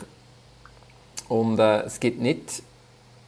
Und 1.28 1.58
äh, 1.58 1.82
es 1.82 2.00
gibt 2.00 2.18
nicht 2.18 2.62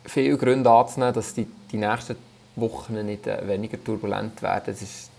viele 0.06 0.38
Gründe 0.38 0.70
anzunehmen, 0.70 1.12
dass 1.12 1.34
die, 1.34 1.46
die 1.70 1.76
nächsten 1.76 2.16
Wochen 2.56 3.04
nicht 3.04 3.26
äh, 3.26 3.46
weniger 3.46 3.82
turbulent 3.84 4.40
werden. 4.40 4.72
Es 4.72 4.80
ist 4.80 5.10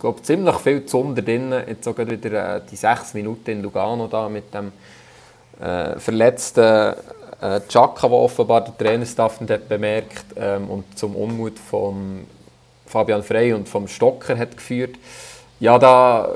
glaube, 0.00 0.22
ziemlich 0.22 0.56
viel 0.56 0.84
Zunder 0.86 1.22
drin. 1.22 1.52
Jetzt 1.52 1.84
sogar 1.84 2.10
wieder 2.10 2.56
äh, 2.56 2.60
die 2.68 2.74
sechs 2.74 3.14
Minuten 3.14 3.50
in 3.50 3.62
Lugano 3.62 4.08
da 4.08 4.28
mit 4.28 4.52
dem 4.52 4.72
äh, 5.60 6.00
verletzten 6.00 6.94
äh, 7.40 7.60
Chaka, 7.68 8.08
der 8.08 8.18
offenbar 8.18 8.64
der 8.64 8.76
Trainerstaff 8.76 9.38
bemerkt 9.68 10.24
ähm, 10.36 10.68
und 10.68 10.98
zum 10.98 11.14
Unmut 11.14 11.60
von 11.60 12.26
Fabian 12.86 13.22
Frey 13.22 13.52
und 13.52 13.68
vom 13.68 13.86
Stocker 13.86 14.36
hat 14.36 14.56
geführt. 14.56 14.96
Ja, 15.60 15.76
da 15.76 16.26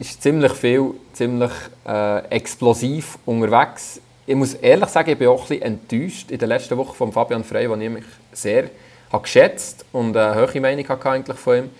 ist 0.00 0.20
ziemlich 0.20 0.52
viel, 0.54 0.94
ziemlich 1.12 1.52
äh, 1.86 2.26
explosiv 2.30 3.16
unterwegs. 3.24 4.00
Ich 4.26 4.34
muss 4.34 4.54
ehrlich 4.54 4.88
sagen, 4.88 5.10
ich 5.10 5.18
bin 5.18 5.28
auch 5.28 5.42
ein 5.42 5.48
bisschen 5.48 5.62
enttäuscht 5.62 6.32
in 6.32 6.38
der 6.38 6.48
letzten 6.48 6.76
Woche 6.76 6.92
von 6.92 7.12
Fabian 7.12 7.44
Frey, 7.44 7.68
den 7.68 7.80
ich 7.80 7.90
mich 7.90 8.04
sehr 8.32 8.70
habe 9.12 9.22
geschätzt 9.22 9.84
und 9.92 10.16
eine 10.16 10.34
hohe 10.34 10.60
Meinung 10.60 10.88
hatte 10.88 11.10
eigentlich 11.10 11.38
von 11.38 11.58
ihm. 11.58 11.70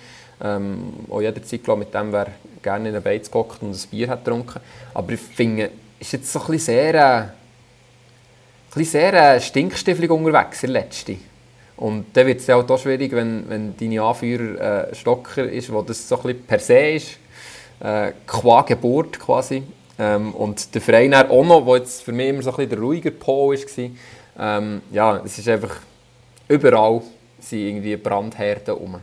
Ähm, 0.44 0.92
auch 1.10 1.20
jederzeit, 1.20 1.64
glaube 1.64 1.80
mit 1.80 1.92
dem 1.92 2.12
wäre 2.12 2.30
gerne 2.62 2.88
in 2.88 2.94
einer 2.94 3.02
Beiz 3.02 3.28
gehockt 3.28 3.62
und 3.62 3.72
ein 3.72 3.88
Bier 3.90 4.08
hat 4.08 4.24
getrunken. 4.24 4.60
Aber 4.94 5.12
ich 5.12 5.20
finde, 5.20 5.70
ist 5.98 6.12
jetzt 6.12 6.32
so 6.32 6.38
ein 6.38 6.46
bisschen 6.46 6.60
sehr, 6.66 6.94
äh, 6.94 7.20
ein 7.22 7.32
bisschen 8.74 8.90
sehr 8.92 9.14
äh, 9.14 9.40
stinkstiefelig 9.40 10.10
unterwegs, 10.10 10.60
der 10.60 10.70
letzte. 10.70 11.16
Und 11.82 12.06
dann 12.12 12.28
wird 12.28 12.38
es 12.38 12.46
ja 12.46 12.54
auch 12.54 12.78
schwierig, 12.78 13.10
wenn, 13.10 13.48
wenn 13.48 13.76
deine 13.76 14.02
Anführer 14.02 14.90
äh, 14.90 14.94
Stocker 14.94 15.50
ist, 15.50 15.72
wo 15.72 15.82
das 15.82 16.08
so 16.08 16.16
ein 16.22 16.40
per 16.46 16.60
se 16.60 16.78
ist, 16.78 17.18
äh, 17.80 18.12
qua 18.24 18.62
Geburt 18.62 19.18
quasi. 19.18 19.64
Ähm, 19.98 20.32
und 20.32 20.72
der 20.76 20.80
Verein 20.80 21.12
auch 21.12 21.44
noch, 21.44 21.66
der 21.66 21.78
jetzt 21.78 22.04
für 22.04 22.12
mich 22.12 22.28
immer 22.28 22.40
so 22.40 22.50
ein 22.50 22.56
bisschen 22.56 22.70
der 22.70 22.78
ruhige 22.78 23.10
Po 23.10 23.50
war, 23.50 23.90
ähm, 24.38 24.82
ja, 24.92 25.20
es 25.24 25.36
ist 25.36 25.48
einfach 25.48 25.74
überall 26.46 27.02
sind 27.40 27.58
irgendwie 27.58 27.96
Brandherden 27.96 28.74
rum. 28.74 29.00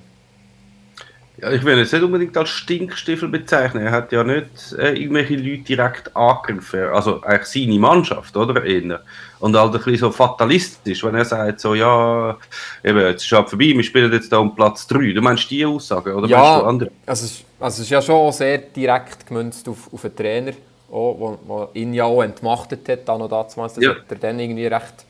Ja, 1.42 1.52
ich 1.52 1.64
will 1.64 1.80
es 1.80 1.92
nicht 1.92 2.04
unbedingt 2.04 2.36
als 2.36 2.50
Stinkstiefel 2.50 3.30
bezeichnen. 3.30 3.86
Er 3.86 3.92
hat 3.92 4.12
ja 4.12 4.24
nicht 4.24 4.74
äh, 4.78 4.94
irgendwelche 4.94 5.36
Leute 5.36 5.64
direkt 5.64 6.16
angegriffen. 6.16 6.90
Also 6.94 7.22
eigentlich 7.22 7.46
seine 7.46 7.80
Mannschaft, 7.80 8.36
oder? 8.36 8.64
Eher. 8.64 9.02
Und 9.40 9.56
halt 9.56 9.74
ein 9.74 9.82
bisschen 9.82 9.98
so 9.98 10.12
fatalistisch, 10.12 11.04
wenn 11.04 11.16
er 11.16 11.24
sagt, 11.24 11.62
so, 11.62 11.76
ja, 11.76 12.38
eben, 12.84 13.00
jetzt 13.00 13.22
ist 13.22 13.32
es 13.32 13.38
halt 13.38 13.50
vorbei, 13.50 13.74
wir 13.74 13.84
spielen 13.84 14.12
jetzt 14.12 14.32
da 14.32 14.38
um 14.38 14.54
Platz 14.54 14.86
3. 14.88 15.14
Du 15.14 15.22
meinst 15.22 15.50
die 15.50 15.66
Aussage, 15.66 16.14
oder 16.14 16.28
ja, 16.28 16.38
meinst 16.38 16.62
du 16.62 16.66
andere? 16.66 16.92
Also, 17.06 17.26
es, 17.26 17.44
also 17.60 17.76
es 17.76 17.80
ist 17.86 17.90
ja 17.90 18.02
schon 18.02 18.32
sehr 18.34 18.58
direkt 18.58 19.26
gemünzt 19.26 19.68
auf, 19.70 19.94
auf 19.94 20.04
einen 20.04 20.16
Trainer, 20.16 20.52
der 20.92 21.70
ihn 21.74 21.94
ja 21.94 22.04
auch 22.04 22.22
entmachtet 22.22 22.90
hat, 22.90 23.08
dann 23.08 23.20
noch 23.20 23.30
damals. 23.30 23.76
Das 23.76 23.78
ja. 23.78 23.92
hat 23.92 24.04
er 24.10 24.18
dann 24.18 24.40
irgendwie 24.40 24.68
recht 24.68 25.06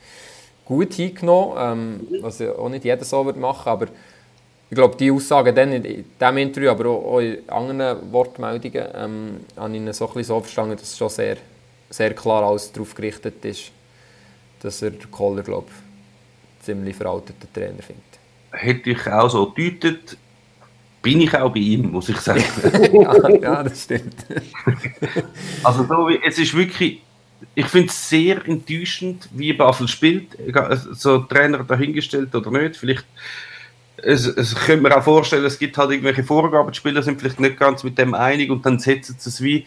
gut 0.70 0.94
hingenommen, 0.94 2.06
ähm, 2.12 2.22
was 2.22 2.38
ja 2.38 2.52
auch 2.52 2.68
nicht 2.68 2.84
jeder 2.84 3.04
so 3.04 3.26
wird 3.26 3.36
machen, 3.36 3.68
aber 3.68 3.86
ich 4.70 4.76
glaube, 4.76 4.96
die 4.96 5.10
Aussagen 5.10 5.52
dann 5.54 5.72
in 5.72 5.82
diesem 5.82 6.38
Interview, 6.38 6.70
aber 6.70 6.88
auch 6.90 7.18
in 7.18 7.48
anderen 7.48 8.12
Wortmeldungen, 8.12 8.86
ähm, 8.94 9.40
habe 9.56 9.76
ich 9.76 9.96
so, 9.96 10.08
ein 10.14 10.22
so 10.22 10.40
verstanden, 10.40 10.76
dass 10.76 10.84
es 10.84 10.96
schon 10.96 11.08
sehr, 11.08 11.38
sehr 11.90 12.14
klar 12.14 12.44
alles 12.44 12.70
darauf 12.70 12.94
gerichtet 12.94 13.44
ist, 13.44 13.72
dass 14.62 14.80
er 14.80 14.92
Kohler, 15.10 15.42
glaube 15.42 15.66
ich, 15.68 16.64
ziemlich 16.64 16.94
veralteten 16.94 17.52
Trainer 17.52 17.82
findet. 17.82 18.04
Hätte 18.52 18.90
ich 18.90 19.06
auch 19.08 19.28
so 19.28 19.50
gedeutet, 19.50 20.16
bin 21.02 21.20
ich 21.22 21.34
auch 21.34 21.52
bei 21.52 21.60
ihm, 21.60 21.90
muss 21.90 22.08
ich 22.08 22.18
sagen. 22.18 22.44
ja, 22.92 23.28
ja, 23.28 23.62
das 23.64 23.82
stimmt. 23.82 24.14
also 25.64 25.84
so, 25.84 26.10
es 26.10 26.38
ist 26.38 26.54
wirklich, 26.56 27.02
ich 27.56 27.66
finde 27.66 27.88
es 27.88 28.08
sehr 28.08 28.46
enttäuschend, 28.46 29.28
wie 29.32 29.52
Basel 29.52 29.88
spielt. 29.88 30.36
So 30.92 31.18
Trainer 31.20 31.64
dahingestellt 31.64 32.32
oder 32.34 32.50
nicht. 32.52 32.76
Vielleicht 32.76 33.06
es, 34.02 34.26
es 34.26 34.54
könnte 34.54 34.82
man 34.82 34.92
auch 34.92 35.02
vorstellen, 35.02 35.44
es 35.44 35.58
gibt 35.58 35.76
halt 35.78 35.90
irgendwelche 35.90 36.24
Vorgaben, 36.24 36.70
die 36.70 36.76
Spieler 36.76 37.02
sind 37.02 37.20
vielleicht 37.20 37.40
nicht 37.40 37.58
ganz 37.58 37.82
mit 37.84 37.98
dem 37.98 38.14
einig 38.14 38.50
und 38.50 38.64
dann 38.64 38.78
setzen 38.78 39.16
sie 39.18 39.28
es 39.28 39.40
wie 39.42 39.66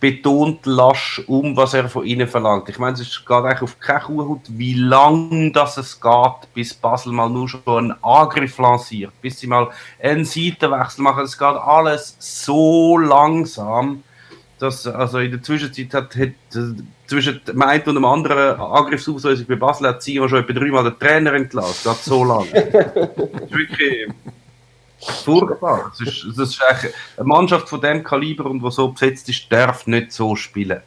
betont 0.00 0.66
lasch 0.66 1.22
um, 1.26 1.56
was 1.56 1.72
er 1.72 1.88
von 1.88 2.04
ihnen 2.04 2.28
verlangt. 2.28 2.68
Ich 2.68 2.78
meine, 2.78 2.92
es 2.92 3.24
geht 3.24 3.30
eigentlich 3.30 3.62
auf 3.62 3.80
keine 3.80 4.00
Kuhhaut, 4.00 4.42
wie 4.48 4.74
lang 4.74 5.50
das 5.52 5.78
es 5.78 5.98
geht, 5.98 6.52
bis 6.52 6.74
Basel 6.74 7.12
mal 7.12 7.30
nur 7.30 7.48
schon 7.48 7.62
einen 7.66 7.94
Angriff 8.02 8.58
lanciert, 8.58 9.12
bis 9.22 9.38
sie 9.38 9.46
mal 9.46 9.70
einen 10.02 10.26
Seitenwechsel 10.26 11.02
machen. 11.02 11.24
Es 11.24 11.38
geht 11.38 11.48
alles 11.48 12.16
so 12.18 12.98
langsam. 12.98 14.02
dass 14.58 14.86
also 14.86 15.18
in 15.18 15.30
der 15.30 15.42
Zwischenzeit 15.42 15.94
hat, 15.94 16.16
hat 16.16 16.32
zwischen 17.06 17.40
dem 17.46 17.62
einen 17.62 17.84
und 17.84 17.94
dem 17.94 18.04
anderen 18.04 18.60
Angriffsauslösung 18.60 19.46
bei 19.46 19.56
Basel 19.56 19.88
hat 19.88 20.02
Sion 20.02 20.28
schon 20.28 20.40
etwa 20.40 20.52
dreimal 20.52 20.84
den 20.84 20.98
Trainer 20.98 21.34
entlassen, 21.34 21.84
gerade 21.84 21.98
so 22.02 22.24
lange. 22.24 22.50
das 22.50 23.42
ist 23.42 23.52
wirklich 23.52 24.08
furchtbar. 24.98 25.92
Das 25.98 26.08
ist, 26.08 26.26
das 26.36 26.50
ist 26.50 26.62
eine 26.62 27.26
Mannschaft 27.26 27.68
von 27.68 27.80
dem 27.80 28.02
Kaliber 28.02 28.46
und 28.46 28.62
die 28.62 28.70
so 28.70 28.88
besetzt 28.88 29.28
ist, 29.28 29.50
darf 29.50 29.86
nicht 29.86 30.12
so 30.12 30.34
spielen. 30.34 30.80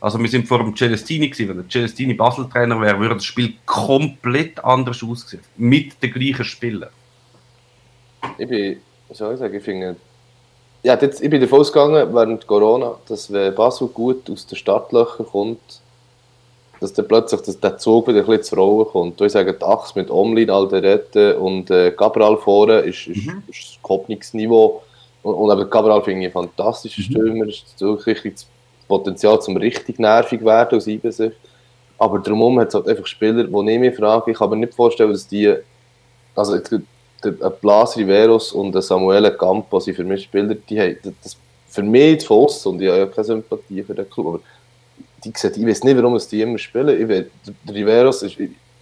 Also 0.00 0.18
wir 0.18 0.28
sind 0.28 0.46
vor 0.46 0.58
dem 0.58 0.76
Celestini 0.76 1.28
gewesen. 1.28 1.48
Wenn 1.48 1.56
der 1.56 1.68
Celestini 1.68 2.14
Basel-Trainer 2.14 2.80
wäre, 2.80 2.98
würde 3.00 3.16
das 3.16 3.24
Spiel 3.24 3.54
komplett 3.66 4.64
anders 4.64 5.02
aussehen. 5.02 5.42
Mit 5.56 6.00
den 6.02 6.12
gleichen 6.12 6.44
Spielern. 6.44 6.90
Ich 8.38 8.48
bin, 8.48 8.80
soll 9.10 9.34
ich 9.34 9.40
sagen, 9.40 9.54
ich 9.54 9.64
finde, 9.64 9.96
ja, 10.82 10.98
jetzt, 11.00 11.22
ich 11.22 11.30
bin 11.30 11.40
davon 11.40 11.60
ausgegangen, 11.60 12.14
während 12.14 12.46
Corona, 12.46 12.94
dass 13.08 13.32
wenn 13.32 13.54
Basel 13.54 13.88
gut 13.88 14.30
aus 14.30 14.46
den 14.46 14.56
Startlöchern 14.56 15.26
kommt, 15.26 15.80
dass 16.80 16.92
dann 16.92 17.08
plötzlich 17.08 17.40
dass 17.40 17.58
der 17.58 17.78
Zug 17.78 18.06
wieder 18.06 18.20
ein 18.20 18.26
bisschen 18.26 18.44
zur 18.44 18.58
Rolle 18.58 18.84
kommt. 18.84 19.20
Ich 19.20 19.32
sage, 19.32 19.52
die 19.52 19.64
Achse 19.64 19.98
mit 19.98 20.10
Omlin, 20.10 20.50
Alderette 20.50 21.38
und 21.38 21.70
äh, 21.70 21.90
Cabral 21.90 22.36
vorne 22.36 22.78
ist, 22.80 23.08
ist, 23.08 23.26
mhm. 23.26 23.42
ist 23.48 23.70
das 23.70 23.78
Kopfungsniveau. 23.82 24.82
Und, 25.22 25.34
und 25.34 25.58
eben 25.58 25.68
Cabral 25.68 26.02
finde 26.02 26.20
ich 26.20 26.26
ein 26.28 26.32
fantastischer 26.32 27.00
mhm. 27.00 27.04
Stürmer, 27.04 27.46
ist 27.46 27.80
wirklich 27.80 28.34
das 28.34 28.46
Potenzial 28.86 29.40
zum 29.40 29.56
richtig 29.56 29.98
nervig 29.98 30.44
werden 30.44 30.78
aus 30.78 30.86
Eibensicht. 30.86 31.36
Aber 31.98 32.20
drumherum 32.20 32.60
hat 32.60 32.68
es 32.68 32.74
halt 32.74 32.86
einfach 32.86 33.06
Spieler, 33.06 33.44
die 33.44 33.72
ich 33.72 33.80
mich 33.80 33.96
frage, 33.96 34.30
ich 34.30 34.38
kann 34.38 34.50
mir 34.50 34.56
nicht 34.56 34.74
vorstellen, 34.74 35.10
dass 35.10 35.26
die, 35.26 35.52
also 36.36 36.56
der, 37.24 37.50
Blas 37.50 37.96
Riveros 37.96 38.52
und 38.52 38.72
der 38.72 38.82
Samuele 38.82 39.36
Campo 39.36 39.80
sind 39.80 39.94
für 39.94 40.04
mich 40.04 40.24
Spieler, 40.24 40.54
die 40.54 40.80
haben 40.80 40.96
das 41.22 41.36
für 41.68 41.82
mich 41.82 42.18
die 42.18 42.26
Voss 42.26 42.64
und 42.66 42.80
ich 42.80 42.88
habe 42.88 42.98
ja 42.98 43.06
keine 43.06 43.24
Sympathie 43.24 43.82
für 43.82 43.94
den 43.94 44.08
Club, 44.08 44.26
aber 44.26 44.40
die 45.24 45.32
sehen, 45.34 45.52
ich 45.56 45.66
weiß 45.66 45.84
nicht, 45.84 45.96
warum 45.96 46.18
die 46.18 46.42
immer 46.42 46.58
spielen. 46.58 47.00
Ich 47.00 47.08
weiß, 47.08 47.24
der 47.66 47.74
Riveros 47.74 48.22
ist, 48.22 48.36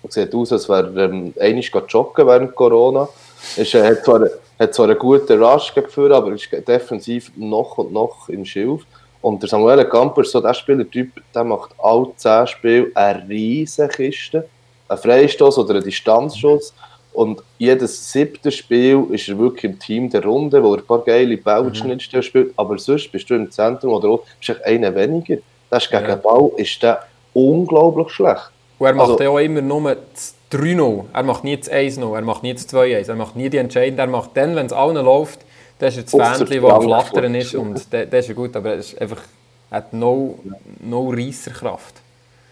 sieht 0.08 0.34
aus, 0.34 0.52
als 0.52 0.68
wäre 0.68 0.92
er 0.94 1.10
ähm, 1.10 1.34
einmal 1.40 1.84
joggen 1.88 2.26
während 2.26 2.54
Corona. 2.54 3.08
Er 3.56 3.74
äh, 3.74 3.88
hat, 3.88 4.04
zwar, 4.04 4.28
hat 4.58 4.74
zwar 4.74 4.88
einen 4.88 4.98
guten 4.98 5.42
Rush 5.42 5.74
geführt, 5.74 6.12
aber 6.12 6.32
ist 6.32 6.48
defensiv 6.66 7.32
noch 7.36 7.78
und 7.78 7.92
noch 7.92 8.28
im 8.28 8.44
Schilf. 8.44 8.82
Und 9.22 9.42
der 9.42 9.48
Samuel 9.48 9.84
Campo 9.88 10.20
ist 10.20 10.30
so 10.30 10.40
der 10.40 10.54
Spielertyp, 10.54 11.10
der 11.34 11.44
macht 11.44 11.70
alle 11.78 12.08
10 12.16 12.46
Spiele 12.46 12.90
eine 12.94 13.28
riesige 13.28 13.88
Kiste, 13.88 14.48
einen 14.88 15.00
Freistoß 15.00 15.58
oder 15.58 15.74
einen 15.74 15.84
Distanzschuss. 15.84 16.72
Und 17.16 17.43
jedes 17.56 18.12
siebte 18.12 18.52
Spiel 18.52 19.06
ist 19.10 19.26
er 19.26 19.38
wirklich 19.38 19.64
im 19.64 19.78
Team 19.78 20.10
der 20.10 20.22
Runde, 20.22 20.62
wo 20.62 20.74
er 20.74 20.80
ein 20.80 20.86
paar 20.86 20.98
geile 20.98 21.38
Bauschnittstellen 21.38 22.22
mhm. 22.22 22.28
spielt. 22.28 22.52
Aber 22.59 22.76
sonst 22.76 23.10
bist 23.10 23.30
du 23.30 23.34
im 23.34 23.51
Zentrum 23.51 23.94
oder 23.94 24.10
auch, 24.10 24.22
bist 24.38 24.51
du 24.51 24.66
einer 24.66 24.94
weniger. 24.94 25.38
Das 25.70 25.84
ist 25.84 25.90
gegen 25.90 26.05
ja. 26.05 26.16
den 26.16 26.20
Ball 26.20 26.51
ist 26.59 26.82
der 26.82 27.05
unglaublich 27.32 28.10
schlecht. 28.10 28.51
Und 28.78 28.86
er 28.86 28.93
macht 28.93 29.12
also, 29.12 29.22
ja 29.22 29.30
auch 29.30 29.38
immer 29.38 29.62
nur 29.62 29.97
das 30.12 30.34
3-0. 30.52 31.05
Er 31.14 31.22
macht 31.22 31.43
nie 31.43 31.56
das 31.56 31.70
1-0, 31.70 32.14
er 32.14 32.20
macht 32.20 32.43
nie 32.43 32.52
das 32.52 32.68
2-1. 32.68 33.09
Er 33.09 33.14
macht 33.16 33.34
nie 33.34 33.48
die 33.48 33.56
Entscheidung. 33.56 33.98
Er 33.98 34.06
macht 34.09 34.30
dann, 34.34 34.55
wenn 34.55 34.66
es 34.66 34.74
allen 34.74 35.02
läuft, 35.02 35.40
das 35.78 35.97
ist 35.97 36.12
das 36.12 36.36
Fähnchen, 36.38 36.62
das 36.62 36.70
am 36.70 36.82
Flattern 36.82 37.34
ist. 37.34 37.55
Und 37.55 37.86
das 37.90 38.05
ist 38.12 38.28
ja 38.28 38.34
gut, 38.34 38.55
aber 38.55 38.72
er 38.72 38.76
ist 38.76 39.01
einfach, 39.01 39.22
hat 39.70 39.94
no, 39.94 40.38
no 40.80 41.09
Reisserkraft. 41.09 41.94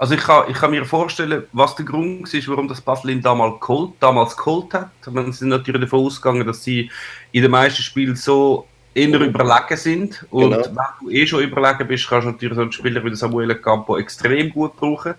Also 0.05 0.17
ich 0.17 0.21
kann, 0.21 0.51
ich 0.51 0.57
kann 0.59 0.71
mir 0.71 0.85
vorstellen, 0.85 1.45
was 1.53 1.77
der 1.77 1.87
Grund 1.87 2.35
ist, 2.35 2.47
warum 2.47 2.69
das 2.69 2.79
Basel 2.79 3.19
damals 3.23 3.59
geholt, 3.59 3.93
damals 4.01 4.37
geholt 4.37 4.75
hat. 4.75 4.91
Man 5.11 5.33
sind 5.33 5.49
natürlich 5.49 5.81
davon 5.81 6.01
ausgegangen, 6.05 6.47
dass 6.47 6.63
sie 6.63 6.91
in 7.33 7.41
den 7.41 7.51
meisten 7.51 7.81
Spielen 7.81 8.15
so 8.15 8.67
eher 8.93 9.19
überlegen 9.19 9.77
sind. 9.79 10.27
Und 10.31 10.51
genau. 10.51 10.63
wenn 10.67 11.09
du 11.09 11.11
eh 11.11 11.27
schon 11.27 11.43
überlegen 11.43 11.89
bist, 11.89 12.07
kannst 12.07 12.27
du 12.27 12.33
natürlich 12.33 12.55
so 12.55 12.61
einen 12.61 12.73
Spieler 12.73 13.03
wie 13.03 13.15
Samuel 13.15 13.55
Campo 13.55 13.97
extrem 13.97 14.51
gut 14.51 14.77
brauchen. 14.77 15.15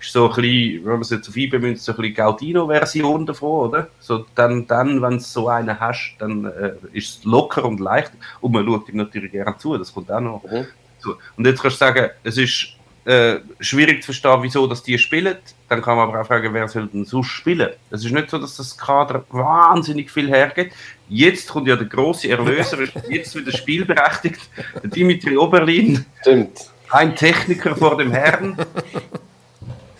Ist 0.00 0.10
so 0.10 0.30
ein 0.30 0.34
bisschen, 0.34 0.84
wenn 0.86 0.92
man 0.92 1.00
es 1.02 1.10
jetzt 1.10 1.28
auf 1.28 1.36
IBM 1.36 1.60
münzt, 1.60 1.84
so 1.84 1.92
ein 1.92 1.98
bisschen 1.98 2.14
Gaudino-Version 2.14 3.26
davon, 3.26 3.68
oder? 3.68 3.88
So, 3.98 4.24
dann, 4.34 4.66
dann 4.66 5.02
wenn 5.02 5.18
du 5.18 5.20
so 5.20 5.48
einen 5.48 5.78
hast, 5.78 6.16
dann 6.18 6.46
äh, 6.46 6.72
ist 6.94 7.18
es 7.18 7.24
locker 7.24 7.66
und 7.66 7.78
leicht. 7.78 8.12
Und 8.40 8.52
man 8.52 8.64
schaut 8.64 8.88
ihm 8.88 8.96
natürlich 8.96 9.32
gerne 9.32 9.58
zu, 9.58 9.76
das 9.76 9.92
kommt 9.92 10.10
auch 10.10 10.20
noch 10.20 10.42
mhm. 10.44 10.64
zu. 10.98 11.16
Und 11.36 11.46
jetzt 11.46 11.60
kannst 11.60 11.78
du 11.78 11.84
sagen, 11.84 12.08
es 12.24 12.38
ist 12.38 12.79
äh, 13.04 13.40
schwierig 13.60 14.02
zu 14.02 14.06
verstehen, 14.06 14.42
wieso 14.42 14.66
dass 14.66 14.82
die 14.82 14.98
spielen. 14.98 15.36
Dann 15.68 15.80
kann 15.80 15.96
man 15.96 16.08
aber 16.08 16.20
auch 16.20 16.26
fragen, 16.26 16.52
wer 16.52 16.68
soll 16.68 16.86
denn 16.88 17.04
so 17.04 17.22
spielen? 17.22 17.70
Es 17.90 18.04
ist 18.04 18.12
nicht 18.12 18.28
so, 18.28 18.38
dass 18.38 18.56
das 18.56 18.76
Kader 18.76 19.24
wahnsinnig 19.30 20.10
viel 20.10 20.28
hergeht. 20.28 20.72
Jetzt 21.08 21.48
kommt 21.48 21.66
ja 21.66 21.76
der 21.76 21.86
große 21.86 22.28
Erlöser, 22.28 22.78
ist 22.80 22.92
jetzt 23.08 23.34
wieder 23.34 23.52
spielberechtigt, 23.52 24.40
der 24.82 24.90
Dimitri 24.90 25.36
Oberlin. 25.36 26.04
Stimmt. 26.20 26.70
Ein 26.90 27.16
Techniker 27.16 27.74
vor 27.74 27.96
dem 27.96 28.12
Herrn. 28.12 28.56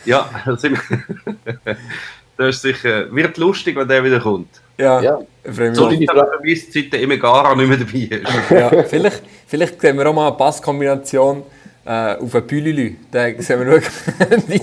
Ja, 0.05 0.29
das, 0.47 0.65
ist 2.37 2.63
sicher, 2.63 3.15
wird 3.15 3.39
lustig, 3.39 3.77
wenn 3.77 3.89
der 3.89 4.05
wieder 4.05 4.21
kommt. 4.21 4.61
Ja, 4.77 5.01
ja. 5.01 5.19
so 5.73 5.89
die 5.89 6.07
vermisst, 6.07 6.73
seit 6.73 6.93
der 6.93 7.03
Emegara 7.03 7.55
nicht 7.55 7.69
mehr 7.69 7.77
dabei 7.77 8.17
ist. 8.17 8.51
Ja, 8.51 8.83
vielleicht, 8.85 9.23
vielleicht 9.47 9.81
sehen 9.81 9.97
wir 9.99 10.07
auch 10.07 10.15
mal 10.15 10.29
eine 10.29 10.37
Passkombination 10.37 11.45
äh, 11.91 12.17
auf 12.21 12.35
ein 12.35 12.47
Pülülü. 12.47 12.95
Da 13.11 13.27
sehen 13.39 13.61
wir 13.61 13.67
wirklich 13.67 13.93
die, 14.49 14.61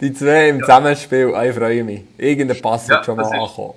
die 0.00 0.14
zwei 0.14 0.50
im 0.50 0.60
Zusammenspiel. 0.60 1.32
Ich 1.44 1.54
freue 1.54 1.82
mich. 1.82 2.02
Irgendein 2.16 2.60
Pass 2.62 2.88
wird 2.88 3.04
schon 3.04 3.16
mal 3.16 3.24
ankommen. 3.24 3.74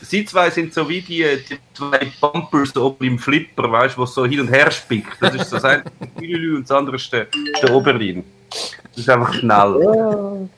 Sie 0.00 0.24
zwei 0.24 0.48
sind 0.48 0.72
so 0.72 0.88
wie 0.88 1.02
die, 1.02 1.24
die 1.48 1.58
zwei 1.74 2.10
Bumpers 2.20 2.74
oben 2.76 3.04
im 3.04 3.18
Flipper, 3.18 3.70
weißt 3.70 3.96
du, 3.96 4.00
wo 4.00 4.06
so 4.06 4.24
hin 4.24 4.40
und 4.40 4.48
her 4.48 4.70
spickt. 4.70 5.20
Das 5.20 5.34
ist 5.34 5.50
so 5.50 5.56
das 5.56 5.64
eine 5.64 5.82
Pülülü 6.16 6.56
und 6.56 6.62
das 6.62 6.70
andere 6.70 6.96
ist 6.96 7.12
der, 7.12 7.22
ist 7.22 7.62
der 7.62 7.74
Oberlin. 7.74 8.24
Das 8.48 8.98
ist 8.98 9.10
einfach 9.10 9.34
schnell. 9.34 10.48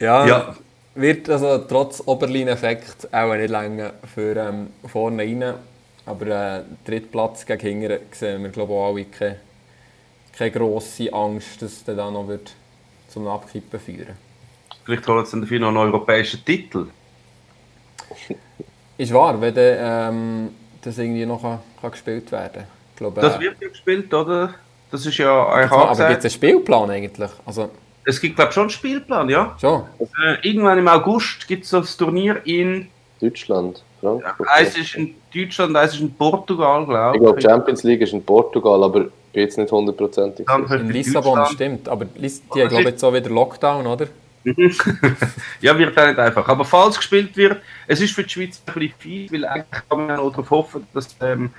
Ja. 0.00 0.26
ja. 0.26 0.56
Wird 0.96 1.30
also 1.30 1.58
trotz 1.58 2.02
Oberlin-Effekt 2.04 3.08
auch 3.12 3.34
nicht 3.34 3.50
länger 3.50 3.92
für 4.14 4.36
ähm, 4.36 4.68
vorne 4.86 5.22
rein. 5.22 5.54
Aber 6.06 6.26
äh, 6.26 6.62
Drittplatz 6.84 7.44
gegen 7.46 7.80
hinten 7.80 7.98
sehen 8.12 8.42
wir 8.42 8.50
glaube 8.50 8.72
ich 8.72 8.78
alle 8.78 9.04
keine, 9.04 9.36
keine 10.36 10.50
grosse 10.50 11.12
Angst, 11.12 11.62
dass 11.62 11.84
der 11.84 11.94
dann 11.94 12.14
noch 12.14 12.28
wird 12.28 12.52
zum 13.08 13.26
Abkippen 13.26 13.80
führen 13.80 14.14
Vielleicht 14.84 15.08
holen 15.08 15.26
sie 15.26 15.40
dafür 15.40 15.58
noch 15.58 15.68
einen 15.68 15.78
europäischen 15.78 16.44
Titel. 16.44 16.86
Ist 18.98 19.12
wahr, 19.12 19.40
wenn 19.40 19.54
der, 19.54 20.08
ähm, 20.10 20.50
das 20.80 20.96
irgendwie 20.98 21.26
noch 21.26 21.42
kann, 21.42 21.58
kann 21.80 21.90
gespielt 21.90 22.30
werden 22.30 22.64
kann. 22.96 23.14
Das 23.14 23.36
äh, 23.36 23.40
wird 23.40 23.56
ja 23.60 23.68
gespielt, 23.68 24.14
oder? 24.14 24.54
Das 24.90 25.04
ist 25.04 25.18
ja 25.18 25.48
eigentlich 25.48 25.72
Aber 25.72 26.08
gibt 26.08 26.18
es 26.18 26.24
einen 26.24 26.30
Spielplan 26.30 26.90
eigentlich? 26.90 27.30
Also, 27.44 27.70
es 28.04 28.20
gibt 28.20 28.36
glaube 28.36 28.50
ich 28.50 28.54
schon 28.54 28.62
einen 28.62 28.70
Spielplan, 28.70 29.28
ja. 29.28 29.56
Schon? 29.60 29.82
Äh, 29.98 30.48
irgendwann 30.48 30.78
im 30.78 30.86
August 30.86 31.48
gibt 31.48 31.64
es 31.64 31.70
das 31.70 31.96
Turnier 31.96 32.40
in... 32.44 32.86
Deutschland. 33.20 33.82
Frankfurt. 34.00 34.46
Ja, 34.46 34.54
eins 34.54 34.76
ist 34.76 34.94
in 34.94 35.14
Deutschland, 35.34 35.76
eins 35.76 35.94
ist 35.94 36.00
in 36.00 36.14
Portugal, 36.14 36.86
glaube 36.86 37.16
ich. 37.16 37.22
Ich 37.22 37.26
glaube, 37.26 37.42
Champions 37.42 37.82
League 37.82 38.02
ist 38.02 38.12
in 38.12 38.24
Portugal, 38.24 38.84
aber 38.84 39.06
jetzt 39.42 39.58
nicht 39.58 39.70
hundertprozentig. 39.70 40.46
In 40.48 40.90
Lissabon 40.90 41.46
stimmt, 41.46 41.88
aber 41.88 42.04
die 42.04 42.28
haben, 42.28 42.68
glaube 42.68 42.80
ich, 42.80 42.88
jetzt 42.88 43.04
auch 43.04 43.14
wieder 43.14 43.30
Lockdown, 43.30 43.86
oder? 43.86 44.06
ja, 45.60 45.76
wird 45.76 45.98
auch 45.98 46.06
nicht 46.06 46.18
einfach. 46.18 46.48
Aber 46.48 46.64
falls 46.64 46.96
gespielt 46.96 47.36
wird, 47.36 47.60
es 47.86 48.00
ist 48.00 48.14
für 48.14 48.22
die 48.22 48.30
Schweiz 48.30 48.62
ein 48.64 48.74
bisschen 48.74 48.94
viel, 48.98 49.32
weil 49.32 49.44
eigentlich 49.44 49.82
kann 49.88 50.06
man 50.06 50.18
auch 50.18 50.30
darauf 50.30 50.50
hoffen, 50.50 50.86
dass 50.94 51.16
ähm, 51.20 51.50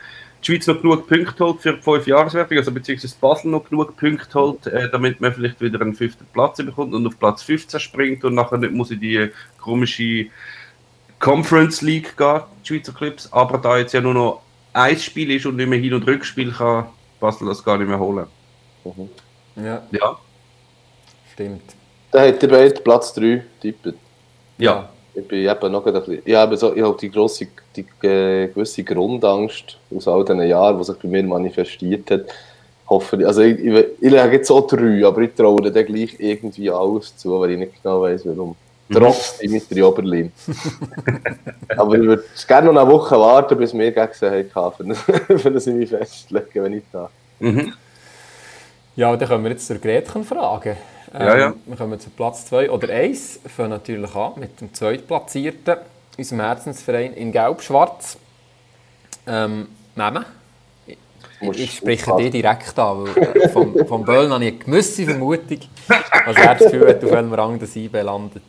die 0.42 0.46
Schweiz 0.46 0.68
noch 0.68 0.82
genug 0.82 1.08
Punkte 1.08 1.44
holt 1.44 1.62
für 1.62 1.74
die 1.74 1.82
5 1.82 2.08
Jahreswertung, 2.08 2.58
also 2.58 2.72
beziehungsweise 2.72 3.16
Basel 3.20 3.52
noch 3.52 3.70
genug 3.70 3.98
Punkte 3.98 4.40
holt, 4.40 4.68
äh, 4.68 4.90
damit 4.90 5.20
man 5.20 5.34
vielleicht 5.34 5.60
wieder 5.60 5.82
einen 5.82 5.96
fünften 5.96 6.26
Platz 6.32 6.58
bekommt 6.58 6.94
und 6.94 7.06
auf 7.06 7.20
Platz 7.20 7.44
15 7.44 7.80
springt 7.80 8.24
und 8.24 8.36
nachher 8.36 8.58
nicht 8.58 8.74
muss 8.74 8.92
in 8.92 9.02
die 9.02 9.30
komische 9.60 10.28
Conference 11.20 11.82
League 11.82 12.16
gehen, 12.16 12.42
die 12.64 12.68
Schweizer 12.68 12.94
Clubs. 12.94 13.32
Aber 13.34 13.58
da 13.58 13.78
jetzt 13.78 13.94
ja 13.94 14.00
nur 14.00 14.14
noch 14.14 14.42
ein 14.72 14.98
Spiel 14.98 15.32
ist 15.32 15.46
und 15.46 15.58
nicht 15.58 15.68
mehr 15.68 15.80
Hin- 15.80 15.94
und 15.94 16.08
Rückspiel 16.08 16.52
kann 16.52 16.86
Basel 17.20 17.48
das 17.48 17.64
gar 17.64 17.78
nicht 17.78 17.88
mehr 17.88 18.00
holen. 18.00 18.28
Mhm. 18.84 19.10
Ja. 19.64 19.84
ja. 19.92 20.18
Stimmt. 21.34 21.76
Da 22.12 22.28
hat 22.28 22.42
der 22.42 22.48
beide 22.48 22.82
Platz 22.82 23.14
3 23.14 23.44
tippet. 23.62 23.96
Ja. 24.58 24.90
Ich 25.14 25.28
bin 25.28 25.50
eben 25.50 25.72
noch 25.72 25.86
ein 25.86 25.94
bisschen, 25.94 26.22
ich 26.24 26.36
habe, 26.36 26.56
so, 26.58 26.76
ich 26.76 26.84
habe 26.84 26.96
die 27.00 27.10
grosse, 27.10 27.48
die 27.76 27.86
äh, 28.08 28.48
gewisse 28.48 28.84
Grundangst 28.84 29.80
aus 29.96 30.08
all 30.08 30.24
diesen 30.24 30.48
Jahren, 30.48 30.78
die 30.78 30.84
sich 30.84 30.98
bei 30.98 31.08
mir 31.08 31.24
manifestiert 31.24 32.12
hat. 32.12 32.26
Hoffe, 32.88 33.26
also 33.26 33.42
ich, 33.42 33.60
ich, 33.60 33.86
ich 34.00 34.12
lege 34.12 34.32
jetzt 34.32 34.52
auch 34.52 34.68
drei, 34.68 35.06
aber 35.06 35.22
ich 35.22 35.34
traue 35.34 35.72
dann 35.72 35.86
gleich 35.86 36.16
irgendwie 36.20 36.70
alles 36.70 37.18
zu, 37.18 37.40
weil 37.40 37.52
ich 37.52 37.58
nicht 37.58 37.84
genau 37.84 38.02
weiß, 38.04 38.26
warum. 38.28 38.56
Trotz 38.92 39.38
Dimitri 39.38 39.84
Oberlin. 39.84 40.32
Aber 41.78 41.96
ich 41.96 42.02
würde 42.02 42.24
gerne 42.48 42.72
noch 42.72 42.82
eine 42.82 42.92
Woche 42.92 43.18
warten, 43.18 43.58
bis 43.58 43.74
wir 43.74 43.92
gegen 43.92 44.14
sie 44.14 44.50
haben, 44.56 44.96
für 44.96 45.52
das 45.52 45.68
ich 45.68 45.74
mich 45.74 45.90
festlegen, 45.90 46.64
wenn 46.64 46.74
ich 46.74 46.84
da. 46.92 47.10
Mhm. 47.40 47.74
Ja, 48.96 49.16
dann 49.16 49.28
können 49.28 49.44
wir 49.44 49.52
jetzt 49.52 49.68
zur 49.68 49.78
Gretchen 49.78 50.24
fragen. 50.24 50.78
Ähm, 51.14 51.28
ja, 51.28 51.38
ja. 51.38 51.54
Wir 51.66 51.78
kommen 51.78 52.00
zu 52.00 52.10
Platz 52.10 52.46
2 52.48 52.72
oder 52.72 52.90
1. 52.90 53.42
Fangen 53.46 53.72
natürlich 53.72 54.16
an 54.16 54.34
mit 54.38 54.60
dem 54.60 54.74
zweitplatzierten, 54.74 55.78
unserem 56.18 56.42
Herzensverein 56.42 57.14
in 57.14 57.32
Gelb-Schwarz. 57.32 58.18
Ähm, 59.28 59.68
Namen? 59.96 60.26
musst 61.42 61.60
Ich 61.60 61.78
spreche 61.78 62.16
dich 62.18 62.32
direkt 62.32 62.78
an, 62.80 63.06
weil 63.16 63.50
vom, 63.50 63.86
vom 63.86 64.06
Böllen 64.06 64.32
habe 64.32 64.46
ich 64.46 64.54
eine 64.54 64.60
gewisse 64.60 65.06
Vermutung, 65.06 65.60
was 66.26 66.36
er 66.36 66.56
das 66.56 66.64
Gefühl 66.64 66.88
hat, 66.88 67.04
auf 67.04 67.12
welchem 67.12 67.34
Rang 67.34 67.60
das 67.60 67.76
IB 67.76 68.02
landet. 68.02 68.44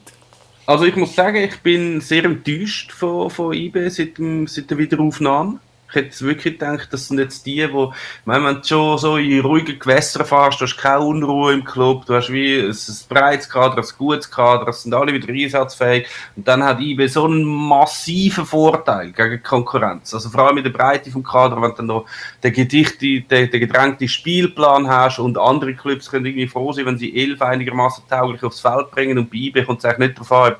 Also 0.68 0.84
ich 0.84 0.96
muss 0.96 1.14
sagen, 1.14 1.38
ich 1.38 1.60
bin 1.60 2.02
sehr 2.02 2.26
enttäuscht 2.26 2.92
von, 2.92 3.30
von 3.30 3.54
IB 3.54 3.88
seit, 3.88 4.18
dem, 4.18 4.46
seit 4.46 4.68
der 4.68 4.76
Wiederaufnahme. 4.76 5.60
Ich 5.90 5.94
hätte 5.94 6.20
wirklich 6.20 6.58
gedacht, 6.58 6.88
das 6.90 7.08
sind 7.08 7.18
jetzt 7.18 7.46
die, 7.46 7.66
wo, 7.72 7.94
wenn 8.26 8.42
du 8.42 8.62
schon 8.62 8.98
so 8.98 9.16
in 9.16 9.40
ruhigen 9.40 9.78
Gewässern 9.78 10.26
fährst, 10.26 10.60
du 10.60 10.64
hast 10.64 10.76
keine 10.76 11.00
Unruhe 11.00 11.54
im 11.54 11.64
Club, 11.64 12.04
du 12.04 12.14
hast 12.14 12.30
wie 12.30 12.60
ein, 12.60 12.76
breites 13.08 13.48
Kader, 13.48 13.78
ein 13.78 13.88
gutes 13.96 14.30
Kader, 14.30 14.68
es 14.68 14.82
sind 14.82 14.92
alle 14.92 15.14
wieder 15.14 15.32
einsatzfähig. 15.32 16.06
Und 16.36 16.46
dann 16.46 16.62
hat 16.62 16.80
IB 16.80 17.06
so 17.06 17.24
einen 17.24 17.44
massiven 17.44 18.44
Vorteil 18.44 19.12
gegen 19.12 19.42
Konkurrenz. 19.42 20.12
Also 20.12 20.28
vor 20.28 20.46
allem 20.46 20.58
in 20.58 20.64
der 20.64 20.70
Breite 20.70 21.10
vom 21.10 21.22
Kader, 21.22 21.60
wenn 21.62 21.70
du 21.70 21.76
dann 21.76 21.86
noch 21.86 22.06
den, 22.42 22.52
gedichte, 22.52 23.22
den, 23.22 23.50
den 23.50 23.60
gedrängten 23.60 24.08
Spielplan 24.08 24.88
hast 24.88 25.18
und 25.18 25.38
andere 25.38 25.74
Clubs 25.74 26.10
können 26.10 26.26
irgendwie 26.26 26.48
froh 26.48 26.72
sein, 26.72 26.86
wenn 26.86 26.98
sie 26.98 27.16
elf 27.16 27.40
einigermaßen 27.40 28.04
tauglich 28.08 28.42
aufs 28.42 28.60
Feld 28.60 28.90
bringen 28.90 29.18
und 29.18 29.30
bei 29.30 29.38
IB 29.38 29.64
kommt 29.64 29.78
es 29.78 29.84
eigentlich 29.84 30.08
nicht 30.08 30.18
darauf 30.18 30.32
an, 30.32 30.56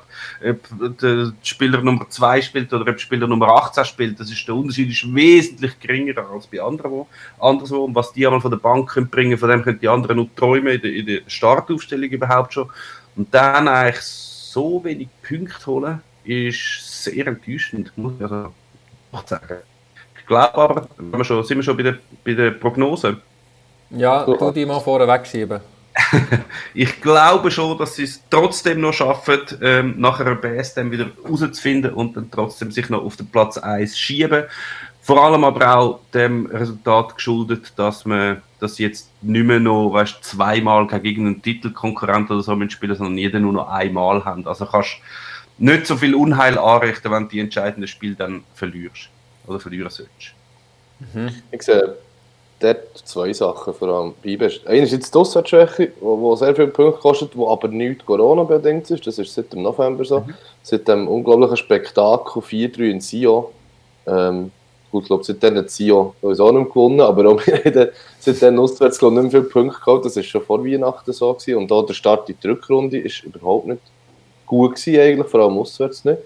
ob, 0.49 0.59
ob 0.81 0.97
der 0.97 1.33
Spieler 1.43 1.81
Nummer 1.81 2.09
2 2.09 2.41
spielt 2.41 2.73
oder 2.73 2.91
ob 2.91 2.99
Spieler 2.99 3.27
Nummer 3.27 3.49
18 3.49 3.85
spielt. 3.85 4.19
Das 4.19 4.31
ist 4.31 4.47
der 4.47 4.55
Unterschied 4.55 4.89
ist 4.89 5.13
wesentlich 5.19 5.79
geringer 5.79 6.17
als 6.31 6.47
bei 6.47 6.61
anderen 6.61 6.91
wo, 6.91 7.07
anderswo. 7.39 7.83
Und 7.83 7.95
was 7.95 8.13
die 8.13 8.25
einmal 8.25 8.41
von 8.41 8.51
der 8.51 8.57
Bank 8.57 8.89
können 8.89 9.09
bringen, 9.09 9.37
von 9.37 9.49
dem 9.49 9.63
können 9.63 9.79
die 9.79 9.87
anderen 9.87 10.17
nur 10.17 10.33
träumen 10.35 10.73
in 10.73 10.81
der, 10.81 10.93
in 10.93 11.05
der 11.05 11.21
Startaufstellung 11.27 12.09
überhaupt 12.09 12.53
schon. 12.53 12.69
Und 13.15 13.33
dann 13.33 13.67
eigentlich 13.67 14.01
so 14.01 14.83
wenig 14.83 15.09
Punkte 15.27 15.65
holen, 15.65 16.01
ist 16.23 17.03
sehr 17.03 17.27
enttäuschend, 17.27 17.91
muss 17.97 18.13
ich 18.17 18.21
also 18.21 18.53
auch 19.11 19.27
sagen. 19.27 19.57
Ich 20.17 20.25
glaube 20.25 20.55
aber, 20.55 20.87
wenn 20.97 21.19
wir 21.19 21.25
schon, 21.25 21.43
sind 21.43 21.57
wir 21.57 21.63
schon 21.63 21.77
bei 21.77 21.83
der, 21.83 21.97
bei 22.23 22.33
der 22.33 22.51
Prognose. 22.51 23.17
Ja, 23.89 24.23
tu 24.23 24.51
die 24.51 24.65
mal 24.65 24.79
vorne 24.79 25.07
wegschieben. 25.07 25.59
Ich 26.73 27.01
glaube 27.01 27.49
schon, 27.49 27.77
dass 27.77 27.95
sie 27.95 28.03
es 28.03 28.21
trotzdem 28.29 28.81
noch 28.81 28.93
schaffen, 28.93 29.39
ähm, 29.61 29.95
nach 29.97 30.19
einer 30.19 30.35
BSM 30.35 30.91
wieder 30.91 31.07
rauszufinden 31.27 31.93
und 31.93 32.15
dann 32.15 32.29
trotzdem 32.29 32.71
sich 32.71 32.89
noch 32.89 33.03
auf 33.03 33.15
den 33.15 33.27
Platz 33.27 33.57
1 33.57 33.97
schieben. 33.97 34.43
Vor 35.09 35.23
allem 35.23 35.43
aber 35.43 35.75
auch 35.75 35.99
dem 36.13 36.45
Resultat 36.45 37.15
geschuldet, 37.15 37.73
dass 37.75 38.05
man 38.05 38.43
dass 38.59 38.75
sie 38.75 38.83
jetzt 38.83 39.09
nicht 39.23 39.43
mehr 39.43 39.59
noch 39.59 39.91
weißt, 39.91 40.23
zweimal 40.23 40.85
gegen 40.85 41.03
irgendeinen 41.03 41.41
Titelkonkurrent 41.41 42.29
oder 42.29 42.43
so 42.43 42.55
mitspielen, 42.55 42.95
sondern 42.95 43.17
jeder 43.17 43.39
nur 43.39 43.53
noch 43.53 43.69
einmal 43.69 44.23
haben. 44.23 44.45
Also 44.45 44.67
kannst 44.67 44.97
nicht 45.57 45.87
so 45.87 45.95
viel 45.95 46.13
Unheil 46.13 46.59
anrichten, 46.59 47.11
wenn 47.11 47.23
du 47.23 47.29
die 47.29 47.39
entscheidenden 47.39 47.87
Spiele 47.87 48.13
dann 48.13 48.43
verlierst 48.53 49.09
oder 49.47 49.59
verlieren 49.59 49.89
solltest. 49.89 50.35
Ich 51.49 51.63
sehe 51.63 51.95
dort 52.59 52.97
zwei 52.99 53.33
Sachen 53.33 53.73
vor 53.73 53.87
allem. 53.87 54.13
Einerseits 54.67 55.09
die 55.09 55.17
Auswärtsschwäche, 55.17 55.91
wo, 56.01 56.19
wo 56.19 56.35
sehr 56.35 56.53
viele 56.53 56.67
Punkte 56.67 57.01
kostet, 57.01 57.35
wo 57.35 57.51
aber 57.51 57.69
nicht 57.69 58.05
Corona-bedingt 58.05 58.91
ist. 58.91 59.07
Das 59.07 59.17
ist 59.17 59.33
seit 59.33 59.51
dem 59.53 59.63
November 59.63 60.05
so. 60.05 60.23
Seit 60.61 60.87
dem 60.87 61.07
unglaublichen 61.07 61.57
Spektakel 61.57 62.43
4-3 62.43 62.91
in 62.91 63.01
Sion. 63.01 63.45
Ähm, 64.05 64.51
gut, 64.91 65.03
ich 65.03 65.07
glaube, 65.07 65.23
seitdem 65.23 65.55
hat 65.55 65.69
Sion 65.69 66.11
sowieso 66.21 66.51
nicht 66.51 66.69
gewonnen, 66.69 67.01
aber 67.01 67.29
auch 67.29 67.41
wir 67.45 67.63
haben 67.63 67.89
seitdem 68.19 68.59
auswärts 68.59 68.99
glaub, 68.99 69.13
nicht 69.13 69.23
mehr 69.23 69.31
viele 69.31 69.43
Punkte 69.43 69.79
gehabt. 69.79 70.05
Das 70.05 70.15
war 70.15 70.23
schon 70.23 70.41
vor 70.41 70.65
Weihnachten 70.65 71.13
so. 71.13 71.33
Gewesen. 71.33 71.55
Und 71.57 71.71
auch 71.71 71.85
der 71.85 71.93
Start 71.93 72.29
in 72.29 72.35
die 72.41 72.47
Rückrunde 72.47 72.97
ist 72.99 73.23
überhaupt 73.23 73.67
nicht 73.67 73.81
gut 74.45 74.75
gewesen, 74.75 74.99
eigentlich, 74.99 75.27
vor 75.27 75.41
allem 75.41 75.57
auswärts 75.57 76.03
nicht. 76.05 76.19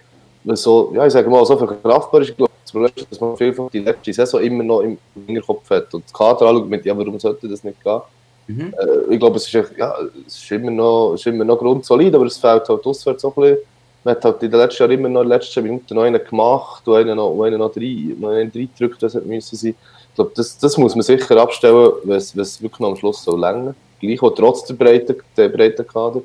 Weil 0.43 0.57
so, 0.57 0.91
ja, 0.95 1.05
ich 1.05 1.13
sage 1.13 1.29
mal, 1.29 1.45
so 1.45 1.57
verkraftbar 1.57 2.21
ist, 2.21 2.29
ich 2.29 2.37
glaube, 2.37 2.51
das 2.63 2.71
Problem 2.71 2.91
ist, 2.95 3.11
dass 3.11 3.21
man 3.21 3.37
vielfach 3.37 3.69
die 3.69 3.79
letzte 3.79 4.13
Saison 4.13 4.41
immer 4.41 4.63
noch 4.63 4.81
im 4.81 4.97
Hinterkopf 5.25 5.69
hat. 5.69 5.93
Und 5.93 6.05
das 6.05 6.13
Kader 6.13 6.47
anschaut 6.47 6.69
mit, 6.69 6.85
ja, 6.85 6.97
warum 6.97 7.19
sollte 7.19 7.47
das 7.47 7.63
nicht 7.63 7.81
gehen? 7.83 8.01
Mhm. 8.47 8.73
Äh, 8.77 9.13
ich 9.13 9.19
glaube, 9.19 9.37
es 9.37 9.45
ist, 9.45 9.71
ja, 9.77 9.95
es 10.27 10.35
ist 10.35 10.51
immer 10.51 10.71
noch, 10.71 11.13
es 11.13 11.21
ist 11.21 11.27
immer 11.27 11.45
noch 11.45 11.57
grundsolid, 11.57 12.13
aber 12.13 12.25
es 12.25 12.37
fehlt 12.37 12.67
halt 12.67 12.85
auswärts 12.85 13.23
auch 13.23 13.37
ein 13.37 13.41
bisschen. 13.43 13.57
Man 14.03 14.15
hat 14.15 14.25
halt 14.25 14.43
in 14.43 14.51
den 14.51 14.59
letzten 14.59 14.83
Jahren 14.83 14.91
immer 14.91 15.09
noch 15.09 15.21
in 15.21 15.29
den 15.29 15.37
letzten 15.37 15.63
Minuten 15.63 15.95
noch 15.95 16.03
einen 16.03 16.23
gemacht 16.23 16.87
und 16.87 16.95
einen 16.95 17.15
noch, 17.15 17.41
einen 17.41 17.59
noch 17.59 17.75
rein, 17.75 18.17
noch 18.19 18.29
reingedrückt, 18.29 19.01
das 19.01 19.13
hätte 19.13 19.27
müssen 19.27 19.55
sein. 19.55 19.75
Ich 20.09 20.15
glaube, 20.15 20.31
das, 20.35 20.57
das 20.57 20.77
muss 20.77 20.95
man 20.95 21.03
sicher 21.03 21.37
abstellen, 21.37 21.93
wenn 22.03 22.17
es 22.17 22.35
wirklich 22.61 22.79
noch 22.79 22.89
am 22.89 22.95
Schluss 22.97 23.23
so 23.23 23.35
länger. 23.35 23.73
Gleich 23.99 24.21
auch 24.21 24.31
trotz 24.31 24.65
der 24.65 24.73
breiten, 24.73 25.15
der 25.37 25.49
breiten 25.49 25.87
Kader. 25.87 26.21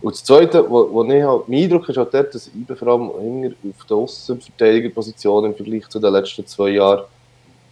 Und 0.00 0.14
das 0.14 0.24
Zweite, 0.24 0.68
wo 0.70 1.04
ich 1.04 1.22
halt, 1.22 1.48
mein 1.48 1.64
Eindruck 1.64 1.88
ist 1.88 1.96
halt 1.96 2.14
dort, 2.14 2.34
dass 2.34 2.48
IBE 2.54 2.76
vor 2.76 2.88
allem 2.88 3.10
auf 3.10 3.86
der 3.88 3.96
Aussenverteidigerposition 3.96 5.46
im 5.46 5.54
Vergleich 5.54 5.88
zu 5.88 5.98
den 5.98 6.12
letzten 6.12 6.46
zwei 6.46 6.70
Jahren 6.70 7.04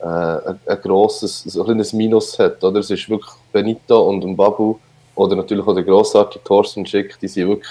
äh, 0.01 0.07
ein, 0.07 0.61
ein 0.67 0.81
grosses, 0.83 1.55
ein 1.55 1.65
kleines 1.65 1.93
Minus 1.93 2.39
hat. 2.39 2.65
Oder? 2.65 2.81
Es 2.81 2.91
ist 2.91 3.09
wirklich 3.09 3.31
Benito 3.53 4.09
und 4.09 4.37
Babu 4.37 4.77
oder 5.15 5.37
natürlich 5.37 5.67
auch 5.67 5.75
der 5.75 5.85
grossartige 5.85 6.45
Thorsten 6.45 6.85
Schick, 6.87 7.19
die 7.21 7.29
sind 7.29 7.49
wirklich, 7.49 7.71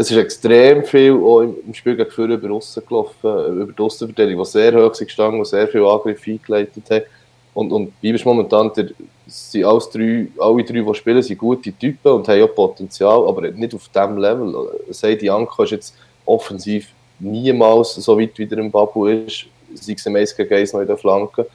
es 0.00 0.10
ist 0.10 0.16
extrem 0.16 0.82
viel 0.82 1.10
im, 1.10 1.74
Spiel 1.74 1.94
gegen 1.94 2.10
Führer 2.10 2.32
über 2.32 2.54
Aussen 2.54 2.82
gelaufen, 2.88 3.60
über 3.60 3.70
die 3.70 3.82
Aussenverteidigung, 3.82 4.44
die 4.44 4.50
sehr 4.50 4.72
hoch 4.72 4.98
gestanden, 4.98 5.42
die 5.42 5.48
sehr 5.48 5.68
viele 5.68 5.86
Angriffe 5.90 6.30
eingeleitet 6.30 6.84
haben. 6.90 7.04
Und, 7.52 7.70
und 7.70 8.00
Biber 8.00 8.14
ist 8.14 8.24
momentan, 8.24 8.72
der, 8.74 8.88
sind 9.26 9.64
alles 9.64 9.90
drei, 9.90 10.28
alle 10.38 10.64
drei, 10.64 10.80
die 10.80 10.94
spielen, 10.94 11.22
sind 11.22 11.36
gute 11.36 11.70
Typen 11.72 12.12
und 12.12 12.26
haben 12.28 12.42
auch 12.42 12.54
Potenzial, 12.54 13.28
aber 13.28 13.50
nicht 13.50 13.74
auf 13.74 13.88
diesem 13.88 14.16
Level. 14.16 14.70
Seidi 14.88 15.26
Janko 15.26 15.64
ist 15.64 15.70
jetzt 15.72 15.94
offensiv 16.24 16.88
niemals 17.18 17.94
so 17.96 18.18
weit 18.18 18.38
wie 18.38 18.46
der 18.46 18.62
Babu 18.62 19.06
ist, 19.06 19.44
sei 19.74 19.92
es 19.92 20.06
im 20.06 20.16
1 20.16 20.34
gegen 20.34 20.54
1 20.54 20.72
noch 20.72 20.80
in 20.80 20.86
der 20.86 20.96
Flanke. 20.96 21.46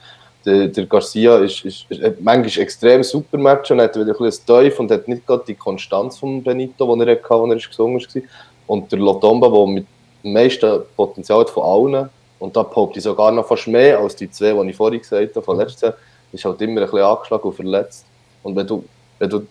Der, 0.46 0.68
der 0.68 0.86
Garcia 0.86 1.38
ist, 1.38 1.64
ist, 1.64 1.86
ist 1.90 2.20
manchmal 2.20 2.62
extrem 2.62 3.02
super 3.02 3.36
Match 3.36 3.70
und 3.72 3.80
hat 3.80 3.96
wieder 3.96 4.12
ein 4.12 4.16
bisschen 4.16 4.46
Teuf 4.46 4.78
und 4.78 4.90
hat 4.92 5.08
nicht 5.08 5.26
gerade 5.26 5.42
die 5.44 5.56
Konstanz 5.56 6.18
von 6.18 6.40
Benito, 6.40 6.94
die 6.94 7.02
er 7.02 7.16
hatte, 7.16 7.34
als 7.34 7.64
er 7.64 7.68
gesungen 7.68 8.00
war. 8.00 8.22
Und 8.68 8.92
der 8.92 9.00
Lotomba, 9.00 9.48
der 9.48 9.66
mit 9.66 9.86
dem 10.22 10.32
meisten 10.32 10.82
Potenzial 10.96 11.40
hat 11.40 11.50
von 11.50 11.94
allen, 11.94 12.08
und 12.38 12.54
da 12.54 12.62
behaupte 12.62 12.98
ich 12.98 13.04
sogar 13.04 13.32
noch 13.32 13.46
fast 13.46 13.66
mehr 13.66 13.98
als 13.98 14.14
die 14.14 14.30
zwei, 14.30 14.52
die 14.52 14.70
ich 14.70 14.76
vorhin 14.76 15.00
gesagt 15.00 15.34
habe, 15.34 15.44
von 15.44 15.56
letztes 15.56 15.80
Jahr, 15.80 15.94
ist 16.32 16.44
halt 16.44 16.60
immer 16.60 16.82
ein 16.82 16.86
bisschen 16.86 17.02
angeschlagen 17.02 17.42
und 17.44 17.54
verletzt. 17.54 18.04
Und 18.42 18.54
wenn 18.54 18.66
du, 18.66 18.84
wenn 19.18 19.30
du 19.30 19.46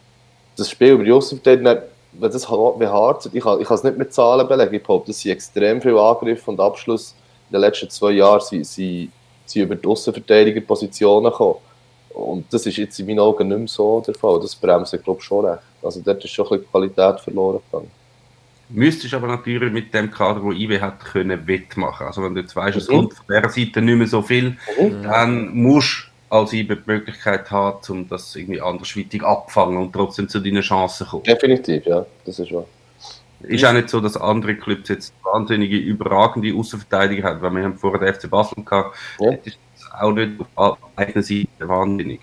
das 0.55 0.69
Spiel 0.69 0.93
über 0.93 1.03
die 1.03 1.11
Aussenverteidigung, 1.11 1.77
wenn 2.13 2.31
das 2.31 2.49
ha- 2.49 2.71
beharrt, 2.77 3.29
ich 3.33 3.43
kann, 3.43 3.59
ich 3.59 3.67
kann 3.67 3.75
es 3.75 3.83
nicht 3.83 3.97
mit 3.97 4.13
Zahlen 4.13 4.47
belegen, 4.47 4.75
ich 4.75 4.83
behaupte, 4.83 5.11
es 5.11 5.19
sind 5.19 5.31
extrem 5.31 5.81
viele 5.81 5.99
Angriffe 5.99 6.51
und 6.51 6.59
Abschlüsse 6.59 7.15
in 7.49 7.53
den 7.53 7.61
letzten 7.61 7.89
zwei 7.89 8.11
Jahren 8.11 8.41
sind, 8.41 8.65
sind, 8.65 9.11
sind 9.45 9.63
über 9.63 9.75
die 9.75 9.87
Aussenverteidigerpositionen 9.87 11.31
gekommen. 11.31 11.55
Und 12.13 12.45
das 12.53 12.65
ist 12.65 12.77
jetzt 12.77 12.99
in 12.99 13.07
meinen 13.07 13.19
Augen 13.19 13.47
nicht 13.47 13.57
mehr 13.57 13.67
so 13.67 14.01
der 14.05 14.15
Fall. 14.15 14.39
Das 14.39 14.55
bremst, 14.55 14.93
ich 14.93 15.03
glaube 15.03 15.21
schon 15.21 15.45
recht. 15.45 15.61
Also 15.83 16.01
dort 16.03 16.23
ist 16.23 16.31
schon 16.31 16.45
ein 16.45 16.49
bisschen 16.59 16.71
Qualität 16.71 17.19
verloren 17.19 17.59
gegangen. 17.71 17.91
Müsstest 18.69 19.13
aber 19.13 19.27
natürlich 19.27 19.71
mit 19.71 19.93
dem 19.93 20.09
Kader, 20.09 20.41
wo 20.41 20.51
IB 20.51 20.79
hat, 20.79 20.99
können 20.99 21.45
wettmachen. 21.45 22.07
Also 22.07 22.23
wenn 22.23 22.33
du 22.33 22.41
jetzt 22.41 22.55
weißt, 22.55 22.77
es 22.77 22.87
Mhm. 22.87 22.93
kommt 22.93 23.13
von 23.13 23.25
dieser 23.29 23.49
Seite 23.49 23.81
nicht 23.81 23.97
mehr 23.97 24.07
so 24.07 24.21
viel, 24.21 24.57
dann 25.03 25.53
musst 25.53 26.05
du 26.29 26.35
als 26.35 26.53
IB 26.53 26.75
die 26.75 26.81
Möglichkeit 26.85 27.51
haben, 27.51 27.79
um 27.89 28.09
das 28.09 28.35
irgendwie 28.35 28.59
andersweitig 28.61 29.21
abfangen 29.21 29.77
und 29.77 29.93
trotzdem 29.93 30.27
zu 30.27 30.39
deinen 30.39 30.61
Chancen 30.61 31.05
kommen. 31.05 31.23
Definitiv, 31.23 31.85
ja, 31.85 32.05
das 32.25 32.39
ist 32.39 32.51
wahr. 32.51 32.65
Ist 33.47 33.65
auch 33.65 33.73
nicht 33.73 33.89
so, 33.89 33.99
dass 34.01 34.17
andere 34.17 34.55
Clubs 34.55 34.89
jetzt 34.89 35.13
wahnsinnige, 35.23 35.77
überragende 35.77 36.53
Außenverteidiger 36.57 37.23
haben, 37.29 37.41
weil 37.41 37.51
wir 37.55 37.63
haben 37.63 37.77
vorher 37.77 37.99
den 37.99 38.13
FC 38.13 38.29
Basel 38.29 38.63
gehabt, 38.63 38.95
Ja. 39.19 39.31
das 39.31 39.45
ist 39.47 39.57
auch 39.99 40.11
nicht 40.11 40.31
auf 40.55 40.77
einer 40.95 41.21
Seite 41.23 41.47
wahnsinnig. 41.59 42.19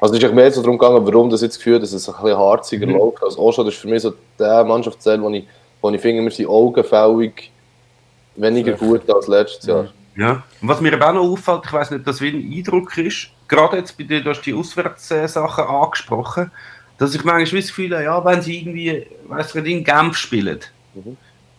Also 0.00 0.14
es 0.14 0.20
ist 0.20 0.24
echt 0.26 0.34
mehr 0.34 0.50
so 0.52 0.62
darum 0.62 0.78
gegangen, 0.78 1.04
warum 1.06 1.30
das 1.30 1.42
jetzt 1.42 1.58
geführt 1.58 1.82
dass 1.82 1.92
es 1.92 2.08
ein 2.08 2.14
bisschen 2.22 2.38
harziger 2.38 2.86
Mhm. 2.86 2.94
läuft. 2.94 3.22
Also 3.22 3.40
auch 3.40 3.52
schon, 3.52 3.64
das 3.66 3.74
ist 3.74 3.80
für 3.80 3.88
mich 3.88 4.02
so 4.02 4.12
der 4.38 4.64
Mannschaftsteil, 4.64 5.20
wo 5.20 5.28
ich, 5.30 5.46
wo 5.80 5.90
ich 5.90 6.00
finde, 6.00 6.22
wir 6.22 6.30
sind 6.30 6.46
augenfällig 6.48 7.50
weniger 8.36 8.72
gut 8.74 9.08
als 9.10 9.26
letztes 9.28 9.66
Jahr. 9.66 9.88
Ja. 10.16 10.42
Und 10.60 10.68
was 10.68 10.80
mir 10.80 10.92
aber 10.94 11.08
auch 11.10 11.14
noch 11.14 11.22
auffällt, 11.32 11.62
ich 11.66 11.72
weiß 11.72 11.90
nicht, 11.90 12.00
ob 12.00 12.06
das 12.06 12.20
wie 12.20 12.28
ein 12.30 12.52
Eindruck 12.58 12.96
ist, 12.98 13.28
gerade 13.48 13.76
jetzt 13.78 13.96
bei 13.96 14.04
dir, 14.04 14.22
du 14.22 14.30
hast 14.30 14.42
die 14.42 14.54
Auswärtssachen 14.54 15.64
angesprochen, 15.64 16.50
dass 17.00 17.14
ich 17.14 17.24
manchmal 17.24 17.62
das 17.62 17.70
Gefühl 17.70 17.94
habe, 17.94 18.04
ja, 18.04 18.22
wenn 18.24 18.42
sie 18.42 18.58
irgendwie, 18.58 19.06
weißt 19.26 19.54
du, 19.54 19.58
in 19.60 19.82
Genf 19.82 20.16
spielen, 20.16 20.60
Mhm. 20.92 21.16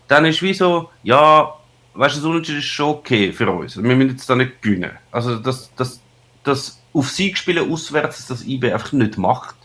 dann 0.08 0.26
ist 0.26 0.42
wie 0.42 0.54
so, 0.54 0.90
ja, 1.04 1.54
weißt 1.96 2.16
du, 2.18 2.20
das 2.20 2.26
Unentschieden 2.30 2.60
ist 2.60 2.66
schon 2.66 2.90
okay 2.90 3.32
für 3.32 3.50
uns. 3.50 3.76
Wir 3.82 3.96
müssen 3.96 4.12
jetzt 4.12 4.30
da 4.30 4.36
nicht 4.36 4.62
gewinnen. 4.62 4.92
Also, 5.12 5.38
das, 5.38 5.72
das, 5.76 6.00
das 6.44 6.80
auf 6.94 7.10
Sieg 7.10 7.38
spielen 7.38 7.72
auswärts, 7.72 8.18
dass 8.18 8.28
das 8.28 8.48
IB 8.48 8.72
einfach 8.72 8.92
nicht 8.92 9.18
macht. 9.18 9.56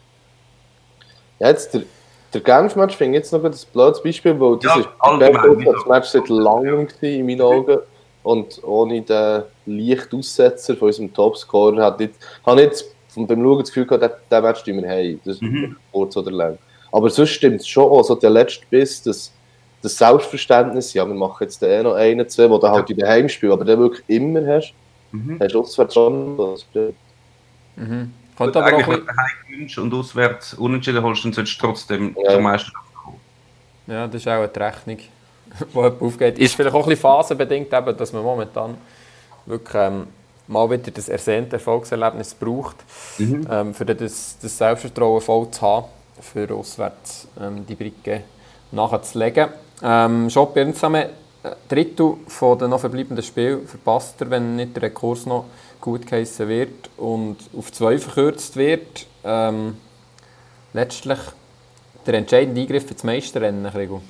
Ja, 1.41 1.49
jetzt 1.49 1.75
der, 1.75 1.83
der 2.33 2.41
Genf-Match 2.41 2.97
finde 2.97 3.19
ich 3.19 3.25
jetzt 3.25 3.33
noch 3.33 3.45
ein 3.45 3.55
blödes 3.73 4.03
Beispiel, 4.03 4.41
weil 4.41 4.57
das 4.59 4.75
Ja, 4.77 4.81
ist 4.81 4.89
allgemein, 5.01 5.65
das 5.65 5.87
Match 5.87 6.09
seit 6.09 6.29
langem 6.29 6.87
gewesen, 6.87 7.21
in 7.21 7.27
meinen 7.27 7.43
Augen. 7.43 7.79
Und 8.23 8.65
ohne 8.65 9.03
den 9.03 9.43
leichten 9.67 10.19
Aussetzer 10.19 10.75
von 10.77 10.89
unserem 10.89 11.13
Topscorer 11.13 11.85
hat 11.85 12.01
nicht, 12.01 12.15
habe 12.47 12.63
ich 12.63 12.85
von 13.17 13.27
beim 13.27 13.43
Schauen 13.43 13.59
das 13.61 13.69
Gefühl 13.71 13.87
gehabt, 13.87 14.03
den- 14.05 14.11
den 14.31 14.43
Match 14.43 14.67
wir 14.67 14.89
haben. 14.89 15.21
Das 15.25 15.35
ist 15.37 15.43
Mhm. 15.43 15.77
kurz 15.91 16.17
oder 16.17 16.31
lang. 16.31 16.59
Aber 16.93 17.11
sonst 17.11 17.31
stimmt 17.31 17.61
es 17.63 17.67
schon 17.69 17.91
auch, 17.91 18.03
so 18.05 18.15
der 18.15 18.31
letzte 18.31 18.65
Biss, 18.71 19.03
das, 19.03 19.33
das 19.83 19.97
Selbstverständnis, 19.99 20.93
ja, 20.95 21.07
wir 21.07 21.15
machen 21.15 21.39
jetzt 21.41 21.61
den 21.63 21.71
eh 21.71 21.83
noch 21.83 21.95
einen, 21.95 22.29
zwei, 22.29 22.49
wo 22.51 22.59
du 22.59 22.69
halt 22.69 22.89
in 22.91 22.97
den 22.99 23.09
Heimspiel, 23.09 23.51
aber 23.53 23.65
den 23.65 23.79
wirklich 23.79 24.05
immer 24.09 24.47
hast, 24.47 24.73
Mhm. 25.13 25.39
hast 25.41 25.53
du 25.55 25.61
auswärts 25.61 25.95
schon. 25.95 26.37
das 26.37 26.63
stimmt. 26.63 26.95
Mhm. 27.77 28.13
Du 28.39 28.45
aber 28.45 28.61
auch 28.61 28.63
eigentlich 28.67 28.87
bisschen, 28.87 29.07
daheim 29.07 29.27
gewinnst 29.49 29.79
und 29.79 29.95
auswärts 29.95 30.55
unentschieden 30.55 31.03
holst, 31.03 31.25
dann 31.25 31.33
solltest 31.33 31.61
du 31.63 31.67
trotzdem 31.67 32.15
Ja. 32.23 32.33
zur 32.33 32.41
Meisterschaft 32.41 32.95
kommen. 33.03 33.17
ja, 33.87 34.07
das 34.07 34.17
ist 34.17 34.29
auch 34.29 34.33
eine 34.33 34.51
Rechnung, 34.57 34.99
die 35.75 36.05
aufgeht. 36.05 36.39
Ist 36.39 36.55
vielleicht 36.55 36.75
auch 36.75 36.83
ein 36.85 36.89
bisschen 36.91 37.01
phasenbedingt, 37.03 37.73
eben, 37.73 37.97
dass 37.97 38.13
man 38.13 38.23
momentan 38.23 38.77
wirklich 39.47 39.75
ähm, 39.75 40.07
mal 40.49 40.71
wieder 40.71 40.91
das 40.91 41.09
ersehnte 41.09 41.57
Erfolgserlebnis 41.57 42.35
braucht, 42.35 42.77
ähm, 43.19 43.75
für 43.75 43.85
das, 43.85 44.39
das 44.41 44.59
Selbstvertrauen 44.59 45.21
voll 45.21 45.51
zu 45.51 45.63
haben, 45.63 45.87
für 46.21 46.53
auswärts 46.55 47.29
ähm, 47.41 47.67
die 47.67 47.75
Brücke 47.75 48.23
nachzulegen. 48.73 49.49
Ähm, 49.83 50.31
schon 50.31 50.53
Birnsame 50.53 51.11
Drittel 51.69 52.17
von 52.27 52.59
den 52.59 52.71
noch 52.71 52.81
verbleibenden 52.81 53.25
Spielen 53.25 53.67
verpasst 53.67 54.21
er, 54.21 54.31
wenn 54.31 54.57
nicht 54.57 54.75
der 54.75 54.85
Rekurs 54.85 55.27
noch 55.27 55.45
gut 55.81 56.07
geheissen 56.07 56.49
wird 56.49 56.91
und 56.97 57.37
auf 57.57 57.73
zwei 57.73 57.99
verkürzt 57.99 58.57
wird. 58.57 59.07
Ähm, 59.25 59.77
letztlich 60.73 61.19
der 62.07 62.15
entscheidende 62.15 62.61
Eingriff 62.61 62.87
für 62.87 62.95
das 62.95 63.05
Meisterrennen, 63.05 63.71
Krigo. 63.71 64.01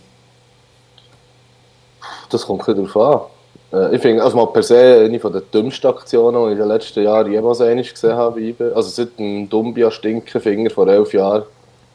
Das 2.31 2.47
kommt 2.47 2.63
ein 2.63 2.75
bisschen 2.75 2.87
darauf 2.87 3.25
an. 3.25 3.36
Äh, 3.73 3.95
Ich 3.95 4.03
finde, 4.03 4.23
also 4.23 4.37
mal 4.37 4.47
per 4.47 4.63
se 4.63 5.05
eine 5.05 5.19
den 5.19 5.43
dümmsten 5.53 5.91
Aktionen, 5.91 6.47
die 6.47 6.47
ich 6.47 6.53
in 6.53 6.59
den 6.59 6.69
letzten 6.69 7.03
Jahren 7.03 7.33
jemals 7.33 7.61
einmal 7.61 7.85
gesehen 7.85 8.17
habe. 8.17 8.41
IBE. 8.41 8.73
Also 8.75 8.91
seit 8.91 9.19
dem 9.19 9.49
Dumbia 9.49 9.91
Stinkenfinger 9.91 10.71
vor 10.71 10.89
elf 10.89 11.13
Jahren 11.13 11.45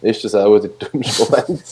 ist 0.01 0.23
das 0.23 0.35
auch 0.35 0.59
der 0.59 0.69
dümmste 0.69 1.23
Moment. 1.23 1.63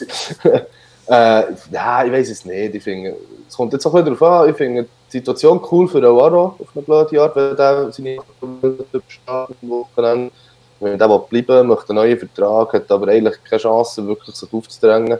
äh, 1.07 1.43
ja, 1.71 2.05
ich 2.05 2.11
weiß 2.11 2.29
es 2.29 2.45
nicht. 2.45 2.75
Ich 2.75 2.83
finde, 2.83 3.15
es 3.47 3.55
kommt 3.55 3.73
jetzt 3.73 3.85
auch 3.85 3.91
bisschen 3.91 4.17
darauf 4.17 4.43
an. 4.43 4.49
Ich 4.49 4.55
finde 4.55 4.87
die 5.11 5.17
Situation 5.17 5.59
cool 5.71 5.87
für 5.87 5.97
Awaro 5.97 6.55
auf 6.59 6.67
eine 6.75 6.83
blöde 6.83 7.21
Art, 7.21 7.35
wenn 7.35 7.57
er 7.57 7.91
seine 7.91 8.17
übersteht 8.41 9.03
am 9.25 9.69
Wochenende. 9.69 10.31
Wenn 10.79 10.97
der 10.97 11.19
bleiben 11.19 11.67
möchte 11.67 11.89
einen 11.89 11.97
neuen 11.97 12.17
Vertrag, 12.17 12.71
hat 12.73 12.91
aber 12.91 13.09
eigentlich 13.09 13.35
keine 13.43 13.59
Chance, 13.61 14.07
wirklich 14.07 14.35
sich 14.35 14.53
aufzudrängen 14.53 15.19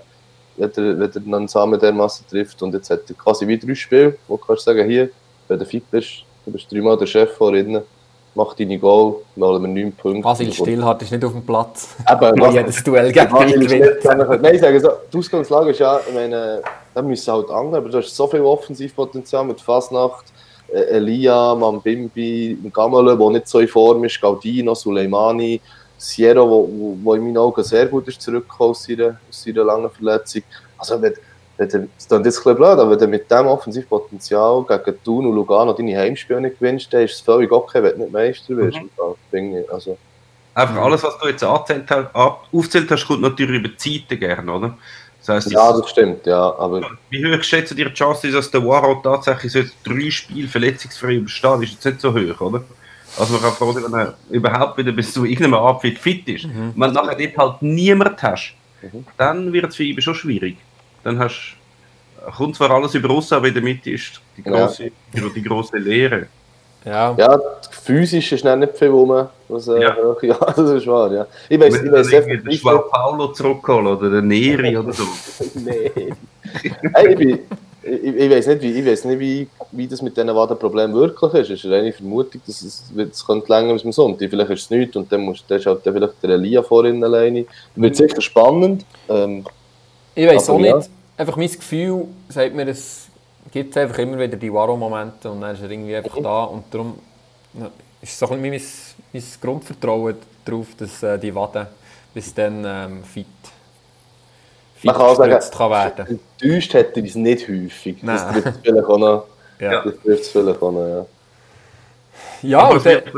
wenn 0.60 0.69
er, 0.76 0.99
wenn 0.99 1.31
er 1.34 1.38
einen 1.38 1.48
Samen 1.48 1.80
dermassen 1.80 2.26
trifft. 2.30 2.61
Und 2.61 2.73
jetzt 2.73 2.90
hat 2.90 3.02
er 3.10 3.15
quasi 3.15 3.48
wie 3.48 3.57
drei 3.57 3.73
Spiele, 3.76 4.15
wo 4.27 4.38
du 4.38 4.44
kannst 4.45 4.65
sagen, 4.65 4.88
hier, 4.88 5.10
wenn 5.48 5.57
du 5.60 5.65
fit 5.65 5.90
bist, 5.90 6.23
du 6.45 6.52
bist 6.52 6.72
dreimal 6.72 6.98
der 6.98 7.06
Chef 7.07 7.31
vorhin, 7.36 7.81
mach 8.36 8.53
deine 8.53 8.77
Goal, 8.77 9.15
holen 9.40 9.61
wir 9.64 9.68
neun 9.84 9.91
Punkte. 9.94 10.22
Basil 10.22 10.53
Stillhardt 10.53 11.02
ist 11.02 11.11
nicht 11.11 11.26
auf 11.26 11.31
dem 11.31 11.45
Platz. 11.45 11.95
Eben, 12.10 12.40
was- 12.41 12.53
jedes 12.53 12.84
Duell 12.84 13.11
gegen 13.11 13.36
ihn 13.38 13.60
gewinnt. 13.61 14.02
zusammen- 14.02 14.40
Nein, 14.41 14.56
ich 14.56 14.61
sage 14.61 14.80
so, 14.80 14.90
die 15.11 15.18
Ausgangslage 15.18 15.72
ist 15.72 15.80
ja, 15.80 15.99
ich 16.07 16.14
meine, 16.14 16.61
da 16.94 17.02
müssen 17.02 17.34
halt 17.34 17.49
andere, 17.49 17.77
aber 17.77 17.90
du 17.90 17.98
hast 17.98 18.15
so 18.15 18.27
viel 18.27 18.41
Offensivpotenzial 18.41 19.44
mit 19.45 19.60
Fasnacht, 19.61 20.26
äh, 20.72 20.81
Elia, 20.98 21.56
Mambimbi, 21.56 22.57
Gamele, 22.73 23.18
der 23.18 23.30
nicht 23.31 23.48
so 23.48 23.60
in 23.60 23.68
Form 23.68 24.03
ist, 24.03 24.22
Gaudino, 24.22 24.76
Suleimani, 24.76 25.60
Sierra, 25.99 26.41
wo, 26.41 26.67
wo, 26.67 26.97
wo 27.03 27.13
in 27.13 27.23
meinen 27.23 27.38
Augen 27.38 27.63
sehr 27.63 27.85
gut 27.85 28.07
ist 28.07 28.21
zurückgekommen 28.21 28.71
aus 28.71 28.84
seiner, 28.84 29.19
aus 29.30 29.43
seiner 29.43 29.63
langen 29.63 29.91
Verletzung. 29.91 30.43
Also 30.77 31.01
wenn, 31.01 31.13
wenn 31.57 31.69
du, 31.69 31.80
das 31.80 31.81
klingt 31.88 31.91
jetzt 31.95 32.13
ein 32.13 32.23
bisschen 32.23 32.55
blöd, 32.55 32.80
aber 32.80 32.91
wenn 32.91 32.99
du 32.99 33.07
mit 33.07 33.30
diesem 33.30 33.47
Offensivpotenzial 33.47 34.65
gegen 34.65 35.03
Thun 35.03 35.26
und 35.26 35.35
Lugano 35.35 35.73
deine 35.73 35.97
Heimspiele 35.97 36.41
nicht 36.41 36.57
gewinnst, 36.59 36.93
dann 36.93 37.03
ist 37.03 37.15
es 37.15 37.19
völlig 37.19 37.51
okay, 37.51 37.84
wenn 37.84 37.93
du 37.93 38.03
nicht 38.03 38.13
Meister 38.13 38.55
wirst. 38.55 38.80
Ich. 39.31 39.71
Also, 39.71 39.97
Einfach 40.55 40.77
alles, 40.77 41.03
was 41.03 41.17
du 41.19 41.27
jetzt 41.27 41.43
angezählt 41.43 41.85
hast, 41.89 42.15
aufgezählt 42.15 42.91
hast, 42.91 43.05
kommt 43.05 43.21
natürlich 43.21 43.59
über 43.59 43.69
die 43.69 43.77
Zeiten 43.77 44.19
gerne, 44.19 44.51
oder? 44.51 44.77
Das 45.19 45.30
heisst, 45.30 45.51
ja, 45.51 45.71
das 45.71 45.89
stimmt, 45.89 46.26
ja, 46.26 46.55
aber... 46.57 46.81
wie 47.09 47.26
hoch 47.26 47.43
schätzt 47.43 47.77
ihr 47.77 47.85
die 47.85 47.93
Chance, 47.93 48.31
dass 48.31 48.49
der 48.49 48.65
Waro 48.65 48.95
tatsächlich 48.95 49.51
so 49.51 49.61
drei 49.84 50.09
Spiele 50.09 50.47
verletzungsfrei 50.47 51.15
übersteht? 51.15 51.63
Ist 51.63 51.71
jetzt 51.73 51.85
nicht 51.85 52.01
so 52.01 52.13
hoch, 52.13 52.41
oder? 52.41 52.63
Also 53.20 53.34
man 53.34 53.41
kann 53.41 53.52
froh 53.54 53.72
sein, 53.74 53.84
wenn 53.84 54.00
er 54.00 54.14
überhaupt 54.30 54.78
wieder 54.78 54.91
bis 54.91 55.14
zu 55.14 55.26
irgendeinem 55.26 55.56
Abfit 55.56 56.00
fit 56.00 56.28
ist. 56.30 56.46
Mhm. 56.46 56.74
Wenn 56.76 56.94
du 56.94 57.02
nachher 57.02 57.16
dort 57.16 57.38
halt 57.38 57.62
niemand 57.62 58.22
hast, 58.24 58.54
Mhm. 58.82 59.06
dann 59.18 59.52
wird 59.52 59.66
es 59.66 59.76
für 59.76 59.84
ihn 59.84 60.02
schon 60.02 60.16
schwierig. 60.16 60.56
Dann 61.04 61.20
hast, 61.20 61.56
kommt 62.38 62.56
zwar 62.56 62.72
alles 62.72 62.96
über 62.96 63.10
uns, 63.14 63.32
aber 63.34 63.48
in 63.50 63.54
der 63.54 63.64
Mitte 63.64 63.91
ist 63.91 64.22
die 64.38 64.41
Ja. 64.50 64.66
große, 64.66 64.91
die 65.36 65.44
große 65.44 65.78
Leere. 65.78 66.28
Ja. 66.86 67.14
Ja, 67.18 67.38
physisch 67.84 68.32
ist 68.32 68.46
nicht 68.46 68.78
viel 68.78 68.88
rum. 68.88 69.28
Was, 69.50 69.68
äh, 69.68 69.82
Ja. 69.82 69.96
ja. 70.22 70.36
das 70.56 70.58
ist 70.72 70.88
wahr, 70.88 71.12
ja. 71.12 71.28
Ich 71.50 71.60
weiß, 71.60 71.76
ich 71.76 71.84
Wenn 71.84 71.91
weiß 71.91 72.12
irgendwie 72.12 72.38
den 72.38 72.52
Joao 72.52 72.84
Paulo 72.90 73.28
zurückholen 73.34 73.88
oder 73.88 74.10
den 74.10 74.28
Neri 74.28 74.78
oder 74.82 74.94
so. 74.94 75.04
Nee. 75.56 75.91
hey, 76.94 77.10
ich, 77.12 77.18
bin, 77.18 77.40
ich, 77.90 78.16
ich 78.16 78.30
weiß 78.32 78.48
nicht, 78.48 78.61
wie, 78.61 78.72
ich 78.80 78.86
weiß 78.86 79.06
nicht 79.06 79.20
wie, 79.20 79.48
wie 79.72 79.88
das 79.88 80.02
mit 80.02 80.16
diesen 80.16 80.34
Wadenproblemen 80.36 80.95
wirklich 80.95 81.34
ist. 81.34 81.49
Es 81.49 81.64
ist 81.66 81.72
eine 81.72 81.91
Vermutung, 81.94 82.41
dass 82.45 82.61
es, 82.61 82.91
es 82.95 83.26
könnte 83.26 83.52
länger 83.52 83.74
bis 83.74 83.82
zum 83.82 83.91
Sonntag. 83.91 84.30
Vielleicht 84.30 84.52
ist 84.52 84.61
es 84.64 84.70
nichts 84.70 84.95
und 84.95 85.11
dann, 85.11 85.22
musst, 85.22 85.49
ist 85.52 85.66
halt 85.66 85.86
dann 85.86 85.94
vielleicht 85.94 86.24
der 86.24 86.32
Elia 86.32 86.64
vorhin 86.64 87.03
alleine. 87.03 87.45
Wird 87.76 87.95
sicher 87.95 88.22
spannend. 88.22 88.86
Ähm, 89.07 89.45
Ich 90.16 90.28
weiß 90.28 90.49
auch 90.49 90.60
ja. 90.60 90.78
nicht. 90.78 90.90
Einfach 91.18 91.36
mein 91.36 91.52
Gefühl 91.52 92.06
sagt 92.30 92.56
mir, 92.56 92.68
es 92.68 93.07
gibt 93.52 93.76
einfach 93.78 93.98
immer 93.99 94.18
wieder 94.20 94.38
die 94.38 94.53
Waro-Momente 94.53 95.30
und 95.30 95.41
dann 95.41 95.56
ist 95.56 95.61
er 95.61 95.70
irgendwie 95.70 95.95
einfach 95.95 96.18
Mhm. 96.18 96.24
da 96.24 96.44
und 96.44 96.64
darum 96.72 96.94
ist 98.02 98.18
so 98.18 98.30
ein 98.30 98.41
bisschen 98.41 98.86
mein, 99.11 99.22
mein 99.22 99.24
Grundvertrauen 99.41 100.16
darauf, 100.45 100.68
dass 100.78 101.03
äh, 101.03 101.18
die 101.20 101.34
Waden 101.36 101.68
bis 102.14 102.34
dann 102.34 102.64
ähm, 102.66 103.03
fit, 103.03 103.26
fit 103.26 103.59
man 104.84 104.95
kann 104.95 105.06
auch 105.06 105.15
sagen, 105.15 105.31
gestützt 105.31 105.57
kann 105.57 105.72
werden. 105.72 106.19
enttäuscht 106.41 106.73
hätte 106.73 106.99
ich 106.99 107.10
es 107.10 107.15
nicht 107.15 107.47
häufig. 107.47 107.97
Das 108.01 108.23
Nein. 108.23 108.34
trifft 108.34 108.47
es 108.47 108.61
vielleicht 108.64 108.88
auch 108.88 108.97
noch. 108.97 109.26
Ja, 109.60 109.84
Das 109.84 109.93
trifft 110.03 110.22
es 110.22 110.30
vielleicht 110.30 110.61
auch 110.61 110.72
noch, 110.72 110.88
ja. 110.88 111.06
ja 112.41 112.60
Aber 112.60 112.76
wahrscheinlich 112.76 113.14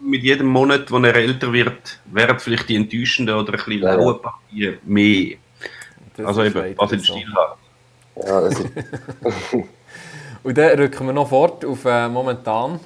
mit 0.00 0.22
jedem 0.22 0.48
Monat, 0.48 0.90
wo 0.90 0.98
er 0.98 1.14
älter 1.14 1.52
wird, 1.52 2.00
werden 2.06 2.38
vielleicht 2.38 2.68
die 2.68 2.76
enttäuschenden 2.76 3.36
oder 3.36 3.52
ein 3.52 3.56
bisschen 3.64 3.80
lauen 3.80 4.20
Partien 4.20 4.78
mehr. 4.84 5.36
das 6.16 6.26
Also 6.26 6.42
eben, 6.44 6.74
was 6.76 6.92
im 6.92 7.00
so. 7.00 7.12
Stil 7.14 7.26
hat. 7.34 7.58
ja 8.16 8.40
das 8.40 8.58
ist, 8.60 8.70
Und 10.42 10.58
dann 10.58 10.78
rücken 10.78 11.06
wir 11.06 11.12
noch 11.12 11.28
fort 11.28 11.64
auf 11.64 11.84
äh, 11.84 12.08
momentan 12.08 12.80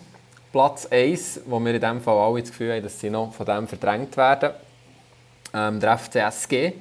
Platz 0.52 0.86
1, 0.90 1.40
wo 1.46 1.58
wir 1.58 1.74
in 1.74 1.80
dem 1.80 2.00
Fall 2.02 2.18
alle 2.18 2.40
das 2.40 2.50
Gefühl 2.50 2.72
haben, 2.74 2.82
dass 2.82 3.00
sie 3.00 3.08
noch 3.10 3.32
von 3.32 3.46
dem 3.46 3.66
verdrängt 3.66 4.16
werden. 4.16 4.50
Ähm, 5.54 5.80
der 5.80 5.96
FCSG. 5.98 6.72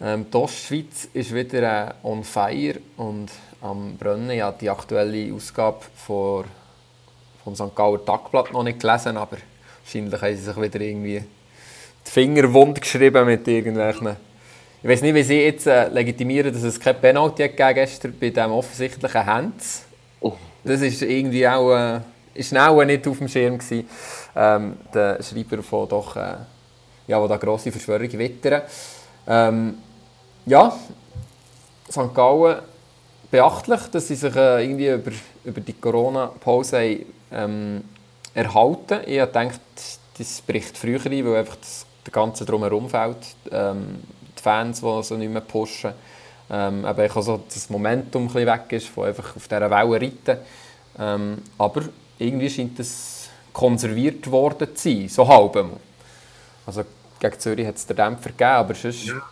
Ähm, 0.00 0.26
die 0.30 0.36
Ostschweiz 0.36 1.08
ist 1.12 1.34
wieder 1.34 1.88
äh, 1.88 1.92
on 2.02 2.22
fire 2.22 2.76
und 2.96 3.28
am 3.62 3.96
Brennen. 3.96 4.30
Ich 4.30 4.42
habe 4.42 4.56
die 4.60 4.68
aktuelle 4.68 5.32
Ausgabe 5.32 5.80
vor, 5.94 6.44
vom 7.42 7.54
St. 7.54 7.74
Gauer 7.74 8.04
Tagblatt 8.04 8.52
noch 8.52 8.62
nicht 8.62 8.80
gelesen, 8.80 9.16
aber 9.16 9.38
wahrscheinlich 9.84 10.20
haben 10.20 10.36
sie 10.36 10.42
sich 10.42 10.60
wieder 10.60 10.80
irgendwie 10.80 11.24
die 12.06 12.10
Finger 12.10 12.52
wund 12.52 12.80
geschrieben 12.80 13.26
mit 13.26 13.46
irgendwelchen... 13.48 14.16
Ich 14.82 14.88
weiß 14.88 15.02
nicht, 15.02 15.14
wie 15.14 15.22
sie 15.22 15.40
jetzt 15.40 15.66
äh, 15.66 15.88
legitimieren, 15.88 16.52
dass 16.52 16.62
es 16.62 16.78
kein 16.78 17.00
Penalty 17.00 17.48
gegeben 17.48 17.74
gestern 17.74 18.14
bei 18.20 18.30
dem 18.30 18.52
offensichtlichen 18.52 19.26
Hands. 19.26 19.86
Das 20.66 20.80
ist 20.80 21.00
irgendwie 21.02 21.46
auch, 21.46 21.72
äh, 21.72 22.00
ist 22.34 22.56
auch 22.56 22.84
nicht 22.84 23.06
auf 23.06 23.18
dem 23.18 23.28
Schirm 23.28 23.56
gewesen. 23.56 23.88
Ähm, 24.34 24.76
der 24.92 25.22
Schreiber 25.22 25.62
von 25.62 25.88
doch, 25.88 26.16
äh, 26.16 26.34
ja, 27.06 27.22
wo 27.22 27.28
da 27.28 27.36
grosse 27.36 27.70
Verschwörung 27.70 28.12
wittern. 28.12 28.62
Ähm, 29.28 29.74
ja, 30.46 30.76
St. 31.90 32.14
Gallen 32.14 32.60
beachtlich, 33.30 33.80
dass 33.92 34.08
sie 34.08 34.14
sich 34.14 34.34
äh, 34.34 34.64
irgendwie 34.64 34.88
über, 34.88 35.10
über 35.44 35.60
die 35.60 35.72
Corona-Pause 35.74 37.00
ähm, 37.32 37.84
erhalten. 38.34 39.00
Ich 39.06 39.20
habe 39.20 39.32
gedacht, 39.32 39.60
das 40.18 40.40
bricht 40.42 40.78
früher 40.78 41.04
ein, 41.04 41.26
weil 41.26 41.36
einfach 41.36 41.56
das, 41.56 41.84
der 42.04 42.12
ganze 42.12 42.44
Drumherum 42.44 42.88
fehlt. 42.88 43.16
Ähm, 43.50 44.02
die 44.38 44.42
Fans, 44.42 44.80
die 44.80 45.02
so 45.02 45.16
nicht 45.16 45.30
mehr 45.30 45.40
pushen. 45.40 45.92
Ähm, 46.48 46.86
eben 46.86 47.10
auch 47.10 47.22
so 47.22 47.42
das 47.52 47.68
Momentum 47.68 48.28
ein 48.28 48.46
weg 48.46 48.70
ist, 48.70 48.88
von 48.88 49.08
einfach 49.08 49.34
auf 49.34 49.48
dieser 49.48 49.70
Welle 49.70 50.00
reiten. 50.00 50.38
Ähm, 50.98 51.42
aber 51.58 51.82
irgendwie 52.18 52.48
scheint 52.48 52.78
es 52.78 53.28
konserviert 53.52 54.30
worden 54.30 54.68
zu 54.76 54.88
sein, 54.88 55.08
so 55.08 55.26
halb. 55.26 55.56
Also 56.64 56.84
gegen 57.18 57.38
Zürich 57.40 57.66
hat 57.66 57.76
es 57.76 57.86
den 57.86 57.96
Dämpfer 57.96 58.30
gegeben, 58.30 58.50
aber 58.50 58.74
sonst... 58.74 59.06
Ja. 59.06 59.22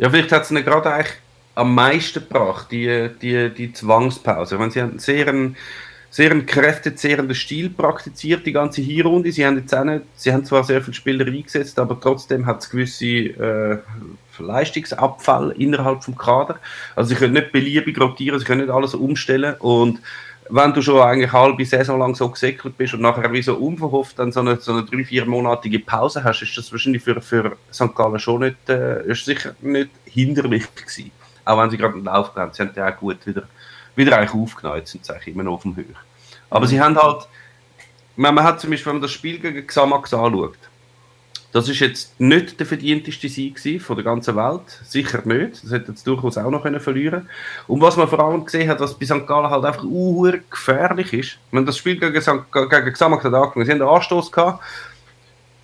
Ja, 0.00 0.08
vielleicht 0.08 0.32
hat 0.32 0.44
es 0.44 0.50
ihnen 0.50 0.64
gerade 0.64 0.90
eigentlich 0.90 1.12
am 1.54 1.74
meisten 1.74 2.20
gebracht, 2.20 2.68
die, 2.70 3.10
die, 3.20 3.50
die 3.50 3.70
Zwangspause. 3.74 4.58
Ich 4.58 4.72
sie 4.72 4.80
haben 4.80 4.90
einen 4.92 4.98
sehr, 4.98 5.28
einen, 5.28 5.56
sehr 6.08 6.30
einen 6.30 6.46
kräftezehrenden 6.46 7.34
Stil 7.34 7.68
praktiziert, 7.68 8.46
die 8.46 8.52
ganze 8.52 8.80
Hinrunde. 8.80 9.30
Sie 9.30 9.44
haben, 9.44 9.58
jetzt 9.58 9.74
auch 9.74 9.84
nicht, 9.84 10.04
sie 10.16 10.32
haben 10.32 10.46
zwar 10.46 10.64
sehr 10.64 10.80
viele 10.80 10.94
Spieler 10.94 11.26
eingesetzt, 11.26 11.78
aber 11.78 12.00
trotzdem 12.00 12.46
hat 12.46 12.62
es 12.62 12.70
gewisse 12.70 13.06
äh, 13.06 13.78
Leistungsabfall 14.38 15.50
innerhalb 15.58 16.02
vom 16.02 16.16
Kader. 16.16 16.58
Also 16.96 17.10
sie 17.10 17.16
können 17.16 17.34
nicht 17.34 17.52
beliebig 17.52 18.00
rotieren, 18.00 18.38
sie 18.38 18.46
können 18.46 18.62
nicht 18.62 18.72
alles 18.72 18.94
umstellen 18.94 19.56
und 19.58 20.00
wenn 20.50 20.72
du 20.72 20.82
schon 20.82 21.00
eigentlich 21.00 21.32
halbe 21.32 21.64
Saison 21.64 21.98
lang 21.98 22.14
so 22.14 22.28
gesäckelt 22.28 22.76
bist 22.76 22.94
und 22.94 23.02
nachher 23.02 23.32
wie 23.32 23.42
so 23.42 23.54
unverhofft 23.54 24.18
dann 24.18 24.32
so 24.32 24.40
eine, 24.40 24.56
so 24.56 24.72
eine 24.72 24.84
drei, 24.84 25.04
viermonatige 25.04 25.78
Pause 25.78 26.24
hast, 26.24 26.42
ist 26.42 26.56
das 26.56 26.72
wahrscheinlich 26.72 27.02
für, 27.02 27.20
für 27.20 27.56
St. 27.72 27.94
Gallen 27.94 28.18
schon 28.18 28.40
nicht, 28.40 28.68
äh, 28.68 29.04
ist 29.06 29.24
sicher 29.24 29.54
nicht 29.60 29.90
hinderlich 30.04 30.66
gewesen. 30.74 31.12
Auch 31.44 31.60
wenn 31.60 31.70
sie 31.70 31.76
gerade 31.76 31.94
einen 31.94 32.04
Lauf 32.04 32.34
haben. 32.34 32.52
Sie 32.52 32.62
haben 32.62 32.72
ja 32.74 32.92
auch 32.92 32.96
gut 32.96 33.26
wieder, 33.26 33.44
wieder 33.94 34.18
eigentlich 34.18 34.34
aufgenommen. 34.34 34.78
Jetzt 34.78 34.92
sind 34.92 35.04
sie 35.04 35.12
eigentlich 35.12 35.34
immer 35.34 35.44
noch 35.44 35.54
auf 35.54 35.62
dem 35.62 35.76
Höhe. 35.76 35.94
Aber 36.50 36.66
sie 36.66 36.80
haben 36.80 36.96
halt, 36.96 37.28
man, 38.16 38.34
man 38.34 38.44
hat 38.44 38.60
zum 38.60 38.70
Beispiel, 38.70 38.90
wenn 38.90 38.96
man 38.96 39.02
das 39.02 39.12
Spiel 39.12 39.38
gegen 39.38 39.66
Xamax 39.66 40.12
anschaut, 40.12 40.58
das 41.52 41.68
ist 41.68 41.80
jetzt 41.80 42.20
nicht 42.20 42.60
der 42.60 42.66
verdienteste 42.66 43.28
Sieg 43.28 43.60
von 43.82 43.96
der 43.96 44.04
ganzen 44.04 44.36
Welt. 44.36 44.62
Sicher 44.84 45.22
nicht. 45.24 45.64
Das 45.64 45.72
hätte 45.72 45.90
jetzt 45.90 46.06
durchaus 46.06 46.38
auch 46.38 46.50
noch 46.50 46.62
können 46.62 46.78
verlieren 46.78 47.28
Und 47.66 47.80
was 47.80 47.96
man 47.96 48.08
vor 48.08 48.20
allem 48.20 48.44
gesehen 48.44 48.68
hat, 48.68 48.78
was 48.78 48.96
bei 48.96 49.06
St. 49.06 49.26
Gallen 49.26 49.50
halt 49.50 49.64
einfach 49.64 49.82
uh, 49.82 50.30
gefährlich 50.48 51.12
ist. 51.12 51.38
Wenn 51.50 51.66
das 51.66 51.76
Spiel 51.76 51.98
gegen, 51.98 52.20
St. 52.20 52.52
gegen 52.52 52.92
Xamax 52.92 53.24
hat 53.24 53.34
angefangen, 53.34 53.66
sie 53.66 53.72
haben 53.72 53.82
einen 53.82 53.90
Anstoß 53.90 54.30
gehabt, 54.30 54.62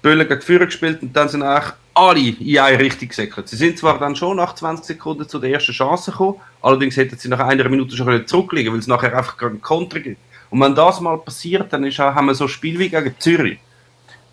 Böllen 0.02 0.26
gegen 0.26 0.40
Führer 0.40 0.66
gespielt 0.66 1.02
und 1.02 1.14
dann 1.14 1.28
sind 1.28 1.42
eigentlich 1.42 1.72
alle 1.94 2.20
in 2.20 2.58
eine 2.58 2.78
Richtung 2.80 3.08
gesäckelt. 3.08 3.48
Sie 3.48 3.56
sind 3.56 3.78
zwar 3.78 3.98
dann 3.98 4.16
schon 4.16 4.36
nach 4.36 4.54
20 4.56 4.84
Sekunden 4.84 5.28
zu 5.28 5.38
der 5.38 5.50
ersten 5.50 5.72
Chance 5.72 6.10
gekommen, 6.10 6.40
allerdings 6.62 6.96
hätten 6.96 7.16
sie 7.16 7.28
nach 7.28 7.40
einer 7.40 7.68
Minute 7.68 7.96
schon 7.96 8.26
zurückliegen 8.26 8.72
weil 8.72 8.80
es 8.80 8.86
nachher 8.86 9.16
einfach 9.16 9.40
einen 9.40 9.62
Konter 9.62 10.00
gibt. 10.00 10.20
Und 10.50 10.60
wenn 10.60 10.74
das 10.74 11.00
mal 11.00 11.18
passiert, 11.18 11.72
dann 11.72 11.84
ist 11.84 11.98
auch, 12.00 12.14
haben 12.14 12.26
wir 12.26 12.34
so 12.34 12.44
ein 12.44 12.48
Spiel 12.48 12.78
wie 12.78 12.88
gegen 12.88 13.14
Zürich 13.18 13.58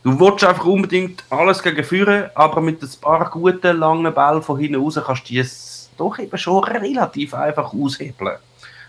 Du 0.03 0.19
willst 0.19 0.43
einfach 0.43 0.65
unbedingt 0.65 1.23
alles 1.30 1.63
gegen 1.63 1.84
führen, 1.84 2.30
aber 2.35 2.59
mit 2.59 2.81
ein 2.81 2.89
paar 2.99 3.30
guten, 3.30 3.77
langen 3.77 4.13
Bällen 4.13 4.41
von 4.41 4.59
hinten 4.59 4.75
raus 4.75 4.99
kannst 5.03 5.30
du 5.30 5.39
es 5.39 5.89
doch 5.97 6.19
eben 6.19 6.38
schon 6.38 6.63
relativ 6.63 7.34
einfach 7.34 7.73
aushebeln. 7.73 8.38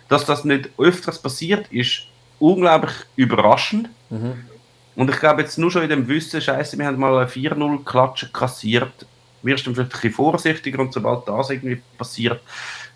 Dass 0.09 0.24
das 0.24 0.45
nicht 0.45 0.70
öfters 0.77 1.20
passiert, 1.20 1.69
ist 1.70 2.09
unglaublich 2.41 2.95
überraschend. 3.15 3.89
Mhm. 4.11 4.45
Und 4.97 5.11
ich 5.11 5.19
glaube 5.19 5.43
jetzt 5.43 5.57
nur 5.57 5.70
schon 5.70 5.82
in 5.82 5.89
dem 5.89 6.09
Wissen, 6.09 6.41
Scheiße, 6.41 6.78
wir 6.78 6.86
haben 6.86 6.99
mal 6.99 7.16
eine 7.16 7.31
4-0-Klatsche 7.31 8.31
kassiert, 8.32 9.07
wirst 9.43 9.66
du 9.66 9.74
vielleicht 9.74 9.91
ein 9.91 10.01
bisschen 10.01 10.12
vorsichtiger 10.12 10.81
und 10.81 10.93
sobald 10.93 11.28
das 11.28 11.51
irgendwie 11.51 11.81
passiert, 11.97 12.41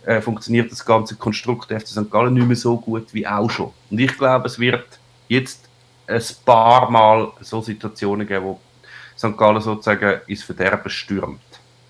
äh, 0.05 0.21
funktioniert 0.21 0.73
das 0.73 0.85
ganze 0.85 1.17
Konstrukt 1.17 1.71
der 1.71 1.81
FC 1.81 1.89
St. 1.89 2.11
Gallen 2.11 2.35
nicht 2.35 2.47
mehr 2.47 2.57
so 2.57 2.77
gut 2.77 3.13
wie 3.13 3.27
auch 3.27 3.51
schon. 3.51 3.73
Und 3.91 3.99
ich 3.99 4.17
glaube, 4.17 4.47
es 4.47 4.59
wird 4.59 4.87
jetzt 5.29 5.68
ein 6.09 6.23
paar 6.45 6.91
Mal 6.91 7.31
so 7.41 7.61
Situationen 7.61 8.27
geben, 8.27 8.45
wo 8.45 8.61
St. 9.17 9.37
Gallen 9.37 9.61
sozusagen 9.61 10.21
ins 10.27 10.43
Verderben 10.43 10.91
stürmt. 10.91 11.41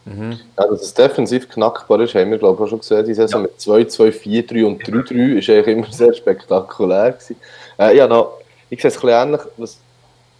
Mhm. 0.04 0.38
Ja, 0.56 0.66
dass 0.66 0.82
es 0.82 0.94
defensiv 0.94 1.48
knackbar 1.48 2.00
ist, 2.00 2.14
haben 2.14 2.30
wir 2.30 2.38
glaube 2.38 2.56
ich 2.56 2.66
auch 2.66 2.70
schon 2.70 2.78
gesehen. 2.80 3.04
Die 3.06 3.14
Saison 3.14 3.42
ja. 3.42 3.48
mit 3.48 3.60
2, 3.60 3.84
2, 3.84 4.12
4, 4.12 4.46
3 4.46 4.64
und 4.64 4.88
3, 4.88 5.02
3 5.02 5.14
ist 5.38 5.50
eigentlich 5.50 5.66
immer 5.68 5.92
sehr 5.92 6.14
spektakulär 6.14 7.12
gewesen. 7.12 7.36
Äh, 7.78 7.96
ja, 7.96 8.06
noch, 8.06 8.38
ich 8.70 8.80
sehe 8.80 8.88
es 8.88 8.96
ein 8.96 9.02
bisschen 9.02 9.22
ähnlich. 9.22 9.40
Was, 9.58 9.78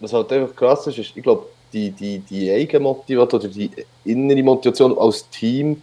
was 0.01 0.13
halt 0.13 0.33
einfach 0.33 0.57
krass 0.57 0.87
ist, 0.87 0.99
ist, 0.99 1.17
ich 1.17 1.23
glaube, 1.23 1.47
die, 1.73 1.91
die, 1.91 2.21
die 2.21 2.51
Eigenmotivation 2.51 3.41
oder 3.41 3.49
die 3.49 3.71
innere 4.05 4.43
Motivation 4.43 4.97
als 4.99 5.29
Team 5.29 5.83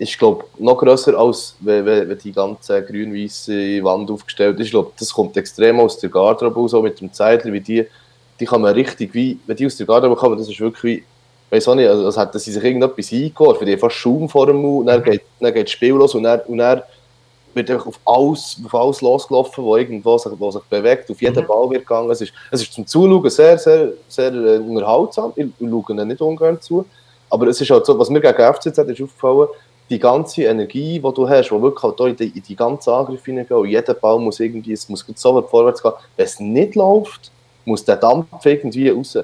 ist, 0.00 0.18
glaube 0.18 0.44
noch 0.58 0.78
grösser 0.78 1.18
als 1.18 1.54
wenn, 1.60 1.84
wenn 1.84 2.18
die 2.18 2.32
ganze 2.32 2.82
grün-weiße 2.82 3.84
Wand 3.84 4.10
aufgestellt 4.10 4.58
ist. 4.58 4.66
Ich 4.66 4.70
glaube, 4.70 4.92
das 4.98 5.12
kommt 5.12 5.36
extrem 5.36 5.78
aus 5.78 5.98
der 5.98 6.08
Garderobe 6.08 6.58
raus, 6.58 6.70
so 6.70 6.80
mit 6.80 7.00
dem 7.00 7.12
Zeitler, 7.12 7.52
wie 7.52 7.60
die, 7.60 7.86
die 8.38 8.46
kann 8.46 8.62
man 8.62 8.72
richtig, 8.72 9.12
wie, 9.12 9.38
wenn 9.46 9.56
die 9.56 9.66
aus 9.66 9.76
der 9.76 9.86
Garderobe 9.86 10.18
kommen, 10.18 10.38
das 10.38 10.48
ist 10.48 10.58
wirklich 10.58 10.84
wie, 10.84 11.04
weiß 11.54 11.68
auch 11.68 11.74
nicht, 11.74 11.88
also, 11.88 12.06
als 12.06 12.16
hätten 12.16 12.38
sie 12.38 12.50
sich 12.50 12.64
irgendetwas 12.64 13.12
eingeholt, 13.12 13.60
die 13.60 13.76
fast 13.76 13.96
Schaum 13.96 14.26
vor 14.26 14.46
dem 14.46 14.56
Mund, 14.56 14.88
dann 14.88 15.02
geht, 15.02 15.22
dann 15.38 15.52
geht 15.52 15.66
das 15.66 15.72
Spiel 15.72 15.92
los 15.92 16.14
und 16.14 16.22
dann, 16.22 16.40
und 16.46 16.56
dann 16.56 16.82
wird 17.52 17.70
einfach 17.70 17.88
auf 17.88 18.00
alles, 18.06 18.58
auf 18.64 18.74
alles 18.74 19.02
losgelaufen, 19.02 19.62
wo 19.62 19.76
irgendwo 19.76 20.16
sich, 20.16 20.32
wo 20.38 20.50
sich 20.50 20.62
bewegt, 20.62 21.10
auf 21.10 21.20
jeden 21.20 21.42
mhm. 21.42 21.46
Ball 21.46 21.68
wird 21.68 21.82
gegangen. 21.82 22.10
Es 22.10 22.22
ist, 22.22 22.32
es 22.50 22.62
ist 22.62 22.72
zum 22.72 22.86
Zuschauen 22.86 23.28
sehr, 23.28 23.58
sehr, 23.58 23.92
sehr 24.08 24.32
äh, 24.32 24.58
unterhaltsam, 24.58 25.34
ich, 25.36 25.46
schaue 25.58 25.84
ihnen 25.90 26.08
nicht 26.08 26.22
ungern 26.22 26.58
zu, 26.58 26.86
aber 27.28 27.48
es 27.48 27.60
ist 27.60 27.70
halt 27.70 27.84
so, 27.84 27.98
was 27.98 28.08
mir 28.08 28.22
gegen 28.22 28.54
FCZ 28.54 28.78
ist 28.78 29.02
aufgefallen, 29.02 29.48
die 29.90 29.98
ganze 29.98 30.44
Energie, 30.44 30.94
die 30.94 31.00
du 31.00 31.28
hast, 31.28 31.50
die 31.50 31.62
wirklich 31.62 31.82
halt 31.82 32.00
in, 32.00 32.16
die, 32.16 32.38
in 32.38 32.42
die 32.42 32.56
ganzen 32.56 32.90
Angriffe 32.90 33.24
hineingehen, 33.24 33.60
und 33.60 33.68
jeder 33.68 33.94
Ball 33.94 34.18
muss 34.20 34.38
irgendwie, 34.38 34.72
es 34.72 34.88
muss 34.88 35.04
so 35.16 35.42
vorwärts 35.42 35.82
gehen. 35.82 35.92
Wenn 36.16 36.24
es 36.24 36.38
nicht 36.38 36.76
läuft, 36.76 37.32
muss 37.64 37.84
der 37.84 37.96
Dampf 37.96 38.28
irgendwie 38.44 38.88
raus. 38.88 39.18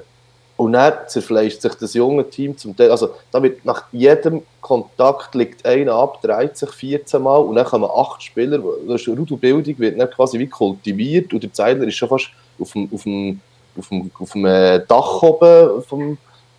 Und 0.57 0.73
dann 0.73 0.93
zerfleischt 1.07 1.61
sich 1.61 1.73
das 1.75 1.93
junge 1.93 2.27
Team 2.27 2.57
zum 2.57 2.75
Teil, 2.75 2.89
also 2.89 3.11
da 3.31 3.41
wird 3.41 3.63
nach 3.63 3.83
jedem 3.91 4.41
Kontakt 4.59 5.35
liegt 5.35 5.63
einer 5.65 5.93
ab, 5.93 6.19
dreht 6.21 6.57
sich 6.57 6.71
14 6.71 7.21
Mal 7.21 7.37
und 7.37 7.55
dann 7.55 7.65
kommen 7.65 7.89
acht 7.89 8.23
Spieler, 8.23 8.59
das 8.87 9.07
Rudelbildung 9.07 9.77
wird 9.77 9.99
dann 9.99 10.09
quasi 10.09 10.39
wie 10.39 10.47
kultiviert 10.47 11.31
und 11.31 11.43
der 11.43 11.53
Zeidler 11.53 11.85
ist 11.85 11.93
schon 11.93 12.09
fast 12.09 12.29
auf 12.59 12.71
dem, 12.71 12.89
auf 12.91 13.03
dem, 13.03 13.39
auf 13.77 13.89
dem, 13.89 14.11
auf 14.17 14.31
dem 14.31 14.45
äh, 14.45 14.79
Dach 14.87 15.21
oben 15.21 15.83
vom, 15.83 16.17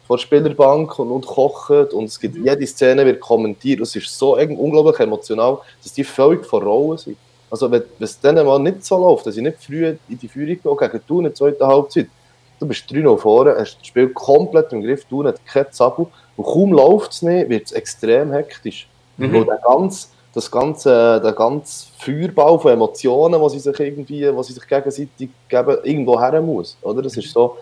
vor 0.09 0.17
der 0.17 0.23
Spielerbank 0.23 0.99
und, 0.99 1.11
und 1.11 1.27
kochen 1.27 1.85
und 1.93 2.05
es 2.05 2.19
gibt, 2.19 2.37
jede 2.37 2.67
Szene 2.67 3.05
wird 3.05 3.21
kommentiert. 3.21 3.81
Es 3.81 3.95
ist 3.95 4.19
so 4.19 4.37
unglaublich 4.39 4.99
emotional, 4.99 5.59
dass 5.83 5.93
die 5.93 6.03
völlig 6.03 6.47
vor 6.47 6.63
Rollen 6.63 6.97
sind. 6.97 7.19
Also 7.51 7.71
wenn, 7.71 7.83
es 8.01 8.19
denen 8.19 8.47
mal 8.47 8.59
nicht 8.59 8.85
so 8.85 8.97
läuft, 8.97 9.27
dass 9.27 9.37
ich 9.37 9.43
nicht 9.43 9.63
früh 9.63 9.87
in 9.87 10.19
die 10.19 10.29
Führung 10.29 10.79
gehe, 10.79 10.89
gegen 10.89 11.07
Thun 11.07 11.19
in 11.19 11.25
der 11.25 11.35
zweiten 11.35 11.65
Halbzeit, 11.65 12.09
du 12.59 12.67
bist 12.67 12.91
3-0 12.91 13.19
vorne, 13.19 13.55
hast 13.59 13.79
das 13.79 13.87
Spiel 13.87 14.09
komplett 14.09 14.73
im 14.73 14.83
Griff, 14.83 15.05
Thun 15.05 15.27
hat 15.27 15.45
kein 15.45 15.71
Zappel 15.71 16.07
und 16.39 16.45
kaum 16.45 16.73
läuft 16.73 17.13
es 17.13 17.23
nicht, 17.23 17.51
wird 17.51 17.67
es 17.67 17.73
extrem 17.73 18.33
hektisch. 18.33 18.89
Mhm. 19.19 19.33
Weil 19.35 19.45
der 19.45 19.61
ganze, 19.63 20.09
das 20.33 20.51
ganze, 20.51 21.21
der 21.23 21.33
ganze 21.33 21.87
Feuerbau 21.99 22.59
von 22.59 22.73
Emotionen, 22.73 23.41
was 23.43 23.53
sie 23.53 23.59
sich 23.59 23.79
irgendwie, 23.79 24.35
was 24.35 24.47
sie 24.47 24.55
sich 24.55 24.67
gegenseitig 24.67 25.29
geben, 25.49 25.77
irgendwo 25.83 26.19
her 26.19 26.41
muss. 26.41 26.79
Oder? 26.81 27.03
Das 27.03 27.17
ist 27.17 27.31
so, 27.31 27.59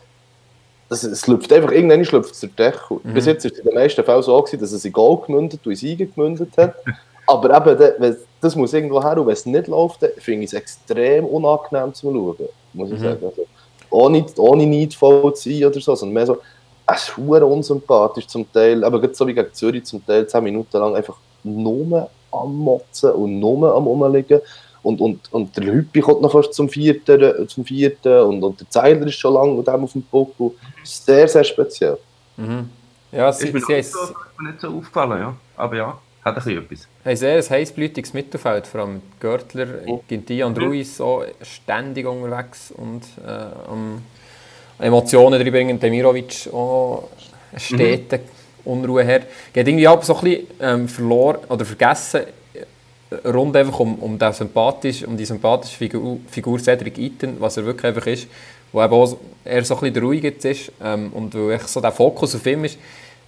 das, 0.89 1.03
es 1.03 1.27
läuft 1.27 1.53
einfach, 1.53 1.73
irgendwann 1.73 2.05
schlüpft 2.05 2.33
es 2.33 2.41
der 2.41 2.51
Deckel. 2.51 2.99
Mhm. 3.03 3.15
Bis 3.15 3.27
jetzt 3.27 3.45
war 3.45 3.53
es 3.53 3.59
in 3.59 3.65
den 3.65 3.75
meisten 3.75 4.05
Fällen 4.05 4.23
so, 4.23 4.41
gewesen, 4.41 4.61
dass 4.61 4.73
es 4.73 4.85
in 4.85 4.93
Goal 4.93 5.21
gemündet 5.27 5.61
und 5.65 5.73
in 5.73 5.77
Siegen 5.77 6.13
gemündet 6.15 6.51
hat. 6.57 6.75
Aber 7.27 7.57
eben, 7.57 8.17
das 8.41 8.55
muss 8.55 8.73
irgendwo 8.73 9.03
her 9.03 9.19
und 9.19 9.27
wenn 9.27 9.33
es 9.33 9.47
nicht 9.47 9.67
läuft, 9.67 10.01
finde 10.19 10.45
ich 10.45 10.53
es 10.53 10.55
extrem 10.55 11.25
unangenehm 11.25 11.93
zu 11.93 12.13
schauen, 12.13 12.49
muss 12.73 12.91
ich 12.91 12.99
mhm. 12.99 13.03
sagen. 13.03 13.27
Also, 13.27 13.47
ohne, 13.91 14.25
ohne 14.37 14.67
neidvoll 14.67 15.35
zu 15.35 15.51
sein 15.51 15.65
oder 15.65 15.81
so, 15.81 15.95
sondern 15.95 16.15
mehr 16.15 16.27
so, 16.27 16.39
es 16.87 17.09
ist 17.09 17.19
unsympathisch 17.19 18.29
zum 18.29 18.51
Teil, 18.53 18.85
aber 18.85 19.01
gerade 19.01 19.15
so 19.15 19.27
wie 19.27 19.35
gegen 19.35 19.53
Zürich 19.53 19.85
zum 19.85 20.05
Teil 20.07 20.27
10 20.27 20.45
Minuten 20.45 20.77
lang 20.79 20.95
einfach 20.95 21.17
nur 21.43 22.09
am 22.31 22.57
Motzen 22.57 23.11
und 23.13 23.41
nur 23.41 23.75
am 23.75 23.87
Rumliegen 23.87 24.41
und, 24.82 25.01
und, 25.01 25.32
und 25.32 25.57
der 25.57 25.65
Hüppi 25.65 26.01
kommt 26.01 26.23
noch 26.23 26.32
fast 26.32 26.55
zum 26.55 26.69
vierten, 26.69 27.23
äh, 27.23 27.47
zum 27.47 27.65
vierten 27.65 28.20
und, 28.20 28.43
und 28.43 28.61
der 28.61 28.70
Zeiler 28.70 29.07
ist 29.07 29.16
schon 29.16 29.35
lange 29.35 29.62
dem 29.62 29.85
auf 29.85 29.93
dem 29.93 30.03
Buckel. 30.03 30.53
Sehr, 30.85 31.27
sehr 31.28 31.44
speziell. 31.44 31.98
Mhm. 32.36 32.70
Ja, 33.12 33.32
sie, 33.32 33.47
ist 33.48 33.55
mir 33.55 33.77
nicht, 33.77 33.90
so, 33.90 33.98
nicht 34.43 34.61
so 34.61 34.69
aufgefallen, 34.69 35.20
ja. 35.20 35.35
aber 35.57 35.77
ja, 35.77 35.98
hat 36.24 36.36
ein 36.36 36.43
bisschen 36.43 36.65
etwas. 36.65 36.89
Ein 37.05 37.16
sehr 37.16 37.43
heißblütiges 37.43 38.12
Mittelfeld, 38.12 38.66
vor 38.66 38.82
allem 38.82 39.03
Görtler, 39.20 39.66
oh. 39.86 40.03
Ginti 40.07 40.43
und. 40.43 40.59
Ruiz 40.59 40.97
so 40.97 41.24
ständig 41.43 42.07
unterwegs 42.07 42.73
und 42.73 43.03
äh, 43.27 43.70
um 43.70 44.03
Emotionen 44.78 45.40
reinbringen. 45.40 45.78
Demirovic 45.78 46.48
auch 46.53 47.09
stete 47.57 48.19
mhm. 48.19 48.73
Unruhe 48.73 49.05
her. 49.05 49.23
Geht 49.53 49.69
irgendwie 49.69 49.89
auch 49.89 50.03
so 50.03 50.16
ein 50.16 50.24
bisschen 50.24 50.47
ähm, 50.61 50.89
verloren 50.89 51.39
oder 51.48 51.65
vergessen 51.65 52.23
rund 53.24 53.57
einfach 53.57 53.78
um, 53.81 53.95
um, 53.97 54.19
den 54.19 54.33
sympathisch, 54.33 55.05
um 55.05 55.16
die 55.16 55.24
sympathische 55.24 55.77
Figur, 55.77 56.19
Figur 56.31 56.59
Cedric 56.59 56.99
Eaton, 56.99 57.37
was 57.39 57.57
er 57.57 57.65
wirklich 57.65 57.85
einfach 57.85 58.07
ist, 58.07 58.28
wo 58.73 58.83
eben 58.83 58.93
auch 58.93 59.16
eher 59.45 59.65
so 59.65 59.74
ein 59.74 59.81
bisschen 59.81 59.95
der 59.95 60.03
Ruhige 60.03 60.28
ist 60.28 60.73
ähm, 60.83 61.12
und 61.12 61.35
wo 61.35 61.51
echt 61.51 61.69
so 61.69 61.81
der 61.81 61.93
Fokus 61.93 62.35
auf 62.35 62.47
ihm 62.47 62.65
ist. 62.65 62.78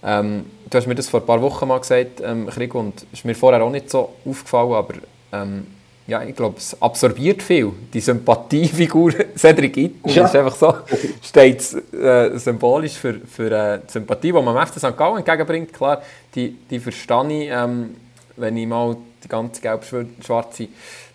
Ähm, 0.03 0.45
du 0.69 0.77
hast 0.77 0.87
mir 0.87 0.95
das 0.95 1.09
vor 1.09 1.21
ein 1.21 1.25
paar 1.25 1.41
Wochen 1.41 1.67
mal 1.67 1.79
gesagt, 1.79 2.21
ähm, 2.23 2.47
Krieg, 2.47 2.73
und 2.75 3.05
ist 3.11 3.25
mir 3.25 3.35
vorher 3.35 3.63
auch 3.63 3.71
nicht 3.71 3.89
so 3.89 4.13
aufgefallen, 4.25 4.73
aber 4.73 4.93
ähm, 5.33 5.67
ja, 6.07 6.23
ich 6.23 6.35
glaube, 6.35 6.57
es 6.57 6.81
absorbiert 6.81 7.43
viel, 7.43 7.71
die 7.93 7.99
Sympathiefigur 7.99 9.13
Cedric 9.37 9.77
Eaton, 9.77 10.11
ja. 10.11 10.25
ist 10.25 10.35
einfach 10.35 10.55
so, 10.55 10.73
steht 11.21 11.61
äh, 11.93 12.37
symbolisch 12.37 12.93
für, 12.93 13.13
für 13.19 13.51
äh, 13.51 13.79
die 13.87 13.91
Sympathie, 13.91 14.27
die 14.27 14.33
man 14.33 14.55
dem 14.55 14.65
FC 14.65 14.79
St. 14.79 14.97
Gallen 14.97 15.17
entgegenbringt, 15.17 15.73
klar, 15.73 16.01
die, 16.33 16.55
die 16.69 16.79
verstehe 16.79 17.43
ich, 17.43 17.49
ähm, 17.51 17.95
wenn 18.37 18.57
ich 18.57 18.67
mal 18.67 18.95
die 19.23 19.27
ganze 19.27 19.61
gelb-schwarze 19.61 20.67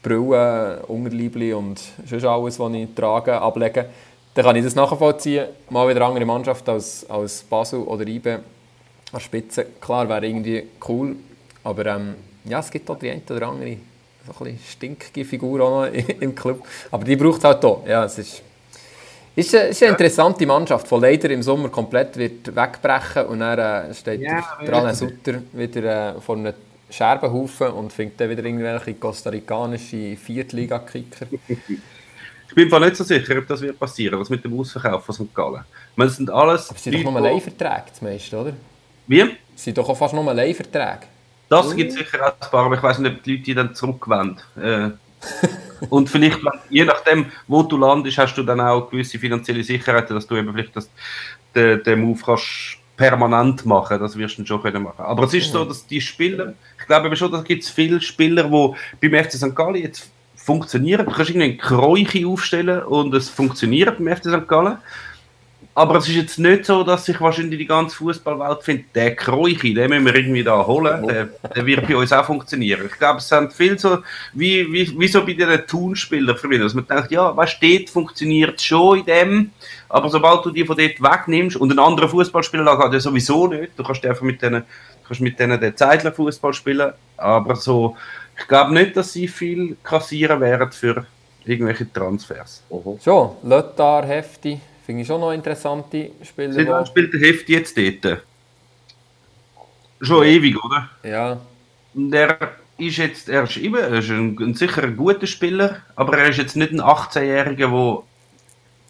Brille, 0.03 0.83
Unterleibli 0.87 1.53
und 1.53 1.81
sonst 2.07 2.25
alles, 2.25 2.59
was 2.59 2.73
ich 2.75 2.89
trage, 2.95 3.41
ablegen, 3.41 3.87
dann 4.35 4.45
kann 4.45 4.57
ich 4.57 4.65
das 4.65 4.75
nachvollziehen. 4.75 5.47
Mal 5.71 5.89
wieder 5.89 6.01
eine 6.01 6.07
andere 6.07 6.27
Mannschaft 6.27 6.69
als, 6.69 7.09
als 7.09 7.43
Basel 7.43 7.81
oder 7.81 8.07
IBE 8.07 8.41
an 9.13 9.21
Spitze. 9.21 9.67
Klar, 9.81 10.09
wäre 10.09 10.27
irgendwie 10.27 10.65
cool, 10.89 11.17
aber 11.63 11.87
ähm, 11.87 12.15
ja, 12.45 12.61
es 12.61 12.71
gibt 12.71 12.91
auch 12.91 12.99
die 12.99 13.11
eine 13.11 13.23
oder 13.31 13.49
andere 13.49 13.77
so 14.27 14.45
ein 14.45 14.59
stinkige 14.59 15.25
Figur 15.25 15.61
auch 15.61 15.87
noch 15.87 15.93
im 16.21 16.35
Club. 16.35 16.65
Aber 16.91 17.05
die 17.05 17.17
braucht 17.17 17.39
es 17.39 17.45
halt 17.45 17.65
auch. 17.65 17.87
Ja, 17.87 18.05
es 18.05 18.19
ist, 18.19 18.43
ist, 19.37 19.55
eine, 19.55 19.69
ist 19.69 19.83
eine 19.83 19.93
interessante 19.93 20.47
Mannschaft, 20.47 20.91
die 20.91 20.95
leider 20.97 21.31
im 21.31 21.43
Sommer 21.43 21.69
komplett 21.69 22.17
wird 22.17 22.55
wegbrechen 22.55 23.27
und 23.27 23.41
dann 23.41 23.59
äh, 23.59 23.95
steht 23.95 24.21
ja, 24.21 24.43
der 24.61 24.73
Rane 24.73 24.95
Sutter 24.95 25.43
wieder 25.53 26.17
äh, 26.17 26.21
vor 26.21 26.37
einem 26.37 26.55
Scherbenhaufen 26.91 27.69
und 27.69 27.93
findet 27.93 28.21
dann 28.21 28.31
wieder 28.31 28.45
irgendwelche 28.45 28.95
kostarikanische 28.95 30.17
Viertliga-Kicker. 30.17 31.27
ich 31.49 32.55
bin 32.55 32.69
nicht 32.81 32.97
so 32.97 33.05
sicher, 33.05 33.39
ob 33.39 33.47
das 33.47 33.61
wird 33.61 33.79
passieren, 33.79 34.19
was 34.21 34.31
mit 34.31 34.45
dem 34.45 34.59
Ausverkauf 34.59 35.05
von 35.05 35.15
St. 35.15 35.35
Gallen. 35.35 35.65
Man 35.97 36.09
sind 36.09 36.31
alles 36.31 36.69
Aber 36.69 36.77
es 36.77 36.85
sind 36.85 36.95
doch 36.95 37.11
nur 37.11 37.21
Leihverträge, 37.21 37.85
das 37.89 38.03
meiste, 38.03 38.37
oder? 38.37 38.53
Wie? 39.07 39.21
Es 39.55 39.65
sind 39.65 39.77
doch 39.79 39.89
auch 39.89 39.97
fast 39.97 40.15
nur 40.15 40.33
Leihverträge. 40.33 41.07
Das 41.49 41.75
gibt 41.77 41.93
es 41.93 41.99
sicher 41.99 42.27
auch 42.27 42.33
ein 42.33 42.51
paar, 42.51 42.65
aber 42.67 42.77
ich 42.77 42.83
weiß 42.83 42.99
nicht, 42.99 43.17
ob 43.17 43.23
die 43.23 43.33
Leute 43.33 43.43
die 43.45 43.55
dann 43.55 43.75
zurückwenden. 43.75 44.41
Äh, 44.57 44.91
Und 45.91 46.09
vielleicht, 46.09 46.39
je 46.71 46.85
nachdem, 46.85 47.27
wo 47.47 47.63
du 47.63 47.77
landest, 47.77 48.19
hast 48.19 48.35
du 48.37 48.43
dann 48.43 48.61
auch 48.61 48.91
gewisse 48.91 49.19
finanzielle 49.19 49.63
Sicherheit, 49.63 50.11
dass 50.11 50.27
du 50.27 50.37
eben 50.37 50.53
vielleicht 50.53 50.77
das, 50.77 50.91
den, 51.55 51.83
den 51.83 52.01
Move 52.01 52.21
kannst 52.25 52.79
permanent 52.97 53.65
machen. 53.67 53.99
Das 53.99 54.17
wirst 54.17 54.39
du 54.39 54.47
schon 54.47 54.63
können 54.63 54.83
machen. 54.83 55.05
Aber 55.05 55.25
es 55.25 55.35
ist 55.35 55.53
so, 55.53 55.65
dass 55.65 55.87
die 55.87 56.01
Spieler, 56.01 56.55
ich 56.79 56.87
glaube 56.87 57.15
schon, 57.17 57.33
da 57.33 57.43
gibt 57.43 57.63
es 57.63 57.71
viele 57.71 58.01
Spieler, 58.01 58.45
die 59.03 59.09
beim 59.09 59.25
FC 59.25 59.33
St. 59.33 59.55
Gallen 59.55 59.77
jetzt 59.77 60.11
funktionieren. 60.37 61.07
Du 61.07 61.13
kannst 61.13 61.31
irgendwie 61.31 61.57
Kräuche 61.57 62.27
aufstellen 62.27 62.83
und 62.83 63.15
es 63.15 63.29
funktioniert 63.29 63.99
beim 63.99 64.17
FC 64.17 64.25
St. 64.25 64.49
Gallen. 64.49 64.79
Aber 65.77 65.97
es 65.97 66.09
ist 66.09 66.15
jetzt 66.15 66.39
nicht 66.39 66.67
so, 66.67 66.85
dass 66.85 67.05
sich 67.05 67.21
wahrscheinlich 67.21 67.59
die 67.59 67.67
ganze 67.67 67.97
Fußballwelt 67.97 68.63
findet, 68.63 68.95
der 68.95 69.17
Kräuchi, 69.17 69.75
den 69.75 69.91
müssen 69.91 70.05
wir 70.05 70.15
irgendwie 70.15 70.45
da 70.45 70.65
holen, 70.65 71.05
der, 71.09 71.29
der 71.55 71.67
wird 71.67 71.89
bei 71.89 71.97
uns 71.97 72.13
auch 72.13 72.25
funktionieren. 72.25 72.87
Ich 72.87 72.97
glaube, 72.97 73.19
es 73.19 73.29
sind 73.29 73.53
viel 73.53 73.77
so, 73.77 73.99
wie, 74.35 74.73
wie, 74.73 74.97
wie 74.97 75.09
so 75.09 75.27
bei 75.27 75.33
den 75.33 75.67
Tun-Spielern 75.67 76.37
für 76.37 76.47
mich, 76.47 76.61
dass 76.61 76.75
man 76.75 76.87
denkt, 76.87 77.11
ja, 77.11 77.37
was 77.37 77.51
steht, 77.51 77.91
funktioniert 77.91 78.61
schon 78.63 79.01
in 79.01 79.05
dem, 79.05 79.51
aber 79.95 80.09
sobald 80.09 80.45
du 80.45 80.51
die 80.51 80.65
von 80.65 80.77
dort 80.77 81.01
wegnimmst 81.01 81.57
und 81.57 81.71
einen 81.71 81.79
anderen 81.79 82.09
Fußballspieler 82.09 82.77
hat 82.79 82.93
ja 82.93 82.99
sowieso 82.99 83.47
nicht, 83.47 83.79
du 83.79 83.85
kannst 83.85 84.05
einfach 84.05 84.23
mit 84.23 84.43
denen, 84.43 84.65
kannst 85.07 85.21
mit 85.21 85.39
denen 85.39 85.61
den 85.61 85.77
Zeitler 85.77 86.11
Fußball 86.11 86.53
spielen, 86.53 86.93
aber 87.17 87.55
so, 87.55 87.97
ich 88.37 88.49
glaube 88.49 88.75
nicht, 88.75 88.97
dass 88.97 89.13
sie 89.13 89.29
viel 89.29 89.77
kassieren 89.85 90.41
werden 90.41 90.73
für 90.73 91.07
irgendwelche 91.45 91.93
Transfers. 91.93 92.65
Schon, 93.05 93.37
Löttar, 93.45 94.05
Hefti. 94.05 94.61
Finde 94.85 95.03
ich 95.03 95.07
schon 95.07 95.21
noch 95.21 95.31
interessante 95.31 96.11
Spieler. 96.25 96.53
Seit 96.55 96.69
wann 96.69 96.87
spielt 96.87 97.13
der 97.13 97.21
Heft 97.21 97.49
jetzt 97.49 97.79
dort? 97.79 98.21
Schon 100.01 100.25
ewig, 100.25 100.57
oder? 100.65 100.91
Ja. 101.05 101.39
Der 101.93 102.37
ist 102.79 102.97
jetzt, 102.97 103.29
er 103.29 103.45
ist 103.45 103.59
immer, 103.59 103.79
er 103.79 104.01
ist 104.01 104.11
ein, 104.11 104.37
ein 104.41 104.55
sicher 104.55 104.83
ein 104.83 104.97
guter 104.97 105.29
Spieler, 105.29 105.83
aber 105.95 106.19
er 106.19 106.31
ist 106.31 106.39
jetzt 106.39 106.57
nicht 106.57 106.73
ein 106.73 106.81
18-Jähriger, 106.81 107.71
der 107.71 108.03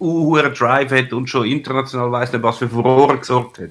einen 0.01 0.55
Drive 0.55 0.91
hat 0.91 1.13
und 1.13 1.29
schon 1.29 1.47
international 1.47 2.11
weiß 2.11 2.33
nicht, 2.33 2.43
was 2.43 2.59
für 2.59 2.69
Furore 2.69 3.19
gesorgt 3.19 3.59
hat. 3.59 3.71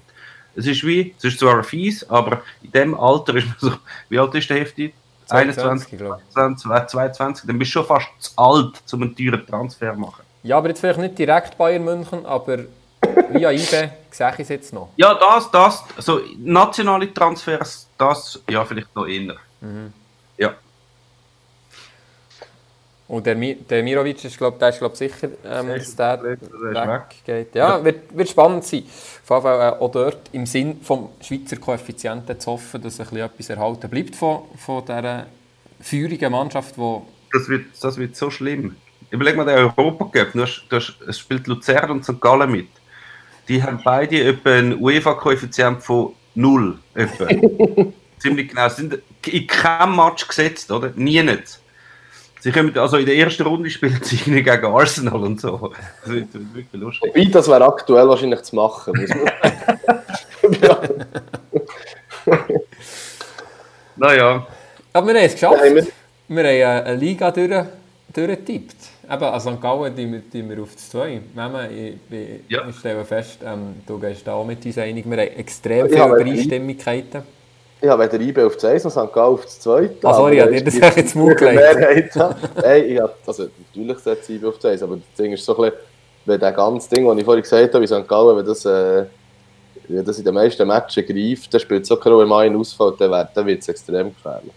Es 0.55 0.67
ist 0.67 0.83
wie, 0.85 1.13
es 1.17 1.23
ist 1.23 1.39
zwar 1.39 1.63
fies, 1.63 2.07
aber 2.09 2.41
in 2.61 2.71
dem 2.71 2.99
Alter 2.99 3.35
ist 3.35 3.47
man 3.47 3.55
so, 3.59 3.71
wie 4.09 4.19
alt 4.19 4.35
ist 4.35 4.49
der 4.49 4.59
Hefti? 4.59 4.93
21, 5.29 5.99
21 6.35 6.91
22, 6.91 7.47
dann 7.47 7.57
bist 7.57 7.71
du 7.71 7.79
schon 7.79 7.85
fast 7.85 8.07
zu 8.19 8.31
alt, 8.37 8.81
um 8.91 9.01
einen 9.01 9.15
teuren 9.15 9.45
Transfer 9.47 9.93
zu 9.93 9.99
machen. 9.99 10.23
Ja, 10.43 10.57
aber 10.57 10.69
jetzt 10.69 10.81
vielleicht 10.81 10.99
nicht 10.99 11.17
direkt 11.17 11.57
Bayern 11.57 11.85
München, 11.85 12.25
aber 12.25 12.59
via 13.31 13.51
IBE 13.51 13.91
sehe 14.11 14.33
ich 14.33 14.39
es 14.39 14.49
jetzt 14.49 14.73
noch. 14.73 14.89
Ja, 14.97 15.13
das, 15.15 15.49
das, 15.49 15.83
also 15.95 16.21
nationale 16.37 17.13
Transfers, 17.13 17.87
das, 17.97 18.41
ja, 18.49 18.63
vielleicht 18.65 18.93
noch 18.95 19.07
eher. 19.07 19.35
Mhm. 19.61 19.93
Ja. 20.37 20.53
Und 23.07 23.25
der, 23.25 23.35
der 23.35 23.83
Mirovic 23.83 24.23
ist, 24.23 24.37
glaube 24.37 24.57
der 24.57 24.69
ist 24.69 24.79
glaub, 24.79 24.95
sicher, 24.95 25.27
ähm, 25.45 25.67
dass 25.67 25.95
der 25.95 26.23
weggeht. 26.23 27.53
Ja, 27.53 27.77
ja, 27.77 27.83
Wird, 27.83 28.15
wird 28.15 28.29
spannend 28.29 28.63
sein. 28.63 28.83
Auf 28.83 29.29
jeden 29.29 29.41
Fall 29.41 29.73
äh, 29.73 29.79
auch 29.79 29.91
dort 29.91 30.29
im 30.31 30.45
Sinn 30.45 30.79
vom 30.81 31.09
Schweizer 31.21 31.57
Koeffizienten 31.57 32.39
zu 32.39 32.51
hoffen, 32.51 32.81
dass 32.81 32.99
ein 32.99 33.05
bisschen 33.05 33.25
etwas 33.25 33.49
erhalten 33.49 33.89
bleibt 33.89 34.15
von, 34.15 34.43
von 34.57 34.85
dieser 34.85 35.25
feurigen 35.81 36.31
Mannschaft, 36.31 36.77
wo 36.77 37.05
das 37.33 37.49
wird, 37.49 37.65
das 37.81 37.97
wird 37.97 38.15
so 38.15 38.29
schlimm. 38.29 38.75
Überleg 39.09 39.35
mal 39.35 39.45
den 39.45 39.57
Europa 39.57 40.05
Cup. 40.05 40.33
Du 40.33 40.41
hast, 40.43 40.65
du 40.69 40.75
hast, 40.75 40.95
es 41.07 41.19
spielt 41.19 41.47
Luzern 41.47 41.91
und 41.91 42.05
St. 42.05 42.21
Gallen 42.21 42.51
mit. 42.51 42.69
Die 43.47 43.61
haben 43.61 43.81
beide 43.83 44.23
etwa 44.23 44.51
einen 44.51 44.79
UEFA-Koeffizient 44.79 45.83
von 45.83 46.13
0. 46.35 46.79
Ziemlich 48.19 48.49
genau. 48.49 48.69
Sie 48.69 48.75
sind 48.87 48.99
in 49.27 49.47
keinem 49.47 49.95
Match 49.95 50.27
gesetzt, 50.27 50.71
oder? 50.71 50.93
Nie 50.95 51.21
nicht. 51.23 51.59
Sie 52.43 52.51
kommen, 52.51 52.77
also 52.77 52.97
in 52.97 53.05
der 53.05 53.15
ersten 53.15 53.43
Runde 53.43 53.69
spielen 53.69 54.01
sie 54.03 54.17
gegen 54.17 54.65
Arsenal 54.65 55.23
und 55.23 55.39
so. 55.39 55.71
Das 56.01 56.13
wird 56.13 56.27
wirklich 56.53 56.81
lustig. 56.81 57.09
Wobei, 57.15 57.23
das 57.31 57.47
wäre 57.47 57.65
aktuell 57.65 58.05
wahrscheinlich 58.05 58.41
zu 58.41 58.57
machen. 58.57 58.93
naja. 63.95 64.45
Aber 64.91 65.07
wir 65.07 65.13
haben 65.13 65.25
es 65.25 65.31
geschafft. 65.35 65.63
Ja, 65.63 65.73
wir, 65.73 65.87
wir 66.27 66.67
haben 66.67 66.85
eine 66.85 66.97
Liga 66.97 67.31
durch, 67.31 67.63
durchgetippt. 68.11 68.75
Eben, 69.09 69.23
also 69.23 69.53
St. 69.53 69.61
Gallen 69.61 69.95
die 69.95 70.11
wir, 70.11 70.19
die 70.19 70.49
wir 70.49 70.63
auf 70.63 70.73
das 70.73 70.89
2. 70.89 71.13
ich, 71.13 71.21
ich, 72.11 72.29
ja. 72.49 72.67
ich 72.67 72.75
stelle 72.75 73.05
fest, 73.05 73.39
ähm, 73.45 73.75
du 73.87 73.97
gehst 73.97 74.27
da 74.27 74.33
auch 74.33 74.45
mit 74.45 74.65
uns 74.65 74.77
einig, 74.77 75.09
wir 75.09 75.15
haben 75.15 75.37
extrem 75.37 75.87
viele 75.87 76.07
Übereinstimmigkeiten. 76.07 77.23
Ich 77.83 77.89
habe 77.89 78.09
weder 78.09 78.23
IB 78.23 78.41
auf 78.43 78.55
das 78.55 78.63
1 78.63 78.85
noch 78.85 78.91
St. 78.91 79.13
Gallen 79.13 79.33
auf 79.33 79.43
das 79.43 79.59
2. 79.59 79.89
Ah, 80.03 80.13
sorry, 80.13 80.37
ja, 80.37 80.45
das 80.47 80.81
habe 80.81 81.01
jetzt 81.01 81.15
Mut 81.17 81.35
gelegt. 81.35 82.15
Nein, 82.15 82.85
ich 82.87 82.97
habe, 82.97 83.13
also 83.27 83.47
natürlich 83.75 83.99
setze 83.99 84.31
ich 84.31 84.39
IB 84.39 84.47
auf 84.47 84.57
das 84.57 84.71
1, 84.71 84.83
aber 84.83 84.95
das 84.95 85.05
Ding 85.17 85.33
ist 85.33 85.43
so 85.43 85.53
ein 85.57 85.69
bisschen, 85.69 85.79
wenn 86.23 86.39
das 86.39 86.55
ganze 86.55 86.89
Ding, 86.89 87.05
das 87.05 87.17
ich 87.17 87.25
vorhin 87.25 87.43
gesagt 87.43 87.73
habe, 87.73 87.83
wie 87.83 87.87
St. 87.87 88.07
Gallen, 88.07 88.37
wenn 88.37 88.45
das, 88.45 88.63
äh, 88.63 89.03
wenn 89.89 90.05
das 90.05 90.17
in 90.17 90.23
den 90.23 90.33
meisten 90.33 90.65
Matches 90.65 91.05
greift, 91.05 91.53
dann 91.53 91.59
spielt 91.59 91.81
es 91.81 91.89
so 91.89 91.97
keine 91.97 92.15
Rolle, 92.15 92.23
wenn 92.23 92.29
mal 92.29 92.45
ein 92.45 92.55
ausfällt, 92.55 93.01
dann, 93.01 93.45
wird 93.45 93.61
es 93.61 93.67
extrem 93.67 94.13
gefährlich. 94.13 94.53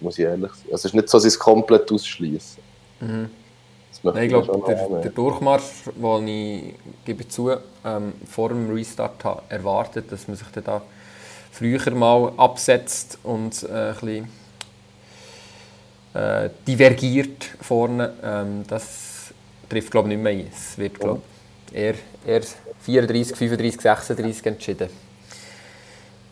Muss 0.00 0.18
ich 0.18 0.24
ehrlich 0.24 0.50
sagen. 0.50 0.72
Also 0.72 0.74
es 0.74 0.84
ist 0.86 0.94
nicht 0.94 1.08
so, 1.10 1.18
dass 1.18 1.26
ich 1.26 1.34
es 1.34 1.38
komplett 1.38 1.92
ausschließe. 1.92 2.60
Mhm. 3.00 3.28
Nein, 4.04 4.22
ich 4.22 4.28
glaube, 4.30 4.62
der, 4.66 5.00
der, 5.02 5.10
Durchmarsch, 5.10 5.82
den 5.94 6.28
ich 6.28 6.74
gebe 7.04 7.28
zu, 7.28 7.50
ähm, 7.84 8.14
vor 8.26 8.48
dem 8.48 8.72
Restart 8.72 9.22
habe, 9.22 9.42
erwartet, 9.50 10.10
dass 10.10 10.26
man 10.26 10.38
sich 10.38 10.48
dann 10.54 10.64
da 10.64 10.82
früher 11.60 11.90
mal 11.90 12.32
absetzt 12.38 13.18
und 13.22 13.62
äh, 13.64 13.90
ein 13.90 13.94
bisschen 13.94 14.28
äh, 16.14 16.48
divergiert 16.66 17.50
vorne. 17.60 18.14
Ähm, 18.22 18.64
das 18.66 19.34
trifft 19.68 19.90
glaube 19.90 20.08
ich 20.08 20.16
nicht 20.16 20.22
mehr 20.22 20.32
ein. 20.32 20.50
Es 20.50 20.78
wird 20.78 20.98
glaube 20.98 21.20
eher, 21.70 21.94
eher 22.26 22.40
34, 22.80 23.36
35, 23.36 23.78
36 23.78 24.46
entschieden. 24.46 24.88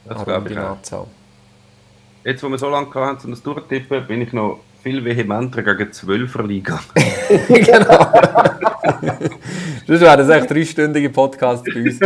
Das 0.07 0.25
glaube 0.25 0.51
ich 0.51 0.59
auch. 0.59 1.07
Jetzt, 2.25 2.43
wo 2.43 2.49
wir 2.49 2.59
so 2.59 2.71
lange 2.71 2.93
hatten, 2.95 3.27
um 3.27 3.31
das 3.33 3.43
durchtippen, 3.43 4.07
bin 4.07 4.23
ich 4.23 4.33
noch 4.33 4.61
viel 4.83 5.05
vehementer 5.05 5.63
gegen 5.63 5.93
Zwölfer 5.93 6.43
Liga. 6.45 6.81
genau. 7.49 8.13
das 9.87 10.01
wäre 10.01 10.17
das 10.17 10.29
echt 10.29 10.51
dreistündige 10.51 11.11
Podcast 11.11 11.65
bei 11.65 11.83
uns. 11.83 12.01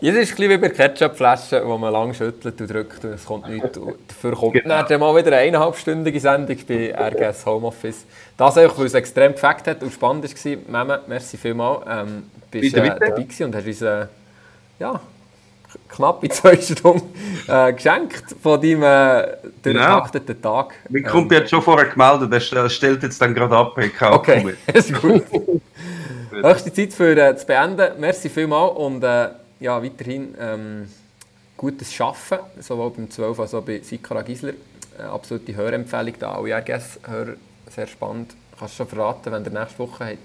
Jetzt 0.00 0.16
ist 0.16 0.32
es 0.32 0.38
ein 0.40 0.50
wie 0.50 0.58
bei 0.58 0.68
Ketchupflaschen, 0.68 1.60
wo 1.64 1.78
man 1.78 1.92
lang 1.92 2.12
schüttelt 2.12 2.60
und 2.60 2.70
drückt 2.70 3.04
und 3.04 3.12
es 3.12 3.24
kommt 3.24 3.48
nichts. 3.48 3.78
Dafür 4.08 4.32
kommt 4.32 4.52
genau. 4.54 4.82
dann 4.82 5.00
mal 5.00 5.16
wieder 5.16 5.28
eine 5.28 5.38
eineinhalbstündige 5.38 6.20
Sendung 6.20 6.58
bei 6.68 6.94
RGS 6.94 7.46
Homeoffice. 7.46 8.04
Das 8.36 8.58
einfach, 8.58 8.78
weil 8.78 8.86
es 8.86 8.94
extrem 8.94 9.32
gefällt 9.32 9.66
hat 9.66 9.82
und 9.82 9.92
spannend 9.92 10.24
war. 10.24 10.84
Meme, 10.84 11.00
merci 11.06 11.36
vielmals. 11.36 11.84
Ähm, 11.88 12.24
bist 12.50 12.76
äh, 12.76 12.80
dabei 12.80 13.16
und 13.44 13.54
hast 13.54 13.66
uns 13.66 13.82
äh, 13.82 14.06
ja, 14.78 15.00
knappe 15.94 16.28
zwei 16.28 16.56
Stunden 16.56 17.12
äh, 17.46 17.72
geschenkt 17.72 18.24
von 18.42 18.60
deinem 18.60 18.82
äh, 18.82 19.36
durchtakteten 19.62 20.36
genau. 20.40 20.62
Tag. 20.62 20.74
Mein 20.88 21.04
Kumpel 21.04 21.38
ähm, 21.38 21.42
hat 21.44 21.50
schon 21.50 21.62
vorher 21.62 21.86
gemeldet, 21.86 22.52
er 22.52 22.68
stellt 22.68 23.02
jetzt 23.02 23.20
dann 23.20 23.34
gerade 23.34 23.56
ab. 23.56 23.78
Okay, 24.10 24.54
ist 24.72 24.92
gut. 25.00 25.24
Höchste 26.30 26.72
Zeit 26.72 26.92
für 26.92 27.16
äh, 27.16 27.36
zu 27.36 27.46
beenden. 27.46 28.00
Merci 28.00 28.28
vielmals 28.28 28.76
und 28.76 29.04
äh, 29.04 29.28
ja, 29.60 29.82
weiterhin 29.82 30.34
ähm, 30.38 30.88
gutes 31.56 31.92
Schaffen, 31.92 32.38
sowohl 32.60 32.90
beim 32.90 33.10
12 33.10 33.40
als 33.40 33.54
auch 33.54 33.62
bei 33.62 33.80
Sikara 33.80 34.22
Gisler. 34.22 34.54
Äh, 34.98 35.02
absolute 35.02 35.54
Hörempfehlung 35.54 36.14
da, 36.18 36.32
alle 36.34 36.56
RGS-Hörer, 36.56 37.34
sehr 37.70 37.86
spannend. 37.86 38.34
Kannst 38.58 38.74
du 38.74 38.76
schon 38.78 38.88
verraten, 38.88 39.32
wenn 39.32 39.44
der 39.44 39.52
nächste 39.52 39.78
Woche 39.78 40.04
hat? 40.06 40.18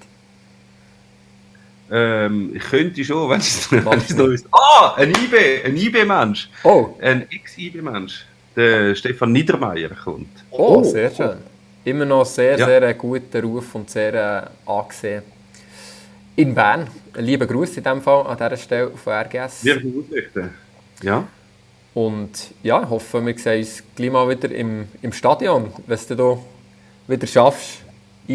Ähm, 1.91 2.51
ich 2.55 2.63
könnte 2.63 3.03
schon, 3.03 3.29
wenn 3.29 3.39
es 3.39 3.71
noch 3.71 4.27
ist. 4.27 4.45
Ah, 4.51 4.93
ein 4.95 5.09
IB, 5.09 5.65
ein 5.65 5.75
IB-Mensch. 5.75 6.49
Oh. 6.63 6.89
Ein 7.01 7.25
Ex-IB-Mensch. 7.31 8.25
Der 8.55 8.95
Stefan 8.95 9.31
Niedermeyer 9.31 9.89
kommt. 9.89 10.27
Oh, 10.51 10.83
sehr 10.83 11.09
schön. 11.11 11.37
Immer 11.85 12.05
noch 12.05 12.25
sehr, 12.25 12.57
ja. 12.57 12.65
sehr 12.65 12.93
guter 12.93 13.41
Ruf 13.41 13.73
und 13.73 13.89
sehr 13.89 14.13
äh, 14.13 14.69
angesehen. 14.69 15.23
In 16.35 16.53
Bern. 16.53 16.87
Liebe 17.15 17.47
Grüße 17.47 17.77
in 17.77 17.83
diesem 17.83 18.01
Fall 18.01 18.27
an 18.27 18.37
dieser 18.37 18.57
Stelle 18.57 18.91
von 18.91 19.13
RGS. 19.13 19.63
Wir 19.63 19.77
ausrichten. 19.77 20.49
Ja. 21.01 21.27
Und 21.93 22.53
ja, 22.61 22.83
ich 22.83 22.89
hoffe, 22.89 23.25
wir 23.25 23.37
sehen 23.37 23.59
uns 23.59 23.83
gleich 23.95 24.11
mal 24.11 24.29
wieder 24.29 24.53
im, 24.53 24.87
im 25.01 25.11
Stadion, 25.11 25.73
wenn 25.87 25.99
du 26.07 26.15
da 26.15 26.37
wieder 27.07 27.27
schaffst 27.27 27.81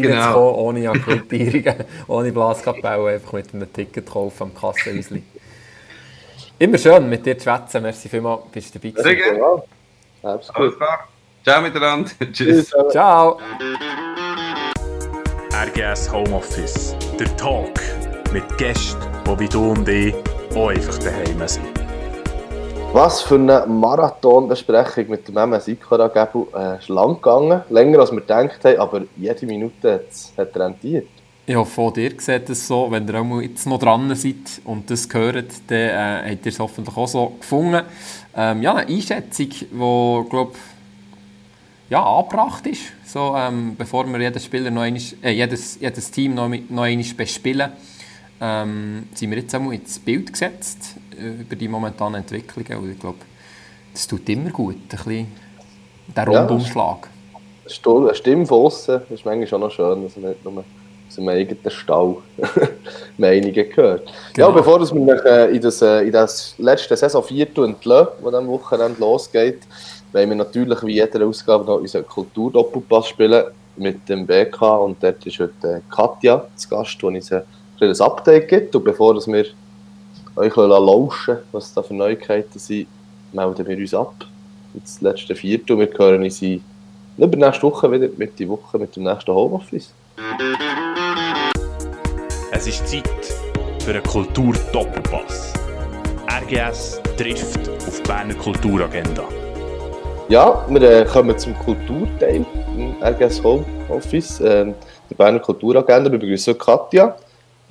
genau. 0.01 0.53
ohne 0.55 0.89
Akkreditierungen, 0.89 1.85
ohne 2.07 2.31
Blaskapelle, 2.31 3.13
einfach 3.13 3.33
mit 3.33 3.53
einem 3.53 3.71
Ticket 3.71 4.05
kaufen 4.09 4.43
am 4.43 4.53
Kassenhäuschen. 4.53 5.25
Immer 6.57 6.77
schön, 6.77 7.09
mit 7.09 7.25
dir 7.25 7.37
zu 7.37 7.43
schwätzen. 7.43 7.81
Merci 7.81 8.09
vielmals, 8.09 8.43
bist 8.51 8.75
du 8.75 8.79
dabei 8.79 8.89
gewesen. 8.91 9.03
Sehr 9.03 9.15
gerne. 9.15 9.63
Alles 10.23 10.75
klar. 10.77 11.07
Ciao 11.43 11.61
miteinander. 11.61 12.11
Tschüss. 12.33 12.71
Ciao. 12.89 13.39
RGS 15.53 16.11
Homeoffice. 16.11 16.95
Der 17.19 17.37
Talk 17.37 17.79
mit 18.33 18.57
Gästen, 18.57 18.99
die 19.25 19.39
wie 19.39 19.49
du 19.49 19.71
und 19.71 19.87
ich 19.87 20.15
auch 20.55 20.69
einfach 20.69 20.97
daheim 20.97 21.47
sind. 21.47 21.84
Was 22.95 23.21
für 23.21 23.35
eine 23.35 23.65
Marathonbesprechung 23.67 25.09
mit 25.09 25.27
dem 25.27 25.35
MS 25.35 25.67
Ikora 25.67 26.07
Gebu. 26.07 26.45
Äh, 26.55 26.77
ist 26.77 26.87
lang 26.87 27.15
gegangen, 27.15 27.61
länger 27.69 27.99
als 27.99 28.13
wir 28.13 28.21
gedacht 28.21 28.63
haben, 28.63 28.79
aber 28.79 29.01
jede 29.17 29.45
Minute 29.45 30.05
hat 30.37 30.55
rentiert. 30.55 31.09
Ja, 31.45 31.65
von 31.65 31.93
dir 31.93 32.13
sieht 32.17 32.49
es 32.49 32.65
so, 32.65 32.89
wenn 32.89 33.05
ihr 33.05 33.41
jetzt 33.41 33.67
noch 33.67 33.79
dran 33.79 34.15
seid 34.15 34.61
und 34.63 34.89
das 34.89 35.09
gehört, 35.09 35.51
dann 35.67 35.77
äh, 35.77 36.31
habt 36.31 36.45
ihr 36.45 36.51
es 36.53 36.57
hoffentlich 36.57 36.95
auch 36.95 37.07
so 37.09 37.33
gefunden. 37.37 37.81
Ähm, 38.33 38.61
ja, 38.61 38.75
eine 38.75 38.87
Einschätzung, 38.87 39.49
die, 39.49 40.29
glaube 40.29 40.53
ja, 41.89 42.01
angebracht 42.01 42.65
ist, 42.65 42.93
so, 43.05 43.35
ähm, 43.35 43.75
bevor 43.77 44.07
wir 44.07 44.21
jedes, 44.21 44.45
Spieler 44.45 44.71
noch 44.71 44.83
einmal, 44.83 45.01
äh, 45.21 45.31
jedes, 45.31 45.81
jedes 45.81 46.11
Team 46.11 46.33
noch, 46.33 46.47
noch 46.47 46.83
einmal 46.83 47.13
bespielen, 47.17 47.73
ähm, 48.39 49.09
sind 49.13 49.31
wir 49.31 49.39
jetzt 49.39 49.53
einmal 49.53 49.73
ins 49.73 49.99
Bild 49.99 50.31
gesetzt 50.31 50.95
über 51.17 51.55
die 51.55 51.67
momentanen 51.67 52.21
Entwicklungen 52.21 52.83
und 52.83 52.91
ich 52.91 52.99
glaube, 52.99 53.19
das 53.93 54.07
tut 54.07 54.27
immer 54.29 54.49
gut, 54.49 54.75
ein 54.75 54.87
bisschen 54.87 55.27
der 56.15 56.27
Rundumschlag. 56.27 57.09
Ja, 57.67 57.95
eine 57.95 58.15
Stimme 58.15 58.45
von 58.45 58.65
außen 58.65 59.01
ist 59.09 59.25
manchmal 59.25 59.47
schon 59.47 59.61
noch 59.61 59.71
schön, 59.71 60.03
dass 60.03 60.15
man 60.17 60.29
nicht 60.29 60.43
nur 60.43 60.63
aus 61.07 61.15
dem 61.15 61.29
eigenen 61.29 61.71
Stall 61.71 62.17
Meinungen 63.17 63.53
gehört. 63.53 64.11
Genau. 64.33 64.49
Ja, 64.49 64.53
bevor 64.53 64.79
wir 64.79 64.99
mich, 64.99 65.25
äh, 65.25 65.55
in, 65.55 65.61
das, 65.61 65.81
äh, 65.81 66.01
in 66.01 66.11
das 66.11 66.55
letzte 66.57 66.95
Saison 66.95 67.23
4 67.23 67.57
entlassen, 67.57 68.11
das 68.23 68.33
am 68.33 68.47
Wochenende 68.47 68.99
losgeht, 68.99 69.61
wollen 70.11 70.29
wir 70.29 70.35
natürlich 70.35 70.83
wie 70.83 70.93
jeder 70.93 71.25
Ausgabe 71.25 71.65
noch 71.65 71.79
unseren 71.79 72.05
Kulturdoppelpass 72.05 73.09
spielen 73.09 73.45
mit 73.77 74.07
dem 74.07 74.25
BK 74.25 74.77
und 74.77 75.01
dort 75.01 75.25
ist 75.25 75.39
heute 75.39 75.81
Katja 75.89 76.45
zu 76.55 76.69
Gast, 76.69 77.01
die 77.01 77.05
uns 77.05 77.31
ein 77.31 78.01
Update 78.01 78.47
gibt 78.47 78.75
und 78.75 78.83
bevor 78.83 79.15
wir 79.27 79.45
euch 80.35 80.55
lauschen 80.55 81.37
was 81.51 81.73
da 81.73 81.81
für 81.81 81.93
Neuigkeiten 81.93 82.59
sind, 82.59 82.87
melden 83.31 83.67
wir 83.67 83.77
uns 83.77 83.93
ab. 83.93 84.13
Das 84.73 85.01
letzte 85.01 85.35
Vierte 85.35 85.73
und 85.73 85.79
wir 85.79 85.89
hören 85.97 86.23
uns 86.23 86.41
in 86.41 86.61
nächste 87.17 87.63
Woche 87.63 87.91
wieder, 87.91 88.09
mit 88.17 88.37
die 88.37 88.47
Woche 88.47 88.77
mit 88.77 88.95
dem 88.95 89.03
nächsten 89.03 89.31
Homeoffice. 89.31 89.93
Es 92.51 92.67
ist 92.67 92.87
Zeit 92.87 93.03
für 93.79 93.91
einen 93.91 94.03
Kultur-Doppelpass. 94.03 95.53
RGS 96.29 97.01
trifft 97.17 97.69
auf 97.69 98.01
die 98.01 98.07
Berner 98.07 98.33
Kulturagenda. 98.33 99.23
Ja, 100.27 100.65
wir 100.67 100.81
äh, 100.81 101.05
kommen 101.05 101.37
zum 101.37 101.57
Kulturteil 101.59 102.45
im 102.75 102.95
RGS 103.01 103.43
Homeoffice, 103.43 104.41
äh, 104.41 104.65
der 105.09 105.15
Berner 105.15 105.39
Kulturagenda. 105.39 106.11
Wir 106.11 106.19
begrüßen 106.19 106.57
Katja. 106.57 107.15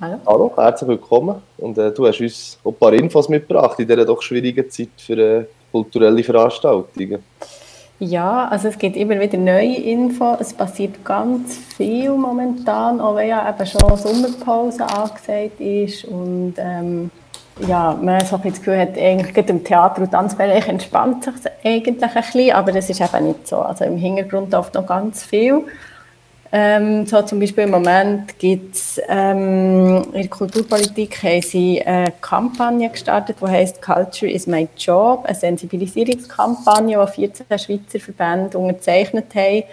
Hallo. 0.01 0.17
Hallo, 0.25 0.51
herzlich 0.57 0.89
willkommen. 0.89 1.41
Und 1.57 1.77
äh, 1.77 1.89
du 1.89 2.05
hast 2.05 2.19
uns 2.19 2.59
ein 2.65 2.73
paar 2.73 2.91
Infos 2.91 3.29
mitgebracht 3.29 3.79
in 3.79 3.87
dieser 3.87 4.03
doch 4.03 4.21
schwierigen 4.21 4.69
Zeit 4.69 4.89
für 4.97 5.17
äh, 5.17 5.45
kulturelle 5.71 6.21
Veranstaltungen. 6.21 7.23
Ja, 7.99 8.49
also 8.49 8.67
es 8.67 8.77
gibt 8.77 8.97
immer 8.97 9.17
wieder 9.17 9.37
neue 9.37 9.77
Infos. 9.77 10.37
Es 10.41 10.53
passiert 10.53 11.05
ganz 11.05 11.55
viel 11.77 12.11
momentan, 12.11 12.99
auch 12.99 13.15
wenn 13.15 13.29
ja 13.29 13.49
eben 13.49 13.65
schon 13.65 13.95
Sommerpause 13.95 14.83
angesagt 14.85 15.61
ist. 15.61 16.03
Und 16.03 16.55
ähm, 16.57 17.09
ja, 17.65 17.97
man 18.01 18.19
so 18.25 18.35
das 18.35 18.57
Gefühl 18.57 18.77
hat, 18.77 18.97
eigentlich 18.97 19.47
im 19.47 19.63
Theater- 19.63 20.01
und 20.01 20.11
Tanzbereich 20.11 20.67
entspannt 20.67 21.23
sich 21.23 21.33
eigentlich 21.63 22.03
ein 22.03 22.11
bisschen, 22.13 22.51
aber 22.51 22.73
das 22.73 22.89
ist 22.89 22.99
eben 22.99 23.27
nicht 23.27 23.47
so. 23.47 23.59
Also 23.59 23.85
im 23.85 23.95
Hintergrund 23.95 24.51
läuft 24.51 24.73
noch 24.73 24.85
ganz 24.85 25.23
viel. 25.23 25.63
Ähm, 26.57 27.05
so 27.05 27.21
zum 27.21 27.41
Beispiel 27.41 27.65
im 27.65 27.71
Moment 27.71 28.39
gibt 28.39 28.75
es 28.75 29.01
ähm, 29.09 30.05
in 30.13 30.21
der 30.21 30.27
Kulturpolitik 30.29 31.21
haben 31.21 31.41
sie 31.41 31.85
eine 31.85 32.13
Kampagne 32.21 32.89
gestartet, 32.89 33.35
die 33.41 33.45
heißt 33.45 33.81
Culture 33.81 34.31
is 34.31 34.47
my 34.47 34.65
job, 34.77 35.25
eine 35.25 35.35
Sensibilisierungskampagne, 35.35 36.97
die 37.05 37.11
14 37.11 37.59
Schweizer 37.59 37.99
Verbände 37.99 38.57
unterzeichnet 38.57 39.35
haben, 39.35 39.63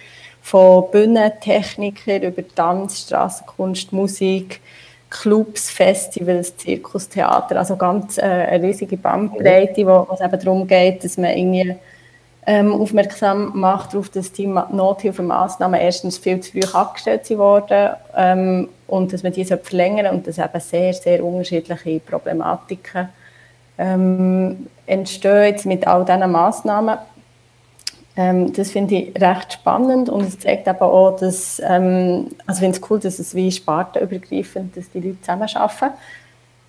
von 0.40 0.90
Bühnentechnikern 0.90 2.22
über 2.22 2.42
Tanz, 2.52 3.02
Strassenkunst, 3.02 3.92
Musik, 3.92 4.60
Clubs, 5.08 5.70
Festivals, 5.70 6.56
Zirkus, 6.56 7.08
Theater, 7.08 7.60
also 7.60 7.76
ganz 7.76 8.18
äh, 8.18 8.22
eine 8.22 8.66
riesige 8.66 8.96
Bandbreite, 8.96 9.86
wo 9.86 10.08
es 10.12 10.20
eben 10.20 10.40
darum 10.40 10.66
geht, 10.66 11.04
dass 11.04 11.16
man 11.16 11.30
irgendwie 11.30 11.76
ähm, 12.44 12.72
aufmerksam 12.72 13.52
macht 13.54 13.92
darauf, 13.92 14.08
dass 14.08 14.32
die 14.32 14.46
Nothilfemaßnahmen 14.46 15.80
erstens 15.80 16.18
viel 16.18 16.40
zu 16.40 16.52
früh 16.52 16.60
abgestellt 16.72 17.30
wurden 17.30 17.90
ähm, 18.16 18.68
und 18.88 19.12
dass 19.12 19.22
man 19.22 19.32
diese 19.32 19.58
verlängern 19.58 20.14
und 20.14 20.26
dass 20.26 20.38
eben 20.38 20.60
sehr, 20.60 20.92
sehr 20.92 21.24
unterschiedliche 21.24 22.00
Problematiken 22.00 23.08
ähm, 23.78 24.66
entstehen 24.86 25.56
mit 25.64 25.86
all 25.86 26.04
diesen 26.04 26.32
Massnahmen. 26.32 26.98
Ähm, 28.16 28.52
das 28.52 28.72
finde 28.72 28.96
ich 28.96 29.20
recht 29.20 29.54
spannend 29.54 30.10
und 30.10 30.22
es 30.22 30.38
zeigt 30.38 30.68
aber 30.68 30.92
auch, 30.92 31.16
dass, 31.16 31.62
ähm, 31.64 32.26
also 32.46 32.58
ich 32.58 32.64
finde 32.64 32.78
es 32.78 32.90
cool, 32.90 32.98
dass 32.98 33.18
es 33.18 33.34
wie 33.34 33.50
spartenübergreifend, 33.50 34.76
dass 34.76 34.90
die 34.90 35.00
Leute 35.00 35.20
zusammenarbeiten 35.20 35.94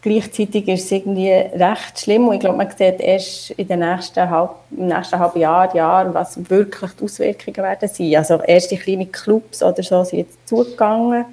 Gleichzeitig 0.03 0.67
ist 0.67 0.83
es 0.83 0.91
irgendwie 0.91 1.29
recht 1.31 1.97
schlimm 1.97 2.27
und 2.27 2.33
ich 2.33 2.41
glaube, 2.41 2.57
man 2.57 2.69
sieht 2.69 2.99
erst 2.99 3.51
in 3.51 3.69
den 3.69 3.79
nächsten, 3.79 4.29
halb, 4.29 4.49
im 4.77 4.87
nächsten 4.87 5.17
halben 5.17 5.39
Jahr, 5.39 5.73
Jahr, 5.73 6.13
was 6.13 6.37
wirklich 6.49 6.91
die 6.99 7.05
Auswirkungen 7.05 7.55
werden 7.55 7.87
sein. 7.87 8.13
Also 8.17 8.41
erste 8.41 8.75
kleine 8.75 9.05
Clubs 9.05 9.63
oder 9.63 9.81
so 9.81 10.03
sind 10.03 10.19
jetzt 10.19 10.45
zugegangen 10.45 11.23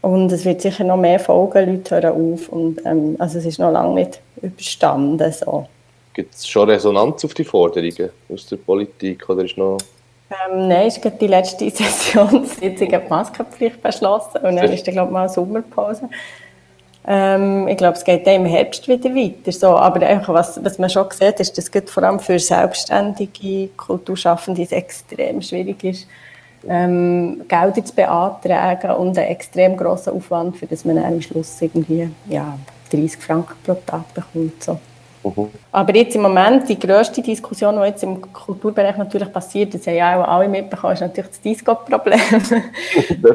und 0.00 0.32
es 0.32 0.46
wird 0.46 0.62
sicher 0.62 0.82
noch 0.82 0.96
mehr 0.96 1.20
folgen, 1.20 1.74
Leute 1.74 1.94
hören 1.94 2.34
auf 2.34 2.48
und 2.48 2.80
ähm, 2.86 3.16
also 3.18 3.36
es 3.36 3.44
ist 3.44 3.58
noch 3.58 3.70
lange 3.70 3.96
nicht 3.96 4.18
überstanden. 4.40 5.30
So. 5.30 5.66
Gibt 6.14 6.34
es 6.34 6.48
schon 6.48 6.70
Resonanz 6.70 7.22
auf 7.26 7.34
die 7.34 7.44
Forderungen 7.44 8.08
aus 8.32 8.46
der 8.46 8.56
Politik 8.56 9.28
oder 9.28 9.44
ist 9.44 9.58
noch... 9.58 9.76
Ähm, 10.30 10.68
nein, 10.68 10.86
es 10.86 10.96
ist 10.96 11.20
die 11.20 11.26
letzte 11.26 11.68
Sessionssitzung 11.70 12.88
die 12.88 13.08
Maskenpflicht 13.10 13.82
beschlossen 13.82 14.38
und 14.38 14.56
dann 14.56 14.72
ist 14.72 14.86
dann 14.86 14.94
glaube 14.94 15.08
ich 15.08 15.12
mal 15.12 15.28
Sommerpause. 15.28 16.08
Ähm, 17.10 17.66
ich 17.68 17.78
glaube, 17.78 17.96
es 17.96 18.04
geht 18.04 18.26
dann 18.26 18.34
im 18.34 18.44
Herbst 18.44 18.86
wieder 18.86 19.08
weiter. 19.14 19.50
So. 19.50 19.68
Aber 19.68 20.06
einfach, 20.06 20.34
was, 20.34 20.62
was 20.62 20.78
man 20.78 20.90
schon 20.90 21.06
sieht, 21.10 21.40
ist, 21.40 21.56
dass 21.56 21.70
es 21.72 21.90
vor 21.90 22.02
allem 22.02 22.20
für 22.20 22.38
selbstständige 22.38 23.68
Kulturschaffende 23.68 24.70
extrem 24.70 25.40
schwierig 25.40 25.82
ist, 25.84 26.06
ähm, 26.68 27.44
Gelder 27.48 27.82
zu 27.82 27.94
beantragen 27.94 28.90
und 28.90 29.16
einen 29.16 29.28
extrem 29.28 29.74
grossen 29.74 30.12
Aufwand, 30.12 30.58
für 30.58 30.66
das 30.66 30.84
man 30.84 30.96
dann 30.96 31.06
am 31.06 31.22
Schluss 31.22 31.62
irgendwie 31.62 32.10
ja, 32.28 32.58
30 32.90 33.18
Franken 33.18 33.54
pro 33.64 33.74
Tag 33.86 34.12
bekommt. 34.12 34.62
So. 34.62 34.78
Mhm. 35.24 35.48
Aber 35.72 35.96
jetzt 35.96 36.14
im 36.14 36.22
Moment, 36.22 36.68
die 36.68 36.78
grösste 36.78 37.22
Diskussion, 37.22 37.76
die 37.76 37.86
jetzt 37.86 38.02
im 38.02 38.20
Kulturbereich 38.20 38.98
natürlich 38.98 39.32
passiert, 39.32 39.72
das 39.72 39.86
haben 39.86 39.96
ja 39.96 40.22
auch 40.22 40.28
alle 40.28 40.48
mitbekommen, 40.48 40.92
ist 40.92 41.00
natürlich 41.00 41.30
das 41.30 41.40
Disco-Problem. 41.40 42.20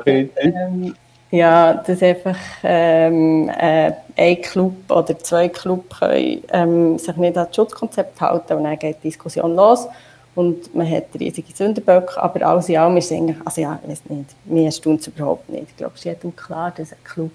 Ähm, 0.06 0.94
ja, 1.34 1.74
dass 1.74 2.04
einfach 2.04 2.38
ähm, 2.62 3.50
äh, 3.50 3.92
ein 4.16 4.42
Club 4.44 4.92
oder 4.92 5.18
zwei 5.18 5.50
Club 5.50 5.90
können, 5.98 6.44
ähm, 6.52 7.00
sich 7.00 7.18
nicht 7.18 7.36
an 7.36 7.48
das 7.48 7.56
Schutzkonzept 7.56 8.22
halten 8.22 8.54
und 8.54 8.64
dann 8.66 8.78
geht 8.78 8.98
die 8.98 9.08
Diskussion 9.08 9.56
los 9.56 9.88
und 10.36 10.76
man 10.76 10.88
hat 10.88 11.06
riesige 11.20 11.52
Sündenböcke, 11.52 12.22
aber 12.22 12.46
alles 12.46 12.70
in 12.70 12.78
allem 12.78 12.98
ist 12.98 13.12
eigentlich, 13.12 13.38
also 13.44 13.62
ja, 13.62 13.80
ich 13.82 13.90
weiß 13.90 14.02
nicht, 14.10 14.30
mir 14.46 14.66
erstaunt 14.66 15.02
es 15.02 15.08
überhaupt 15.08 15.50
nicht. 15.50 15.70
Ich 15.70 15.78
glaube, 15.78 15.94
es 15.96 16.02
ist 16.02 16.06
jedem 16.06 16.36
klar, 16.36 16.72
dass 16.78 16.92
ein 16.92 17.04
Club 17.04 17.32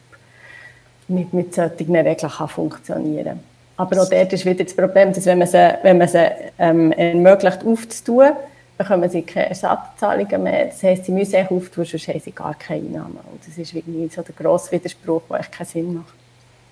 mit, 1.09 1.33
mit 1.33 1.55
solchen 1.57 1.97
Regeln 1.97 2.31
kann 2.31 2.49
funktionieren 2.49 3.25
kann. 3.25 3.41
Aber 3.79 4.01
auch 4.01 4.09
dort 4.09 4.33
ist 4.33 4.47
wieder 4.47 4.63
das 4.63 4.75
Problem, 4.75 5.13
dass 5.13 5.27
wenn 5.27 5.39
man 5.39 5.49
sie, 5.49 5.75
wenn 5.83 5.99
man 5.99 6.07
sie 6.07 6.25
ähm, 6.61 6.93
ermöglicht 6.93 7.67
aufzutun, 7.67 8.31
bekommen 8.79 9.11
sie 9.11 9.23
keine 9.23 9.51
Ersatzzahlungen 9.51 10.43
mehr. 10.43 10.67
Das 10.67 10.83
heisst, 10.83 11.05
sie 11.05 11.13
müssen 11.13 11.33
sich 11.33 11.51
auftun, 11.51 11.85
sonst 11.85 12.09
haben 12.09 12.21
sie 12.21 12.31
gar 12.31 12.55
keine 12.55 12.87
Einnahmen. 12.87 13.19
Und 13.31 13.47
das 13.47 13.59
ist 13.59 13.75
irgendwie 13.75 14.09
so 14.09 14.23
der 14.23 14.35
grosse 14.35 14.73
Widerspruch, 14.73 15.23
der 15.29 15.41
echt 15.41 15.53
keinen 15.53 15.67
Sinn 15.67 15.95
macht. 15.95 16.15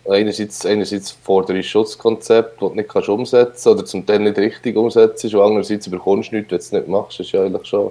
Einerseits, 0.09 0.65
einerseits 0.65 1.11
fordere 1.11 1.59
ich 1.59 1.69
Schutzkonzept, 1.69 2.63
das 2.63 2.69
du 2.71 2.75
nicht 2.77 2.89
kannst 2.89 3.09
umsetzen 3.09 3.69
oder 3.71 3.85
zum 3.85 4.07
Teil 4.07 4.21
nicht 4.21 4.39
richtig 4.39 4.77
umsetzen 4.77 5.35
und 5.35 5.43
andererseits 5.43 5.91
bekommst 5.91 6.31
du 6.31 6.37
nichts, 6.37 6.53
wenn 6.53 6.59
du 6.59 6.65
es 6.65 6.73
nicht 6.73 6.89
machst. 6.89 7.19
Das 7.19 7.27
ist 7.27 7.33
ja 7.33 7.43
eigentlich 7.43 7.67
schon... 7.67 7.91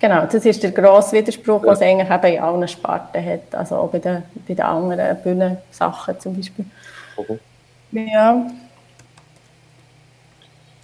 Genau, 0.00 0.26
das 0.26 0.44
ist 0.44 0.60
der 0.60 0.72
grosse 0.72 1.16
Widerspruch, 1.16 1.62
ja. 1.62 1.68
was 1.68 1.78
es 1.78 1.86
eigentlich 1.86 2.10
eben 2.10 2.34
in 2.34 2.42
allen 2.42 2.66
Sparten 2.66 3.24
hat. 3.24 3.54
Also 3.54 3.76
auch 3.76 3.90
bei 3.90 4.00
den, 4.00 4.24
bei 4.48 4.54
den 4.54 4.64
anderen 4.64 5.16
Bühnensachen 5.22 6.18
zum 6.18 6.34
Beispiel. 6.34 6.64
Okay. 7.16 7.38
Ja, 7.92 8.44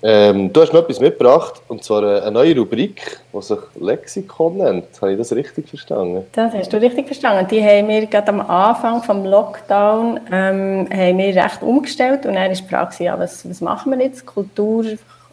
ähm, 0.00 0.52
du 0.52 0.60
hast 0.60 0.72
noch 0.72 0.82
etwas 0.82 1.00
mitgebracht, 1.00 1.60
und 1.66 1.82
zwar 1.82 2.22
eine 2.22 2.30
neue 2.30 2.56
Rubrik, 2.56 3.18
die 3.32 3.42
sich 3.42 3.58
Lexikon 3.80 4.58
nennt. 4.58 4.86
Habe 5.00 5.12
ich 5.12 5.18
das 5.18 5.32
richtig 5.32 5.68
verstanden? 5.68 6.24
Das 6.32 6.54
hast 6.54 6.72
du 6.72 6.80
richtig 6.80 7.06
verstanden. 7.06 7.48
Die 7.50 7.62
haben 7.62 7.88
wir 7.88 8.06
gerade 8.06 8.28
am 8.28 8.40
Anfang 8.40 9.00
des 9.00 9.30
Lockdown 9.30 10.20
ähm, 10.30 10.88
haben 10.92 11.18
wir 11.18 11.34
recht 11.34 11.62
umgestellt 11.62 12.26
und 12.26 12.34
dann 12.34 12.48
war 12.48 12.48
die 12.48 12.62
Frage, 12.62 13.04
ja, 13.04 13.18
was, 13.18 13.48
was 13.48 13.60
machen 13.60 13.90
wir 13.90 14.04
jetzt? 14.04 14.24
Kultur, 14.24 14.84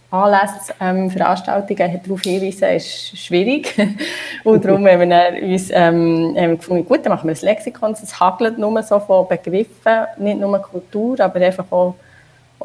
Anlässe, 0.10 0.74
ähm, 0.82 1.12
Veranstaltungen 1.12 2.02
darauf 2.04 2.22
hinweisen, 2.22 2.70
ist 2.70 3.18
schwierig. 3.20 3.76
und 4.44 4.66
darum 4.66 4.88
haben 4.88 5.10
wir 5.10 5.44
uns 5.44 5.70
ähm, 5.72 6.34
wir 6.34 6.56
gefunden, 6.56 6.86
gut, 6.86 7.06
dann 7.06 7.14
machen 7.14 7.28
wir 7.28 7.36
ein 7.36 7.46
Lexikon. 7.46 7.92
Es 7.92 8.20
hagelt 8.20 8.58
nur 8.58 8.82
so 8.82 9.00
von 9.00 9.28
Begriffen, 9.28 10.06
nicht 10.18 10.40
nur 10.40 10.58
Kultur, 10.60 11.20
aber 11.20 11.40
einfach 11.40 11.66
auch 11.72 11.96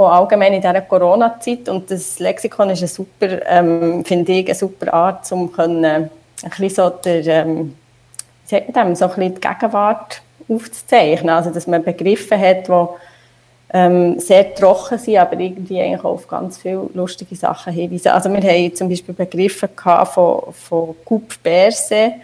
auch 0.01 0.13
allgemein 0.13 0.55
in 0.55 0.61
dieser 0.61 0.81
Corona-Zeit. 0.81 1.69
Und 1.69 1.91
das 1.91 2.19
Lexikon 2.19 2.71
ist 2.71 2.81
eine 2.81 2.89
super, 2.89 3.47
ähm, 3.47 4.05
finde 4.05 4.33
ich, 4.33 4.47
eine 4.47 4.55
super 4.55 4.93
Art, 4.93 5.31
um 5.33 5.53
können, 5.53 5.85
ein 5.85 6.11
bisschen 6.43 6.71
so 6.71 6.91
der, 6.91 7.27
ähm, 7.27 7.75
so 8.47 8.57
ein 8.57 8.73
bisschen 8.73 9.35
die 9.35 9.41
Gegenwart 9.41 10.23
aufzuzeichnen. 10.49 11.31
Also, 11.31 11.51
dass 11.51 11.67
man 11.67 11.83
Begriffe 11.83 12.39
hat, 12.39 12.69
die 12.69 12.89
ähm, 13.73 14.19
sehr 14.19 14.55
trocken 14.55 14.99
sind, 14.99 15.19
aber 15.19 15.39
irgendwie 15.39 15.81
eigentlich 15.81 16.05
auf 16.05 16.27
ganz 16.27 16.59
viele 16.59 16.89
lustige 16.95 17.37
Sachen 17.37 17.73
hinweisen. 17.73 18.09
Also 18.09 18.33
wir 18.33 18.43
haben 18.43 18.75
zum 18.75 18.89
Beispiel 18.89 19.15
Begriffe 19.15 19.69
von, 20.13 20.41
von 20.53 20.97
Coupe 21.05 21.37
Berse 21.43 22.15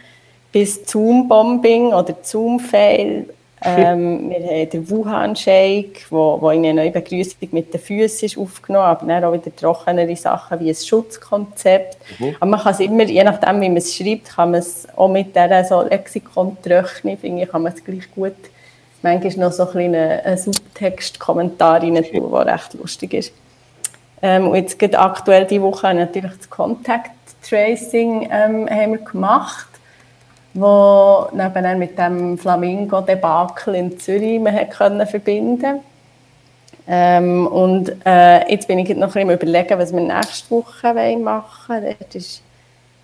bis 0.50 0.84
Zoom-Bombing 0.84 1.92
oder 1.92 2.14
Zoom-Fail. 2.20 3.26
Ähm, 3.66 4.30
wir 4.30 4.36
haben 4.36 4.70
den 4.70 4.90
Wuhan-Shake, 4.90 6.06
wo, 6.10 6.40
wo 6.40 6.48
eine 6.48 6.72
neue 6.72 6.90
Begrüßung 6.90 7.48
mit 7.52 7.72
den 7.72 7.80
Füßen 7.80 8.26
ist 8.26 8.38
aufgenommen, 8.38 8.86
aber 8.86 9.06
dann 9.06 9.24
auch 9.24 9.32
wieder 9.32 9.54
trockenere 9.54 10.16
Sachen 10.16 10.60
wie 10.60 10.70
ein 10.70 10.74
Schutzkonzept. 10.74 11.96
Mhm. 12.18 12.36
Aber 12.40 12.50
man 12.50 12.60
kann 12.60 12.72
es 12.72 12.80
immer, 12.80 13.04
je 13.04 13.24
nachdem 13.24 13.60
wie 13.60 13.68
man 13.68 13.78
es 13.78 13.94
schreibt, 13.94 14.36
kann 14.36 14.52
man 14.52 14.60
es 14.60 14.86
auch 14.96 15.08
mit 15.08 15.34
dieser 15.34 15.64
so 15.64 15.82
Lexikon-Tröchne, 15.82 17.16
finde 17.16 17.42
ich, 17.42 17.48
kann 17.48 17.62
man 17.62 17.72
es 17.72 17.84
gleich 17.84 18.10
gut 18.14 18.34
manchmal 19.02 19.46
noch 19.46 19.52
so 19.52 19.64
ein 19.64 19.70
kleiner 19.70 20.36
Subtext-Kommentar 20.36 21.82
rein 21.82 21.94
tun, 21.94 22.30
der 22.32 22.46
recht 22.46 22.74
lustig 22.74 23.14
ist. 23.14 23.32
Ähm, 24.22 24.48
und 24.48 24.56
jetzt 24.56 24.78
gerade 24.78 24.98
aktuell 24.98 25.44
diese 25.44 25.62
Woche 25.62 25.88
haben 25.88 25.98
wir 25.98 26.06
natürlich 26.06 26.36
das 26.36 26.50
Contact 26.50 27.10
Tracing 27.48 28.28
ähm, 28.30 28.68
haben 28.68 28.92
wir 28.92 28.98
gemacht, 28.98 29.68
wo 30.60 31.28
neben 31.32 31.78
mit 31.78 31.98
dem 31.98 32.38
Flamingo-Debakel 32.38 33.74
in 33.74 33.98
Zürich 33.98 34.40
man 34.40 34.68
können 34.70 35.06
verbinden 35.06 35.80
ähm, 36.88 37.46
Und 37.46 37.94
äh, 38.04 38.50
jetzt 38.50 38.68
bin 38.68 38.78
ich 38.78 38.88
noch 38.96 39.14
ein 39.14 39.26
bisschen 39.26 39.30
überlegen, 39.30 39.78
was 39.78 39.92
wir 39.92 40.00
nächste 40.00 40.50
Woche 40.50 41.18
machen 41.18 41.82
wollen. 41.82 41.96
Das 42.00 42.14
ist 42.14 42.42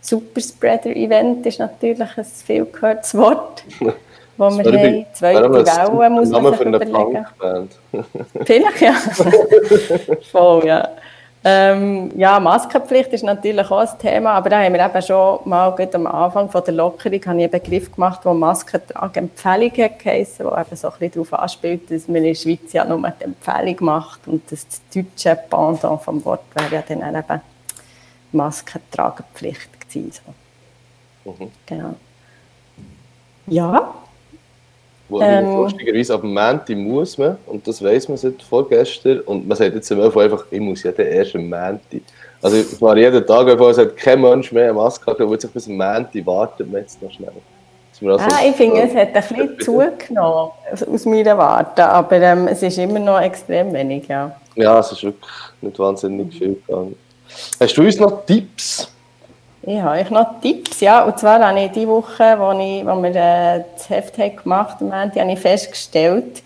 Superspreader-Event 0.01 1.47
ist 1.47 1.61
natürlich 1.61 2.19
ein 2.19 2.25
viel 2.25 2.65
gehörtes 2.65 3.17
Wort. 3.17 3.63
wo 4.37 4.51
wir 4.51 4.65
Sorry, 4.65 4.79
haben. 4.79 5.07
Zweite 5.13 5.53
Welle 5.53 6.11
muss 6.11 6.31
man 6.31 6.53
sich 6.53 6.61
überlegen. 6.61 7.27
Vielleicht, 8.45 8.81
ja. 8.81 8.95
Voll, 10.33 10.67
ja. 10.67 10.89
Ähm, 11.45 12.17
ja, 12.17 12.39
Maskenpflicht 12.39 13.13
ist 13.13 13.25
natürlich 13.25 13.69
auch 13.69 13.81
ein 13.81 13.99
Thema, 13.99 14.35
aber 14.35 14.51
da 14.51 14.63
haben 14.63 14.75
wir 14.75 14.85
eben 14.85 15.03
schon 15.03 15.41
mal 15.45 15.75
am 15.93 16.07
Anfang 16.07 16.49
von 16.49 16.63
der 16.65 16.75
Lockerung 16.75 17.05
habe 17.05 17.17
ich 17.17 17.27
einen 17.27 17.51
Begriff 17.51 17.93
gemacht, 17.93 18.21
wo 18.23 18.33
Maskentragempfehlungen 18.33 19.99
geheißen, 19.99 20.47
wo 20.47 20.51
eben 20.51 20.77
so 20.77 20.89
ein 20.89 20.93
bisschen 20.99 21.13
darauf 21.13 21.33
anspielt, 21.35 21.91
dass 21.91 22.07
man 22.07 22.19
in 22.19 22.25
der 22.25 22.35
Schweiz 22.37 22.73
ja 22.73 22.85
nur 22.85 22.99
die 23.21 23.25
Empfehlung 23.25 23.77
macht 23.81 24.29
und 24.29 24.43
das 24.53 24.67
deutsche 24.95 25.37
Pendant 25.51 26.03
vom 26.03 26.25
Wort 26.25 26.45
wäre 26.55 26.77
ja 26.77 26.85
dann 26.87 27.17
eben 27.17 27.41
Maskentragepflicht 28.31 29.81
gewesen. 29.81 30.13
So. 31.25 31.33
Mhm. 31.33 31.51
Genau. 31.67 31.95
Ja, 33.49 33.95
wo 35.13 35.21
ähm, 35.21 35.57
lustigerweise 35.57 36.15
ab 36.15 36.23
dem 36.23 36.35
Montag 36.35 36.77
muss 36.77 37.19
man, 37.19 37.37
und 37.47 37.67
das 37.67 37.83
weiss 37.83 38.09
man 38.09 38.17
seit 38.17 38.43
vorgestern, 38.43 39.21
und 39.21 39.47
man 39.47 39.57
sagt 39.57 39.75
jetzt 39.75 39.91
im 39.91 40.01
einfach, 40.01 40.45
ich 40.51 40.61
muss 40.61 40.83
jeden 40.83 41.07
ersten 41.07 41.49
Montag. 41.49 42.03
Also 42.41 42.57
ich 42.57 42.67
fahre 42.67 42.99
jeden 42.99 43.27
Tag, 43.27 43.49
einfach, 43.49 43.69
es 43.69 43.79
hat 43.79 43.97
kein 43.97 44.21
Mensch 44.21 44.51
mehr 44.51 44.65
eine 44.65 44.73
Maske, 44.73 45.15
der 45.15 45.29
wird 45.29 45.43
sich 45.43 45.51
bis 45.51 45.69
am 45.69 45.77
Montag 45.77 46.27
warten, 46.27 46.73
jetzt 46.73 47.01
noch 47.03 47.13
schnell. 47.13 47.33
Also, 48.05 48.25
ah, 48.25 48.41
ich 48.45 48.57
finde, 48.57 48.83
es 48.83 48.95
hat 48.97 49.15
ein 49.15 49.23
bisschen 49.23 49.61
zugenommen, 49.61 50.51
aus 50.93 51.05
meiner 51.05 51.39
Warte, 51.39 51.85
aber 51.85 52.17
ähm, 52.17 52.49
es 52.49 52.63
ist 52.63 52.79
immer 52.79 52.99
noch 52.99 53.21
extrem 53.21 53.73
wenig, 53.73 54.09
ja. 54.09 54.35
Ja, 54.57 54.81
es 54.81 54.91
ist 54.91 55.05
wirklich 55.05 55.31
nicht 55.61 55.79
wahnsinnig 55.79 56.35
viel 56.35 56.61
gegangen. 56.67 56.97
Hast 57.61 57.77
du 57.77 57.83
uns 57.83 57.99
noch 57.99 58.27
Tipps? 58.27 58.92
Ja, 59.65 59.85
habe 59.85 60.13
noch 60.13 60.41
Tipps, 60.41 60.81
ja. 60.81 61.05
Und 61.05 61.19
zwar 61.19 61.47
habe 61.47 61.61
ich 61.61 61.71
die 61.71 61.87
Woche, 61.87 62.37
wo, 62.39 62.51
ich, 62.53 62.85
wo 62.85 63.01
wir 63.01 63.15
äh, 63.15 63.65
das 63.75 63.89
Heft 63.89 64.17
gemacht 64.17 64.81
haben, 64.81 64.93
habe 64.93 65.33
ich 65.33 65.39
festgestellt, 65.39 66.43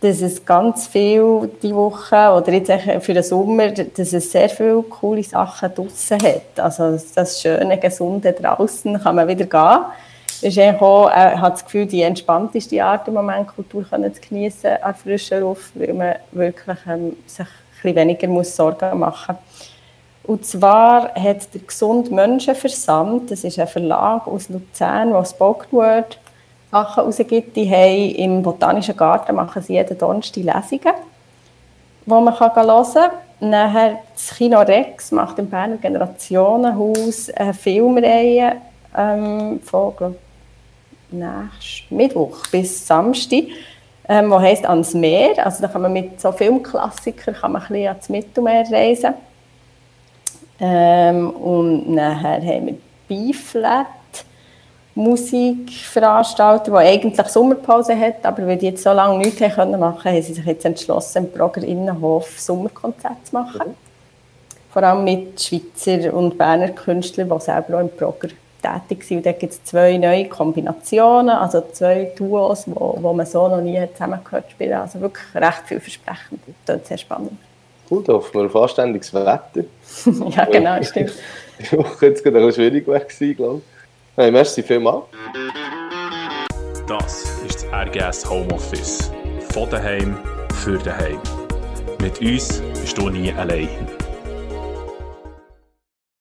dass 0.00 0.22
es 0.22 0.44
ganz 0.44 0.86
viel 0.86 1.50
die 1.62 1.74
Woche 1.74 2.30
oder 2.30 2.52
jetzt 2.52 2.72
für 3.04 3.12
den 3.12 3.22
Sommer, 3.22 3.68
dass 3.70 4.12
es 4.12 4.32
sehr 4.32 4.48
viele 4.48 4.82
coole 4.82 5.22
Sachen 5.22 5.74
draußen 5.74 6.18
hat. 6.22 6.58
Also 6.58 6.98
das 7.14 7.42
schöne, 7.42 7.78
gesunde 7.78 8.32
draußen 8.32 9.02
kann 9.02 9.16
man 9.16 9.28
wieder 9.28 9.44
gehen. 9.44 9.84
Eigentlich 10.42 10.80
auch, 10.80 11.08
äh, 11.10 11.36
hat 11.36 11.54
das 11.54 11.64
Gefühl, 11.64 11.86
die 11.86 12.02
entspannteste 12.02 12.82
Art 12.82 13.08
im 13.08 13.14
Moment 13.14 13.48
Kultur 13.48 13.84
zu 13.90 14.20
genießen 14.28 14.82
an 14.82 14.94
frischer 14.94 15.40
Luft, 15.40 15.72
weil 15.74 15.94
man 15.94 16.14
wirklich 16.32 16.78
ähm, 16.88 17.16
sich 17.26 17.46
bisschen 17.86 17.96
weniger 17.96 18.28
muss 18.28 18.54
Sorgen 18.54 18.98
machen 18.98 19.36
muss. 19.36 19.75
Und 20.26 20.44
zwar 20.44 21.14
hat 21.14 21.54
der 21.54 21.60
Gesund 21.60 22.10
Menschenversand, 22.10 23.30
das 23.30 23.44
ist 23.44 23.60
ein 23.60 23.68
Verlag 23.68 24.26
aus 24.26 24.48
Luzern, 24.48 25.12
der 25.12 25.24
Spoken 25.24 25.78
Word 25.78 26.18
Sachen 26.72 27.04
rausgibt, 27.04 27.56
die 27.56 27.70
haben 27.70 28.14
im 28.16 28.42
Botanischen 28.42 28.96
Garten 28.96 29.36
machen 29.36 29.62
sie 29.62 29.74
jeden 29.74 29.96
Donnerstag 29.96 30.42
Lesungen, 30.42 30.94
die 32.04 32.10
man 32.10 32.40
hören 32.40 32.52
kann. 32.54 33.10
Nachher 33.38 33.98
das 34.14 34.34
Kino 34.34 34.60
Rex 34.60 35.12
macht 35.12 35.38
im 35.38 35.48
Berner 35.48 35.76
Generationenhaus 35.76 37.30
eine 37.30 37.54
Filmreihe 37.54 38.56
ähm, 38.96 39.60
von 39.62 39.94
glaub, 39.96 40.16
nächsten 41.10 41.96
Mittwoch 41.96 42.48
bis 42.50 42.86
Samstag, 42.86 43.44
ähm, 44.08 44.30
die 44.30 44.36
heisst 44.36 44.66
«Ans 44.66 44.94
Meer». 44.94 45.44
Also 45.44 45.62
da 45.62 45.68
kann 45.68 45.82
man 45.82 45.92
mit 45.92 46.20
so 46.20 46.32
Filmklassikern 46.32 47.34
kann 47.34 47.52
man 47.52 47.62
ein 47.62 47.68
bisschen 47.68 47.88
ans 47.88 48.08
Mittelmeer 48.08 48.64
reisen. 48.70 49.14
Ähm, 50.58 51.30
und 51.30 51.90
nachher 51.94 52.40
haben 52.42 52.66
wir 52.66 52.74
Beeflet, 53.08 53.86
Musikveranstalter, 54.94 56.70
die 56.70 56.76
eigentlich 56.76 57.28
Sommerpause 57.28 57.98
hat, 57.98 58.24
aber 58.24 58.46
weil 58.46 58.56
die 58.56 58.66
jetzt 58.66 58.82
so 58.82 58.92
lange 58.92 59.18
nichts 59.18 59.40
haben 59.42 59.52
können 59.52 59.80
machen, 59.80 60.10
haben 60.10 60.22
sie 60.22 60.32
sich 60.32 60.44
jetzt 60.44 60.64
entschlossen, 60.64 61.26
im 61.26 61.32
Progrer 61.32 61.64
Innenhof 61.64 62.38
Sommerkonzert 62.38 63.26
zu 63.26 63.34
machen. 63.34 63.68
Mhm. 63.68 63.74
Vor 64.72 64.82
allem 64.82 65.04
mit 65.04 65.40
Schweizer 65.40 66.12
und 66.14 66.38
Berner 66.38 66.70
Künstlern, 66.70 67.28
die 67.28 67.40
selber 67.40 67.76
auch 67.76 67.80
im 67.80 67.90
Progrer 67.90 68.30
tätig 68.62 69.04
sind. 69.04 69.18
Und 69.18 69.26
da 69.26 69.32
gibt 69.32 69.52
es 69.52 69.64
zwei 69.64 69.96
neue 69.96 70.28
Kombinationen, 70.28 71.30
also 71.30 71.62
zwei 71.72 72.12
Duos, 72.16 72.64
wo, 72.66 72.96
wo 73.00 73.12
man 73.12 73.26
so 73.26 73.48
noch 73.48 73.60
nie 73.60 73.80
zusammengehört 73.92 74.50
spielen. 74.50 74.74
Also 74.74 75.00
wirklich 75.00 75.34
recht 75.34 75.62
vielversprechend. 75.66 76.40
Das 76.64 76.76
ist 76.78 76.86
sehr 76.88 76.98
spannend. 76.98 77.38
Da 77.88 78.12
hoffen 78.14 78.40
wir 78.40 78.46
auf 78.46 78.56
anständiges 78.56 79.14
Wetter. 79.14 79.40
ja, 80.36 80.44
genau, 80.46 80.82
stimmt. 80.82 81.12
Die 81.58 81.76
Woche 81.76 82.06
jetzt 82.06 82.22
gerade 82.22 82.38
ein 82.38 82.46
bisschen 82.46 82.70
schwierig 82.70 82.84
gewesen, 82.84 83.36
glaube 83.36 83.58
ich. 83.58 84.16
Hey, 84.16 84.30
merci 84.30 84.62
vielmals. 84.62 85.04
Das 86.86 87.24
ist 87.46 87.64
das 87.64 87.72
RGS 87.72 88.28
Homeoffice. 88.28 89.10
Von 89.52 89.70
daheim 89.70 90.16
für 90.62 90.78
daheim. 90.78 91.20
Mit 92.00 92.20
uns 92.20 92.62
bist 92.80 92.98
du 92.98 93.08
nie 93.08 93.32
allein. 93.32 93.68